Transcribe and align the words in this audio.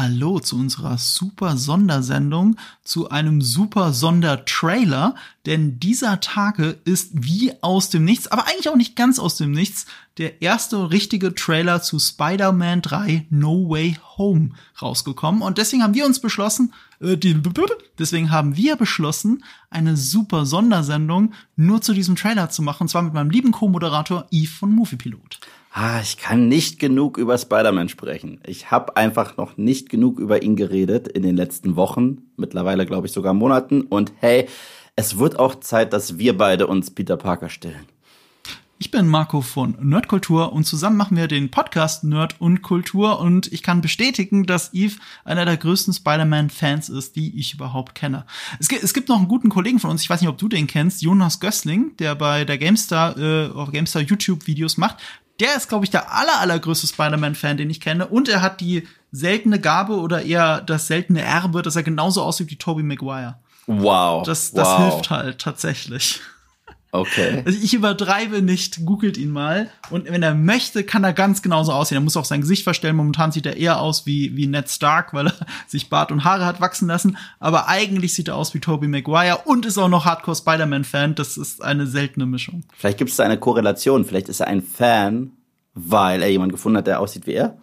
Hallo 0.00 0.40
zu 0.40 0.56
unserer 0.56 0.96
super 0.96 1.58
Sondersendung, 1.58 2.56
zu 2.82 3.10
einem 3.10 3.42
super 3.42 3.92
Sondertrailer, 3.92 5.14
denn 5.44 5.78
dieser 5.78 6.20
Tage 6.20 6.78
ist 6.86 7.10
wie 7.12 7.52
aus 7.60 7.90
dem 7.90 8.06
Nichts, 8.06 8.26
aber 8.26 8.46
eigentlich 8.46 8.70
auch 8.70 8.76
nicht 8.76 8.96
ganz 8.96 9.18
aus 9.18 9.36
dem 9.36 9.50
Nichts, 9.50 9.84
der 10.16 10.40
erste 10.40 10.90
richtige 10.90 11.34
Trailer 11.34 11.82
zu 11.82 11.98
Spider-Man 11.98 12.80
3 12.80 13.26
No 13.28 13.68
Way 13.68 13.98
Home 14.16 14.52
rausgekommen 14.80 15.42
und 15.42 15.58
deswegen 15.58 15.82
haben 15.82 15.92
wir 15.92 16.06
uns 16.06 16.18
beschlossen, 16.18 16.72
äh, 17.00 17.18
deswegen 17.98 18.30
haben 18.30 18.56
wir 18.56 18.76
beschlossen, 18.76 19.44
eine 19.68 19.98
super 19.98 20.46
Sondersendung 20.46 21.34
nur 21.56 21.82
zu 21.82 21.92
diesem 21.92 22.16
Trailer 22.16 22.48
zu 22.48 22.62
machen, 22.62 22.84
und 22.84 22.88
zwar 22.88 23.02
mit 23.02 23.12
meinem 23.12 23.28
lieben 23.28 23.52
Co-Moderator 23.52 24.28
Yves 24.32 24.48
von 24.48 24.72
Moviepilot. 24.72 25.40
Ah, 25.72 26.00
ich 26.02 26.16
kann 26.16 26.48
nicht 26.48 26.80
genug 26.80 27.16
über 27.16 27.38
Spider-Man 27.38 27.88
sprechen. 27.88 28.40
Ich 28.44 28.72
habe 28.72 28.96
einfach 28.96 29.36
noch 29.36 29.56
nicht 29.56 29.88
genug 29.88 30.18
über 30.18 30.42
ihn 30.42 30.56
geredet 30.56 31.06
in 31.06 31.22
den 31.22 31.36
letzten 31.36 31.76
Wochen, 31.76 32.22
mittlerweile 32.36 32.86
glaube 32.86 33.06
ich 33.06 33.12
sogar 33.12 33.34
Monaten. 33.34 33.82
Und 33.82 34.12
hey, 34.18 34.48
es 34.96 35.18
wird 35.18 35.38
auch 35.38 35.60
Zeit, 35.60 35.92
dass 35.92 36.18
wir 36.18 36.36
beide 36.36 36.66
uns 36.66 36.90
Peter 36.90 37.16
Parker 37.16 37.48
stellen. 37.48 37.86
Ich 38.82 38.90
bin 38.90 39.06
Marco 39.06 39.42
von 39.42 39.76
Nerdkultur 39.78 40.52
und 40.54 40.64
zusammen 40.64 40.96
machen 40.96 41.16
wir 41.16 41.28
den 41.28 41.50
Podcast 41.50 42.02
Nerd 42.02 42.40
und 42.40 42.62
Kultur 42.62 43.20
und 43.20 43.52
ich 43.52 43.62
kann 43.62 43.82
bestätigen, 43.82 44.46
dass 44.46 44.72
Eve 44.72 44.96
einer 45.22 45.44
der 45.44 45.58
größten 45.58 45.92
Spider-Man-Fans 45.92 46.88
ist, 46.88 47.14
die 47.14 47.38
ich 47.38 47.52
überhaupt 47.52 47.94
kenne. 47.94 48.24
Es 48.58 48.68
gibt, 48.68 48.82
es 48.82 48.94
gibt 48.94 49.10
noch 49.10 49.18
einen 49.18 49.28
guten 49.28 49.50
Kollegen 49.50 49.78
von 49.78 49.90
uns, 49.90 50.02
ich 50.02 50.08
weiß 50.08 50.22
nicht, 50.22 50.30
ob 50.30 50.38
du 50.38 50.48
den 50.48 50.66
kennst, 50.66 51.02
Jonas 51.02 51.40
Gössling, 51.40 51.94
der 51.98 52.14
bei 52.14 52.46
der 52.46 52.56
GameStar, 52.56 53.18
äh, 53.18 53.50
auf 53.50 53.70
GameStar 53.70 54.00
YouTube-Videos 54.00 54.78
macht. 54.78 54.96
Der 55.40 55.56
ist, 55.56 55.68
glaube 55.68 55.84
ich, 55.84 55.90
der 55.90 56.12
aller, 56.12 56.38
allergrößte 56.40 56.86
Spider-Man-Fan, 56.86 57.56
den 57.56 57.70
ich 57.70 57.80
kenne. 57.80 58.06
Und 58.06 58.28
er 58.28 58.42
hat 58.42 58.60
die 58.60 58.86
seltene 59.10 59.58
Gabe 59.58 59.94
oder 59.94 60.22
eher 60.22 60.60
das 60.60 60.86
seltene 60.86 61.22
Erbe, 61.22 61.62
dass 61.62 61.76
er 61.76 61.82
genauso 61.82 62.22
aussieht 62.22 62.50
wie 62.50 62.56
Tobey 62.56 62.82
Maguire. 62.82 63.38
Wow. 63.66 64.24
Das, 64.24 64.52
das 64.52 64.68
wow. 64.68 64.78
hilft 64.78 65.10
halt 65.10 65.38
tatsächlich. 65.38 66.20
Okay. 66.92 67.42
Also 67.44 67.58
ich 67.62 67.74
übertreibe 67.74 68.42
nicht, 68.42 68.84
googelt 68.84 69.16
ihn 69.16 69.30
mal. 69.30 69.70
Und 69.90 70.10
wenn 70.10 70.22
er 70.22 70.34
möchte, 70.34 70.84
kann 70.84 71.04
er 71.04 71.12
ganz 71.12 71.42
genauso 71.42 71.72
aussehen. 71.72 71.98
Er 71.98 72.02
muss 72.02 72.16
auch 72.16 72.24
sein 72.24 72.40
Gesicht 72.40 72.64
verstellen. 72.64 72.96
Momentan 72.96 73.32
sieht 73.32 73.46
er 73.46 73.56
eher 73.56 73.80
aus 73.80 74.06
wie, 74.06 74.36
wie 74.36 74.46
Ned 74.46 74.68
Stark, 74.68 75.14
weil 75.14 75.28
er 75.28 75.34
sich 75.66 75.88
Bart 75.88 76.12
und 76.12 76.24
Haare 76.24 76.46
hat 76.46 76.60
wachsen 76.60 76.88
lassen. 76.88 77.16
Aber 77.38 77.68
eigentlich 77.68 78.14
sieht 78.14 78.28
er 78.28 78.36
aus 78.36 78.54
wie 78.54 78.60
Tobey 78.60 78.88
Maguire 78.88 79.42
und 79.44 79.66
ist 79.66 79.78
auch 79.78 79.88
noch 79.88 80.04
Hardcore 80.04 80.36
Spider-Man-Fan. 80.36 81.14
Das 81.14 81.36
ist 81.36 81.62
eine 81.62 81.86
seltene 81.86 82.26
Mischung. 82.26 82.64
Vielleicht 82.76 82.98
gibt 82.98 83.10
es 83.10 83.16
da 83.16 83.24
eine 83.24 83.38
Korrelation. 83.38 84.04
Vielleicht 84.04 84.28
ist 84.28 84.40
er 84.40 84.48
ein 84.48 84.62
Fan, 84.62 85.32
weil 85.88 86.22
er 86.22 86.30
jemanden 86.30 86.52
gefunden 86.52 86.78
hat, 86.78 86.86
der 86.86 87.00
aussieht 87.00 87.26
wie 87.26 87.34
er. 87.34 87.56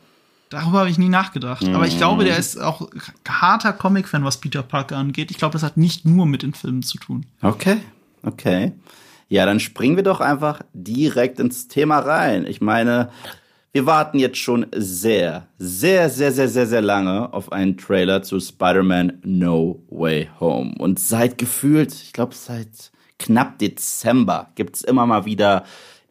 Darüber 0.50 0.80
habe 0.80 0.90
ich 0.90 0.98
nie 0.98 1.10
nachgedacht. 1.10 1.68
Mm. 1.68 1.76
Aber 1.76 1.88
ich 1.88 1.98
glaube, 1.98 2.24
der 2.24 2.38
ist 2.38 2.60
auch 2.60 2.90
harter 3.28 3.74
Comic-Fan, 3.74 4.24
was 4.24 4.38
Peter 4.38 4.64
Parker 4.64 4.98
angeht. 4.98 5.32
Ich 5.32 5.38
glaube, 5.38 5.54
das 5.54 5.64
hat 5.64 5.78
nicht 5.78 6.06
nur 6.06 6.26
mit 6.26 6.42
den 6.42 6.54
Filmen 6.54 6.84
zu 6.84 6.98
tun. 6.98 7.26
Okay, 7.42 7.78
okay. 8.24 8.74
Ja, 9.30 9.46
dann 9.46 9.60
springen 9.60 9.98
wir 9.98 10.04
doch 10.04 10.22
einfach 10.22 10.62
direkt 10.74 11.40
ins 11.40 11.68
Thema 11.68 12.00
rein. 12.00 12.46
Ich 12.46 12.62
meine, 12.62 13.10
wir 13.74 13.86
warten 13.86 14.20
jetzt 14.20 14.38
schon 14.38 14.66
sehr, 14.74 15.48
sehr, 15.60 16.10
sehr, 16.10 16.32
sehr, 16.32 16.48
sehr, 16.48 16.66
sehr 16.66 16.82
lange 16.82 17.34
auf 17.34 17.52
einen 17.52 17.78
Trailer 17.78 18.24
zu 18.24 18.40
Spider-Man 18.40 19.20
No 19.24 19.84
Way 19.90 20.30
Home. 20.40 20.76
Und 20.80 21.00
seit 21.00 21.38
gefühlt, 21.38 21.94
ich 21.94 22.14
glaube 22.14 22.34
seit 22.34 22.92
knapp 23.20 23.60
Dezember 23.60 24.50
gibt's 24.56 24.82
immer 24.82 25.06
mal 25.06 25.26
wieder 25.26 25.66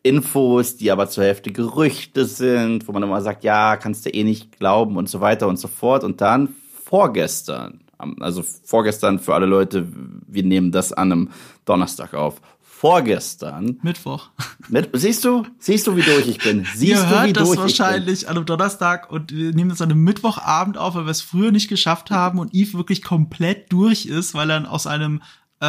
Infos, 0.06 0.76
die 0.76 0.90
aber 0.90 1.08
zur 1.08 1.24
Hälfte 1.24 1.52
Gerüchte 1.52 2.24
sind, 2.24 2.86
wo 2.86 2.92
man 2.92 3.02
immer 3.02 3.20
sagt, 3.20 3.44
ja, 3.44 3.76
kannst 3.76 4.06
du 4.06 4.10
eh 4.10 4.24
nicht 4.24 4.58
glauben 4.58 4.96
und 4.96 5.08
so 5.08 5.20
weiter 5.20 5.48
und 5.48 5.58
so 5.58 5.68
fort. 5.68 6.04
Und 6.04 6.20
dann 6.20 6.54
vorgestern, 6.84 7.80
also 8.20 8.42
vorgestern 8.42 9.18
für 9.18 9.34
alle 9.34 9.46
Leute, 9.46 9.86
wir 10.26 10.44
nehmen 10.44 10.70
das 10.70 10.92
an 10.92 11.12
einem 11.12 11.30
Donnerstag 11.64 12.14
auf 12.14 12.40
vorgestern. 12.60 13.78
Mittwoch. 13.82 14.28
Mit, 14.68 14.90
siehst 14.92 15.24
du? 15.24 15.44
Siehst 15.58 15.86
du, 15.86 15.96
wie 15.96 16.02
durch 16.02 16.28
ich 16.28 16.38
bin? 16.38 16.66
Siehst 16.74 16.82
Ihr 16.82 16.96
du, 16.96 17.08
hört 17.08 17.28
wie 17.28 17.32
das 17.32 17.48
durch 17.48 17.58
wahrscheinlich 17.58 18.28
an 18.28 18.36
einem 18.36 18.46
Donnerstag 18.46 19.10
und 19.10 19.32
wir 19.32 19.52
nehmen 19.52 19.70
das 19.70 19.80
an 19.80 19.90
einem 19.90 20.04
Mittwochabend 20.04 20.76
auf, 20.76 20.94
weil 20.94 21.06
wir 21.06 21.10
es 21.10 21.22
früher 21.22 21.52
nicht 21.52 21.68
geschafft 21.68 22.10
haben 22.10 22.38
und 22.38 22.54
Eve 22.54 22.74
wirklich 22.74 23.02
komplett 23.02 23.72
durch 23.72 24.06
ist, 24.06 24.34
weil 24.34 24.50
er 24.50 24.70
aus 24.70 24.86
einem 24.86 25.22
äh, 25.60 25.66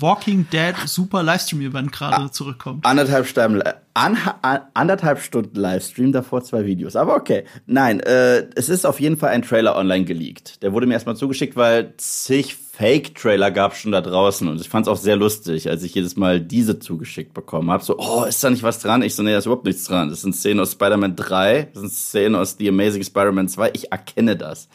Walking 0.00 0.46
Dead 0.50 0.74
super 0.86 1.22
Livestream-Event 1.22 1.92
gerade 1.92 2.16
ah, 2.16 2.32
zurückkommt. 2.32 2.86
Anderthalb 2.86 3.26
Stunden, 3.26 3.62
an, 3.94 4.16
an, 4.42 4.60
anderthalb 4.74 5.20
Stunden 5.20 5.54
Livestream, 5.54 6.12
davor 6.12 6.42
zwei 6.42 6.64
Videos. 6.64 6.96
Aber 6.96 7.14
okay. 7.14 7.44
Nein, 7.66 8.00
äh, 8.00 8.46
es 8.54 8.68
ist 8.68 8.86
auf 8.86 9.00
jeden 9.00 9.16
Fall 9.16 9.30
ein 9.30 9.42
Trailer 9.42 9.76
online 9.76 10.04
geleakt. 10.04 10.62
Der 10.62 10.72
wurde 10.72 10.86
mir 10.86 10.94
erstmal 10.94 11.16
zugeschickt, 11.16 11.56
weil 11.56 11.94
zig 11.98 12.56
Fake-Trailer 12.78 13.50
gab 13.50 13.74
schon 13.74 13.90
da 13.90 14.00
draußen 14.00 14.46
und 14.46 14.60
ich 14.60 14.68
fand 14.68 14.86
es 14.86 14.92
auch 14.92 14.96
sehr 14.96 15.16
lustig, 15.16 15.68
als 15.68 15.82
ich 15.82 15.94
jedes 15.94 16.14
Mal 16.16 16.40
diese 16.40 16.78
zugeschickt 16.78 17.34
bekommen 17.34 17.72
habe. 17.72 17.82
So, 17.82 17.98
oh, 17.98 18.22
ist 18.22 18.42
da 18.44 18.50
nicht 18.50 18.62
was 18.62 18.78
dran? 18.78 19.02
Ich 19.02 19.16
so, 19.16 19.24
nee, 19.24 19.32
da 19.32 19.38
ist 19.38 19.46
überhaupt 19.46 19.66
nichts 19.66 19.84
dran. 19.84 20.10
Das 20.10 20.22
sind 20.22 20.36
Szenen 20.36 20.60
aus 20.60 20.72
Spider-Man 20.72 21.16
3, 21.16 21.70
das 21.74 21.80
sind 21.80 21.92
Szenen 21.92 22.36
aus 22.36 22.54
The 22.56 22.68
Amazing 22.68 23.02
Spider-Man 23.02 23.48
2. 23.48 23.70
Ich 23.74 23.90
erkenne 23.90 24.36
das. 24.36 24.68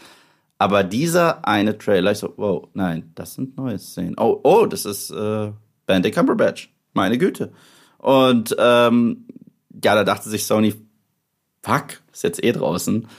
Aber 0.64 0.86
dieser 0.86 1.46
eine 1.46 1.78
Trailer, 1.78 2.14
ich 2.14 2.20
so, 2.20 2.36
wow, 2.38 2.70
nein, 2.74 3.12
das 3.16 3.34
sind 3.34 3.58
neue 3.58 3.78
Szenen. 3.78 4.16
Oh, 4.18 4.40
oh, 4.44 4.66
das 4.66 4.86
ist 4.86 5.12
äh, 5.12 5.52
Benedict 5.86 6.16
Cumberbatch. 6.16 6.74
Meine 6.94 7.18
Güte. 7.18 7.52
Und 7.98 8.56
ähm, 8.58 9.28
ja, 9.84 9.94
da 9.94 10.06
dachte 10.06 10.30
sich 10.30 10.46
Sony, 10.46 10.74
fuck, 11.62 12.02
ist 12.14 12.24
jetzt 12.24 12.42
eh 12.42 12.54
draußen. 12.54 13.10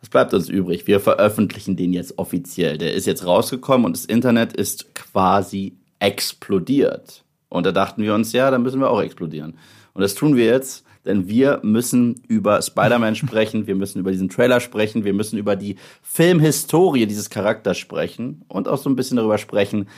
Was 0.00 0.08
bleibt 0.08 0.32
uns 0.32 0.48
übrig? 0.48 0.86
Wir 0.86 1.00
veröffentlichen 1.00 1.76
den 1.76 1.92
jetzt 1.92 2.16
offiziell. 2.16 2.78
Der 2.78 2.94
ist 2.94 3.06
jetzt 3.06 3.26
rausgekommen 3.26 3.84
und 3.84 3.94
das 3.94 4.06
Internet 4.06 4.54
ist 4.54 4.94
quasi 4.94 5.76
explodiert. 5.98 7.24
Und 7.50 7.66
da 7.66 7.72
dachten 7.72 8.02
wir 8.02 8.14
uns, 8.14 8.32
ja, 8.32 8.50
dann 8.50 8.62
müssen 8.62 8.80
wir 8.80 8.88
auch 8.88 9.02
explodieren. 9.02 9.58
Und 9.92 10.00
das 10.00 10.14
tun 10.14 10.34
wir 10.34 10.46
jetzt, 10.46 10.86
denn 11.04 11.28
wir 11.28 11.60
müssen 11.62 12.22
über 12.28 12.60
Spider-Man 12.60 13.14
sprechen, 13.16 13.66
wir 13.66 13.74
müssen 13.74 13.98
über 13.98 14.12
diesen 14.12 14.28
Trailer 14.28 14.60
sprechen, 14.60 15.04
wir 15.04 15.14
müssen 15.14 15.38
über 15.38 15.56
die 15.56 15.76
Filmhistorie 16.02 17.06
dieses 17.06 17.30
Charakters 17.30 17.78
sprechen 17.78 18.42
und 18.48 18.68
auch 18.68 18.78
so 18.78 18.90
ein 18.90 18.96
bisschen 18.96 19.16
darüber 19.16 19.38
sprechen, 19.38 19.88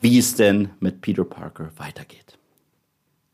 wie 0.00 0.18
es 0.18 0.34
denn 0.34 0.70
mit 0.80 1.00
Peter 1.00 1.24
Parker 1.24 1.70
weitergeht. 1.76 2.38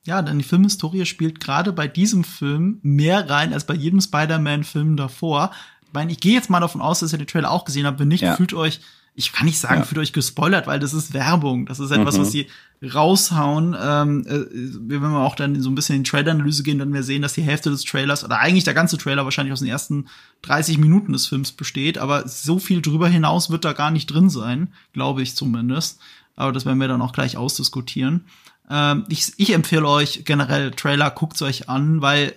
Ja, 0.06 0.20
denn 0.20 0.38
die 0.38 0.44
Filmhistorie 0.44 1.06
spielt 1.06 1.40
gerade 1.40 1.72
bei 1.72 1.88
diesem 1.88 2.24
Film 2.24 2.78
mehr 2.82 3.30
rein 3.30 3.54
als 3.54 3.64
bei 3.64 3.74
jedem 3.74 4.02
Spider-Man-Film 4.02 4.96
davor 4.96 5.50
meine, 5.94 6.12
ich 6.12 6.20
gehe 6.20 6.34
jetzt 6.34 6.50
mal 6.50 6.60
davon 6.60 6.82
aus, 6.82 7.00
dass 7.00 7.12
ihr 7.12 7.18
den 7.18 7.26
Trailer 7.26 7.50
auch 7.50 7.64
gesehen 7.64 7.86
habt. 7.86 7.98
Wenn 7.98 8.08
nicht, 8.08 8.22
ja. 8.22 8.36
fühlt 8.36 8.52
euch, 8.52 8.80
ich 9.16 9.32
kann 9.32 9.46
nicht 9.46 9.60
sagen, 9.60 9.80
ja. 9.80 9.84
fühlt 9.84 10.00
euch 10.00 10.12
gespoilert, 10.12 10.66
weil 10.66 10.80
das 10.80 10.92
ist 10.92 11.14
Werbung. 11.14 11.66
Das 11.66 11.78
ist 11.78 11.92
etwas, 11.92 12.16
mhm. 12.16 12.22
was 12.22 12.32
sie 12.32 12.48
raushauen. 12.82 13.76
Ähm, 13.80 14.26
äh, 14.26 14.44
wenn 14.50 15.00
wir 15.00 15.20
auch 15.20 15.36
dann 15.36 15.60
so 15.60 15.70
ein 15.70 15.76
bisschen 15.76 15.96
in 15.96 16.02
die 16.02 16.10
Trailer-Analyse 16.10 16.64
gehen, 16.64 16.78
dann 16.78 16.92
wir 16.92 17.04
sehen, 17.04 17.22
dass 17.22 17.34
die 17.34 17.42
Hälfte 17.42 17.70
des 17.70 17.84
Trailers 17.84 18.24
oder 18.24 18.40
eigentlich 18.40 18.64
der 18.64 18.74
ganze 18.74 18.98
Trailer 18.98 19.24
wahrscheinlich 19.24 19.52
aus 19.52 19.60
den 19.60 19.68
ersten 19.68 20.08
30 20.42 20.78
Minuten 20.78 21.12
des 21.12 21.28
Films 21.28 21.52
besteht. 21.52 21.96
Aber 21.96 22.26
so 22.26 22.58
viel 22.58 22.82
drüber 22.82 23.08
hinaus 23.08 23.50
wird 23.50 23.64
da 23.64 23.72
gar 23.72 23.92
nicht 23.92 24.06
drin 24.06 24.30
sein, 24.30 24.72
glaube 24.92 25.22
ich 25.22 25.36
zumindest. 25.36 26.00
Aber 26.34 26.50
das 26.50 26.66
werden 26.66 26.80
wir 26.80 26.88
dann 26.88 27.02
auch 27.02 27.12
gleich 27.12 27.36
ausdiskutieren. 27.36 28.24
Ähm, 28.68 29.04
ich, 29.08 29.32
ich 29.36 29.52
empfehle 29.52 29.86
euch 29.86 30.24
generell 30.24 30.72
Trailer, 30.72 31.10
guckt's 31.10 31.42
euch 31.42 31.68
an, 31.68 32.02
weil 32.02 32.34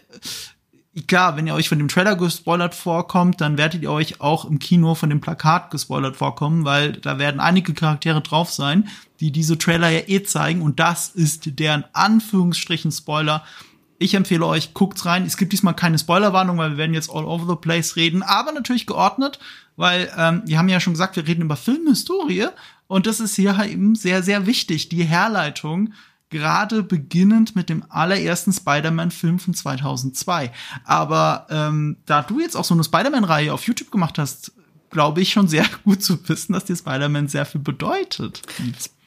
klar, 1.05 1.37
wenn 1.37 1.47
ihr 1.47 1.53
euch 1.53 1.69
von 1.69 1.77
dem 1.77 1.87
Trailer 1.87 2.15
gespoilert 2.15 2.73
vorkommt, 2.73 3.41
dann 3.41 3.57
werdet 3.57 3.83
ihr 3.83 3.91
euch 3.91 4.21
auch 4.21 4.45
im 4.45 4.59
Kino 4.59 4.95
von 4.95 5.09
dem 5.09 5.21
Plakat 5.21 5.69
gespoilert 5.69 6.17
vorkommen, 6.17 6.65
weil 6.65 6.93
da 6.93 7.19
werden 7.19 7.39
einige 7.39 7.73
Charaktere 7.73 8.21
drauf 8.21 8.51
sein, 8.51 8.87
die 9.19 9.31
diese 9.31 9.57
Trailer 9.57 9.89
ja 9.89 10.01
eh 10.07 10.23
zeigen 10.23 10.61
und 10.61 10.79
das 10.79 11.09
ist 11.09 11.59
deren 11.59 11.83
Anführungsstrichen 11.93 12.91
Spoiler. 12.91 13.43
Ich 13.99 14.13
empfehle 14.13 14.45
euch, 14.45 14.73
guckt's 14.73 15.05
rein. 15.05 15.25
Es 15.25 15.37
gibt 15.37 15.53
diesmal 15.53 15.73
keine 15.73 15.97
Spoilerwarnung, 15.97 16.57
weil 16.57 16.71
wir 16.71 16.77
werden 16.77 16.93
jetzt 16.93 17.09
all 17.09 17.25
over 17.25 17.47
the 17.47 17.59
place 17.59 17.95
reden, 17.95 18.23
aber 18.23 18.51
natürlich 18.51 18.85
geordnet, 18.85 19.39
weil 19.75 20.11
ähm, 20.17 20.43
wir 20.45 20.57
haben 20.57 20.69
ja 20.69 20.79
schon 20.79 20.93
gesagt, 20.93 21.15
wir 21.15 21.27
reden 21.27 21.43
über 21.43 21.57
Filmhistorie 21.57 22.47
und 22.87 23.05
das 23.05 23.19
ist 23.19 23.35
hier 23.35 23.57
eben 23.65 23.95
sehr, 23.95 24.23
sehr 24.23 24.45
wichtig, 24.45 24.89
die 24.89 25.03
Herleitung 25.03 25.93
gerade 26.29 26.83
beginnend 26.83 27.55
mit 27.55 27.69
dem 27.69 27.83
allerersten 27.89 28.51
Spider-Man-Film 28.51 29.39
von 29.39 29.53
2002. 29.53 30.51
Aber 30.83 31.47
ähm, 31.49 31.97
da 32.05 32.21
du 32.21 32.39
jetzt 32.39 32.55
auch 32.55 32.65
so 32.65 32.73
eine 32.73 32.83
Spider-Man-Reihe 32.83 33.53
auf 33.53 33.63
YouTube 33.63 33.91
gemacht 33.91 34.17
hast, 34.17 34.51
glaube 34.89 35.21
ich 35.21 35.31
schon 35.31 35.47
sehr 35.47 35.65
gut 35.83 36.03
zu 36.03 36.17
wissen, 36.27 36.53
dass 36.53 36.65
dir 36.65 36.75
Spider-Man 36.75 37.27
sehr 37.27 37.45
viel 37.45 37.61
bedeutet. 37.61 38.41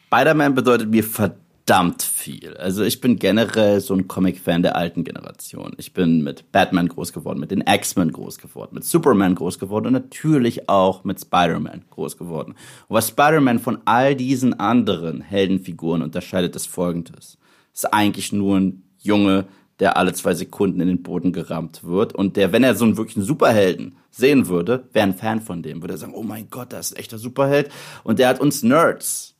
Spider-Man 0.09 0.55
bedeutet 0.55 0.91
mir 0.91 1.05
verdammt 1.05 1.50
verdammt 1.71 2.03
viel. 2.03 2.57
Also 2.57 2.83
ich 2.83 3.01
bin 3.01 3.21
generell 3.21 3.81
so 3.81 3.95
ein 3.95 4.09
Comic-Fan 4.09 4.63
der 4.63 4.75
alten 4.75 5.05
Generation. 5.05 5.73
Ich 5.77 5.93
bin 5.93 6.21
mit 6.25 6.51
Batman 6.51 6.89
groß 6.89 7.13
geworden, 7.13 7.39
mit 7.39 7.53
den 7.53 7.63
X-Men 7.65 8.11
groß 8.11 8.39
geworden, 8.39 8.75
mit 8.75 8.83
Superman 8.83 9.37
groß 9.37 9.61
geworden 9.61 9.87
und 9.87 9.93
natürlich 9.93 10.69
auch 10.69 11.05
mit 11.05 11.21
Spider-Man 11.21 11.85
groß 11.89 12.17
geworden. 12.17 12.57
Und 12.89 12.97
was 12.97 13.07
Spider-Man 13.11 13.61
von 13.61 13.79
all 13.85 14.17
diesen 14.17 14.59
anderen 14.59 15.21
Heldenfiguren 15.21 16.03
unterscheidet, 16.03 16.57
ist 16.57 16.67
folgendes. 16.67 17.39
Es 17.73 17.85
ist 17.85 17.95
eigentlich 17.95 18.33
nur 18.33 18.57
ein 18.57 18.83
Junge, 18.99 19.47
der 19.79 19.97
alle 19.97 20.13
zwei 20.13 20.35
Sekunden 20.35 20.81
in 20.81 20.89
den 20.89 21.05
Boden 21.05 21.33
gerammt 21.33 21.85
wird 21.85 22.17
und 22.17 22.37
der, 22.37 22.51
wenn 22.51 22.65
er 22.65 22.75
so 22.75 22.85
einen 22.85 22.97
wirklichen 22.97 23.23
Superhelden 23.23 23.95
sehen 24.11 24.49
würde, 24.49 24.89
wäre 24.93 25.07
ein 25.07 25.15
Fan 25.15 25.41
von 25.41 25.63
dem, 25.63 25.83
würde 25.83 25.95
er 25.95 25.99
sagen, 25.99 26.15
oh 26.17 26.25
mein 26.25 26.51
Gott, 26.51 26.73
das 26.73 26.91
ist 26.91 26.97
ein 26.97 26.99
echter 26.99 27.19
Superheld. 27.19 27.71
Und 28.03 28.19
der 28.19 28.27
hat 28.27 28.41
uns 28.41 28.65
Nerds, 28.65 29.37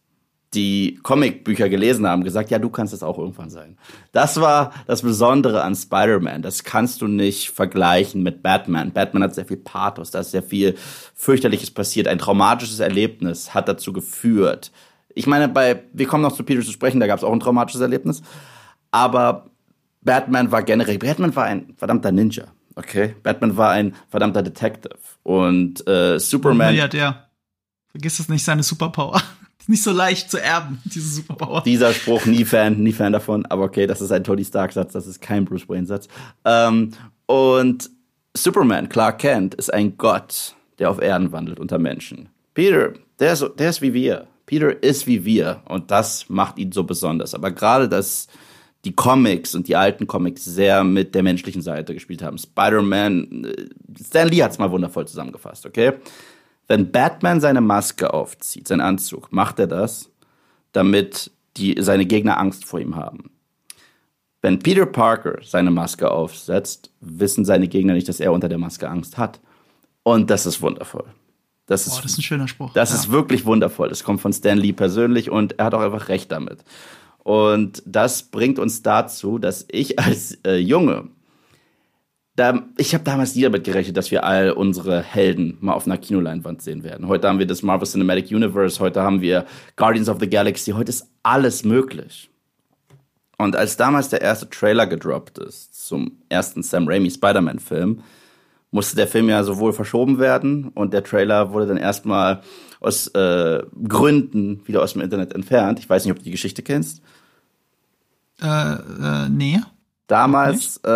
die 0.55 0.99
Comicbücher 1.03 1.69
gelesen 1.69 2.07
haben, 2.07 2.25
gesagt, 2.25 2.51
ja, 2.51 2.59
du 2.59 2.71
kannst 2.71 2.93
es 2.93 3.03
auch 3.03 3.19
irgendwann 3.19 3.51
sein. 3.51 3.77
Das 4.11 4.41
war 4.41 4.73
das 4.87 5.03
Besondere 5.03 5.63
an 5.63 5.77
Spider-Man. 5.77 6.43
Das 6.43 6.65
kannst 6.65 7.03
du 7.03 7.07
nicht 7.07 7.51
vergleichen 7.51 8.23
mit 8.23 8.43
Batman. 8.43 8.93
Batman 8.93 9.23
hat 9.23 9.35
sehr 9.35 9.47
viel 9.47 9.59
Pathos, 9.59 10.11
da 10.11 10.21
ist 10.21 10.33
sehr 10.33 10.43
viel 10.43 10.77
fürchterliches 11.15 11.71
passiert. 11.71 12.09
Ein 12.09 12.19
traumatisches 12.19 12.81
Erlebnis 12.81 13.55
hat 13.55 13.69
dazu 13.69 13.93
geführt. 13.93 14.73
Ich 15.15 15.27
meine, 15.27 15.49
bei, 15.49 15.85
wir 15.93 16.07
kommen 16.07 16.23
noch 16.23 16.33
zu 16.33 16.43
Peter 16.43 16.63
zu 16.63 16.73
sprechen, 16.73 16.99
da 16.99 17.07
gab 17.07 17.19
es 17.19 17.25
auch 17.25 17.33
ein 17.33 17.41
traumatisches 17.41 17.81
Erlebnis. 17.81 18.23
Aber 18.91 19.51
Batman 20.03 20.51
war 20.51 20.63
generell, 20.65 20.99
Batman 20.99 21.35
war 21.37 21.45
ein 21.45 21.75
verdammter 21.77 22.11
Ninja. 22.11 22.47
Okay, 22.75 23.15
Batman 23.23 23.57
war 23.57 23.71
ein 23.71 23.95
verdammter 24.09 24.43
Detective 24.43 24.97
und 25.23 25.87
äh, 25.87 26.19
Superman. 26.19 26.75
Der. 26.91 27.29
Vergiss 27.89 28.21
es 28.21 28.29
nicht, 28.29 28.45
seine 28.45 28.63
Superpower. 28.63 29.21
Nicht 29.67 29.83
so 29.83 29.93
leicht 29.93 30.31
zu 30.31 30.39
erben, 30.39 30.81
diese 30.85 31.09
Superpower. 31.09 31.63
Dieser 31.63 31.93
Spruch, 31.93 32.27
nie 32.27 32.45
Fan, 32.45 32.83
nie 32.83 32.93
Fan 32.93 33.13
davon. 33.13 33.47
Aber 33.47 33.65
okay, 33.65 33.87
das 33.87 34.01
ist 34.01 34.13
ein 34.13 34.25
Tony 34.25 34.45
Stark-Satz, 34.45 34.93
das 34.93 35.07
ist 35.07 35.21
kein 35.21 35.45
Bruce 35.45 35.69
Wayne-Satz. 35.69 36.09
Ähm, 36.45 36.93
und 37.27 37.91
Superman, 38.37 38.89
Clark 38.89 39.19
Kent, 39.19 39.55
ist 39.55 39.73
ein 39.73 39.97
Gott, 39.97 40.55
der 40.79 40.91
auf 40.91 41.01
Erden 41.01 41.33
wandelt 41.33 41.61
unter 41.61 41.79
Menschen. 41.79 42.29
Peter, 42.55 42.93
der 43.19 43.33
ist, 43.33 43.45
der 43.59 43.71
ist 43.71 43.83
wie 43.83 43.95
wir. 43.95 44.27
Peter 44.47 44.83
ist 44.83 45.07
wie 45.07 45.25
wir 45.25 45.63
und 45.67 45.91
das 45.91 46.29
macht 46.29 46.59
ihn 46.59 46.73
so 46.73 46.83
besonders. 46.85 47.35
Aber 47.35 47.53
gerade 47.53 47.89
das 47.89 48.27
die 48.85 48.93
Comics 48.93 49.55
und 49.55 49.69
die 49.69 49.77
alten 49.77 50.07
Comics 50.07 50.45
sehr 50.45 50.85
mit 50.85 51.15
der 51.15 51.23
menschlichen 51.23 51.63
Seite 51.63 51.95
gespielt 51.95 52.23
haben. 52.23 52.39
Spider-Man, 52.39 53.45
äh, 53.45 53.67
Stan 54.03 54.29
Lee 54.29 54.43
hat 54.43 54.53
es 54.53 54.59
mal 54.59 54.71
wundervoll 54.71 55.07
zusammengefasst, 55.07 55.67
okay? 55.67 55.93
Wenn 56.71 56.93
Batman 56.93 57.41
seine 57.41 57.61
Maske 57.61 58.15
aufzieht, 58.15 58.69
seinen 58.69 58.81
Anzug, 58.81 59.33
macht 59.33 59.59
er 59.59 59.67
das, 59.67 60.09
damit 60.71 61.33
die, 61.57 61.75
seine 61.81 62.07
Gegner 62.07 62.39
Angst 62.39 62.65
vor 62.65 62.79
ihm 62.79 62.95
haben. 62.95 63.33
Wenn 64.41 64.61
Peter 64.61 64.87
Parker 64.87 65.41
seine 65.43 65.73
Maske 65.73 66.09
aufsetzt, 66.09 66.93
wissen 67.01 67.45
seine 67.45 67.67
Gegner 67.67 67.95
nicht, 67.95 68.09
dass 68.09 68.21
er 68.21 68.31
unter 68.33 68.49
der 68.49 68.59
Maske 68.59 68.89
Angst 68.89 69.19
hat. 69.19 69.41
Und 70.05 70.31
das 70.31 70.47
ist 70.47 70.63
wundervoll. 70.63 71.07
Das 71.67 71.89
ist, 71.89 72.05
das 72.05 72.13
ist 72.13 72.19
ein 72.19 72.23
schöner 72.23 72.47
Spruch. 72.47 72.73
Das 72.73 72.91
ja. 72.91 72.99
ist 72.99 73.11
wirklich 73.11 73.45
wundervoll. 73.45 73.89
Das 73.89 74.05
kommt 74.05 74.21
von 74.21 74.33
Stan 74.33 74.57
Lee 74.57 74.73
persönlich 74.73 75.29
und 75.29 75.59
er 75.59 75.65
hat 75.65 75.75
auch 75.75 75.81
einfach 75.81 76.07
recht 76.07 76.31
damit. 76.31 76.63
Und 77.25 77.83
das 77.85 78.23
bringt 78.23 78.61
uns 78.61 78.83
dazu, 78.83 79.41
dass 79.41 79.67
ich 79.73 79.99
als 79.99 80.39
äh, 80.47 80.59
Junge, 80.59 81.09
da, 82.41 82.63
ich 82.79 82.95
habe 82.95 83.05
damals 83.05 83.35
nie 83.35 83.43
damit 83.43 83.65
gerechnet, 83.65 83.97
dass 83.97 84.11
wir 84.11 84.25
all 84.25 84.51
unsere 84.53 85.03
Helden 85.03 85.59
mal 85.61 85.75
auf 85.75 85.87
einer 85.87 85.99
Kinoleinwand 85.99 86.63
sehen 86.63 86.83
werden. 86.83 87.07
Heute 87.07 87.29
haben 87.29 87.39
wir 87.39 87.47
das 87.47 87.63
Marvel 87.63 87.87
Cinematic 87.87 88.31
Universe, 88.31 88.81
heute 88.81 89.03
haben 89.03 89.21
wir 89.21 89.45
Guardians 89.77 90.09
of 90.09 90.19
the 90.21 90.29
Galaxy, 90.29 90.73
heute 90.73 90.89
ist 90.89 91.07
alles 91.23 91.65
möglich. 91.65 92.31
Und 93.37 93.57
als 93.57 93.77
damals 93.77 94.09
der 94.09 94.23
erste 94.23 94.49
Trailer 94.49 94.87
gedroppt 94.87 95.39
ist 95.39 95.87
zum 95.87 96.13
ersten 96.31 96.63
Sam 96.63 96.89
Raimi 96.89 97.11
Spider-Man-Film, 97.11 98.03
musste 98.71 98.97
der 98.97 99.07
Film 99.07 99.29
ja 99.29 99.45
sowohl 99.45 99.75
verschoben 99.75 100.19
werden 100.19 100.69
und 100.69 100.95
der 100.95 101.05
Trailer 101.05 101.53
wurde 101.53 101.67
dann 101.67 101.77
erstmal 101.77 102.43
aus 102.81 103.09
äh, 103.09 103.63
Gründen 103.87 104.67
wieder 104.67 104.83
aus 104.83 104.95
dem 104.95 105.03
Internet 105.03 105.35
entfernt. 105.35 105.79
Ich 105.79 105.91
weiß 105.91 106.05
nicht, 106.05 106.13
ob 106.13 106.19
du 106.19 106.25
die 106.25 106.31
Geschichte 106.31 106.63
kennst. 106.63 107.03
Äh, 108.41 108.47
äh, 108.47 109.29
nee. 109.29 109.61
Damals 110.11 110.79
äh, 110.79 110.89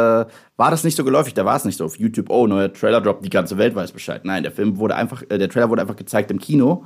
war 0.57 0.71
das 0.71 0.83
nicht 0.83 0.97
so 0.97 1.05
geläufig, 1.05 1.35
da 1.35 1.45
war 1.45 1.55
es 1.55 1.65
nicht 1.65 1.79
so 1.79 1.85
auf 1.85 1.99
YouTube, 1.99 2.31
oh, 2.31 2.49
neuer 2.49 2.73
Trailer 2.73 3.01
Drop, 3.01 3.23
die 3.23 3.31
ganze 3.31 3.57
Welt 3.59 3.77
weiß 3.77 3.93
Bescheid. 3.93 4.25
Nein, 4.25 4.43
der 4.43 4.51
Film 4.51 4.79
wurde 4.79 4.97
einfach, 4.97 5.23
äh, 5.29 5.39
der 5.39 5.49
Trailer 5.49 5.71
wurde 5.71 5.83
einfach 5.83 5.95
gezeigt 5.95 6.33
im 6.33 6.41
Kino 6.41 6.85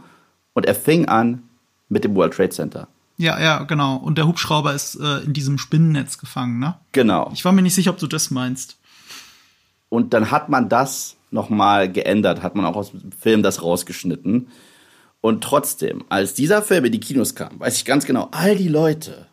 und 0.53 0.67
er 0.67 0.75
fing 0.75 1.07
an 1.07 1.43
mit 1.89 2.05
dem 2.05 2.15
World 2.15 2.35
Trade 2.35 2.51
Center. 2.51 2.89
Ja, 3.17 3.41
ja, 3.41 3.63
genau. 3.65 3.97
Und 3.97 4.19
der 4.19 4.27
Hubschrauber 4.27 4.75
ist 4.75 4.97
äh, 4.97 5.25
in 5.25 5.33
diesem 5.33 5.57
Spinnennetz 5.57 6.19
gefangen, 6.19 6.59
ne? 6.59 6.77
Genau. 6.93 7.31
Ich 7.33 7.45
war 7.47 7.53
mir 7.53 7.63
nicht 7.63 7.75
sicher, 7.75 7.91
ob 7.93 7.99
du 7.99 8.07
das 8.07 8.31
meinst. 8.31 8.77
Und 9.89 10.13
dann 10.13 10.31
hat 10.31 10.51
man 10.51 10.69
das 10.69 11.17
nochmal 11.31 11.91
geändert, 11.91 12.43
hat 12.43 12.55
man 12.55 12.67
auch 12.67 12.77
aus 12.77 12.91
dem 12.91 13.11
Film 13.11 13.43
das 13.43 13.63
rausgeschnitten. 13.63 14.49
Und 15.23 15.43
trotzdem, 15.43 16.05
als 16.11 16.35
dieser 16.35 16.61
Film 16.61 16.85
in 16.85 16.93
die 16.93 17.01
Kinos 17.01 17.35
kam, 17.35 17.59
weiß 17.59 17.77
ich 17.77 17.85
ganz 17.87 18.05
genau, 18.05 18.29
all 18.33 18.55
die 18.55 18.69
Leute, 18.69 19.27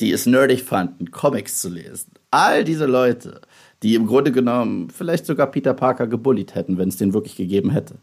die 0.00 0.12
es 0.12 0.26
nerdig 0.26 0.62
fanden, 0.62 1.10
Comics 1.10 1.58
zu 1.58 1.68
lesen, 1.68 2.11
all 2.32 2.64
diese 2.64 2.86
Leute, 2.86 3.40
die 3.82 3.94
im 3.94 4.06
Grunde 4.06 4.32
genommen 4.32 4.90
vielleicht 4.90 5.26
sogar 5.26 5.46
Peter 5.48 5.74
Parker 5.74 6.06
gebullied 6.06 6.54
hätten, 6.54 6.78
wenn 6.78 6.88
es 6.88 6.96
den 6.96 7.14
wirklich 7.14 7.36
gegeben 7.36 7.70
hätte, 7.70 7.94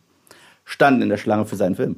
standen 0.63 1.01
in 1.01 1.09
der 1.09 1.17
Schlange 1.17 1.45
für 1.45 1.55
seinen 1.55 1.75
Film. 1.75 1.97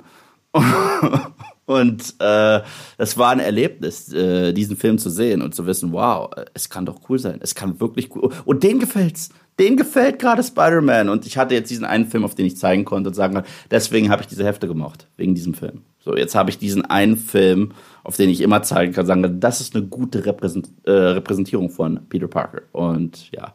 und 1.65 2.15
äh, 2.19 2.61
das 2.97 3.17
war 3.17 3.29
ein 3.29 3.39
Erlebnis, 3.39 4.11
äh, 4.11 4.51
diesen 4.53 4.75
Film 4.75 4.97
zu 4.97 5.09
sehen 5.09 5.41
und 5.41 5.55
zu 5.55 5.65
wissen, 5.65 5.93
wow, 5.93 6.29
es 6.53 6.69
kann 6.69 6.85
doch 6.85 7.01
cool 7.09 7.19
sein, 7.19 7.39
es 7.41 7.55
kann 7.55 7.79
wirklich 7.79 8.13
cool. 8.15 8.31
Und 8.45 8.63
denen 8.63 8.79
gefällt's 8.79 9.29
dem 9.61 9.77
gefällt 9.77 10.19
gerade 10.19 10.43
Spider-Man. 10.43 11.09
Und 11.09 11.25
ich 11.25 11.37
hatte 11.37 11.53
jetzt 11.53 11.69
diesen 11.69 11.85
einen 11.85 12.07
Film, 12.07 12.25
auf 12.25 12.35
den 12.35 12.45
ich 12.45 12.57
zeigen 12.57 12.85
konnte 12.85 13.09
und 13.09 13.13
sagen 13.13 13.35
konnte, 13.35 13.49
deswegen 13.69 14.09
habe 14.09 14.21
ich 14.21 14.27
diese 14.27 14.45
Hefte 14.45 14.67
gemocht, 14.67 15.07
wegen 15.17 15.35
diesem 15.35 15.53
Film. 15.53 15.83
So, 16.03 16.17
jetzt 16.17 16.35
habe 16.35 16.49
ich 16.49 16.57
diesen 16.57 16.83
einen 16.83 17.15
Film, 17.17 17.73
auf 18.03 18.17
den 18.17 18.29
ich 18.29 18.41
immer 18.41 18.63
zeigen 18.63 18.93
kann, 18.93 19.05
sagen, 19.05 19.39
das 19.39 19.61
ist 19.61 19.75
eine 19.75 19.85
gute 19.85 20.25
Repräsent 20.25 20.69
äh, 20.83 20.91
Repräsentierung 20.91 21.69
von 21.69 21.99
Peter 22.09 22.27
Parker. 22.27 22.61
Und 22.71 23.31
ja, 23.31 23.53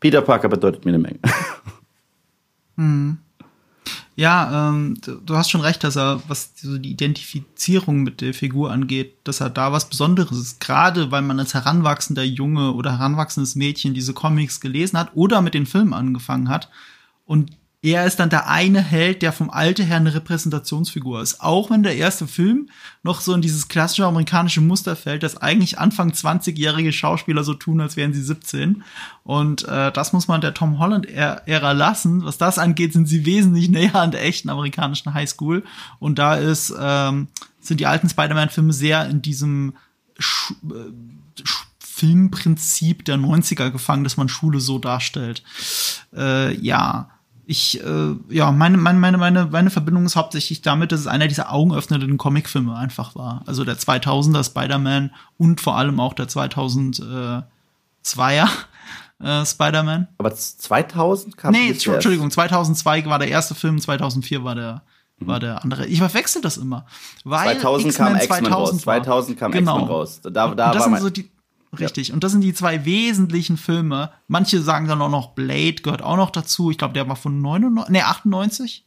Peter 0.00 0.22
Parker 0.22 0.48
bedeutet 0.48 0.84
mir 0.84 0.90
eine 0.90 0.98
Menge. 0.98 1.18
Hm. 2.76 3.18
Ja, 4.16 4.70
ähm, 4.70 4.96
du 5.02 5.36
hast 5.36 5.50
schon 5.50 5.60
recht, 5.60 5.84
dass 5.84 5.96
er, 5.96 6.22
was 6.28 6.52
so 6.56 6.78
die 6.78 6.90
Identifizierung 6.90 8.02
mit 8.02 8.20
der 8.20 8.32
Figur 8.32 8.70
angeht, 8.70 9.16
dass 9.24 9.40
er 9.40 9.50
da 9.50 9.72
was 9.72 9.88
Besonderes 9.88 10.38
ist. 10.38 10.60
Gerade 10.60 11.10
weil 11.10 11.22
man 11.22 11.38
als 11.38 11.54
heranwachsender 11.54 12.22
Junge 12.22 12.72
oder 12.72 12.92
heranwachsendes 12.92 13.54
Mädchen 13.54 13.92
diese 13.92 14.14
Comics 14.14 14.60
gelesen 14.60 14.98
hat 14.98 15.10
oder 15.14 15.42
mit 15.42 15.54
den 15.54 15.66
Filmen 15.66 15.94
angefangen 15.94 16.48
hat 16.48 16.70
und 17.26 17.52
er 17.82 18.04
ist 18.04 18.20
dann 18.20 18.28
der 18.28 18.46
eine 18.46 18.82
Held, 18.82 19.22
der 19.22 19.32
vom 19.32 19.48
Alter 19.48 19.84
her 19.84 19.96
eine 19.96 20.12
Repräsentationsfigur 20.12 21.22
ist. 21.22 21.40
Auch 21.40 21.70
wenn 21.70 21.82
der 21.82 21.96
erste 21.96 22.26
Film 22.26 22.68
noch 23.02 23.22
so 23.22 23.32
in 23.32 23.40
dieses 23.40 23.68
klassische 23.68 24.04
amerikanische 24.04 24.60
Muster 24.60 24.96
fällt, 24.96 25.22
dass 25.22 25.38
eigentlich 25.38 25.78
Anfang 25.78 26.10
20-jährige 26.10 26.92
Schauspieler 26.92 27.42
so 27.42 27.54
tun, 27.54 27.80
als 27.80 27.96
wären 27.96 28.12
sie 28.12 28.20
17. 28.20 28.84
Und 29.24 29.66
äh, 29.66 29.90
das 29.92 30.12
muss 30.12 30.28
man 30.28 30.42
der 30.42 30.52
Tom 30.52 30.78
Holland-Ära 30.78 31.72
lassen. 31.72 32.22
Was 32.22 32.36
das 32.36 32.58
angeht, 32.58 32.92
sind 32.92 33.06
sie 33.06 33.24
wesentlich 33.24 33.70
näher 33.70 33.94
an 33.94 34.10
der 34.10 34.24
echten 34.24 34.50
amerikanischen 34.50 35.14
Highschool. 35.14 35.64
Und 35.98 36.18
da 36.18 36.34
ist, 36.34 36.74
ähm, 36.78 37.28
sind 37.60 37.80
die 37.80 37.86
alten 37.86 38.10
Spider-Man-Filme 38.10 38.74
sehr 38.74 39.08
in 39.08 39.22
diesem 39.22 39.72
Sch 40.18 40.52
äh, 40.64 40.92
Filmprinzip 41.78 43.04
der 43.04 43.16
90er 43.16 43.70
gefangen, 43.70 44.04
dass 44.04 44.16
man 44.16 44.28
Schule 44.30 44.60
so 44.60 44.78
darstellt. 44.78 45.42
Äh, 46.14 46.54
ja 46.56 47.10
ich, 47.50 47.82
äh, 47.84 48.14
ja, 48.28 48.52
meine, 48.52 48.76
meine, 48.76 48.98
meine, 49.00 49.18
meine, 49.18 49.46
meine 49.46 49.70
Verbindung 49.70 50.06
ist 50.06 50.14
hauptsächlich 50.14 50.62
damit, 50.62 50.92
dass 50.92 51.00
es 51.00 51.08
einer 51.08 51.26
dieser 51.26 51.52
augenöffnenden 51.52 52.16
Comicfilme 52.16 52.76
einfach 52.76 53.16
war. 53.16 53.42
Also 53.44 53.64
der 53.64 53.76
2000er 53.76 54.44
Spider-Man 54.44 55.12
und 55.36 55.60
vor 55.60 55.76
allem 55.76 55.98
auch 55.98 56.14
der 56.14 56.28
2002er 56.28 57.42
äh, 59.20 59.44
Spider-Man. 59.44 60.06
Aber 60.18 60.32
2000 60.32 61.36
kam 61.36 61.52
Nee, 61.52 61.70
Entschuldigung, 61.70 62.30
2002 62.30 63.06
war 63.06 63.18
der 63.18 63.28
erste 63.28 63.56
Film, 63.56 63.80
2004 63.80 64.44
war 64.44 64.54
der 64.54 64.82
mhm. 65.18 65.26
war 65.26 65.40
der 65.40 65.64
andere. 65.64 65.86
Ich 65.86 65.98
verwechsel 65.98 66.42
das 66.42 66.56
immer. 66.56 66.86
Weil 67.24 67.58
2000 67.58 67.96
kam 67.96 68.14
X-Men 68.14 68.46
raus. 68.46 68.78
2000 68.78 69.36
kam 69.36 69.50
genau. 69.50 69.74
X-Men 69.74 69.90
raus. 69.90 70.20
Da, 70.22 70.54
da 70.54 70.78
war 70.78 70.88
mein, 70.88 71.02
so 71.02 71.10
die, 71.10 71.28
Richtig. 71.78 72.08
Ja. 72.08 72.14
Und 72.14 72.24
das 72.24 72.32
sind 72.32 72.40
die 72.40 72.54
zwei 72.54 72.84
wesentlichen 72.84 73.56
Filme. 73.56 74.10
Manche 74.26 74.60
sagen 74.62 74.88
dann 74.88 75.02
auch 75.02 75.10
noch 75.10 75.34
Blade 75.34 75.82
gehört 75.82 76.02
auch 76.02 76.16
noch 76.16 76.30
dazu. 76.30 76.70
Ich 76.70 76.78
glaube, 76.78 76.94
der 76.94 77.08
war 77.08 77.16
von 77.16 77.40
99, 77.40 77.92
nee, 77.92 78.02
98. 78.02 78.84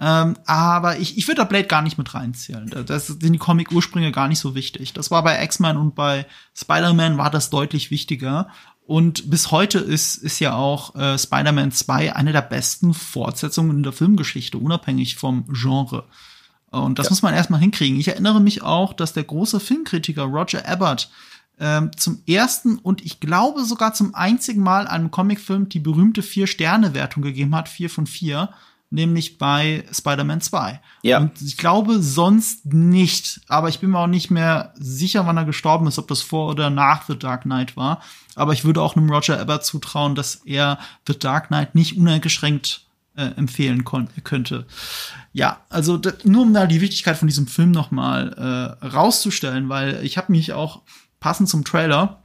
Ähm, 0.00 0.36
aber 0.46 0.98
ich, 0.98 1.18
ich 1.18 1.26
würde 1.26 1.42
da 1.42 1.44
Blade 1.44 1.66
gar 1.66 1.82
nicht 1.82 1.98
mit 1.98 2.14
reinzählen. 2.14 2.70
Das 2.86 3.08
sind 3.08 3.22
die 3.22 3.38
Comic-Ursprünge 3.38 4.12
gar 4.12 4.28
nicht 4.28 4.38
so 4.38 4.54
wichtig. 4.54 4.92
Das 4.92 5.10
war 5.10 5.22
bei 5.22 5.42
X-Men 5.42 5.76
und 5.76 5.94
bei 5.94 6.26
Spider-Man 6.54 7.18
war 7.18 7.30
das 7.30 7.50
deutlich 7.50 7.90
wichtiger. 7.90 8.48
Und 8.86 9.28
bis 9.28 9.50
heute 9.50 9.78
ist, 9.78 10.16
ist 10.16 10.40
ja 10.40 10.54
auch 10.54 10.94
äh, 10.94 11.18
Spider-Man 11.18 11.72
2 11.72 12.16
eine 12.16 12.32
der 12.32 12.42
besten 12.42 12.94
Fortsetzungen 12.94 13.78
in 13.78 13.82
der 13.82 13.92
Filmgeschichte, 13.92 14.56
unabhängig 14.56 15.16
vom 15.16 15.46
Genre. 15.52 16.04
Und 16.70 16.98
das 16.98 17.06
ja. 17.06 17.10
muss 17.10 17.22
man 17.22 17.34
erstmal 17.34 17.60
hinkriegen. 17.60 17.98
Ich 17.98 18.08
erinnere 18.08 18.40
mich 18.40 18.62
auch, 18.62 18.92
dass 18.92 19.12
der 19.12 19.24
große 19.24 19.60
Filmkritiker 19.60 20.24
Roger 20.24 20.70
Ebert 20.70 21.10
ähm, 21.60 21.90
zum 21.96 22.22
ersten 22.26 22.78
und 22.78 23.04
ich 23.04 23.20
glaube 23.20 23.64
sogar 23.64 23.94
zum 23.94 24.14
einzigen 24.14 24.62
Mal 24.62 24.86
einem 24.86 25.10
Comicfilm 25.10 25.68
die 25.68 25.80
berühmte 25.80 26.22
Vier-Sterne-Wertung 26.22 27.22
gegeben 27.22 27.54
hat, 27.54 27.68
vier 27.68 27.90
von 27.90 28.06
vier, 28.06 28.50
nämlich 28.90 29.38
bei 29.38 29.84
Spider-Man 29.92 30.40
2. 30.40 30.80
Ja. 31.02 31.18
Und 31.18 31.42
ich 31.42 31.56
glaube 31.56 32.00
sonst 32.02 32.66
nicht, 32.72 33.40
aber 33.48 33.68
ich 33.68 33.80
bin 33.80 33.90
mir 33.90 33.98
auch 33.98 34.06
nicht 34.06 34.30
mehr 34.30 34.72
sicher, 34.76 35.26
wann 35.26 35.36
er 35.36 35.44
gestorben 35.44 35.86
ist, 35.86 35.98
ob 35.98 36.08
das 36.08 36.22
vor 36.22 36.48
oder 36.48 36.70
nach 36.70 37.06
The 37.06 37.18
Dark 37.18 37.42
Knight 37.42 37.76
war. 37.76 38.02
Aber 38.34 38.52
ich 38.52 38.64
würde 38.64 38.80
auch 38.80 38.96
einem 38.96 39.10
Roger 39.10 39.40
Ebert 39.40 39.64
zutrauen, 39.64 40.14
dass 40.14 40.36
er 40.46 40.78
The 41.06 41.18
Dark 41.18 41.48
Knight 41.48 41.74
nicht 41.74 41.98
uneingeschränkt 41.98 42.86
äh, 43.16 43.32
empfehlen 43.36 43.84
könnte. 43.84 44.64
Ja, 45.32 45.60
also 45.68 46.00
nur 46.24 46.42
um 46.42 46.54
da 46.54 46.66
die 46.66 46.80
Wichtigkeit 46.80 47.16
von 47.16 47.28
diesem 47.28 47.46
Film 47.46 47.72
noch 47.72 47.90
mal 47.90 48.78
äh, 48.80 48.86
rauszustellen, 48.86 49.68
weil 49.68 50.04
ich 50.04 50.16
habe 50.16 50.32
mich 50.32 50.52
auch 50.52 50.82
passend 51.20 51.48
zum 51.48 51.64
Trailer 51.64 52.22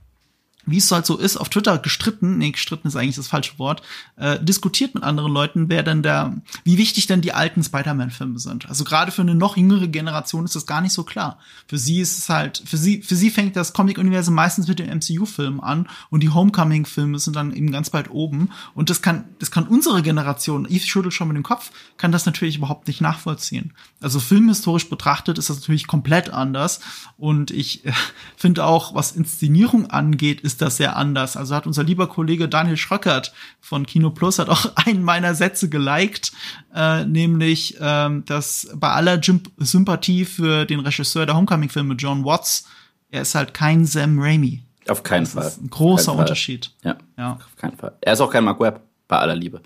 wie 0.65 0.77
es 0.77 0.91
halt 0.91 1.05
so 1.05 1.17
ist, 1.17 1.37
auf 1.37 1.49
Twitter 1.49 1.77
gestritten, 1.77 2.37
nee, 2.37 2.51
gestritten 2.51 2.87
ist 2.87 2.95
eigentlich 2.95 3.15
das 3.15 3.27
falsche 3.27 3.59
Wort, 3.59 3.81
äh, 4.15 4.39
diskutiert 4.39 4.95
mit 4.95 5.03
anderen 5.03 5.31
Leuten, 5.31 5.69
wer 5.69 5.83
denn 5.83 6.03
der, 6.03 6.35
wie 6.63 6.77
wichtig 6.77 7.07
denn 7.07 7.21
die 7.21 7.33
alten 7.33 7.63
Spider-Man-Filme 7.63 8.39
sind. 8.39 8.69
Also 8.69 8.83
gerade 8.83 9.11
für 9.11 9.21
eine 9.21 9.35
noch 9.35 9.57
jüngere 9.57 9.87
Generation 9.87 10.45
ist 10.45 10.55
das 10.55 10.65
gar 10.65 10.81
nicht 10.81 10.93
so 10.93 11.03
klar. 11.03 11.37
Für 11.67 11.77
sie 11.77 11.99
ist 11.99 12.17
es 12.17 12.29
halt, 12.29 12.63
für 12.65 12.77
sie, 12.77 13.01
für 13.01 13.15
sie 13.15 13.29
fängt 13.29 13.55
das 13.55 13.73
Comic-Universum 13.73 14.33
meistens 14.33 14.67
mit 14.67 14.79
den 14.79 14.89
MCU-Filmen 14.89 15.59
an 15.59 15.89
und 16.09 16.23
die 16.23 16.29
Homecoming-Filme 16.29 17.19
sind 17.19 17.35
dann 17.35 17.53
eben 17.53 17.71
ganz 17.71 17.89
bald 17.89 18.09
oben. 18.09 18.49
Und 18.73 18.89
das 18.89 19.01
kann, 19.01 19.25
das 19.39 19.51
kann 19.51 19.67
unsere 19.67 20.01
Generation, 20.01 20.65
Eve 20.69 20.87
schüttelt 20.87 21.13
schon 21.13 21.27
mit 21.27 21.35
dem 21.35 21.43
Kopf, 21.43 21.71
kann 21.97 22.11
das 22.11 22.25
natürlich 22.25 22.57
überhaupt 22.57 22.87
nicht 22.87 23.01
nachvollziehen. 23.01 23.73
Also 24.01 24.19
filmhistorisch 24.19 24.89
betrachtet 24.89 25.37
ist 25.37 25.49
das 25.49 25.59
natürlich 25.59 25.87
komplett 25.87 26.29
anders. 26.29 26.79
Und 27.17 27.51
ich 27.51 27.85
äh, 27.85 27.91
finde 28.37 28.65
auch, 28.65 28.95
was 28.95 29.11
Inszenierung 29.11 29.89
angeht, 29.89 30.41
ist 30.41 30.52
ist 30.53 30.61
das 30.61 30.77
sehr 30.77 30.95
anders. 30.95 31.35
Also 31.35 31.55
hat 31.55 31.65
unser 31.65 31.83
lieber 31.83 32.07
Kollege 32.07 32.47
Daniel 32.47 32.77
Schröckert 32.77 33.33
von 33.59 33.85
Kino 33.85 34.11
Plus 34.11 34.39
hat 34.39 34.49
auch 34.49 34.71
einen 34.85 35.03
meiner 35.03 35.33
Sätze 35.35 35.67
geliked, 35.69 36.31
äh, 36.75 37.05
nämlich, 37.05 37.77
ähm, 37.81 38.23
dass 38.25 38.69
bei 38.75 38.89
aller 38.89 39.19
Sympathie 39.21 40.25
für 40.25 40.65
den 40.65 40.79
Regisseur 40.79 41.25
der 41.25 41.35
Homecoming-Filme 41.35 41.95
John 41.95 42.23
Watts, 42.23 42.67
er 43.09 43.23
ist 43.23 43.35
halt 43.35 43.53
kein 43.53 43.85
Sam 43.85 44.19
Raimi. 44.19 44.63
Auf 44.87 45.03
keinen 45.03 45.23
das 45.23 45.33
Fall. 45.33 45.47
Ist 45.47 45.61
ein 45.61 45.69
großer 45.69 46.13
Unterschied. 46.13 46.71
Ja, 46.83 46.97
ja, 47.17 47.33
auf 47.33 47.55
keinen 47.57 47.77
Fall. 47.77 47.93
Er 48.01 48.13
ist 48.13 48.21
auch 48.21 48.31
kein 48.31 48.43
Mark 48.43 48.59
Webb, 48.59 48.81
bei 49.07 49.17
aller 49.17 49.35
Liebe. 49.35 49.61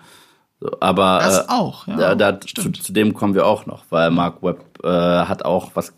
So, 0.60 0.72
aber 0.80 1.20
das 1.20 1.40
äh, 1.40 1.50
auch, 1.50 1.88
ja. 1.88 2.16
Da, 2.16 2.16
da, 2.16 2.40
zu, 2.40 2.72
zu, 2.72 2.94
dem 2.94 3.14
kommen 3.14 3.36
wir 3.36 3.46
auch 3.46 3.66
noch, 3.66 3.84
weil 3.90 4.10
Mark 4.10 4.42
Webb 4.42 4.84
äh, 4.84 4.88
hat 4.88 5.44
auch 5.44 5.72
was, 5.76 5.94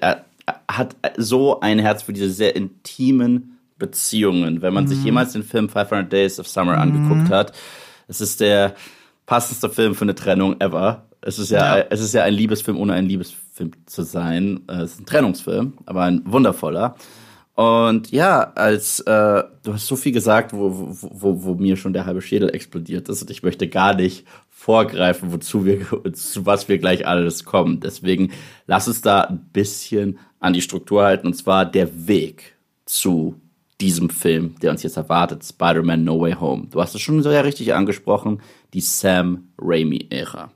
er, 0.00 0.24
er 0.46 0.60
hat 0.70 0.96
so 1.16 1.60
ein 1.60 1.78
Herz 1.78 2.02
für 2.02 2.12
diese 2.12 2.30
sehr 2.30 2.56
intimen 2.56 3.58
Beziehungen. 3.82 4.62
Wenn 4.62 4.72
man 4.72 4.84
mhm. 4.84 4.88
sich 4.88 5.04
jemals 5.04 5.32
den 5.32 5.42
Film 5.42 5.68
500 5.68 6.10
Days 6.10 6.38
of 6.38 6.46
Summer 6.46 6.76
mhm. 6.76 6.82
angeguckt 6.82 7.30
hat, 7.30 7.52
es 8.06 8.20
ist 8.20 8.40
der 8.40 8.74
passendste 9.26 9.68
Film 9.68 9.94
für 9.94 10.02
eine 10.04 10.14
Trennung 10.14 10.60
ever. 10.60 11.06
Es 11.20 11.38
ist 11.38 11.50
ja, 11.50 11.78
ja. 11.78 11.84
es 11.90 12.00
ist 12.00 12.14
ja 12.14 12.22
ein 12.22 12.32
Liebesfilm, 12.32 12.78
ohne 12.78 12.94
ein 12.94 13.06
Liebesfilm 13.06 13.72
zu 13.86 14.02
sein. 14.04 14.60
Es 14.68 14.92
ist 14.92 15.00
ein 15.00 15.06
Trennungsfilm, 15.06 15.74
aber 15.84 16.02
ein 16.02 16.22
wundervoller. 16.24 16.94
Und 17.54 18.10
ja, 18.10 18.52
als 18.54 19.00
äh, 19.00 19.42
du 19.62 19.74
hast 19.74 19.86
so 19.86 19.96
viel 19.96 20.12
gesagt, 20.12 20.52
wo, 20.52 20.70
wo, 20.72 21.10
wo, 21.12 21.44
wo 21.44 21.54
mir 21.54 21.76
schon 21.76 21.92
der 21.92 22.06
halbe 22.06 22.22
Schädel 22.22 22.54
explodiert 22.54 23.08
ist, 23.08 23.22
und 23.22 23.30
ich 23.30 23.42
möchte 23.42 23.68
gar 23.68 23.94
nicht 23.94 24.26
vorgreifen, 24.48 25.32
wozu 25.32 25.64
wir, 25.64 25.86
zu 26.14 26.46
was 26.46 26.68
wir 26.68 26.78
gleich 26.78 27.06
alles 27.06 27.44
kommen. 27.44 27.80
Deswegen 27.80 28.32
lass 28.66 28.88
uns 28.88 29.02
da 29.02 29.22
ein 29.22 29.50
bisschen 29.52 30.18
an 30.40 30.54
die 30.54 30.62
Struktur 30.62 31.02
halten, 31.02 31.26
und 31.26 31.34
zwar 31.34 31.66
der 31.66 32.06
Weg 32.08 32.54
zu 32.86 33.41
diesem 33.82 34.10
Film, 34.10 34.54
der 34.62 34.70
uns 34.70 34.84
jetzt 34.84 34.96
erwartet, 34.96 35.44
Spider-Man 35.44 36.04
No 36.04 36.20
Way 36.20 36.34
Home. 36.34 36.68
Du 36.70 36.80
hast 36.80 36.94
es 36.94 37.00
schon 37.00 37.20
sehr 37.22 37.44
richtig 37.44 37.74
angesprochen, 37.74 38.40
die 38.72 38.80
Sam 38.80 39.48
Raimi-Ära. 39.58 40.52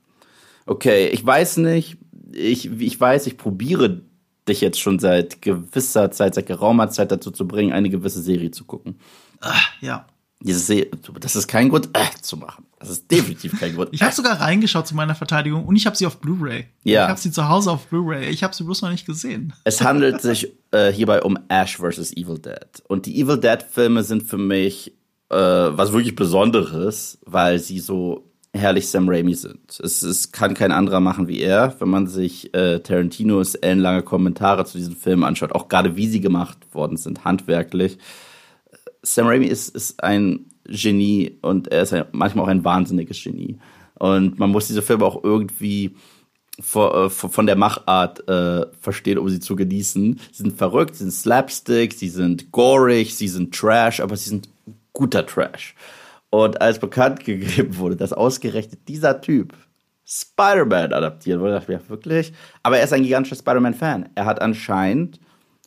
Okay, 0.64 1.08
ich 1.08 1.26
weiß 1.26 1.56
nicht, 1.58 1.98
ich, 2.32 2.70
ich 2.80 3.00
weiß, 3.00 3.26
ich 3.26 3.36
probiere 3.36 4.02
dich 4.48 4.60
jetzt 4.60 4.80
schon 4.80 5.00
seit 5.00 5.42
gewisser 5.42 6.12
Zeit, 6.12 6.36
seit 6.36 6.46
geraumer 6.46 6.88
Zeit 6.88 7.10
dazu 7.10 7.32
zu 7.32 7.48
bringen, 7.48 7.72
eine 7.72 7.90
gewisse 7.90 8.22
Serie 8.22 8.52
zu 8.52 8.64
gucken. 8.64 8.96
Ach, 9.40 9.72
ja. 9.80 10.06
Das 10.40 11.34
ist 11.36 11.48
kein 11.48 11.70
Grund, 11.70 11.88
äh, 11.94 12.04
zu 12.20 12.36
machen. 12.36 12.66
Das 12.78 12.90
ist 12.90 13.10
definitiv 13.10 13.58
kein 13.58 13.74
Grund. 13.74 13.88
ich 13.92 14.02
habe 14.02 14.12
sogar 14.12 14.40
reingeschaut 14.40 14.86
zu 14.86 14.94
meiner 14.94 15.14
Verteidigung 15.14 15.64
und 15.64 15.76
ich 15.76 15.86
habe 15.86 15.96
sie 15.96 16.06
auf 16.06 16.18
Blu-ray. 16.18 16.66
Ja. 16.84 17.04
Ich 17.04 17.08
habe 17.08 17.20
sie 17.20 17.30
zu 17.30 17.48
Hause 17.48 17.70
auf 17.70 17.86
Blu-ray. 17.86 18.28
Ich 18.28 18.42
habe 18.42 18.54
sie 18.54 18.64
bloß 18.64 18.82
noch 18.82 18.90
nicht 18.90 19.06
gesehen. 19.06 19.54
Es 19.64 19.80
handelt 19.80 20.20
sich 20.20 20.52
äh, 20.72 20.92
hierbei 20.92 21.22
um 21.22 21.38
Ash 21.48 21.78
vs. 21.78 22.12
Evil 22.12 22.38
Dead. 22.38 22.82
Und 22.86 23.06
die 23.06 23.20
Evil 23.20 23.38
Dead-Filme 23.38 24.02
sind 24.02 24.24
für 24.24 24.38
mich 24.38 24.92
äh, 25.30 25.36
was 25.36 25.92
wirklich 25.92 26.14
Besonderes, 26.14 27.18
weil 27.24 27.58
sie 27.58 27.80
so 27.80 28.30
herrlich 28.52 28.88
Sam 28.88 29.08
Raimi 29.08 29.34
sind. 29.34 29.78
Es, 29.80 30.02
es 30.02 30.32
kann 30.32 30.54
kein 30.54 30.72
anderer 30.72 31.00
machen 31.00 31.28
wie 31.28 31.40
er, 31.40 31.74
wenn 31.78 31.88
man 31.88 32.06
sich 32.06 32.54
äh, 32.54 32.80
Tarantinos 32.80 33.54
ellenlange 33.54 34.02
Kommentare 34.02 34.64
zu 34.64 34.78
diesen 34.78 34.96
Filmen 34.96 35.24
anschaut, 35.24 35.52
auch 35.52 35.68
gerade 35.68 35.96
wie 35.96 36.08
sie 36.08 36.20
gemacht 36.20 36.58
worden 36.72 36.96
sind, 36.96 37.24
handwerklich. 37.24 37.98
Sam 39.06 39.28
Raimi 39.28 39.46
ist, 39.46 39.74
ist 39.74 40.02
ein 40.02 40.46
Genie 40.64 41.38
und 41.42 41.68
er 41.68 41.82
ist 41.82 41.92
ein, 41.92 42.06
manchmal 42.12 42.44
auch 42.44 42.48
ein 42.48 42.64
wahnsinniges 42.64 43.22
Genie. 43.22 43.58
Und 43.94 44.38
man 44.38 44.50
muss 44.50 44.66
diese 44.66 44.82
Filme 44.82 45.04
auch 45.04 45.22
irgendwie 45.22 45.94
vor, 46.60 47.04
äh, 47.04 47.10
von 47.10 47.46
der 47.46 47.56
Machart 47.56 48.28
äh, 48.28 48.66
verstehen, 48.80 49.18
um 49.18 49.28
sie 49.28 49.40
zu 49.40 49.54
genießen. 49.54 50.20
Sie 50.32 50.42
sind 50.42 50.58
verrückt, 50.58 50.96
sie 50.96 51.04
sind 51.04 51.12
Slapstick, 51.12 51.92
sie 51.92 52.08
sind 52.08 52.50
gorig, 52.50 53.14
sie 53.14 53.28
sind 53.28 53.54
Trash, 53.54 54.00
aber 54.00 54.16
sie 54.16 54.30
sind 54.30 54.48
guter 54.92 55.24
Trash. 55.24 55.74
Und 56.30 56.60
als 56.60 56.78
bekannt 56.78 57.20
gegeben 57.24 57.76
wurde, 57.78 57.96
dass 57.96 58.12
ausgerechnet 58.12 58.88
dieser 58.88 59.20
Typ 59.20 59.54
Spider-Man 60.04 60.92
adaptiert 60.92 61.40
wurde, 61.40 61.52
dachte 61.52 61.72
ich, 61.72 61.80
ja, 61.80 61.88
wirklich? 61.88 62.32
Aber 62.62 62.78
er 62.78 62.84
ist 62.84 62.92
ein 62.92 63.02
gigantischer 63.02 63.36
Spider-Man-Fan. 63.36 64.10
Er 64.14 64.24
hat 64.24 64.40
anscheinend 64.40 65.20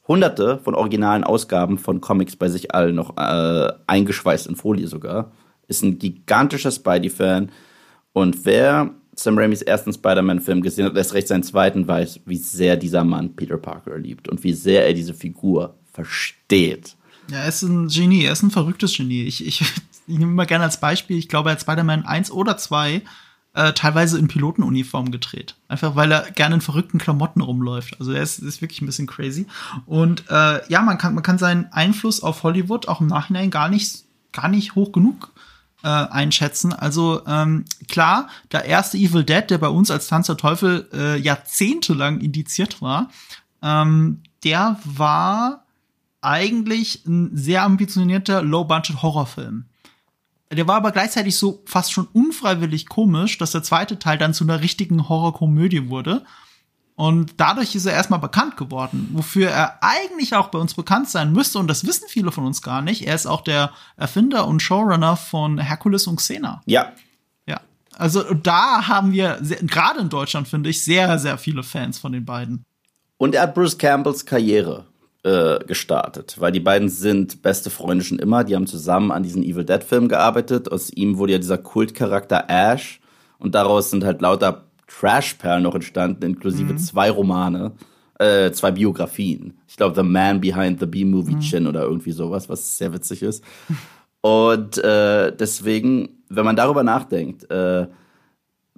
hunderte 0.09 0.57
von 0.57 0.75
originalen 0.75 1.23
Ausgaben 1.23 1.77
von 1.77 2.01
Comics 2.01 2.35
bei 2.35 2.49
sich 2.49 2.73
allen 2.73 2.95
noch 2.95 3.15
äh, 3.15 3.71
eingeschweißt 3.87 4.47
in 4.47 4.57
Folie 4.57 4.87
sogar. 4.87 5.31
Ist 5.67 5.83
ein 5.83 5.99
gigantischer 5.99 6.71
Spidey-Fan. 6.71 7.51
Und 8.11 8.43
wer 8.43 8.91
Sam 9.15 9.37
Raimis 9.37 9.61
ersten 9.61 9.93
Spider-Man-Film 9.93 10.61
gesehen 10.61 10.85
hat, 10.85 10.97
erst 10.97 11.13
recht 11.13 11.27
seinen 11.27 11.43
zweiten, 11.43 11.87
weiß, 11.87 12.21
wie 12.25 12.37
sehr 12.37 12.75
dieser 12.75 13.03
Mann 13.03 13.35
Peter 13.35 13.57
Parker 13.57 13.97
liebt 13.99 14.27
und 14.27 14.43
wie 14.43 14.53
sehr 14.53 14.87
er 14.87 14.93
diese 14.93 15.13
Figur 15.13 15.75
versteht. 15.93 16.95
Ja, 17.29 17.41
er 17.41 17.49
ist 17.49 17.61
ein 17.61 17.87
Genie, 17.87 18.23
er 18.23 18.33
ist 18.33 18.41
ein 18.41 18.49
verrücktes 18.49 18.97
Genie. 18.97 19.23
Ich, 19.25 19.45
ich, 19.45 19.61
ich 19.61 19.71
nehme 20.07 20.31
mal 20.31 20.45
gerne 20.45 20.63
als 20.63 20.79
Beispiel, 20.79 21.19
ich 21.19 21.29
glaube, 21.29 21.49
er 21.49 21.51
hat 21.53 21.61
Spider-Man 21.61 22.05
1 22.05 22.31
oder 22.31 22.57
2 22.57 23.03
äh, 23.53 23.73
teilweise 23.73 24.19
in 24.19 24.27
Pilotenuniform 24.27 25.11
gedreht. 25.11 25.55
Einfach 25.67 25.95
weil 25.95 26.11
er 26.11 26.31
gerne 26.31 26.55
in 26.55 26.61
verrückten 26.61 26.99
Klamotten 26.99 27.41
rumläuft. 27.41 27.99
Also 27.99 28.11
er 28.11 28.21
ist, 28.21 28.39
ist 28.39 28.61
wirklich 28.61 28.81
ein 28.81 28.85
bisschen 28.85 29.07
crazy. 29.07 29.47
Und 29.85 30.25
äh, 30.29 30.67
ja, 30.69 30.81
man 30.81 30.97
kann, 30.97 31.15
man 31.15 31.23
kann 31.23 31.37
seinen 31.37 31.71
Einfluss 31.71 32.21
auf 32.21 32.43
Hollywood 32.43 32.87
auch 32.87 33.01
im 33.01 33.07
Nachhinein 33.07 33.49
gar 33.49 33.69
nicht, 33.69 34.03
gar 34.31 34.47
nicht 34.47 34.75
hoch 34.75 34.91
genug 34.91 35.31
äh, 35.83 35.87
einschätzen. 35.87 36.73
Also 36.73 37.25
ähm, 37.25 37.65
klar, 37.87 38.27
der 38.51 38.65
erste 38.65 38.97
Evil 38.97 39.23
Dead, 39.23 39.49
der 39.49 39.57
bei 39.57 39.69
uns 39.69 39.89
als 39.89 40.07
Tanz 40.07 40.27
der 40.27 40.37
Teufel 40.37 40.87
äh, 40.93 41.17
jahrzehntelang 41.17 42.19
indiziert 42.21 42.81
war, 42.81 43.09
ähm, 43.61 44.21
der 44.43 44.79
war 44.83 45.65
eigentlich 46.21 47.05
ein 47.05 47.35
sehr 47.35 47.63
ambitionierter 47.63 48.41
Low-Budget-Horrorfilm. 48.43 49.65
Der 50.51 50.67
war 50.67 50.77
aber 50.77 50.91
gleichzeitig 50.91 51.37
so 51.37 51.61
fast 51.65 51.91
schon 51.91 52.07
unfreiwillig 52.11 52.89
komisch, 52.89 53.37
dass 53.37 53.51
der 53.51 53.61
zweite 53.61 53.99
Teil 53.99 54.17
dann 54.17 54.33
zu 54.33 54.43
einer 54.43 54.61
richtigen 54.61 55.07
Horrorkomödie 55.07 55.89
wurde. 55.89 56.23
Und 56.95 57.35
dadurch 57.37 57.75
ist 57.75 57.85
er 57.85 57.93
erstmal 57.93 58.19
bekannt 58.19 58.57
geworden, 58.57 59.09
wofür 59.13 59.49
er 59.49 59.77
eigentlich 59.81 60.35
auch 60.35 60.49
bei 60.49 60.59
uns 60.59 60.73
bekannt 60.73 61.07
sein 61.07 61.31
müsste. 61.31 61.59
Und 61.59 61.67
das 61.67 61.85
wissen 61.85 62.09
viele 62.09 62.31
von 62.31 62.45
uns 62.45 62.61
gar 62.61 62.81
nicht. 62.81 63.07
Er 63.07 63.15
ist 63.15 63.25
auch 63.25 63.41
der 63.41 63.71
Erfinder 63.95 64.47
und 64.47 64.61
Showrunner 64.61 65.15
von 65.15 65.59
Hercules 65.59 66.07
und 66.07 66.17
Xena. 66.17 66.61
Ja. 66.65 66.91
Ja. 67.45 67.61
Also 67.95 68.33
da 68.33 68.87
haben 68.87 69.13
wir, 69.13 69.39
gerade 69.61 69.99
in 70.01 70.09
Deutschland, 70.09 70.47
finde 70.47 70.71
ich, 70.71 70.83
sehr, 70.83 71.19
sehr 71.19 71.37
viele 71.37 71.63
Fans 71.63 71.99
von 71.99 72.11
den 72.11 72.25
beiden. 72.25 72.65
Und 73.17 73.35
er 73.35 73.43
hat 73.43 73.55
Bruce 73.55 73.77
Campbells 73.77 74.25
Karriere 74.25 74.85
äh, 75.23 75.59
gestartet, 75.65 76.37
weil 76.39 76.51
die 76.51 76.59
beiden 76.59 76.89
sind 76.89 77.41
beste 77.41 77.69
Freunde 77.69 78.03
schon 78.03 78.19
immer. 78.19 78.43
Die 78.43 78.55
haben 78.55 78.67
zusammen 78.67 79.11
an 79.11 79.23
diesen 79.23 79.43
Evil 79.43 79.65
Dead 79.65 79.83
Film 79.83 80.07
gearbeitet. 80.07 80.71
Aus 80.71 80.89
ihm 80.91 81.17
wurde 81.17 81.33
ja 81.33 81.37
dieser 81.37 81.57
Kultcharakter 81.57 82.45
Ash 82.47 83.01
und 83.37 83.55
daraus 83.55 83.89
sind 83.89 84.03
halt 84.03 84.21
lauter 84.21 84.65
Trashperlen 84.87 85.63
noch 85.63 85.75
entstanden, 85.75 86.23
inklusive 86.23 86.73
mhm. 86.73 86.77
zwei 86.77 87.11
Romane, 87.11 87.73
äh, 88.17 88.51
zwei 88.51 88.71
Biografien. 88.71 89.57
Ich 89.67 89.77
glaube 89.77 89.95
The 89.95 90.07
Man 90.07 90.41
Behind 90.41 90.79
the 90.79 90.85
B-Movie 90.85 91.35
mhm. 91.35 91.39
Chin 91.41 91.67
oder 91.67 91.83
irgendwie 91.83 92.11
sowas, 92.11 92.49
was 92.49 92.77
sehr 92.77 92.93
witzig 92.93 93.21
ist. 93.21 93.43
Und 94.21 94.77
äh, 94.79 95.35
deswegen, 95.35 96.23
wenn 96.27 96.43
man 96.43 96.55
darüber 96.55 96.83
nachdenkt, 96.83 97.49
äh, 97.49 97.87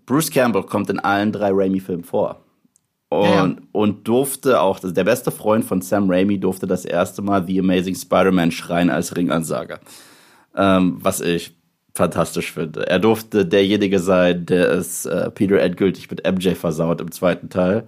Bruce 0.06 0.30
Campbell 0.30 0.64
kommt 0.64 0.90
in 0.90 1.00
allen 1.00 1.32
drei 1.32 1.52
Raimi-Filmen 1.52 2.04
vor. 2.04 2.44
Und, 3.12 3.26
ja, 3.26 3.46
ja. 3.46 3.56
und 3.74 4.08
durfte 4.08 4.62
auch, 4.62 4.80
der 4.80 5.04
beste 5.04 5.32
Freund 5.32 5.66
von 5.66 5.82
Sam 5.82 6.10
Raimi 6.10 6.40
durfte 6.40 6.66
das 6.66 6.86
erste 6.86 7.22
Mal 7.22 7.46
The 7.46 7.60
Amazing 7.60 7.96
Spider-Man 7.96 8.52
schreien 8.52 8.90
als 8.90 9.18
Ringansager. 9.18 9.82
Ähm, 10.56 10.98
was 11.02 11.20
ich 11.20 11.54
fantastisch 11.94 12.54
finde. 12.54 12.88
Er 12.88 13.00
durfte 13.00 13.46
derjenige 13.46 14.00
sein, 14.00 14.46
der 14.46 14.72
es 14.72 15.06
äh, 15.06 15.30
Peter 15.30 15.60
endgültig 15.60 16.10
mit 16.10 16.26
MJ 16.26 16.52
versaut 16.52 17.02
im 17.02 17.12
zweiten 17.12 17.50
Teil. 17.50 17.86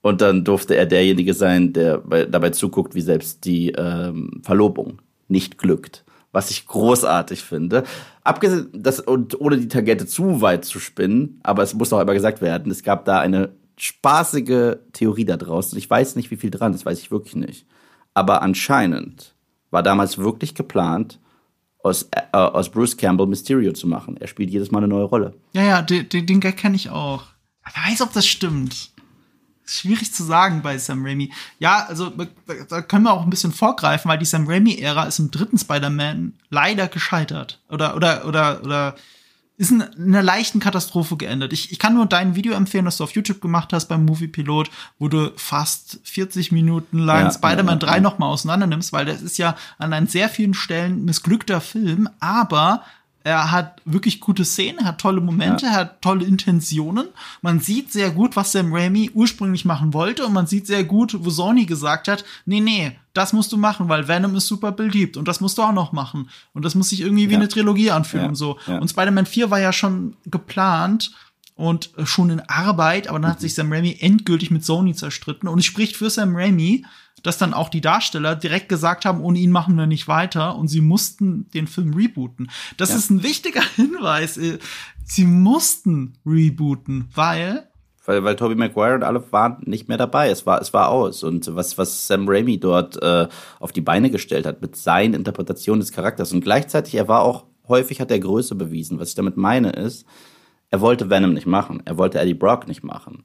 Und 0.00 0.22
dann 0.22 0.42
durfte 0.42 0.74
er 0.74 0.86
derjenige 0.86 1.34
sein, 1.34 1.74
der 1.74 1.98
bei, 1.98 2.24
dabei 2.24 2.48
zuguckt, 2.48 2.94
wie 2.94 3.02
selbst 3.02 3.44
die 3.44 3.72
ähm, 3.72 4.40
Verlobung 4.42 5.02
nicht 5.28 5.58
glückt. 5.58 6.06
Was 6.32 6.50
ich 6.50 6.66
großartig 6.66 7.42
finde. 7.42 7.82
Abgesehen, 8.24 8.70
das, 8.72 9.00
und 9.00 9.38
ohne 9.38 9.58
die 9.58 9.68
Tangente 9.68 10.06
zu 10.06 10.40
weit 10.40 10.64
zu 10.64 10.80
spinnen, 10.80 11.40
aber 11.42 11.62
es 11.62 11.74
muss 11.74 11.92
auch 11.92 12.00
immer 12.00 12.14
gesagt 12.14 12.40
werden, 12.40 12.72
es 12.72 12.82
gab 12.82 13.04
da 13.04 13.20
eine 13.20 13.50
spaßige 13.78 14.76
Theorie 14.92 15.24
da 15.24 15.36
draußen. 15.36 15.78
Ich 15.78 15.88
weiß 15.88 16.16
nicht, 16.16 16.30
wie 16.30 16.36
viel 16.36 16.50
dran, 16.50 16.72
das 16.72 16.86
weiß 16.86 16.98
ich 16.98 17.10
wirklich 17.10 17.36
nicht. 17.36 17.66
Aber 18.14 18.42
anscheinend 18.42 19.34
war 19.70 19.82
damals 19.82 20.18
wirklich 20.18 20.54
geplant, 20.54 21.18
aus, 21.82 22.08
äh, 22.10 22.36
aus 22.36 22.70
Bruce 22.70 22.96
Campbell 22.96 23.26
Mysterio 23.26 23.72
zu 23.72 23.86
machen. 23.86 24.16
Er 24.16 24.26
spielt 24.26 24.50
jedes 24.50 24.70
Mal 24.70 24.78
eine 24.78 24.88
neue 24.88 25.04
Rolle. 25.04 25.34
Ja, 25.52 25.62
ja, 25.62 25.82
den, 25.82 26.08
den, 26.08 26.26
den 26.26 26.40
Gag 26.40 26.56
kenne 26.56 26.76
ich 26.76 26.90
auch. 26.90 27.24
Wer 27.64 27.90
weiß, 27.90 28.02
ob 28.02 28.12
das 28.12 28.26
stimmt. 28.26 28.90
Schwierig 29.64 30.12
zu 30.12 30.22
sagen 30.22 30.62
bei 30.62 30.78
Sam 30.78 31.04
Raimi. 31.04 31.32
Ja, 31.58 31.86
also 31.88 32.12
da 32.68 32.82
können 32.82 33.04
wir 33.04 33.12
auch 33.12 33.22
ein 33.22 33.30
bisschen 33.30 33.52
vorgreifen, 33.52 34.08
weil 34.08 34.18
die 34.18 34.24
Sam 34.24 34.46
Raimi-Ära 34.46 35.04
ist 35.04 35.18
im 35.18 35.30
dritten 35.30 35.58
Spider-Man 35.58 36.34
leider 36.50 36.86
gescheitert. 36.86 37.60
Oder, 37.68 37.96
oder, 37.96 38.26
oder, 38.26 38.62
oder 38.62 38.94
ist 39.58 39.70
in 39.70 39.82
einer 39.82 40.22
leichten 40.22 40.60
Katastrophe 40.60 41.16
geendet. 41.16 41.52
Ich, 41.52 41.72
ich 41.72 41.78
kann 41.78 41.94
nur 41.94 42.06
dein 42.06 42.34
Video 42.34 42.52
empfehlen, 42.52 42.84
das 42.84 42.98
du 42.98 43.04
auf 43.04 43.12
YouTube 43.12 43.40
gemacht 43.40 43.72
hast 43.72 43.86
beim 43.86 44.04
Movie 44.04 44.28
Pilot, 44.28 44.70
wo 44.98 45.08
du 45.08 45.32
fast 45.36 45.98
40 46.04 46.52
Minuten 46.52 46.98
lang 46.98 47.24
ja, 47.24 47.32
Spider-Man 47.32 47.80
ja, 47.80 47.86
ja, 47.86 47.92
3 47.94 48.00
nochmal 48.00 48.30
auseinander 48.30 48.66
nimmst, 48.66 48.92
weil 48.92 49.06
das 49.06 49.22
ist 49.22 49.38
ja 49.38 49.56
an 49.78 49.92
an 49.92 50.06
sehr 50.06 50.28
vielen 50.28 50.54
Stellen 50.54 51.04
missglückter 51.04 51.60
Film, 51.60 52.08
aber 52.20 52.82
er 53.26 53.50
hat 53.50 53.82
wirklich 53.84 54.20
gute 54.20 54.44
Szenen, 54.44 54.78
er 54.78 54.84
hat 54.84 55.00
tolle 55.00 55.20
Momente, 55.20 55.66
ja. 55.66 55.72
er 55.72 55.78
hat 55.78 56.00
tolle 56.00 56.24
Intentionen. 56.24 57.08
Man 57.42 57.58
sieht 57.58 57.90
sehr 57.92 58.12
gut, 58.12 58.36
was 58.36 58.52
Sam 58.52 58.72
Raimi 58.72 59.10
ursprünglich 59.14 59.64
machen 59.64 59.92
wollte 59.94 60.24
und 60.24 60.32
man 60.32 60.46
sieht 60.46 60.68
sehr 60.68 60.84
gut, 60.84 61.16
wo 61.18 61.28
Sony 61.28 61.66
gesagt 61.66 62.06
hat, 62.06 62.24
nee, 62.44 62.60
nee, 62.60 62.96
das 63.14 63.32
musst 63.32 63.50
du 63.50 63.56
machen, 63.56 63.88
weil 63.88 64.06
Venom 64.06 64.36
ist 64.36 64.46
super 64.46 64.70
beliebt 64.70 65.16
und 65.16 65.26
das 65.26 65.40
musst 65.40 65.58
du 65.58 65.62
auch 65.62 65.72
noch 65.72 65.90
machen. 65.90 66.30
Und 66.52 66.64
das 66.64 66.76
muss 66.76 66.90
sich 66.90 67.00
irgendwie 67.00 67.28
wie 67.28 67.32
ja. 67.32 67.40
eine 67.40 67.48
Trilogie 67.48 67.90
anfühlen 67.90 68.26
ja. 68.26 68.28
und 68.28 68.36
so. 68.36 68.58
Und 68.68 68.88
Spider-Man 68.88 69.26
4 69.26 69.50
war 69.50 69.58
ja 69.58 69.72
schon 69.72 70.14
geplant 70.26 71.10
und 71.56 71.90
schon 72.04 72.30
in 72.30 72.40
Arbeit, 72.40 73.08
aber 73.08 73.18
dann 73.18 73.32
hat 73.32 73.40
sich 73.40 73.54
Sam 73.54 73.72
Raimi 73.72 73.96
endgültig 73.98 74.52
mit 74.52 74.64
Sony 74.64 74.94
zerstritten 74.94 75.48
und 75.48 75.58
es 75.58 75.64
spricht 75.64 75.96
für 75.96 76.10
Sam 76.10 76.36
Raimi, 76.36 76.84
dass 77.22 77.38
dann 77.38 77.54
auch 77.54 77.68
die 77.68 77.80
Darsteller 77.80 78.36
direkt 78.36 78.68
gesagt 78.68 79.04
haben, 79.04 79.20
ohne 79.20 79.38
ihn 79.38 79.50
machen 79.50 79.76
wir 79.76 79.86
nicht 79.86 80.08
weiter 80.08 80.56
und 80.56 80.68
sie 80.68 80.80
mussten 80.80 81.50
den 81.50 81.66
Film 81.66 81.94
rebooten. 81.94 82.50
Das 82.76 82.90
ja. 82.90 82.96
ist 82.96 83.10
ein 83.10 83.22
wichtiger 83.22 83.62
Hinweis. 83.76 84.38
Sie 85.04 85.24
mussten 85.24 86.18
rebooten, 86.24 87.08
weil 87.14 87.68
weil, 88.06 88.22
weil 88.22 88.36
Tobey 88.36 88.54
Maguire 88.54 88.94
und 88.94 89.02
alle 89.02 89.32
waren 89.32 89.62
nicht 89.66 89.88
mehr 89.88 89.98
dabei. 89.98 90.30
Es 90.30 90.46
war, 90.46 90.60
es 90.60 90.72
war 90.72 90.90
aus. 90.90 91.24
Und 91.24 91.54
was, 91.56 91.76
was 91.76 92.06
Sam 92.06 92.28
Raimi 92.28 92.58
dort 92.58 93.02
äh, 93.02 93.26
auf 93.58 93.72
die 93.72 93.80
Beine 93.80 94.10
gestellt 94.10 94.46
hat 94.46 94.62
mit 94.62 94.76
seinen 94.76 95.14
Interpretationen 95.14 95.80
des 95.80 95.90
Charakters 95.90 96.32
und 96.32 96.42
gleichzeitig, 96.42 96.94
er 96.94 97.08
war 97.08 97.22
auch 97.22 97.46
häufig 97.68 98.00
hat 98.00 98.10
er 98.10 98.20
Größe 98.20 98.54
bewiesen. 98.54 98.98
Was 98.98 99.10
ich 99.10 99.14
damit 99.16 99.36
meine 99.36 99.70
ist, 99.70 100.06
er 100.70 100.80
wollte 100.80 101.10
Venom 101.10 101.32
nicht 101.32 101.46
machen, 101.46 101.82
er 101.84 101.98
wollte 101.98 102.18
Eddie 102.18 102.34
Brock 102.34 102.68
nicht 102.68 102.84
machen. 102.84 103.24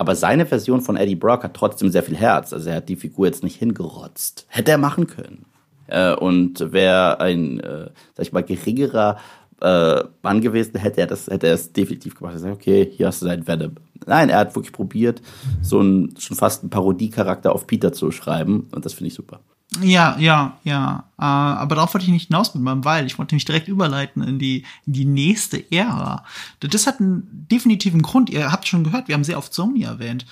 Aber 0.00 0.16
seine 0.16 0.46
Version 0.46 0.80
von 0.80 0.96
Eddie 0.96 1.14
Brock 1.14 1.44
hat 1.44 1.52
trotzdem 1.52 1.90
sehr 1.90 2.02
viel 2.02 2.16
Herz. 2.16 2.54
Also 2.54 2.70
er 2.70 2.76
hat 2.76 2.88
die 2.88 2.96
Figur 2.96 3.26
jetzt 3.26 3.42
nicht 3.42 3.56
hingerotzt. 3.56 4.46
Hätte 4.48 4.70
er 4.70 4.78
machen 4.78 5.06
können. 5.06 5.44
Äh, 5.88 6.14
und 6.14 6.72
wäre 6.72 7.20
ein, 7.20 7.60
äh, 7.60 7.90
sag 8.14 8.26
ich 8.26 8.32
mal, 8.32 8.42
geringerer 8.42 9.18
äh, 9.60 10.02
Mann 10.22 10.40
gewesen, 10.40 10.78
hätte 10.78 11.02
er 11.02 11.06
das, 11.06 11.26
hätte 11.26 11.48
er 11.48 11.52
es 11.52 11.74
definitiv 11.74 12.14
gemacht. 12.14 12.32
Er 12.32 12.38
sagt, 12.38 12.54
okay, 12.54 12.90
hier 12.90 13.08
hast 13.08 13.20
du 13.20 13.26
dein 13.26 13.46
Venom. 13.46 13.74
Nein, 14.06 14.30
er 14.30 14.38
hat 14.38 14.56
wirklich 14.56 14.72
probiert, 14.72 15.20
so 15.60 15.82
ein, 15.82 16.14
schon 16.18 16.34
fast 16.34 16.62
einen 16.62 16.70
Parodiecharakter 16.70 17.54
auf 17.54 17.66
Peter 17.66 17.92
zu 17.92 18.10
schreiben. 18.10 18.68
Und 18.74 18.86
das 18.86 18.94
finde 18.94 19.08
ich 19.08 19.14
super. 19.14 19.40
Ja, 19.78 20.18
ja, 20.18 20.58
ja. 20.64 21.04
Äh, 21.16 21.22
aber 21.22 21.76
darauf 21.76 21.94
wollte 21.94 22.06
ich 22.06 22.12
nicht 22.12 22.26
hinaus 22.26 22.54
mit 22.54 22.62
meinem 22.62 22.84
Weil. 22.84 23.06
Ich 23.06 23.18
wollte 23.18 23.36
mich 23.36 23.44
direkt 23.44 23.68
überleiten 23.68 24.22
in 24.22 24.38
die, 24.38 24.64
in 24.86 24.92
die 24.92 25.04
nächste 25.04 25.70
Ära. 25.70 26.24
Das 26.58 26.86
hat 26.86 27.00
einen 27.00 27.46
definitiven 27.48 28.02
Grund. 28.02 28.30
Ihr 28.30 28.50
habt 28.50 28.66
schon 28.66 28.82
gehört, 28.82 29.06
wir 29.06 29.14
haben 29.14 29.24
sehr 29.24 29.38
oft 29.38 29.54
Sony 29.54 29.84
erwähnt. 29.84 30.26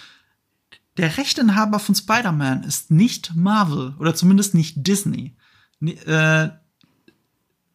Der 0.96 1.16
Rechteinhaber 1.16 1.78
von 1.78 1.94
Spider-Man 1.94 2.64
ist 2.64 2.90
nicht 2.90 3.36
Marvel 3.36 3.94
oder 4.00 4.14
zumindest 4.16 4.54
nicht 4.54 4.86
Disney. 4.86 5.36
Äh, 5.80 6.48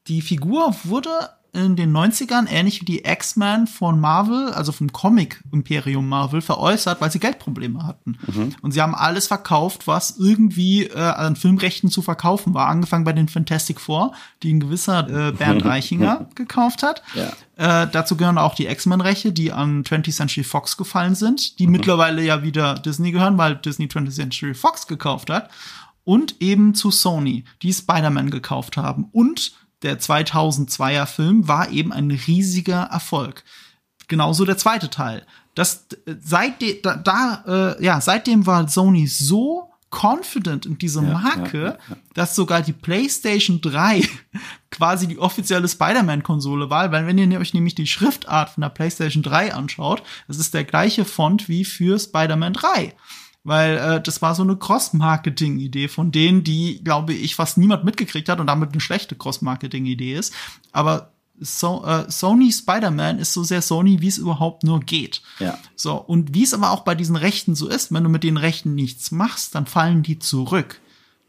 die 0.08 0.22
Figur 0.22 0.76
wurde 0.84 1.30
in 1.54 1.76
den 1.76 1.96
90ern, 1.96 2.48
ähnlich 2.50 2.82
wie 2.82 2.86
die 2.86 3.06
X-Men 3.06 3.68
von 3.68 4.00
Marvel, 4.00 4.52
also 4.54 4.72
vom 4.72 4.92
Comic-Imperium 4.92 6.10
Marvel, 6.10 6.42
veräußert, 6.42 7.00
weil 7.00 7.12
sie 7.12 7.20
Geldprobleme 7.20 7.86
hatten. 7.86 8.18
Mhm. 8.26 8.56
Und 8.64 8.72
sie 8.72 8.82
haben 8.82 8.96
alles 8.96 9.28
verkauft, 9.28 9.86
was 9.86 10.18
irgendwie 10.18 10.86
äh, 10.86 10.98
an 10.98 11.36
Filmrechten 11.36 11.92
zu 11.92 12.02
verkaufen 12.02 12.56
war. 12.56 12.70
Angefangen 12.70 13.04
bei 13.04 13.14
den 13.14 13.30
Fantastic 13.30 13.80
Four, 13.80 14.14
die 14.42 14.52
ein 14.52 14.60
gewisser 14.60 15.08
äh, 15.08 15.32
Bernd 15.38 15.64
Reichinger 15.64 16.28
gekauft 16.34 16.82
hat. 16.82 17.04
Ja. 17.14 17.84
Äh, 17.84 17.88
dazu 17.92 18.18
gehören 18.18 18.40
auch 18.40 18.56
die 18.56 18.66
X-Men-Rechte, 18.66 19.32
die 19.32 19.52
an 19.52 19.84
20th 19.84 20.16
Century 20.16 20.44
Fox 20.44 20.76
gefallen 20.76 21.14
sind, 21.14 21.60
die 21.60 21.68
mhm. 21.68 21.74
mittlerweile 21.74 22.24
ja 22.24 22.42
wieder 22.42 22.74
Disney 22.74 23.12
gehören, 23.12 23.38
weil 23.38 23.58
Disney 23.58 23.86
20th 23.86 24.16
Century 24.16 24.54
Fox 24.56 24.88
gekauft 24.88 25.30
hat. 25.30 25.52
Und 26.04 26.42
eben 26.42 26.74
zu 26.74 26.92
Sony, 26.92 27.46
die 27.62 27.72
Spider-Man 27.72 28.30
gekauft 28.30 28.76
haben. 28.76 29.06
Und 29.14 29.54
der 29.84 30.00
2002er 30.00 31.06
Film 31.06 31.48
war 31.48 31.70
eben 31.70 31.94
ein 31.94 32.12
riesiger 32.12 32.84
Erfolg. 32.84 33.44
Genauso 34.08 34.46
der 34.46 34.58
zweite 34.58 34.90
Teil. 34.90 35.26
Das 35.56 35.88
seitdem 36.20 36.78
da, 36.82 36.96
da 36.96 37.76
äh, 37.78 37.84
ja 37.84 38.02
seitdem 38.02 38.46
war 38.46 38.68
Sony 38.68 39.08
so 39.08 39.70
confident 39.92 40.66
in 40.66 40.80
diese 40.80 41.02
Marke, 41.02 41.58
ja, 41.58 41.66
ja, 41.66 41.78
ja, 41.90 41.98
dass 42.16 42.36
sogar 42.36 42.64
die 42.64 42.74
PlayStation 42.74 43.62
3 43.62 44.02
quasi 44.72 45.08
die 45.08 45.20
offizielle 45.20 45.68
Spider-Man-Konsole 45.68 46.72
war, 46.72 46.92
weil 46.92 47.06
wenn 47.06 47.20
ihr 47.20 47.40
euch 47.40 47.54
nämlich 47.54 47.76
die 47.76 47.86
Schriftart 47.86 48.50
von 48.50 48.62
der 48.62 48.70
PlayStation 48.70 49.22
3 49.22 49.54
anschaut, 49.54 50.02
das 50.28 50.40
ist 50.40 50.56
der 50.56 50.64
gleiche 50.64 51.06
Font 51.06 51.48
wie 51.48 51.64
für 51.64 52.00
Spider-Man 52.00 52.54
3 52.54 52.96
weil 53.44 53.78
äh, 53.78 54.02
das 54.02 54.22
war 54.22 54.36
so 54.36 54.44
eine 54.44 54.56
Cross-Marketing-Idee 54.56 55.88
von 55.88 56.12
denen, 56.12 56.44
die, 56.44 56.84
glaube 56.84 57.14
ich, 57.14 57.36
fast 57.36 57.58
niemand 57.58 57.84
mitgekriegt 57.84 58.30
hat 58.30 58.40
und 58.40 58.48
damit 58.48 58.72
eine 58.72 58.82
schlechte 58.82 59.16
Cross-Marketing-Idee 59.16 60.16
ist. 60.16 60.34
Aber 60.72 61.14
so, 61.40 61.84
äh, 61.86 62.10
Sony 62.10 62.52
Spider-Man 62.52 63.20
ist 63.20 63.34
so 63.34 63.44
sehr 63.44 63.62
Sony, 63.62 64.02
wie 64.02 64.08
es 64.08 64.18
überhaupt 64.18 64.64
nur 64.64 64.80
geht. 64.80 65.22
Ja. 65.40 65.58
So, 65.76 65.96
und 65.96 66.34
wie 66.34 66.44
es 66.44 66.54
aber 66.54 66.72
auch 66.72 66.82
bei 66.82 66.96
diesen 66.96 67.16
Rechten 67.16 67.56
so 67.56 67.68
ist, 67.68 67.92
wenn 67.92 68.04
du 68.04 68.10
mit 68.10 68.24
den 68.24 68.38
Rechten 68.38 68.76
nichts 68.76 69.12
machst, 69.12 69.56
dann 69.56 69.66
fallen 69.66 70.04
die 70.04 70.20
zurück. 70.20 70.80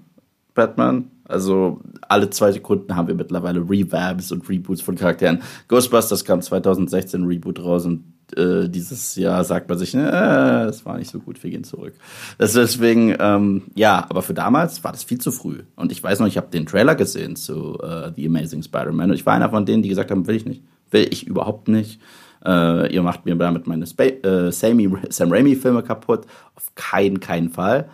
Batman 0.52 1.10
Also 1.28 1.80
alle 2.08 2.30
zwei 2.30 2.52
Sekunden 2.52 2.96
haben 2.96 3.06
wir 3.06 3.14
mittlerweile 3.14 3.60
Revabs 3.60 4.32
und 4.32 4.48
Reboots 4.48 4.80
von 4.80 4.96
Charakteren. 4.96 5.42
Ghostbusters 5.68 6.24
kam 6.24 6.40
2016 6.40 7.24
Reboot 7.24 7.60
raus 7.60 7.84
und 7.84 8.04
äh, 8.36 8.68
dieses 8.68 9.14
Jahr 9.16 9.44
sagt 9.44 9.68
man 9.68 9.78
sich, 9.78 9.94
äh, 9.94 10.00
das 10.00 10.84
war 10.84 10.98
nicht 10.98 11.10
so 11.10 11.18
gut, 11.18 11.42
wir 11.42 11.50
gehen 11.50 11.64
zurück. 11.64 11.94
Deswegen, 12.38 13.14
ähm, 13.18 13.62
ja, 13.74 14.06
aber 14.08 14.22
für 14.22 14.34
damals 14.34 14.82
war 14.84 14.92
das 14.92 15.04
viel 15.04 15.18
zu 15.18 15.30
früh. 15.30 15.62
Und 15.76 15.92
ich 15.92 16.02
weiß 16.02 16.20
noch, 16.20 16.26
ich 16.26 16.36
habe 16.36 16.48
den 16.48 16.66
Trailer 16.66 16.94
gesehen 16.94 17.36
zu 17.36 17.78
äh, 17.80 18.10
The 18.16 18.26
Amazing 18.26 18.62
Spider-Man 18.62 19.10
und 19.10 19.16
ich 19.16 19.26
war 19.26 19.34
einer 19.34 19.50
von 19.50 19.66
denen, 19.66 19.82
die 19.82 19.88
gesagt 19.88 20.10
haben, 20.10 20.26
will 20.26 20.36
ich 20.36 20.46
nicht. 20.46 20.62
Will 20.90 21.06
ich 21.10 21.26
überhaupt 21.26 21.68
nicht. 21.68 22.00
Äh, 22.44 22.94
ihr 22.94 23.02
macht 23.02 23.26
mir 23.26 23.36
damit 23.36 23.66
meine 23.66 23.84
Sp 23.84 24.24
äh, 24.24 24.50
Sammy, 24.50 24.90
Sam 25.10 25.30
Raimi-Filme 25.30 25.82
kaputt. 25.82 26.24
Auf 26.54 26.74
keinen, 26.74 27.20
keinen 27.20 27.50
Fall. 27.50 27.88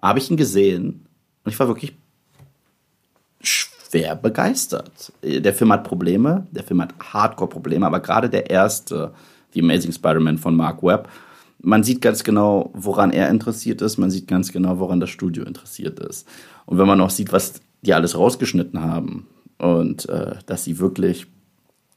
Habe 0.00 0.18
ich 0.18 0.30
ihn 0.30 0.36
gesehen 0.38 1.06
und 1.44 1.52
ich 1.52 1.58
war 1.58 1.68
wirklich 1.68 1.99
schwer 3.90 4.16
begeistert. 4.16 5.12
Der 5.22 5.54
Film 5.54 5.72
hat 5.72 5.84
Probleme, 5.84 6.46
der 6.50 6.62
Film 6.62 6.80
hat 6.80 6.94
Hardcore-Probleme, 7.00 7.86
aber 7.86 8.00
gerade 8.00 8.30
der 8.30 8.50
erste 8.50 9.12
The 9.52 9.60
Amazing 9.60 9.92
Spider-Man 9.92 10.38
von 10.38 10.54
Mark 10.54 10.82
Webb. 10.82 11.08
Man 11.62 11.82
sieht 11.82 12.00
ganz 12.00 12.24
genau, 12.24 12.70
woran 12.72 13.10
er 13.10 13.28
interessiert 13.28 13.82
ist, 13.82 13.98
man 13.98 14.10
sieht 14.10 14.26
ganz 14.26 14.52
genau, 14.52 14.78
woran 14.78 15.00
das 15.00 15.10
Studio 15.10 15.44
interessiert 15.44 15.98
ist. 16.00 16.26
Und 16.66 16.78
wenn 16.78 16.86
man 16.86 16.98
noch 16.98 17.10
sieht, 17.10 17.32
was 17.32 17.60
die 17.82 17.92
alles 17.92 18.16
rausgeschnitten 18.16 18.80
haben 18.80 19.26
und 19.58 20.08
äh, 20.08 20.36
dass 20.46 20.64
sie 20.64 20.78
wirklich 20.78 21.26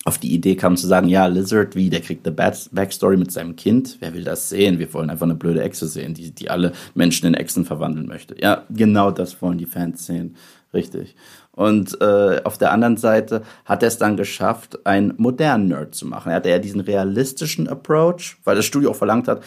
auf 0.06 0.18
die 0.18 0.34
Idee 0.34 0.56
kamen 0.56 0.76
zu 0.76 0.88
sagen, 0.88 1.08
ja, 1.08 1.28
Lizard, 1.28 1.76
wie, 1.76 1.90
der 1.90 2.02
kriegt 2.02 2.28
eine 2.28 2.36
Backstory 2.36 3.16
mit 3.16 3.32
seinem 3.32 3.56
Kind. 3.56 3.98
Wer 4.02 4.14
will 4.14 4.26
das 4.26 4.50
sehen? 4.50 4.80
Wir 4.80 4.94
wollen 4.94 5.10
einfach 5.10 5.26
eine 5.26 5.36
blöde 5.36 5.64
Echse 5.64 5.88
sehen, 5.88 6.14
die, 6.14 6.32
die 6.32 6.50
alle 6.50 6.74
Menschen 6.94 7.28
in 7.28 7.36
Echsen 7.36 7.64
verwandeln 7.64 8.08
möchte. 8.08 8.36
Ja, 8.42 8.66
genau 8.70 9.12
das 9.12 9.42
wollen 9.42 9.58
die 9.58 9.66
Fans 9.66 10.06
sehen. 10.06 10.36
Richtig. 10.74 11.16
Und 11.56 12.02
äh, 12.02 12.42
auf 12.44 12.58
der 12.58 12.72
anderen 12.72 12.98
Seite 12.98 13.44
hat 13.66 13.84
er 13.84 13.88
es 13.88 14.00
dann 14.00 14.18
geschafft, 14.18 14.86
einen 14.86 15.14
modernen 15.18 15.68
Nerd 15.68 15.94
zu 15.94 16.08
machen. 16.08 16.30
Er 16.30 16.38
hatte 16.38 16.50
ja 16.50 16.60
diesen 16.60 16.82
realistischen 16.82 17.68
Approach, 17.68 18.38
weil 18.44 18.56
das 18.56 18.66
Studio 18.66 18.92
auch 18.92 18.96
verlangt 18.96 19.28
hat, 19.28 19.44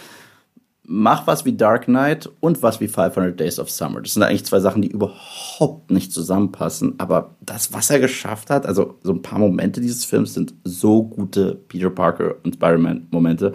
mach 0.87 1.27
was 1.27 1.45
wie 1.45 1.57
Dark 1.57 1.87
Knight 1.87 2.31
und 2.41 2.63
was 2.63 2.81
wie 2.81 2.89
500 2.89 3.39
Days 3.39 3.59
of 3.59 3.71
Summer. 3.71 4.01
Das 4.01 4.15
sind 4.15 4.23
eigentlich 4.23 4.45
zwei 4.45 4.61
Sachen, 4.61 4.83
die 4.83 4.91
überhaupt 4.91 5.91
nicht 5.91 6.13
zusammenpassen. 6.13 6.95
Aber 6.99 7.35
das, 7.41 7.73
was 7.73 7.91
er 7.91 7.99
geschafft 7.99 8.51
hat, 8.51 8.67
also 8.67 8.99
so 9.03 9.13
ein 9.13 9.23
paar 9.23 9.39
Momente 9.39 9.81
dieses 9.81 10.05
Films 10.05 10.35
sind 10.35 10.55
so 10.63 11.03
gute 11.03 11.55
Peter 11.55 11.91
Parker 11.91 12.37
und 12.45 12.55
Spider-Man-Momente 12.55 13.53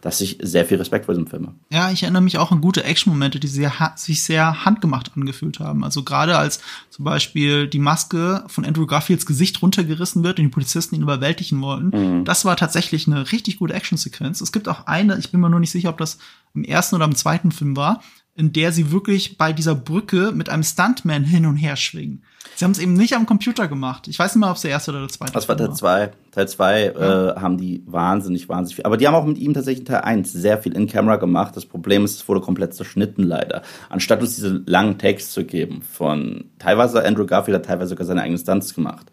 dass 0.00 0.20
ich 0.20 0.38
sehr 0.40 0.64
viel 0.64 0.78
Respekt 0.78 1.04
vor 1.04 1.14
diesem 1.14 1.26
Film 1.26 1.46
habe. 1.46 1.56
Ja, 1.70 1.90
ich 1.90 2.02
erinnere 2.02 2.22
mich 2.22 2.38
auch 2.38 2.52
an 2.52 2.60
gute 2.60 2.84
Action-Momente, 2.84 3.38
die 3.38 3.48
sehr, 3.48 3.72
sich 3.96 4.22
sehr 4.22 4.64
handgemacht 4.64 5.12
angefühlt 5.14 5.60
haben. 5.60 5.84
Also 5.84 6.02
gerade 6.02 6.38
als 6.38 6.60
zum 6.88 7.04
Beispiel 7.04 7.66
die 7.66 7.78
Maske 7.78 8.44
von 8.46 8.64
Andrew 8.64 8.86
Garfields 8.86 9.26
Gesicht 9.26 9.60
runtergerissen 9.60 10.24
wird 10.24 10.38
und 10.38 10.44
die 10.44 10.50
Polizisten 10.50 10.94
ihn 10.94 11.02
überwältigen 11.02 11.60
wollten. 11.60 12.18
Mhm. 12.20 12.24
Das 12.24 12.44
war 12.44 12.56
tatsächlich 12.56 13.06
eine 13.06 13.30
richtig 13.32 13.58
gute 13.58 13.74
Action-Sequenz. 13.74 14.40
Es 14.40 14.52
gibt 14.52 14.68
auch 14.68 14.86
eine, 14.86 15.18
ich 15.18 15.30
bin 15.30 15.40
mir 15.40 15.50
nur 15.50 15.60
nicht 15.60 15.72
sicher, 15.72 15.90
ob 15.90 15.98
das 15.98 16.18
im 16.54 16.64
ersten 16.64 16.96
oder 16.96 17.04
im 17.04 17.14
zweiten 17.14 17.52
Film 17.52 17.76
war, 17.76 18.02
in 18.34 18.52
der 18.52 18.72
sie 18.72 18.90
wirklich 18.90 19.36
bei 19.36 19.52
dieser 19.52 19.74
Brücke 19.74 20.32
mit 20.32 20.48
einem 20.48 20.62
Stuntman 20.62 21.24
hin 21.24 21.46
und 21.46 21.56
her 21.56 21.76
schwingen. 21.76 22.22
Sie 22.60 22.64
haben 22.66 22.72
es 22.72 22.78
eben 22.78 22.92
nicht 22.92 23.16
am 23.16 23.24
Computer 23.24 23.68
gemacht. 23.68 24.06
Ich 24.06 24.18
weiß 24.18 24.34
nicht 24.34 24.40
mal, 24.40 24.50
ob 24.50 24.56
es 24.56 24.60
der 24.60 24.70
erste 24.70 24.90
oder 24.90 25.00
der 25.00 25.08
zweite 25.08 25.32
Das 25.32 25.48
war 25.48 25.56
Teil 25.56 25.72
2. 25.72 26.10
Teil 26.30 26.46
2 26.46 26.82
ja. 26.82 27.30
äh, 27.30 27.40
haben 27.40 27.56
die 27.56 27.82
wahnsinnig, 27.86 28.50
wahnsinnig 28.50 28.76
viel. 28.76 28.84
Aber 28.84 28.98
die 28.98 29.08
haben 29.08 29.14
auch 29.14 29.24
mit 29.24 29.38
ihm 29.38 29.54
tatsächlich 29.54 29.86
Teil 29.86 30.02
1 30.02 30.30
sehr 30.30 30.58
viel 30.58 30.76
in 30.76 30.86
Camera 30.86 31.16
gemacht. 31.16 31.56
Das 31.56 31.64
Problem 31.64 32.04
ist, 32.04 32.16
es 32.16 32.28
wurde 32.28 32.42
komplett 32.42 32.74
zerschnitten 32.74 33.22
leider. 33.22 33.62
Anstatt 33.88 34.20
uns 34.20 34.34
diese 34.34 34.62
langen 34.66 34.98
Takes 34.98 35.30
zu 35.30 35.46
geben 35.46 35.80
von 35.80 36.50
teilweise 36.58 37.02
Andrew 37.02 37.24
Garfield 37.24 37.56
hat 37.56 37.64
teilweise 37.64 37.88
sogar 37.88 38.04
seine 38.04 38.20
eigenen 38.20 38.38
Stunts 38.38 38.74
gemacht, 38.74 39.10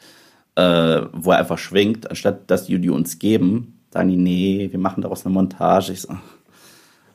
äh, 0.55 1.03
wo 1.13 1.31
er 1.31 1.37
einfach 1.37 1.57
schwingt, 1.57 2.09
anstatt 2.09 2.51
dass 2.51 2.65
die, 2.65 2.77
die 2.81 2.89
uns 2.89 3.17
geben, 3.17 3.79
sagen 3.91 4.09
die, 4.09 4.17
nee, 4.17 4.67
wir 4.69 4.79
machen 4.79 5.01
daraus 5.01 5.25
eine 5.25 5.33
Montage. 5.33 5.93
Ich 5.93 6.01
so, 6.01 6.13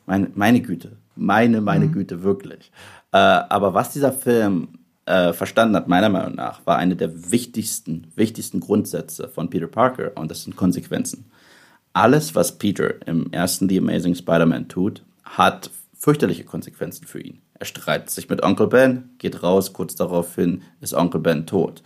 meine, 0.07 0.31
meine 0.33 0.61
Güte, 0.61 0.93
meine, 1.15 1.61
meine 1.61 1.85
mhm. 1.85 1.91
Güte, 1.91 2.23
wirklich. 2.23 2.71
Äh, 3.11 3.17
aber 3.17 3.75
was 3.75 3.93
dieser 3.93 4.11
Film 4.11 4.69
äh, 5.05 5.33
verstanden 5.33 5.75
hat, 5.75 5.87
meiner 5.87 6.09
Meinung 6.09 6.35
nach, 6.35 6.65
war 6.65 6.77
eine 6.77 6.95
der 6.95 7.31
wichtigsten, 7.31 8.07
wichtigsten 8.15 8.59
Grundsätze 8.59 9.27
von 9.27 9.49
Peter 9.49 9.67
Parker 9.67 10.11
und 10.15 10.31
das 10.31 10.43
sind 10.43 10.55
Konsequenzen. 10.55 11.25
Alles, 11.93 12.35
was 12.35 12.57
Peter 12.57 13.05
im 13.07 13.31
ersten 13.31 13.69
The 13.69 13.77
Amazing 13.77 14.15
Spider-Man 14.15 14.67
tut, 14.67 15.03
hat 15.23 15.69
fürchterliche 15.93 16.43
Konsequenzen 16.43 17.05
für 17.05 17.21
ihn. 17.21 17.41
Er 17.53 17.65
streitet 17.65 18.09
sich 18.09 18.29
mit 18.29 18.43
Onkel 18.43 18.67
Ben, 18.67 19.09
geht 19.19 19.43
raus, 19.43 19.73
kurz 19.73 19.95
daraufhin 19.95 20.63
ist 20.81 20.93
Onkel 20.93 21.21
Ben 21.21 21.45
tot. 21.45 21.83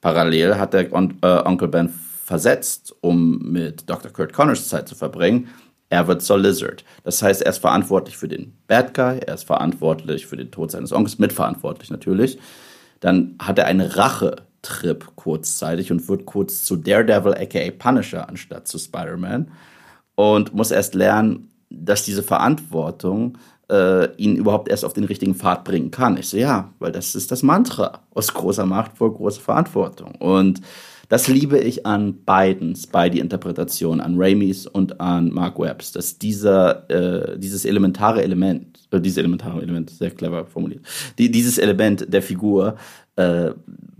Parallel 0.00 0.58
hat 0.58 0.74
er 0.74 0.92
On 0.92 1.18
äh, 1.22 1.42
Onkel 1.44 1.68
Ben 1.68 1.88
versetzt, 1.88 2.94
um 3.00 3.38
mit 3.52 3.88
Dr. 3.88 4.10
Kurt 4.10 4.32
Connors 4.32 4.68
Zeit 4.68 4.88
zu 4.88 4.94
verbringen 4.94 5.48
er 5.88 6.08
wird 6.08 6.22
zur 6.22 6.38
Lizard. 6.38 6.84
Das 7.04 7.22
heißt, 7.22 7.42
er 7.42 7.50
ist 7.50 7.58
verantwortlich 7.58 8.16
für 8.16 8.28
den 8.28 8.56
Bad 8.66 8.94
Guy, 8.94 9.18
er 9.18 9.34
ist 9.34 9.44
verantwortlich 9.44 10.26
für 10.26 10.36
den 10.36 10.50
Tod 10.50 10.70
seines 10.70 10.92
Onkels, 10.92 11.18
mitverantwortlich 11.18 11.90
natürlich. 11.90 12.38
Dann 13.00 13.36
hat 13.40 13.58
er 13.58 13.66
einen 13.66 13.86
Rachetrip 13.86 15.14
kurzzeitig 15.16 15.92
und 15.92 16.08
wird 16.08 16.26
kurz 16.26 16.64
zu 16.64 16.76
Daredevil 16.76 17.34
aka 17.34 17.70
Punisher 17.78 18.28
anstatt 18.28 18.66
zu 18.66 18.78
Spider-Man 18.78 19.50
und 20.16 20.54
muss 20.54 20.70
erst 20.70 20.94
lernen, 20.94 21.50
dass 21.70 22.04
diese 22.04 22.22
Verantwortung 22.22 23.38
äh, 23.70 24.14
ihn 24.16 24.36
überhaupt 24.36 24.68
erst 24.68 24.84
auf 24.84 24.92
den 24.92 25.04
richtigen 25.04 25.34
Pfad 25.34 25.64
bringen 25.64 25.90
kann. 25.90 26.16
Ich 26.16 26.28
so, 26.28 26.36
ja, 26.36 26.72
weil 26.78 26.92
das 26.92 27.14
ist 27.14 27.30
das 27.32 27.42
Mantra. 27.42 28.00
Aus 28.14 28.32
großer 28.32 28.66
Macht 28.66 28.96
vor 28.96 29.12
großer 29.12 29.40
Verantwortung. 29.40 30.14
Und 30.16 30.60
das 31.08 31.28
liebe 31.28 31.58
ich 31.58 31.86
an 31.86 32.24
beiden 32.24 32.74
Spidey-Interpretationen, 32.74 34.00
an 34.00 34.14
Raimis 34.16 34.66
und 34.66 35.00
an 35.00 35.32
Mark 35.32 35.58
Webbs, 35.58 35.92
dass 35.92 36.18
dieser, 36.18 36.88
äh, 36.90 37.38
dieses 37.38 37.64
elementare 37.64 38.22
Element, 38.22 38.80
äh, 38.90 39.00
dieses 39.00 39.18
elementare 39.18 39.62
Element, 39.62 39.90
sehr 39.90 40.10
clever 40.10 40.46
formuliert, 40.46 40.82
die, 41.18 41.30
dieses 41.30 41.58
Element 41.58 42.12
der 42.12 42.22
Figur 42.22 42.76
äh, 43.16 43.50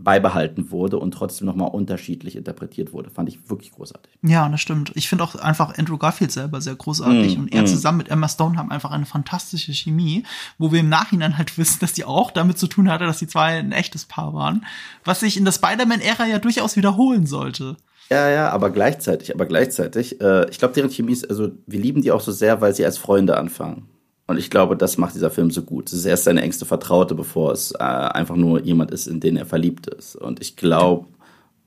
beibehalten 0.07 0.71
wurde 0.71 1.01
und 1.01 1.11
trotzdem 1.11 1.47
nochmal 1.49 1.69
unterschiedlich 1.71 2.37
interpretiert 2.37 2.93
wurde. 2.93 3.11
Fand 3.11 3.29
ich 3.29 3.51
wirklich 3.51 3.73
großartig. 3.73 4.13
Ja, 4.23 4.49
das 4.49 4.61
stimmt. 4.61 4.93
Ich 4.95 5.09
finde 5.09 5.25
auch 5.25 5.35
einfach 5.35 5.77
Andrew 5.77 5.99
Garfield 5.99 6.31
selber 6.31 6.61
sehr 6.61 6.77
großartig 6.77 7.37
mm, 7.37 7.41
und 7.41 7.53
er 7.53 7.63
mm. 7.63 7.67
zusammen 7.67 7.99
mit 7.99 8.09
Emma 8.09 8.29
Stone 8.29 8.57
haben 8.57 8.71
einfach 8.71 8.93
eine 8.93 9.05
fantastische 9.05 9.75
Chemie, 9.75 10.23
wo 10.59 10.71
wir 10.71 10.79
im 10.79 10.89
Nachhinein 10.89 11.37
halt 11.37 11.59
wissen, 11.59 11.79
dass 11.81 11.93
die 11.93 12.05
auch 12.05 12.31
damit 12.31 12.57
zu 12.57 12.69
tun 12.69 12.89
hatte, 12.89 13.05
dass 13.05 13.19
die 13.19 13.27
zwei 13.27 13.59
ein 13.59 13.73
echtes 13.73 14.05
Paar 14.05 14.33
waren, 14.33 14.65
was 15.05 15.19
sich 15.19 15.37
in 15.37 15.45
der 15.45 15.51
Spider-Man-Ära 15.51 16.25
ja 16.27 16.39
durchaus 16.39 16.77
wiederholen 16.77 17.27
sollte. 17.27 17.77
Ja, 18.09 18.31
ja, 18.31 18.51
aber 18.51 18.71
gleichzeitig, 18.71 19.35
aber 19.35 19.47
gleichzeitig, 19.47 20.21
äh, 20.21 20.49
ich 20.49 20.61
glaube, 20.61 20.75
deren 20.75 20.91
Chemie 20.91 21.15
ist, 21.15 21.29
also 21.29 21.51
wir 21.67 21.81
lieben 21.81 22.01
die 22.01 22.13
auch 22.13 22.21
so 22.21 22.31
sehr, 22.31 22.61
weil 22.61 22.77
sie 22.77 22.85
als 22.85 22.97
Freunde 22.97 23.37
anfangen. 23.37 23.89
Und 24.27 24.39
ich 24.39 24.51
glaube, 24.51 24.77
das 24.77 24.99
macht 24.99 25.15
dieser 25.15 25.31
Film 25.31 25.51
so 25.51 25.63
gut. 25.63 25.89
Es 25.89 25.93
ist 25.93 26.05
erst 26.05 26.25
seine 26.25 26.43
engste 26.43 26.65
Vertraute, 26.65 27.15
bevor 27.15 27.53
es 27.53 27.73
äh, 27.73 27.83
einfach 27.83 28.37
nur 28.37 28.63
jemand 28.63 28.91
ist, 28.91 29.07
in 29.07 29.21
den 29.21 29.37
er 29.37 29.47
verliebt 29.47 29.87
ist. 29.87 30.17
Und 30.17 30.41
ich 30.41 30.57
glaube, 30.57 31.07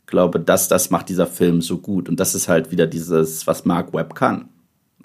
glaube, 0.09 0.39
dass 0.39 0.67
das 0.67 0.89
macht 0.89 1.09
dieser 1.09 1.27
Film 1.27 1.61
so 1.61 1.77
gut. 1.77 2.09
Und 2.09 2.19
das 2.19 2.35
ist 2.35 2.49
halt 2.49 2.71
wieder 2.71 2.87
dieses, 2.87 3.47
was 3.47 3.65
Mark 3.65 3.93
Webb 3.93 4.15
kann. 4.15 4.49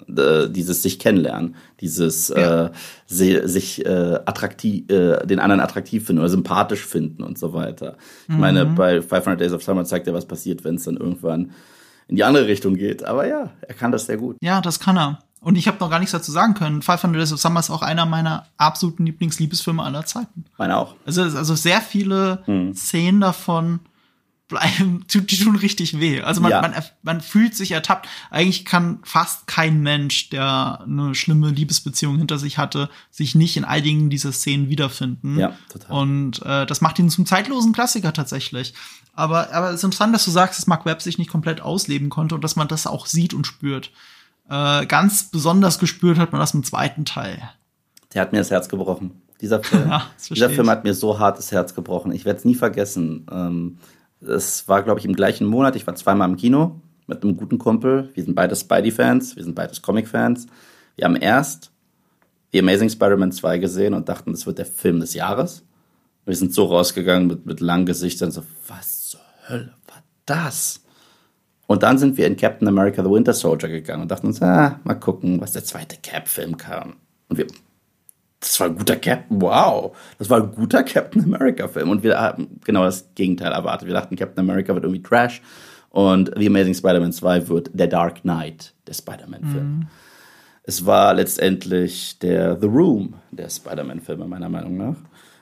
Äh, 0.07 0.49
dieses 0.49 0.83
sich 0.83 0.99
kennenlernen, 0.99 1.55
dieses 1.79 2.27
ja. 2.27 2.65
äh, 2.65 2.71
sich 3.07 3.85
äh, 3.85 4.19
attraktiv, 4.25 4.89
äh, 4.91 5.25
den 5.25 5.39
anderen 5.39 5.61
attraktiv 5.61 6.05
finden 6.05 6.19
oder 6.19 6.29
sympathisch 6.29 6.85
finden 6.85 7.23
und 7.23 7.39
so 7.39 7.53
weiter. 7.53 7.95
Ich 8.27 8.35
mhm. 8.35 8.41
meine, 8.41 8.65
bei 8.65 9.01
500 9.01 9.39
Days 9.39 9.53
of 9.53 9.63
Summer 9.63 9.85
zeigt 9.85 10.05
er, 10.07 10.13
was 10.13 10.25
passiert, 10.25 10.63
wenn 10.65 10.75
es 10.75 10.83
dann 10.83 10.97
irgendwann 10.97 11.51
in 12.07 12.17
die 12.17 12.23
andere 12.23 12.45
Richtung 12.45 12.75
geht. 12.75 13.03
Aber 13.05 13.25
ja, 13.25 13.51
er 13.61 13.73
kann 13.73 13.91
das 13.91 14.05
sehr 14.05 14.17
gut. 14.17 14.35
Ja, 14.41 14.61
das 14.61 14.79
kann 14.79 14.97
er. 14.97 15.19
Und 15.45 15.59
ich 15.59 15.67
habe 15.67 15.77
noch 15.79 15.91
gar 15.91 15.99
nichts 15.99 16.11
dazu 16.11 16.31
sagen 16.31 16.55
können. 16.55 16.81
500 16.81 17.21
Days 17.21 17.31
of 17.31 17.39
Summer 17.39 17.59
ist 17.59 17.69
auch 17.69 17.83
einer 17.83 18.07
meiner 18.07 18.47
absoluten 18.57 19.05
Lieblingsliebesfilme 19.05 19.83
aller 19.83 20.03
Zeiten. 20.03 20.45
Meine 20.57 20.75
auch. 20.75 20.95
Also, 21.05 21.21
also 21.21 21.53
sehr 21.53 21.81
viele 21.81 22.41
hm. 22.45 22.73
Szenen 22.73 23.21
davon 23.21 23.79
bleiben, 24.47 25.05
die 25.13 25.37
tun 25.37 25.55
richtig 25.55 25.99
weh. 25.99 26.19
Also 26.21 26.41
man, 26.41 26.49
ja. 26.49 26.61
man, 26.61 26.73
man 27.03 27.21
fühlt 27.21 27.53
sich 27.55 27.73
ertappt. 27.73 28.09
Eigentlich 28.31 28.65
kann 28.65 28.97
fast 29.03 29.45
kein 29.45 29.81
Mensch, 29.81 30.31
der 30.31 30.81
eine 30.81 31.13
schlimme 31.13 31.51
Liebesbeziehung 31.51 32.17
hinter 32.17 32.39
sich 32.39 32.57
hatte, 32.57 32.89
sich 33.11 33.35
nicht 33.35 33.55
in 33.55 33.65
einigen 33.65 34.09
dieser 34.09 34.31
Szenen 34.31 34.69
wiederfinden. 34.69 35.37
Ja, 35.37 35.55
total. 35.69 35.91
Und 35.91 36.41
äh, 36.41 36.65
das 36.65 36.81
macht 36.81 36.97
ihn 36.97 37.11
zum 37.11 37.27
zeitlosen 37.27 37.71
Klassiker 37.71 38.13
tatsächlich. 38.13 38.73
Aber, 39.13 39.53
aber 39.53 39.69
es 39.69 39.75
ist 39.75 39.83
interessant, 39.83 40.15
dass 40.15 40.25
du 40.25 40.31
sagst, 40.31 40.57
dass 40.57 40.65
Mark 40.65 40.87
Webb 40.87 41.03
sich 41.03 41.19
nicht 41.19 41.29
komplett 41.29 41.61
ausleben 41.61 42.09
konnte 42.09 42.33
und 42.33 42.43
dass 42.43 42.55
man 42.55 42.67
das 42.67 42.87
auch 42.87 43.05
sieht 43.05 43.35
und 43.35 43.45
spürt. 43.45 43.91
Äh, 44.49 44.85
ganz 44.85 45.29
besonders 45.29 45.79
gespürt 45.79 46.17
hat 46.17 46.31
man 46.31 46.41
das 46.41 46.53
im 46.53 46.63
zweiten 46.63 47.05
Teil. 47.05 47.41
Der 48.13 48.21
hat 48.21 48.31
mir 48.31 48.39
das 48.39 48.51
Herz 48.51 48.69
gebrochen. 48.69 49.21
Dieser 49.41 49.63
Film, 49.63 49.89
ja, 49.89 50.05
dieser 50.29 50.49
Film 50.49 50.69
hat 50.69 50.83
mir 50.83 50.93
so 50.93 51.19
hart 51.19 51.37
das 51.37 51.51
Herz 51.51 51.73
gebrochen. 51.73 52.11
Ich 52.11 52.25
werde 52.25 52.39
es 52.39 52.45
nie 52.45 52.55
vergessen. 52.55 53.25
Ähm, 53.31 53.77
es 54.21 54.67
war, 54.67 54.83
glaube 54.83 54.99
ich, 54.99 55.05
im 55.05 55.13
gleichen 55.13 55.45
Monat. 55.45 55.75
Ich 55.75 55.85
war 55.85 55.95
zweimal 55.95 56.29
im 56.29 56.37
Kino 56.37 56.81
mit 57.07 57.23
einem 57.23 57.37
guten 57.37 57.57
Kumpel. 57.57 58.09
Wir 58.13 58.23
sind 58.23 58.35
beide 58.35 58.55
Spidey-Fans, 58.55 59.35
wir 59.35 59.43
sind 59.43 59.55
beides 59.55 59.81
Comic-Fans. 59.81 60.47
Wir 60.95 61.05
haben 61.05 61.15
erst 61.15 61.71
The 62.51 62.59
Amazing 62.59 62.89
Spider-Man 62.89 63.31
2 63.31 63.57
gesehen 63.57 63.93
und 63.93 64.09
dachten, 64.09 64.31
das 64.31 64.45
wird 64.45 64.57
der 64.57 64.65
Film 64.65 64.99
des 64.99 65.13
Jahres. 65.13 65.63
Wir 66.25 66.35
sind 66.35 66.53
so 66.53 66.65
rausgegangen 66.65 67.27
mit, 67.27 67.45
mit 67.45 67.59
langen 67.59 67.85
Gesichtern, 67.85 68.31
so, 68.31 68.43
was 68.67 69.09
zur 69.09 69.19
Hölle 69.47 69.73
war 69.87 70.01
das? 70.25 70.84
Und 71.67 71.83
dann 71.83 71.97
sind 71.97 72.17
wir 72.17 72.27
in 72.27 72.37
Captain 72.37 72.67
America 72.67 73.03
The 73.03 73.09
Winter 73.09 73.33
Soldier 73.33 73.69
gegangen 73.69 74.03
und 74.03 74.11
dachten 74.11 74.27
uns, 74.27 74.41
ah, 74.41 74.79
mal 74.83 74.95
gucken, 74.95 75.41
was 75.41 75.51
der 75.51 75.63
zweite 75.63 75.97
Cap-Film 75.97 76.57
kam. 76.57 76.97
Und 77.27 77.37
wir, 77.37 77.47
das 78.39 78.59
war 78.59 78.67
ein 78.67 78.75
guter 78.75 78.97
Captain, 78.97 79.41
wow, 79.41 79.95
das 80.19 80.29
war 80.29 80.41
ein 80.41 80.51
guter 80.51 80.83
Captain 80.83 81.23
America-Film. 81.23 81.89
Und 81.89 82.03
wir 82.03 82.19
haben 82.19 82.59
genau 82.63 82.83
das 82.83 83.09
Gegenteil 83.15 83.51
erwartet. 83.51 83.87
Wir 83.87 83.95
dachten, 83.95 84.15
Captain 84.15 84.39
America 84.39 84.73
wird 84.73 84.83
irgendwie 84.83 85.01
Trash 85.01 85.41
und 85.89 86.31
The 86.37 86.47
Amazing 86.47 86.75
Spider-Man 86.75 87.13
2 87.13 87.47
wird 87.47 87.69
der 87.73 87.87
Dark 87.87 88.21
Knight 88.21 88.73
der 88.85 88.93
Spider-Man-Film. 88.93 89.65
Mhm. 89.65 89.87
Es 90.63 90.85
war 90.85 91.13
letztendlich 91.13 92.19
der 92.19 92.59
The 92.59 92.67
Room 92.67 93.15
der 93.31 93.49
Spider-Man-Filme, 93.49 94.27
meiner 94.27 94.49
Meinung 94.49 94.77
nach. 94.77 94.95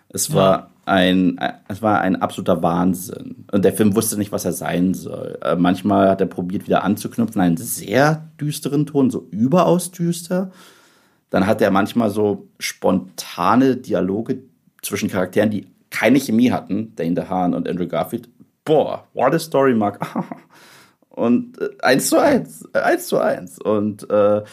Es 0.10 0.28
ja. 0.28 0.36
war 0.36 0.73
ein, 0.86 1.40
es 1.68 1.82
war 1.82 2.02
ein 2.02 2.22
absoluter 2.22 2.62
Wahnsinn. 2.62 3.46
Und 3.52 3.64
der 3.64 3.74
Film 3.74 3.96
wusste 3.96 4.18
nicht, 4.18 4.32
was 4.32 4.46
er 4.46 4.54
sein 4.54 4.94
soll. 4.94 5.38
Äh, 5.42 5.56
manchmal 5.56 6.10
hat 6.10 6.22
er 6.22 6.28
probiert, 6.28 6.66
wieder 6.66 6.84
anzuknüpfen, 6.84 7.42
einen 7.42 7.58
sehr 7.58 8.30
düsteren 8.40 8.86
Ton, 8.86 9.10
so 9.10 9.28
überaus 9.32 9.92
düster. 9.92 10.52
Dann 11.30 11.48
hat 11.48 11.62
er 11.62 11.72
manchmal 11.72 12.10
so 12.10 12.50
spontane 12.60 13.78
Dialoge 13.78 14.44
zwischen 14.82 15.10
Charakteren, 15.10 15.50
die 15.50 15.68
keine 15.90 16.20
Chemie 16.20 16.52
hatten, 16.52 16.94
Dane 16.96 17.14
DeHaan 17.14 17.54
und 17.54 17.68
Andrew 17.68 17.88
Garfield. 17.88 18.30
Boah, 18.66 19.08
what 19.14 19.34
a 19.34 19.40
story, 19.40 19.74
Mark. 19.74 20.00
und 21.10 21.60
äh, 21.62 21.70
eins 21.82 22.10
zu 22.10 22.18
eins, 22.18 22.68
eins 22.74 23.08
zu 23.08 23.20
eins. 23.20 23.60
Und 23.60 24.10
äh, 24.10 24.44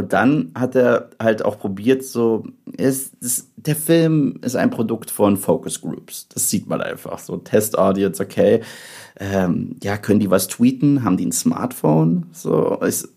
und 0.00 0.14
dann 0.14 0.50
hat 0.54 0.74
er 0.76 1.10
halt 1.20 1.44
auch 1.44 1.58
probiert, 1.58 2.02
so, 2.02 2.46
ist, 2.72 3.12
ist, 3.20 3.50
der 3.56 3.76
Film 3.76 4.38
ist 4.40 4.56
ein 4.56 4.70
Produkt 4.70 5.10
von 5.10 5.36
Focus 5.36 5.82
Groups. 5.82 6.26
Das 6.28 6.48
sieht 6.48 6.66
man 6.66 6.80
einfach. 6.80 7.18
So, 7.18 7.36
Test 7.36 7.76
Audience, 7.76 8.22
okay. 8.22 8.62
Ähm, 9.18 9.76
ja, 9.82 9.98
können 9.98 10.18
die 10.18 10.30
was 10.30 10.48
tweeten? 10.48 11.04
Haben 11.04 11.18
die 11.18 11.26
ein 11.26 11.32
Smartphone? 11.32 12.24
So, 12.32 12.76
ist, 12.76 13.10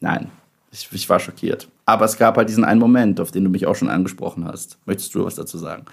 nein, 0.00 0.32
ich, 0.72 0.88
ich 0.90 1.08
war 1.08 1.20
schockiert. 1.20 1.68
Aber 1.86 2.06
es 2.06 2.18
gab 2.18 2.36
halt 2.36 2.48
diesen 2.48 2.64
einen 2.64 2.80
Moment, 2.80 3.20
auf 3.20 3.30
den 3.30 3.44
du 3.44 3.50
mich 3.50 3.66
auch 3.66 3.76
schon 3.76 3.88
angesprochen 3.88 4.44
hast. 4.44 4.78
Möchtest 4.86 5.14
du 5.14 5.24
was 5.24 5.36
dazu 5.36 5.58
sagen? 5.58 5.84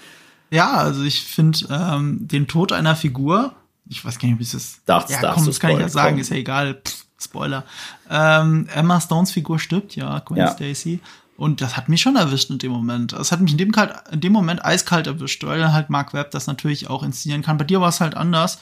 Ja, 0.50 0.78
also 0.78 1.04
ich 1.04 1.26
finde 1.26 1.60
ähm, 1.70 2.28
den 2.28 2.48
Tod 2.48 2.72
einer 2.72 2.96
Figur, 2.96 3.54
ich 3.88 4.04
weiß 4.04 4.18
gar 4.18 4.30
nicht, 4.30 4.40
wie 4.40 4.44
es 4.44 4.56
ist. 4.56 4.82
Darfst, 4.88 5.12
ja, 5.12 5.22
darfst 5.22 5.38
komm, 5.38 5.46
das 5.46 5.60
kann 5.60 5.72
ich 5.74 5.80
ja 5.80 5.90
sagen, 5.90 6.16
komm. 6.16 6.22
ist 6.22 6.30
ja 6.30 6.38
egal. 6.38 6.82
Pff 6.84 7.07
Spoiler. 7.20 7.64
Ähm, 8.10 8.68
Emma 8.74 9.02
Stones 9.02 9.32
Figur 9.32 9.60
stirbt 9.60 9.96
ja, 9.96 10.20
Gwen 10.20 10.38
ja. 10.38 10.52
Stacy. 10.52 11.00
Und 11.38 11.62
das 11.62 11.78
hat 11.78 11.88
mich 11.88 12.02
schon 12.02 12.16
erwischt 12.16 12.50
in 12.50 12.58
dem 12.58 12.72
Moment. 12.72 13.14
Das 13.14 13.32
hat 13.32 13.42
mich 13.42 13.52
in 13.52 13.60
dem, 13.60 13.72
kalt, 13.72 13.94
in 14.12 14.22
dem 14.22 14.34
Moment 14.34 14.66
eiskalt 14.66 15.06
erwischt, 15.06 15.44
weil 15.44 15.72
halt 15.72 15.90
Mark 15.90 16.14
Webb 16.14 16.32
das 16.32 16.48
natürlich 16.48 16.90
auch 16.90 17.04
inszenieren 17.04 17.44
kann. 17.44 17.58
Bei 17.58 17.64
dir 17.64 17.80
war 17.80 17.90
es 17.90 18.02
halt 18.02 18.16
anders. 18.16 18.60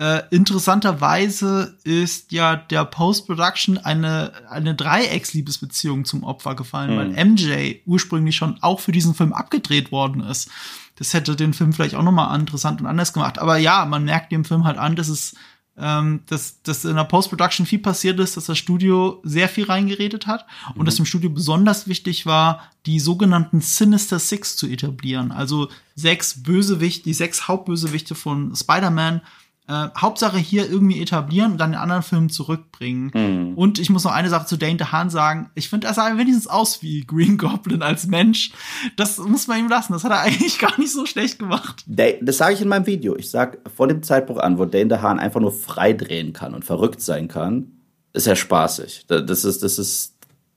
Äh, 0.00 0.22
interessanterweise 0.30 1.76
ist 1.82 2.30
ja 2.30 2.54
der 2.54 2.84
Post-Production 2.84 3.78
eine, 3.78 4.32
eine 4.48 4.74
Dreiecksliebesbeziehung 4.74 6.04
zum 6.04 6.22
Opfer 6.22 6.54
gefallen, 6.54 6.92
mhm. 6.92 7.16
weil 7.16 7.24
MJ 7.24 7.80
ursprünglich 7.84 8.36
schon 8.36 8.58
auch 8.62 8.78
für 8.78 8.92
diesen 8.92 9.14
Film 9.14 9.32
abgedreht 9.32 9.90
worden 9.90 10.22
ist. 10.22 10.50
Das 10.96 11.14
hätte 11.14 11.36
den 11.36 11.54
Film 11.54 11.72
vielleicht 11.72 11.94
auch 11.94 12.02
nochmal 12.02 12.38
interessant 12.38 12.80
und 12.80 12.86
anders 12.86 13.12
gemacht. 13.12 13.38
Aber 13.38 13.56
ja, 13.56 13.84
man 13.86 14.04
merkt 14.04 14.32
dem 14.32 14.44
Film 14.44 14.64
halt 14.64 14.78
an, 14.78 14.96
dass 14.96 15.08
es 15.08 15.34
ähm, 15.80 16.20
dass, 16.26 16.62
dass 16.62 16.84
in 16.84 16.96
der 16.96 17.04
Post-Production 17.04 17.66
viel 17.66 17.78
passiert 17.78 18.18
ist, 18.20 18.36
dass 18.36 18.46
das 18.46 18.58
Studio 18.58 19.20
sehr 19.22 19.48
viel 19.48 19.64
reingeredet 19.64 20.26
hat 20.26 20.46
mhm. 20.74 20.80
und 20.80 20.86
dass 20.86 20.96
dem 20.96 21.06
Studio 21.06 21.30
besonders 21.30 21.88
wichtig 21.88 22.26
war, 22.26 22.62
die 22.86 23.00
sogenannten 23.00 23.60
Sinister 23.60 24.18
Six 24.18 24.56
zu 24.56 24.66
etablieren. 24.66 25.32
Also 25.32 25.68
sechs 25.94 26.42
Bösewichte, 26.42 27.04
die 27.04 27.14
sechs 27.14 27.48
Hauptbösewichte 27.48 28.14
von 28.14 28.54
Spider-Man 28.54 29.20
äh, 29.68 29.88
Hauptsache 29.98 30.38
hier 30.38 30.68
irgendwie 30.68 31.00
etablieren 31.00 31.52
und 31.52 31.58
dann 31.58 31.74
in 31.74 31.78
anderen 31.78 32.02
Filmen 32.02 32.30
zurückbringen. 32.30 33.10
Mhm. 33.14 33.54
Und 33.54 33.78
ich 33.78 33.90
muss 33.90 34.04
noch 34.04 34.12
eine 34.12 34.30
Sache 34.30 34.46
zu 34.46 34.56
Dane 34.56 34.76
DeHaan 34.76 35.10
sagen. 35.10 35.50
Ich 35.54 35.68
finde, 35.68 35.86
er 35.86 35.94
sah 35.94 36.16
wenigstens 36.16 36.46
aus 36.46 36.82
wie 36.82 37.02
Green 37.02 37.36
Goblin 37.36 37.82
als 37.82 38.06
Mensch. 38.06 38.52
Das 38.96 39.18
muss 39.18 39.46
man 39.46 39.58
ihm 39.58 39.68
lassen. 39.68 39.92
Das 39.92 40.04
hat 40.04 40.12
er 40.12 40.20
eigentlich 40.22 40.58
gar 40.58 40.78
nicht 40.80 40.90
so 40.90 41.04
schlecht 41.04 41.38
gemacht. 41.38 41.84
Das 41.86 42.38
sage 42.38 42.54
ich 42.54 42.62
in 42.62 42.68
meinem 42.68 42.86
Video. 42.86 43.14
Ich 43.16 43.30
sage 43.30 43.58
von 43.76 43.90
dem 43.90 44.02
Zeitpunkt 44.02 44.42
an, 44.42 44.58
wo 44.58 44.64
Dane 44.64 44.88
DeHaan 44.88 45.18
einfach 45.18 45.40
nur 45.40 45.52
frei 45.52 45.92
drehen 45.92 46.32
kann 46.32 46.54
und 46.54 46.64
verrückt 46.64 47.02
sein 47.02 47.28
kann, 47.28 47.72
ist 48.14 48.26
er 48.26 48.36
spaßig. 48.36 49.04
Das 49.06 49.44
ist, 49.44 49.62
das 49.62 49.78
ist, 49.78 50.16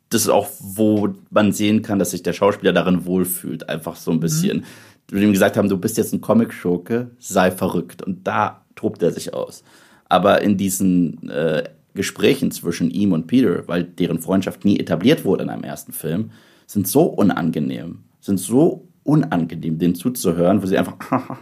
das 0.10 0.22
ist 0.22 0.30
auch, 0.30 0.48
wo 0.60 1.10
man 1.30 1.52
sehen 1.52 1.82
kann, 1.82 2.00
dass 2.00 2.12
sich 2.12 2.24
der 2.24 2.34
Schauspieler 2.34 2.72
darin 2.72 3.06
wohlfühlt. 3.06 3.68
Einfach 3.68 3.98
so 3.98 4.12
ein 4.12 4.22
bisschen. 4.22 4.60
Mhm. 4.60 4.64
Wir 5.10 5.22
ihm 5.24 5.34
gesagt 5.34 5.58
haben, 5.58 5.68
du 5.68 5.78
bist 5.78 5.98
jetzt 5.98 6.14
ein 6.14 6.22
Comic-Schurke, 6.22 7.12
sei 7.20 7.52
verrückt. 7.52 8.02
Und 8.02 8.26
da 8.26 8.62
tobt 8.82 9.04
er 9.04 9.12
sich 9.12 9.34
aus. 9.34 9.64
Aber 10.10 10.42
in 10.42 10.58
diesen 10.58 11.30
äh, 11.30 11.64
Gesprächen 11.94 12.52
zwischen 12.52 12.90
ihm 12.90 13.12
und 13.14 13.28
Peter, 13.28 13.68
weil 13.68 13.84
deren 13.84 14.20
Freundschaft 14.20 14.66
nie 14.66 14.80
etabliert 14.80 15.24
wurde 15.24 15.44
in 15.44 15.50
einem 15.50 15.64
ersten 15.64 15.94
Film, 15.94 16.32
sind 16.66 16.88
so 16.88 17.04
unangenehm, 17.04 18.04
sind 18.20 18.40
so 18.40 18.88
unangenehm, 19.04 19.78
denen 19.78 19.96
zuzuhören, 19.96 20.62
wo 20.62 20.66
sie 20.66 20.78
einfach 20.78 20.96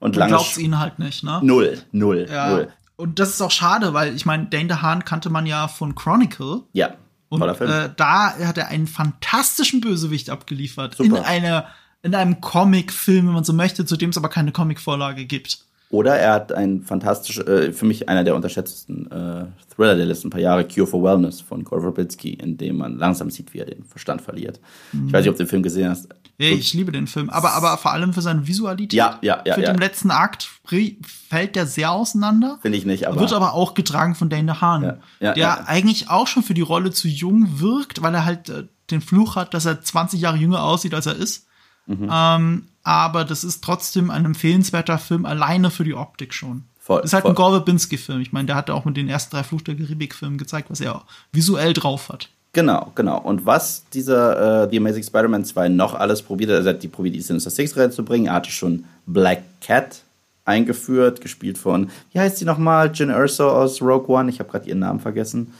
und 0.00 0.16
lange. 0.16 0.32
Du 0.32 0.36
glaubst 0.36 0.58
ihnen 0.58 0.78
halt 0.78 0.98
nicht, 0.98 1.22
ne? 1.22 1.40
Null, 1.42 1.78
null, 1.92 2.26
ja. 2.30 2.50
null. 2.50 2.68
Und 2.96 3.18
das 3.18 3.30
ist 3.30 3.40
auch 3.40 3.50
schade, 3.50 3.92
weil 3.92 4.14
ich 4.14 4.24
meine, 4.24 4.46
Dane 4.46 4.68
DeHaan 4.68 5.04
kannte 5.04 5.30
man 5.30 5.46
ja 5.46 5.68
von 5.68 5.94
Chronicle. 5.94 6.62
Ja. 6.72 6.94
Und 7.28 7.42
äh, 7.42 7.90
da 7.96 8.38
hat 8.38 8.58
er 8.58 8.68
einen 8.68 8.86
fantastischen 8.86 9.80
Bösewicht 9.80 10.30
abgeliefert. 10.30 10.96
Super. 10.96 11.18
In 11.18 11.24
einer, 11.24 11.66
in 12.02 12.14
einem 12.14 12.40
Comic-Film, 12.40 13.26
wenn 13.26 13.34
man 13.34 13.44
so 13.44 13.52
möchte, 13.52 13.84
zu 13.84 13.96
dem 13.96 14.10
es 14.10 14.16
aber 14.16 14.28
keine 14.28 14.52
Comic-Vorlage 14.52 15.24
gibt. 15.24 15.64
Oder 15.94 16.16
er 16.16 16.32
hat 16.32 16.52
ein 16.52 16.82
fantastisches, 16.82 17.46
äh, 17.46 17.72
für 17.72 17.84
mich 17.84 18.08
einer 18.08 18.24
der 18.24 18.34
unterschätztesten 18.34 19.08
äh, 19.12 19.44
Thriller 19.72 19.94
der 19.94 20.06
letzten 20.06 20.28
paar 20.28 20.40
Jahre, 20.40 20.66
Cure 20.66 20.88
for 20.88 21.04
Wellness 21.04 21.40
von 21.40 21.62
Gore 21.62 21.82
Verbinski, 21.82 22.30
in 22.30 22.56
dem 22.56 22.78
man 22.78 22.98
langsam 22.98 23.30
sieht, 23.30 23.54
wie 23.54 23.60
er 23.60 23.66
den 23.66 23.84
Verstand 23.84 24.20
verliert. 24.20 24.58
Mhm. 24.90 25.06
Ich 25.06 25.12
weiß 25.12 25.20
nicht, 25.20 25.30
ob 25.30 25.36
du 25.36 25.44
den 25.44 25.48
Film 25.48 25.62
gesehen 25.62 25.88
hast. 25.88 26.08
Ja, 26.36 26.48
ich 26.48 26.74
liebe 26.74 26.90
den 26.90 27.06
Film, 27.06 27.30
aber, 27.30 27.52
aber 27.52 27.78
vor 27.78 27.92
allem 27.92 28.12
für 28.12 28.22
seine 28.22 28.44
Visualität. 28.44 28.92
Ja, 28.92 29.20
ja, 29.22 29.40
ja. 29.46 29.54
Für 29.54 29.62
ja. 29.62 29.72
den 29.72 29.78
letzten 29.78 30.10
Akt 30.10 30.48
fällt 31.28 31.54
der 31.54 31.66
sehr 31.66 31.92
auseinander. 31.92 32.58
Finde 32.60 32.76
ich 32.76 32.86
nicht, 32.86 33.06
aber. 33.06 33.20
Wird 33.20 33.32
aber 33.32 33.54
auch 33.54 33.74
getragen 33.74 34.16
von 34.16 34.28
Dane 34.28 34.60
Hahn, 34.60 34.82
ja, 34.82 34.96
ja, 35.20 35.32
der 35.34 35.44
ja. 35.44 35.64
eigentlich 35.66 36.10
auch 36.10 36.26
schon 36.26 36.42
für 36.42 36.54
die 36.54 36.60
Rolle 36.60 36.90
zu 36.90 37.06
jung 37.06 37.60
wirkt, 37.60 38.02
weil 38.02 38.16
er 38.16 38.24
halt 38.24 38.48
äh, 38.48 38.64
den 38.90 39.00
Fluch 39.00 39.36
hat, 39.36 39.54
dass 39.54 39.64
er 39.64 39.80
20 39.80 40.20
Jahre 40.20 40.38
jünger 40.38 40.64
aussieht, 40.64 40.92
als 40.92 41.06
er 41.06 41.14
ist. 41.14 41.46
Mhm. 41.86 42.08
Ähm, 42.10 42.62
aber 42.84 43.24
das 43.24 43.42
ist 43.42 43.64
trotzdem 43.64 44.10
ein 44.10 44.24
empfehlenswerter 44.24 44.98
Film, 44.98 45.24
alleine 45.26 45.70
für 45.70 45.84
die 45.84 45.94
Optik 45.94 46.32
schon. 46.32 46.64
Voll, 46.78 47.02
ist 47.02 47.14
halt 47.14 47.22
voll. 47.22 47.32
ein 47.32 47.34
Gore 47.34 47.56
Verbinski-Film. 47.56 48.20
Ich 48.20 48.32
meine, 48.32 48.46
der 48.46 48.56
hat 48.56 48.68
auch 48.68 48.84
mit 48.84 48.96
den 48.96 49.08
ersten 49.08 49.34
drei 49.34 49.42
Fluch 49.42 49.62
der 49.62 49.74
Karibik-Filmen 49.74 50.36
gezeigt, 50.36 50.70
was 50.70 50.82
er 50.82 51.02
visuell 51.32 51.72
drauf 51.72 52.10
hat. 52.10 52.28
Genau, 52.52 52.92
genau. 52.94 53.18
Und 53.18 53.46
was 53.46 53.84
dieser 53.92 54.64
äh, 54.64 54.70
The 54.70 54.76
Amazing 54.76 55.02
Spider-Man 55.02 55.44
2 55.44 55.70
noch 55.70 55.94
alles 55.94 56.22
probiert 56.22 56.50
hat, 56.50 56.58
also 56.58 56.68
er 56.68 56.74
hat 56.74 56.82
die 56.82 56.88
probiert, 56.88 57.14
die 57.14 57.22
Sinister 57.22 57.50
Six 57.50 57.76
reinzubringen. 57.76 58.28
Er 58.28 58.34
hatte 58.34 58.50
schon 58.50 58.84
Black 59.06 59.42
Cat 59.60 60.02
eingeführt, 60.44 61.20
gespielt 61.20 61.56
von, 61.56 61.90
wie 62.12 62.20
heißt 62.20 62.36
sie 62.36 62.44
nochmal? 62.44 62.92
Jen 62.94 63.10
Urso 63.10 63.48
aus 63.48 63.80
Rogue 63.80 64.14
One. 64.14 64.30
Ich 64.30 64.38
habe 64.38 64.50
gerade 64.50 64.68
ihren 64.68 64.80
Namen 64.80 65.00
vergessen. 65.00 65.54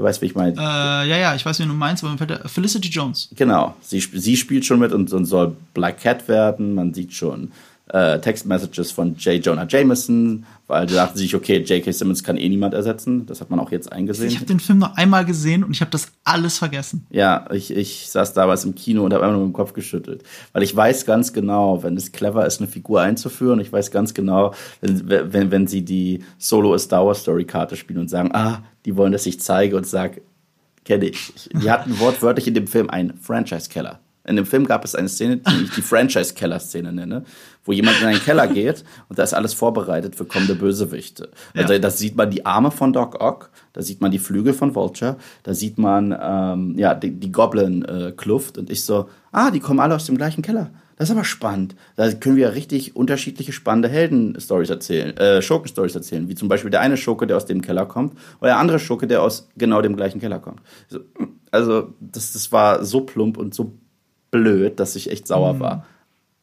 Du 0.00 0.06
weißt, 0.06 0.22
wie 0.22 0.26
ich 0.26 0.34
meine. 0.34 0.52
Äh, 0.52 1.08
ja, 1.10 1.18
ja, 1.18 1.34
ich 1.34 1.44
weiß, 1.44 1.58
wie 1.58 1.64
du 1.64 1.74
meinst, 1.74 2.02
aber 2.02 2.16
fällt 2.16 2.40
Felicity 2.50 2.88
Jones. 2.88 3.28
Genau, 3.36 3.74
sie, 3.82 4.00
sie 4.00 4.34
spielt 4.34 4.64
schon 4.64 4.78
mit 4.78 4.92
und, 4.92 5.12
und 5.12 5.26
soll 5.26 5.54
Black 5.74 6.00
Cat 6.00 6.26
werden. 6.26 6.74
Man 6.74 6.94
sieht 6.94 7.12
schon 7.12 7.52
äh, 7.92 8.20
Textmessages 8.20 8.92
von 8.92 9.16
J. 9.16 9.44
Jonah 9.44 9.66
Jameson, 9.68 10.44
weil 10.68 10.86
die 10.86 10.94
dachten 10.94 11.18
sich, 11.18 11.34
okay, 11.34 11.58
J.K. 11.58 11.90
Simmons 11.92 12.22
kann 12.22 12.36
eh 12.36 12.48
niemand 12.48 12.72
ersetzen. 12.72 13.26
Das 13.26 13.40
hat 13.40 13.50
man 13.50 13.58
auch 13.58 13.72
jetzt 13.72 13.90
eingesehen. 13.90 14.28
Ich 14.28 14.36
habe 14.36 14.46
den 14.46 14.60
Film 14.60 14.78
noch 14.78 14.96
einmal 14.96 15.24
gesehen 15.24 15.64
und 15.64 15.72
ich 15.72 15.80
habe 15.80 15.90
das 15.90 16.08
alles 16.22 16.58
vergessen. 16.58 17.06
Ja, 17.10 17.46
ich, 17.52 17.74
ich 17.74 18.08
saß 18.10 18.32
damals 18.32 18.64
im 18.64 18.76
Kino 18.76 19.04
und 19.04 19.12
habe 19.12 19.24
einfach 19.24 19.36
nur 19.36 19.46
mit 19.46 19.54
dem 19.54 19.56
Kopf 19.56 19.72
geschüttelt. 19.72 20.22
Weil 20.52 20.62
ich 20.62 20.74
weiß 20.74 21.04
ganz 21.04 21.32
genau, 21.32 21.82
wenn 21.82 21.96
es 21.96 22.12
clever 22.12 22.46
ist, 22.46 22.60
eine 22.60 22.68
Figur 22.68 23.00
einzuführen, 23.00 23.58
ich 23.58 23.72
weiß 23.72 23.90
ganz 23.90 24.14
genau, 24.14 24.54
wenn, 24.80 25.32
wenn, 25.32 25.50
wenn 25.50 25.66
sie 25.66 25.84
die 25.84 26.22
Solo 26.38 26.74
A 26.74 26.78
Star 26.78 27.04
Wars 27.04 27.22
Story 27.22 27.44
Karte 27.44 27.76
spielen 27.76 27.98
und 27.98 28.08
sagen, 28.08 28.30
ah, 28.32 28.62
die 28.84 28.96
wollen, 28.96 29.12
dass 29.12 29.26
ich 29.26 29.40
zeige 29.40 29.76
und 29.76 29.86
sage, 29.86 30.22
kenne 30.84 31.06
ich. 31.06 31.50
Die 31.52 31.70
hatten 31.70 31.98
wortwörtlich 31.98 32.46
in 32.46 32.54
dem 32.54 32.66
Film 32.66 32.88
einen 32.88 33.14
Franchise-Keller. 33.18 33.98
In 34.24 34.36
dem 34.36 34.46
Film 34.46 34.66
gab 34.66 34.84
es 34.84 34.94
eine 34.94 35.08
Szene, 35.08 35.38
die 35.38 35.64
ich 35.64 35.70
die 35.70 35.82
Franchise-Keller-Szene 35.82 36.92
nenne, 36.92 37.24
wo 37.64 37.72
jemand 37.72 38.00
in 38.00 38.08
einen 38.08 38.20
Keller 38.20 38.46
geht 38.46 38.84
und 39.08 39.18
da 39.18 39.22
ist 39.22 39.34
alles 39.34 39.54
vorbereitet 39.54 40.14
für 40.14 40.24
kommende 40.24 40.54
Bösewichte. 40.54 41.30
Ja. 41.54 41.62
Also, 41.62 41.78
da 41.78 41.90
sieht 41.90 42.16
man 42.16 42.30
die 42.30 42.44
Arme 42.44 42.70
von 42.70 42.92
Doc 42.92 43.20
Ock, 43.20 43.50
da 43.72 43.82
sieht 43.82 44.00
man 44.00 44.10
die 44.10 44.18
Flügel 44.18 44.52
von 44.52 44.74
Vulture, 44.74 45.16
da 45.42 45.54
sieht 45.54 45.78
man 45.78 46.16
ähm, 46.20 46.74
ja, 46.78 46.94
die, 46.94 47.12
die 47.12 47.32
Goblin-Kluft 47.32 48.58
und 48.58 48.70
ich 48.70 48.84
so, 48.84 49.08
ah, 49.32 49.50
die 49.50 49.60
kommen 49.60 49.80
alle 49.80 49.94
aus 49.94 50.06
dem 50.06 50.16
gleichen 50.16 50.42
Keller. 50.42 50.70
Das 51.00 51.08
ist 51.08 51.16
aber 51.16 51.24
spannend. 51.24 51.76
Da 51.96 52.12
können 52.12 52.36
wir 52.36 52.52
richtig 52.52 52.94
unterschiedliche 52.94 53.52
spannende 53.52 53.88
Helden-Stories 53.88 54.68
erzählen, 54.68 55.16
äh, 55.16 55.40
Schurken-Stories 55.40 55.94
erzählen, 55.94 56.28
wie 56.28 56.34
zum 56.34 56.48
Beispiel 56.48 56.70
der 56.70 56.82
eine 56.82 56.98
Schurke, 56.98 57.26
der 57.26 57.38
aus 57.38 57.46
dem 57.46 57.62
Keller 57.62 57.86
kommt, 57.86 58.18
oder 58.38 58.50
der 58.50 58.58
andere 58.58 58.78
Schurke, 58.78 59.06
der 59.06 59.22
aus 59.22 59.48
genau 59.56 59.80
dem 59.80 59.96
gleichen 59.96 60.20
Keller 60.20 60.40
kommt. 60.40 60.60
Also, 61.50 61.94
das, 62.00 62.34
das 62.34 62.52
war 62.52 62.84
so 62.84 63.00
plump 63.00 63.38
und 63.38 63.54
so 63.54 63.79
blöd, 64.30 64.80
dass 64.80 64.96
ich 64.96 65.10
echt 65.10 65.26
sauer 65.26 65.54
mhm. 65.54 65.60
war. 65.60 65.86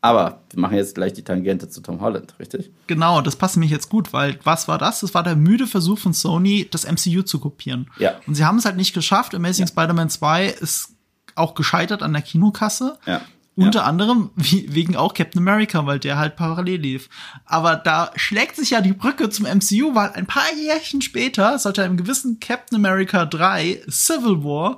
Aber 0.02 0.44
wir 0.52 0.60
machen 0.60 0.78
jetzt 0.78 0.96
gleich 0.96 1.14
die 1.14 1.24
Tangente 1.24 1.70
zu 1.70 1.82
Tom 1.82 2.02
Holland, 2.02 2.36
richtig? 2.40 2.72
Genau, 2.86 3.22
das 3.22 3.36
passt 3.36 3.58
nämlich 3.58 3.72
jetzt 3.72 3.90
gut, 3.90 4.14
weil 4.14 4.40
was 4.44 4.68
war 4.68 4.78
das? 4.78 5.00
Das 5.00 5.14
war 5.14 5.24
der 5.24 5.36
müde 5.36 5.66
Versuch 5.66 5.98
von 5.98 6.14
Sony, 6.14 6.68
das 6.70 6.90
MCU 6.90 7.24
zu 7.24 7.40
kopieren. 7.40 7.90
Ja. 7.98 8.14
Und 8.28 8.36
sie 8.36 8.46
haben 8.46 8.58
es 8.58 8.66
halt 8.66 8.78
nicht 8.78 8.94
geschafft. 8.94 9.34
Amazing 9.34 9.66
ja. 9.66 9.72
Spider-Man 9.72 10.10
2 10.10 10.48
ist 10.48 10.94
auch 11.36 11.56
gescheitert 11.56 12.04
an 12.04 12.14
der 12.14 12.22
Kinokasse. 12.22 12.98
Ja. 13.06 13.22
Unter 13.56 13.80
ja. 13.80 13.86
anderem 13.86 14.30
wie, 14.36 14.72
wegen 14.72 14.96
auch 14.96 15.16
Captain 15.16 15.42
America, 15.42 15.84
weil 15.88 15.98
der 15.98 16.20
halt 16.20 16.36
parallel 16.36 16.80
lief. 16.80 17.10
Aber 17.44 17.76
da 17.76 18.12
schlägt 18.16 18.56
sich 18.56 18.70
ja 18.70 18.82
die 18.82 18.94
Brücke 18.94 19.32
zum 19.32 19.48
MCU, 19.48 19.96
weil 19.96 20.12
ein 20.12 20.28
paar 20.28 20.54
Jährchen 20.56 21.02
später 21.02 21.58
sollte 21.58 21.84
einem 21.84 21.98
gewissen 21.98 22.40
Captain 22.40 22.78
America 22.78 23.26
3 23.26 23.82
Civil 23.90 24.44
War 24.44 24.78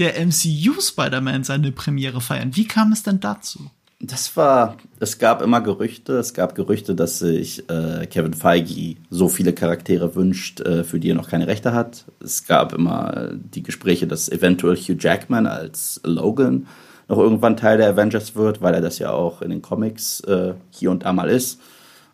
der 0.00 0.14
MCU 0.26 0.80
Spider-Man 0.80 1.44
seine 1.44 1.72
Premiere 1.72 2.20
feiern. 2.20 2.56
Wie 2.56 2.66
kam 2.66 2.92
es 2.92 3.02
denn 3.02 3.20
dazu? 3.20 3.70
Das 4.02 4.34
war, 4.34 4.78
es 4.98 5.18
gab 5.18 5.42
immer 5.42 5.60
Gerüchte. 5.60 6.14
Es 6.14 6.32
gab 6.32 6.54
Gerüchte, 6.54 6.94
dass 6.94 7.18
sich 7.18 7.68
äh, 7.68 8.06
Kevin 8.06 8.32
Feige 8.32 8.96
so 9.10 9.28
viele 9.28 9.52
Charaktere 9.52 10.14
wünscht, 10.14 10.60
äh, 10.60 10.84
für 10.84 10.98
die 10.98 11.10
er 11.10 11.14
noch 11.14 11.28
keine 11.28 11.46
Rechte 11.46 11.74
hat. 11.74 12.06
Es 12.18 12.46
gab 12.46 12.72
immer 12.72 13.28
die 13.34 13.62
Gespräche, 13.62 14.06
dass 14.06 14.30
eventuell 14.30 14.76
Hugh 14.76 14.96
Jackman 14.98 15.46
als 15.46 16.00
Logan 16.02 16.66
noch 17.08 17.18
irgendwann 17.18 17.58
Teil 17.58 17.76
der 17.76 17.90
Avengers 17.90 18.34
wird, 18.34 18.62
weil 18.62 18.72
er 18.72 18.80
das 18.80 18.98
ja 18.98 19.10
auch 19.10 19.42
in 19.42 19.50
den 19.50 19.60
Comics 19.60 20.20
äh, 20.20 20.54
hier 20.70 20.90
und 20.90 21.04
da 21.04 21.12
mal 21.12 21.28
ist. 21.28 21.60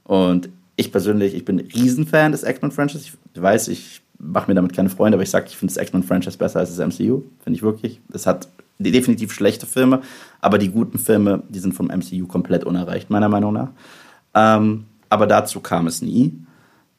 Und 0.03 0.49
ich 0.75 0.91
persönlich, 0.91 1.35
ich 1.35 1.45
bin 1.45 1.61
Riesenfan 1.61 2.33
des 2.33 2.43
X-Men-Franchise. 2.43 3.05
Ich 3.05 3.43
weiß, 3.43 3.69
ich 3.69 4.03
mache 4.19 4.51
mir 4.51 4.55
damit 4.55 4.75
keine 4.75 4.91
Freunde, 4.91 5.17
aber 5.17 5.23
ich 5.23 5.31
sage, 5.31 5.47
ich 5.49 5.57
finde 5.57 5.75
das 5.75 5.83
X-Men-Franchise 5.83 6.39
besser 6.39 6.61
als 6.61 6.75
das 6.75 6.87
MCU. 6.87 7.23
Finde 7.43 7.57
ich 7.57 7.63
wirklich. 7.63 8.01
Es 8.13 8.27
hat 8.27 8.49
definitiv 8.79 9.33
schlechte 9.33 9.67
Filme, 9.67 10.03
aber 10.41 10.59
die 10.59 10.69
guten 10.69 10.99
Filme, 10.99 11.43
die 11.49 11.59
sind 11.59 11.75
vom 11.75 11.87
MCU 11.87 12.27
komplett 12.27 12.65
unerreicht, 12.65 13.11
meiner 13.11 13.29
Meinung 13.29 13.55
nach. 13.55 13.69
Ähm, 14.35 14.85
aber 15.09 15.27
dazu 15.27 15.61
kam 15.61 15.87
es 15.87 16.03
nie. 16.03 16.35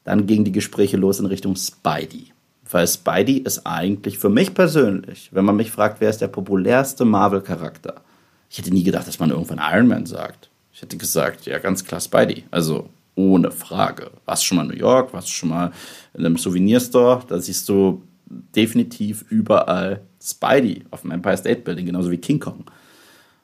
Dann 0.04 0.26
gingen 0.26 0.44
die 0.44 0.52
Gespräche 0.52 0.96
los 0.96 1.20
in 1.20 1.26
Richtung 1.26 1.54
Spidey. 1.56 2.32
Weil 2.70 2.86
Spidey 2.86 3.38
ist 3.38 3.66
eigentlich 3.66 4.18
für 4.18 4.28
mich 4.28 4.54
persönlich, 4.54 5.30
wenn 5.32 5.44
man 5.44 5.56
mich 5.56 5.70
fragt, 5.70 6.00
wer 6.00 6.10
ist 6.10 6.20
der 6.20 6.28
populärste 6.28 7.04
Marvel-Charakter, 7.04 8.02
ich 8.50 8.58
hätte 8.58 8.70
nie 8.70 8.82
gedacht, 8.82 9.06
dass 9.06 9.18
man 9.18 9.30
irgendwann 9.30 9.60
Iron 9.72 9.88
Man 9.88 10.06
sagt. 10.06 10.48
Ich 10.72 10.80
hätte 10.80 10.96
gesagt, 10.96 11.46
ja, 11.46 11.58
ganz 11.58 11.84
klar 11.84 12.00
Spidey. 12.00 12.44
Also 12.50 12.88
ohne 13.14 13.50
Frage. 13.50 14.10
Warst 14.24 14.44
schon 14.44 14.56
mal 14.56 14.62
in 14.62 14.68
New 14.68 14.76
York, 14.76 15.12
warst 15.12 15.30
schon 15.30 15.48
mal 15.48 15.72
in 16.18 16.26
einem 16.26 16.36
Souvenirstore, 16.36 17.22
da 17.28 17.40
siehst 17.40 17.68
du 17.68 18.02
definitiv 18.26 19.24
überall 19.30 20.02
Spidey 20.20 20.84
auf 20.90 21.02
dem 21.02 21.12
Empire 21.12 21.36
State 21.36 21.62
Building, 21.62 21.86
genauso 21.86 22.10
wie 22.10 22.18
King 22.18 22.40
Kong. 22.40 22.64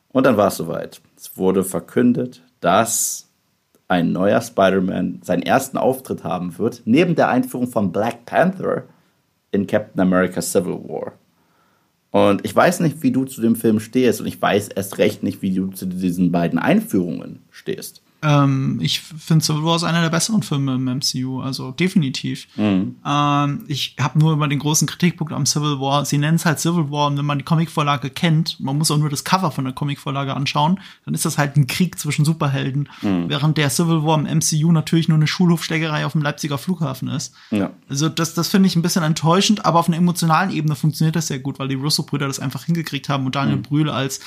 Und 0.08 0.26
dann 0.26 0.36
war 0.36 0.48
es 0.48 0.56
soweit. 0.56 1.00
Es 1.16 1.36
wurde 1.36 1.64
verkündet, 1.64 2.42
dass 2.60 3.28
ein 3.88 4.12
neuer 4.12 4.40
Spider-Man 4.40 5.20
seinen 5.22 5.42
ersten 5.42 5.78
Auftritt 5.78 6.24
haben 6.24 6.58
wird, 6.58 6.82
neben 6.84 7.14
der 7.14 7.28
Einführung 7.28 7.68
von 7.68 7.92
Black 7.92 8.26
Panther 8.26 8.84
in 9.50 9.66
Captain 9.66 10.00
America 10.00 10.42
Civil 10.42 10.80
War. 10.88 11.12
Und 12.10 12.44
ich 12.44 12.54
weiß 12.54 12.80
nicht, 12.80 13.02
wie 13.02 13.10
du 13.10 13.24
zu 13.24 13.40
dem 13.40 13.56
Film 13.56 13.80
stehst 13.80 14.20
und 14.20 14.26
ich 14.26 14.40
weiß 14.40 14.68
erst 14.68 14.98
recht 14.98 15.22
nicht, 15.22 15.42
wie 15.42 15.52
du 15.52 15.68
zu 15.68 15.86
diesen 15.86 16.30
beiden 16.30 16.60
Einführungen 16.60 17.42
stehst. 17.50 18.03
Ähm, 18.24 18.78
ich 18.80 19.00
finde 19.00 19.44
Civil 19.44 19.64
War 19.64 19.76
ist 19.76 19.84
einer 19.84 20.00
der 20.00 20.08
besseren 20.08 20.42
Filme 20.42 20.74
im 20.76 20.84
MCU, 20.84 21.40
also 21.40 21.72
definitiv. 21.72 22.46
Mhm. 22.56 22.96
Ähm, 23.06 23.64
ich 23.68 23.96
habe 24.00 24.18
nur 24.18 24.32
immer 24.32 24.48
den 24.48 24.58
großen 24.58 24.88
Kritikpunkt 24.88 25.32
am 25.32 25.44
Civil 25.44 25.78
War. 25.78 26.06
Sie 26.06 26.16
nennen 26.16 26.36
es 26.36 26.46
halt 26.46 26.58
Civil 26.58 26.90
War 26.90 27.08
und 27.08 27.18
wenn 27.18 27.26
man 27.26 27.38
die 27.38 27.44
Comicvorlage 27.44 28.08
kennt, 28.08 28.58
man 28.60 28.78
muss 28.78 28.90
auch 28.90 28.96
nur 28.96 29.10
das 29.10 29.24
Cover 29.24 29.50
von 29.50 29.64
der 29.64 29.74
Comicvorlage 29.74 30.34
anschauen, 30.34 30.80
dann 31.04 31.12
ist 31.12 31.26
das 31.26 31.36
halt 31.36 31.56
ein 31.56 31.66
Krieg 31.66 31.98
zwischen 31.98 32.24
Superhelden, 32.24 32.88
mhm. 33.02 33.28
während 33.28 33.58
der 33.58 33.68
Civil 33.68 34.04
War 34.04 34.18
im 34.18 34.38
MCU 34.38 34.72
natürlich 34.72 35.08
nur 35.08 35.18
eine 35.18 35.26
Schulhofsteckerei 35.26 36.06
auf 36.06 36.12
dem 36.12 36.22
Leipziger 36.22 36.56
Flughafen 36.56 37.08
ist. 37.08 37.34
Ja. 37.50 37.70
Also 37.90 38.08
das, 38.08 38.32
das 38.32 38.48
finde 38.48 38.68
ich 38.68 38.76
ein 38.76 38.82
bisschen 38.82 39.02
enttäuschend, 39.02 39.66
aber 39.66 39.78
auf 39.80 39.88
einer 39.88 39.98
emotionalen 39.98 40.50
Ebene 40.50 40.76
funktioniert 40.76 41.16
das 41.16 41.26
sehr 41.26 41.40
gut, 41.40 41.58
weil 41.58 41.68
die 41.68 41.74
Russo-Brüder 41.74 42.26
das 42.26 42.40
einfach 42.40 42.64
hingekriegt 42.64 43.10
haben 43.10 43.26
und 43.26 43.34
Daniel 43.34 43.58
mhm. 43.58 43.62
Brühl 43.62 43.90
als 43.90 44.20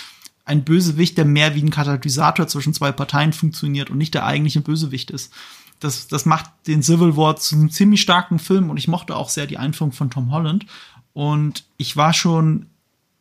ein 0.47 0.63
Bösewicht, 0.63 1.17
der 1.17 1.25
mehr 1.25 1.55
wie 1.55 1.61
ein 1.61 1.69
Katalysator 1.69 2.47
zwischen 2.47 2.73
zwei 2.73 2.93
Parteien 2.93 3.33
funktioniert 3.33 3.89
und 3.89 3.97
nicht 3.97 4.13
der 4.13 4.25
eigentliche 4.25 4.61
Bösewicht 4.61 5.11
ist. 5.11 5.33
Das, 5.79 6.07
das 6.07 6.25
macht 6.25 6.49
den 6.65 6.81
Civil 6.81 7.17
War 7.17 7.35
zu 7.35 7.55
einem 7.55 7.69
ziemlich 7.69 8.01
starken 8.01 8.39
Film 8.39 8.69
und 8.69 8.77
ich 8.77 8.87
mochte 8.87 9.15
auch 9.15 9.29
sehr 9.29 9.45
die 9.45 9.57
Einführung 9.57 9.91
von 9.91 10.09
Tom 10.09 10.31
Holland. 10.31 10.65
Und 11.13 11.65
ich 11.75 11.97
war 11.97 12.13
schon, 12.13 12.67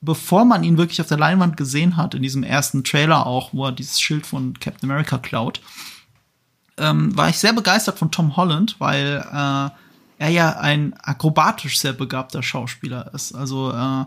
bevor 0.01 0.45
man 0.45 0.63
ihn 0.63 0.79
wirklich 0.79 1.01
auf 1.01 1.09
der 1.09 1.19
Leinwand 1.19 1.57
gesehen 1.57 1.97
hat, 1.97 2.15
in 2.15 2.23
diesem 2.23 2.45
ersten 2.45 2.85
Trailer 2.85 3.27
auch, 3.27 3.53
wo 3.53 3.67
er 3.67 3.73
dieses 3.73 4.01
Schild 4.01 4.25
von 4.25 4.59
Captain 4.61 4.89
America 4.89 5.19
klaut, 5.19 5.61
ähm, 6.79 7.17
war 7.17 7.29
ich 7.29 7.39
sehr 7.39 7.53
begeistert 7.53 7.99
von 7.99 8.13
Tom 8.13 8.37
Holland, 8.37 8.77
weil 8.79 9.25
äh, 9.33 9.71
er 10.19 10.29
ja 10.31 10.59
ein 10.61 10.95
akrobatisch 10.95 11.81
sehr 11.81 11.93
begabter 11.93 12.43
Schauspieler 12.43 13.13
ist. 13.13 13.35
Also 13.35 13.73
äh, 13.73 14.05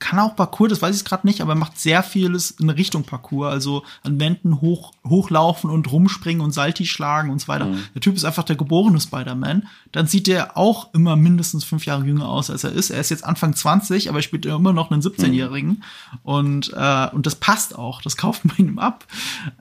kann 0.00 0.18
auch 0.18 0.34
Parcours, 0.34 0.70
das 0.70 0.82
weiß 0.82 0.96
ich 0.96 1.04
gerade 1.04 1.26
nicht, 1.26 1.42
aber 1.42 1.52
er 1.52 1.58
macht 1.58 1.78
sehr 1.78 2.02
vieles 2.02 2.52
in 2.52 2.70
Richtung 2.70 3.04
Parcours, 3.04 3.52
also 3.52 3.84
an 4.02 4.18
Wänden 4.18 4.62
hoch, 4.62 4.92
hochlaufen 5.06 5.68
und 5.68 5.92
rumspringen 5.92 6.40
und 6.40 6.52
Salti 6.52 6.86
schlagen 6.86 7.30
und 7.30 7.40
so 7.40 7.48
weiter. 7.48 7.66
Mhm. 7.66 7.84
Der 7.94 8.00
Typ 8.00 8.16
ist 8.16 8.24
einfach 8.24 8.42
der 8.42 8.56
geborene 8.56 8.98
Spider-Man. 8.98 9.68
Dann 9.92 10.06
sieht 10.06 10.26
er 10.26 10.56
auch 10.56 10.92
immer 10.94 11.16
mindestens 11.16 11.64
fünf 11.64 11.84
Jahre 11.84 12.06
jünger 12.06 12.28
aus, 12.28 12.50
als 12.50 12.64
er 12.64 12.72
ist. 12.72 12.88
Er 12.88 13.00
ist 13.00 13.10
jetzt 13.10 13.24
Anfang 13.24 13.54
20, 13.54 14.08
aber 14.08 14.18
er 14.18 14.22
spielt 14.22 14.46
immer 14.46 14.72
noch 14.72 14.90
einen 14.90 15.02
17-Jährigen. 15.02 15.68
Mhm. 15.68 15.82
Und, 16.22 16.72
äh, 16.74 17.08
und 17.12 17.26
das 17.26 17.34
passt 17.34 17.76
auch, 17.76 18.00
das 18.00 18.16
kauft 18.16 18.46
man 18.46 18.56
ihm 18.56 18.78
ab. 18.78 19.06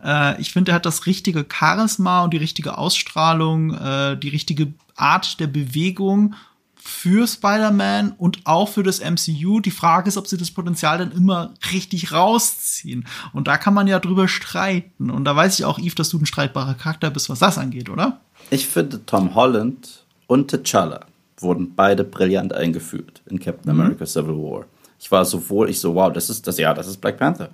Äh, 0.03 0.39
ich 0.39 0.53
finde, 0.53 0.71
er 0.71 0.75
hat 0.75 0.85
das 0.85 1.05
richtige 1.05 1.45
Charisma 1.51 2.23
und 2.23 2.33
die 2.33 2.37
richtige 2.37 2.77
Ausstrahlung, 2.77 3.73
äh, 3.73 4.17
die 4.17 4.29
richtige 4.29 4.73
Art 4.95 5.39
der 5.41 5.47
Bewegung 5.47 6.35
für 6.81 7.27
Spider-Man 7.27 8.13
und 8.17 8.39
auch 8.45 8.69
für 8.69 8.83
das 8.83 9.01
MCU. 9.01 9.59
Die 9.59 9.71
Frage 9.71 10.07
ist, 10.07 10.17
ob 10.17 10.27
sie 10.27 10.37
das 10.37 10.51
Potenzial 10.51 10.97
dann 10.97 11.11
immer 11.11 11.53
richtig 11.71 12.11
rausziehen. 12.11 13.05
Und 13.33 13.47
da 13.47 13.57
kann 13.57 13.73
man 13.73 13.87
ja 13.87 13.99
drüber 13.99 14.27
streiten. 14.27 15.11
Und 15.11 15.25
da 15.25 15.35
weiß 15.35 15.59
ich 15.59 15.65
auch, 15.65 15.77
Eve, 15.77 15.95
dass 15.95 16.09
du 16.09 16.17
ein 16.17 16.25
streitbarer 16.25 16.75
Charakter 16.75 17.09
bist, 17.09 17.29
was 17.29 17.39
das 17.39 17.57
angeht, 17.57 17.89
oder? 17.89 18.21
Ich 18.49 18.67
finde, 18.67 19.05
Tom 19.05 19.35
Holland 19.35 20.05
und 20.27 20.53
T'Challa 20.53 21.01
wurden 21.37 21.75
beide 21.75 22.03
brillant 22.03 22.53
eingeführt 22.53 23.21
in 23.29 23.39
Captain 23.39 23.73
mhm. 23.73 23.81
America 23.81 24.05
Civil 24.05 24.35
War. 24.35 24.65
Ich 24.99 25.11
war 25.11 25.25
sowohl, 25.25 25.69
ich 25.69 25.79
so, 25.79 25.95
wow, 25.95 26.11
das 26.11 26.29
ist 26.29 26.47
das, 26.47 26.57
ja, 26.57 26.73
das 26.73 26.87
ist 26.87 26.97
Black 26.97 27.17
Panther. 27.17 27.49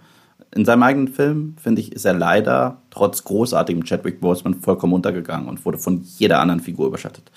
In 0.54 0.66
seinem 0.66 0.84
eigenen 0.84 1.08
Film, 1.08 1.56
finde 1.62 1.82
ich, 1.82 1.92
ist 1.92 2.06
er 2.06 2.14
leider 2.14 2.78
trotz 2.90 3.24
großartigem 3.24 3.84
Chadwick 3.84 4.22
Boseman 4.22 4.62
vollkommen 4.62 4.94
untergegangen 4.94 5.48
und 5.48 5.64
wurde 5.66 5.78
von 5.78 6.02
jeder 6.18 6.40
anderen 6.40 6.62
Figur 6.62 6.88
überschattet. 6.88 7.30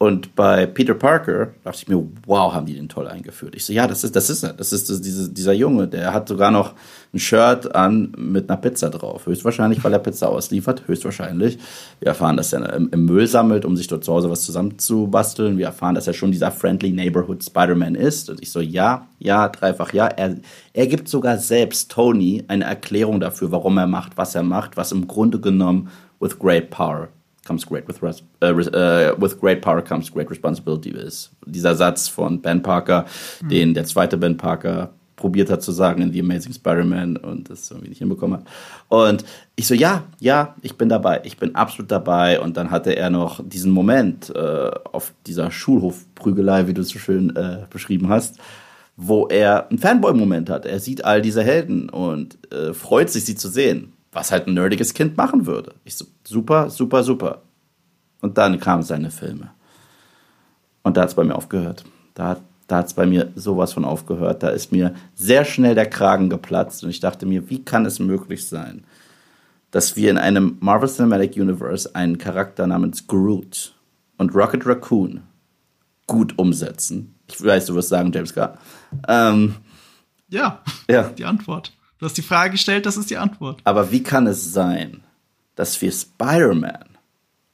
Und 0.00 0.36
bei 0.36 0.64
Peter 0.66 0.94
Parker 0.94 1.48
dachte 1.64 1.78
ich 1.82 1.88
mir, 1.88 2.00
wow, 2.24 2.54
haben 2.54 2.66
die 2.66 2.74
den 2.74 2.88
toll 2.88 3.08
eingeführt. 3.08 3.56
Ich 3.56 3.64
so, 3.64 3.72
ja, 3.72 3.88
das 3.88 4.04
ist, 4.04 4.14
das 4.14 4.30
ist 4.30 4.44
er. 4.44 4.52
Das 4.52 4.72
ist 4.72 4.88
das, 4.88 5.00
diese, 5.00 5.28
dieser 5.28 5.52
Junge. 5.52 5.88
Der 5.88 6.14
hat 6.14 6.28
sogar 6.28 6.52
noch 6.52 6.74
ein 7.12 7.18
Shirt 7.18 7.74
an 7.74 8.12
mit 8.16 8.48
einer 8.48 8.60
Pizza 8.60 8.90
drauf. 8.90 9.26
Höchstwahrscheinlich, 9.26 9.82
weil 9.82 9.92
er 9.92 9.98
Pizza 9.98 10.28
ausliefert. 10.28 10.86
Höchstwahrscheinlich. 10.86 11.58
Wir 11.98 12.08
erfahren, 12.08 12.36
dass 12.36 12.52
er 12.52 12.74
im, 12.74 12.88
im 12.92 13.06
Müll 13.06 13.26
sammelt, 13.26 13.64
um 13.64 13.76
sich 13.76 13.88
dort 13.88 14.04
zu 14.04 14.12
Hause 14.12 14.30
was 14.30 14.44
zusammenzubasteln. 14.44 15.58
Wir 15.58 15.66
erfahren, 15.66 15.96
dass 15.96 16.06
er 16.06 16.14
schon 16.14 16.30
dieser 16.30 16.52
Friendly 16.52 16.92
Neighborhood 16.92 17.42
Spider-Man 17.42 17.96
ist. 17.96 18.30
Und 18.30 18.40
ich 18.40 18.52
so, 18.52 18.60
ja, 18.60 19.08
ja, 19.18 19.48
dreifach 19.48 19.92
ja. 19.92 20.06
Er, 20.06 20.36
er 20.74 20.86
gibt 20.86 21.08
sogar 21.08 21.38
selbst 21.38 21.90
Tony 21.90 22.44
eine 22.46 22.64
Erklärung 22.64 23.18
dafür, 23.18 23.50
warum 23.50 23.76
er 23.78 23.88
macht, 23.88 24.16
was 24.16 24.36
er 24.36 24.44
macht, 24.44 24.76
was 24.76 24.92
im 24.92 25.08
Grunde 25.08 25.40
genommen 25.40 25.88
with 26.20 26.38
great 26.38 26.70
power 26.70 27.08
comes 27.48 27.66
great 27.66 27.88
with, 27.88 28.02
uh, 28.02 28.46
uh, 28.46 29.14
with 29.18 29.40
great 29.40 29.62
power 29.62 29.82
comes 29.82 30.12
great 30.12 30.30
responsibility 30.30 30.90
ist. 30.90 31.30
Dieser 31.46 31.74
Satz 31.74 32.08
von 32.08 32.40
Ben 32.40 32.62
Parker, 32.62 33.06
mhm. 33.42 33.48
den 33.48 33.74
der 33.74 33.86
zweite 33.86 34.18
Ben 34.18 34.36
Parker 34.36 34.90
probiert 35.16 35.50
hat 35.50 35.62
zu 35.62 35.72
sagen 35.72 36.00
in 36.02 36.12
The 36.12 36.20
Amazing 36.20 36.52
Spider-Man 36.52 37.16
und 37.16 37.50
das 37.50 37.70
irgendwie 37.70 37.88
nicht 37.88 37.98
hinbekommen 37.98 38.38
hat. 38.38 38.46
Und 38.88 39.24
ich 39.56 39.66
so, 39.66 39.74
ja, 39.74 40.04
ja, 40.20 40.54
ich 40.62 40.76
bin 40.76 40.88
dabei, 40.88 41.22
ich 41.24 41.38
bin 41.38 41.56
absolut 41.56 41.90
dabei. 41.90 42.38
Und 42.38 42.56
dann 42.56 42.70
hatte 42.70 42.94
er 42.94 43.10
noch 43.10 43.40
diesen 43.44 43.72
Moment 43.72 44.30
äh, 44.36 44.70
auf 44.92 45.12
dieser 45.26 45.50
Schulhofprügelei, 45.50 46.68
wie 46.68 46.74
du 46.74 46.82
es 46.82 46.90
so 46.90 47.00
schön 47.00 47.34
äh, 47.34 47.66
beschrieben 47.68 48.08
hast, 48.08 48.38
wo 48.96 49.26
er 49.26 49.68
einen 49.68 49.78
Fanboy-Moment 49.78 50.50
hat. 50.50 50.66
Er 50.66 50.78
sieht 50.78 51.04
all 51.04 51.20
diese 51.20 51.42
Helden 51.42 51.88
und 51.88 52.38
äh, 52.52 52.72
freut 52.72 53.10
sich, 53.10 53.24
sie 53.24 53.34
zu 53.34 53.48
sehen 53.48 53.92
was 54.18 54.32
halt 54.32 54.48
ein 54.48 54.54
nerdiges 54.54 54.94
Kind 54.94 55.16
machen 55.16 55.46
würde. 55.46 55.74
Ich 55.84 55.94
so, 55.94 56.04
super, 56.24 56.70
super, 56.70 57.04
super. 57.04 57.42
Und 58.20 58.36
dann 58.36 58.58
kamen 58.58 58.82
seine 58.82 59.10
Filme. 59.10 59.50
Und 60.82 60.96
da 60.96 61.02
hat 61.02 61.10
es 61.10 61.14
bei 61.14 61.22
mir 61.22 61.36
aufgehört. 61.36 61.84
Da, 62.14 62.38
da 62.66 62.78
hat 62.78 62.86
es 62.86 62.94
bei 62.94 63.06
mir 63.06 63.30
sowas 63.36 63.72
von 63.72 63.84
aufgehört. 63.84 64.42
Da 64.42 64.48
ist 64.48 64.72
mir 64.72 64.94
sehr 65.14 65.44
schnell 65.44 65.76
der 65.76 65.88
Kragen 65.88 66.28
geplatzt 66.30 66.82
und 66.82 66.90
ich 66.90 66.98
dachte 66.98 67.26
mir, 67.26 67.48
wie 67.48 67.64
kann 67.64 67.86
es 67.86 68.00
möglich 68.00 68.46
sein, 68.48 68.84
dass 69.70 69.94
wir 69.94 70.10
in 70.10 70.18
einem 70.18 70.56
Marvel 70.60 70.88
Cinematic 70.88 71.36
Universe 71.36 71.94
einen 71.94 72.18
Charakter 72.18 72.66
namens 72.66 73.06
Groot 73.06 73.74
und 74.16 74.34
Rocket 74.34 74.66
Raccoon 74.66 75.22
gut 76.08 76.36
umsetzen? 76.38 77.14
Ich 77.28 77.44
weiß, 77.44 77.66
du 77.66 77.74
wirst 77.74 77.90
sagen, 77.90 78.10
James 78.12 78.34
Carr. 78.34 78.58
Ähm, 79.06 79.54
ja, 80.28 80.62
ja, 80.90 81.04
die 81.04 81.24
Antwort. 81.24 81.77
Du 81.98 82.06
hast 82.06 82.16
die 82.16 82.22
Frage 82.22 82.52
gestellt, 82.52 82.86
das 82.86 82.96
ist 82.96 83.10
die 83.10 83.16
Antwort. 83.16 83.60
Aber 83.64 83.90
wie 83.90 84.02
kann 84.02 84.26
es 84.26 84.52
sein, 84.52 85.02
dass 85.56 85.80
wir 85.82 85.90
Spider-Man 85.90 86.84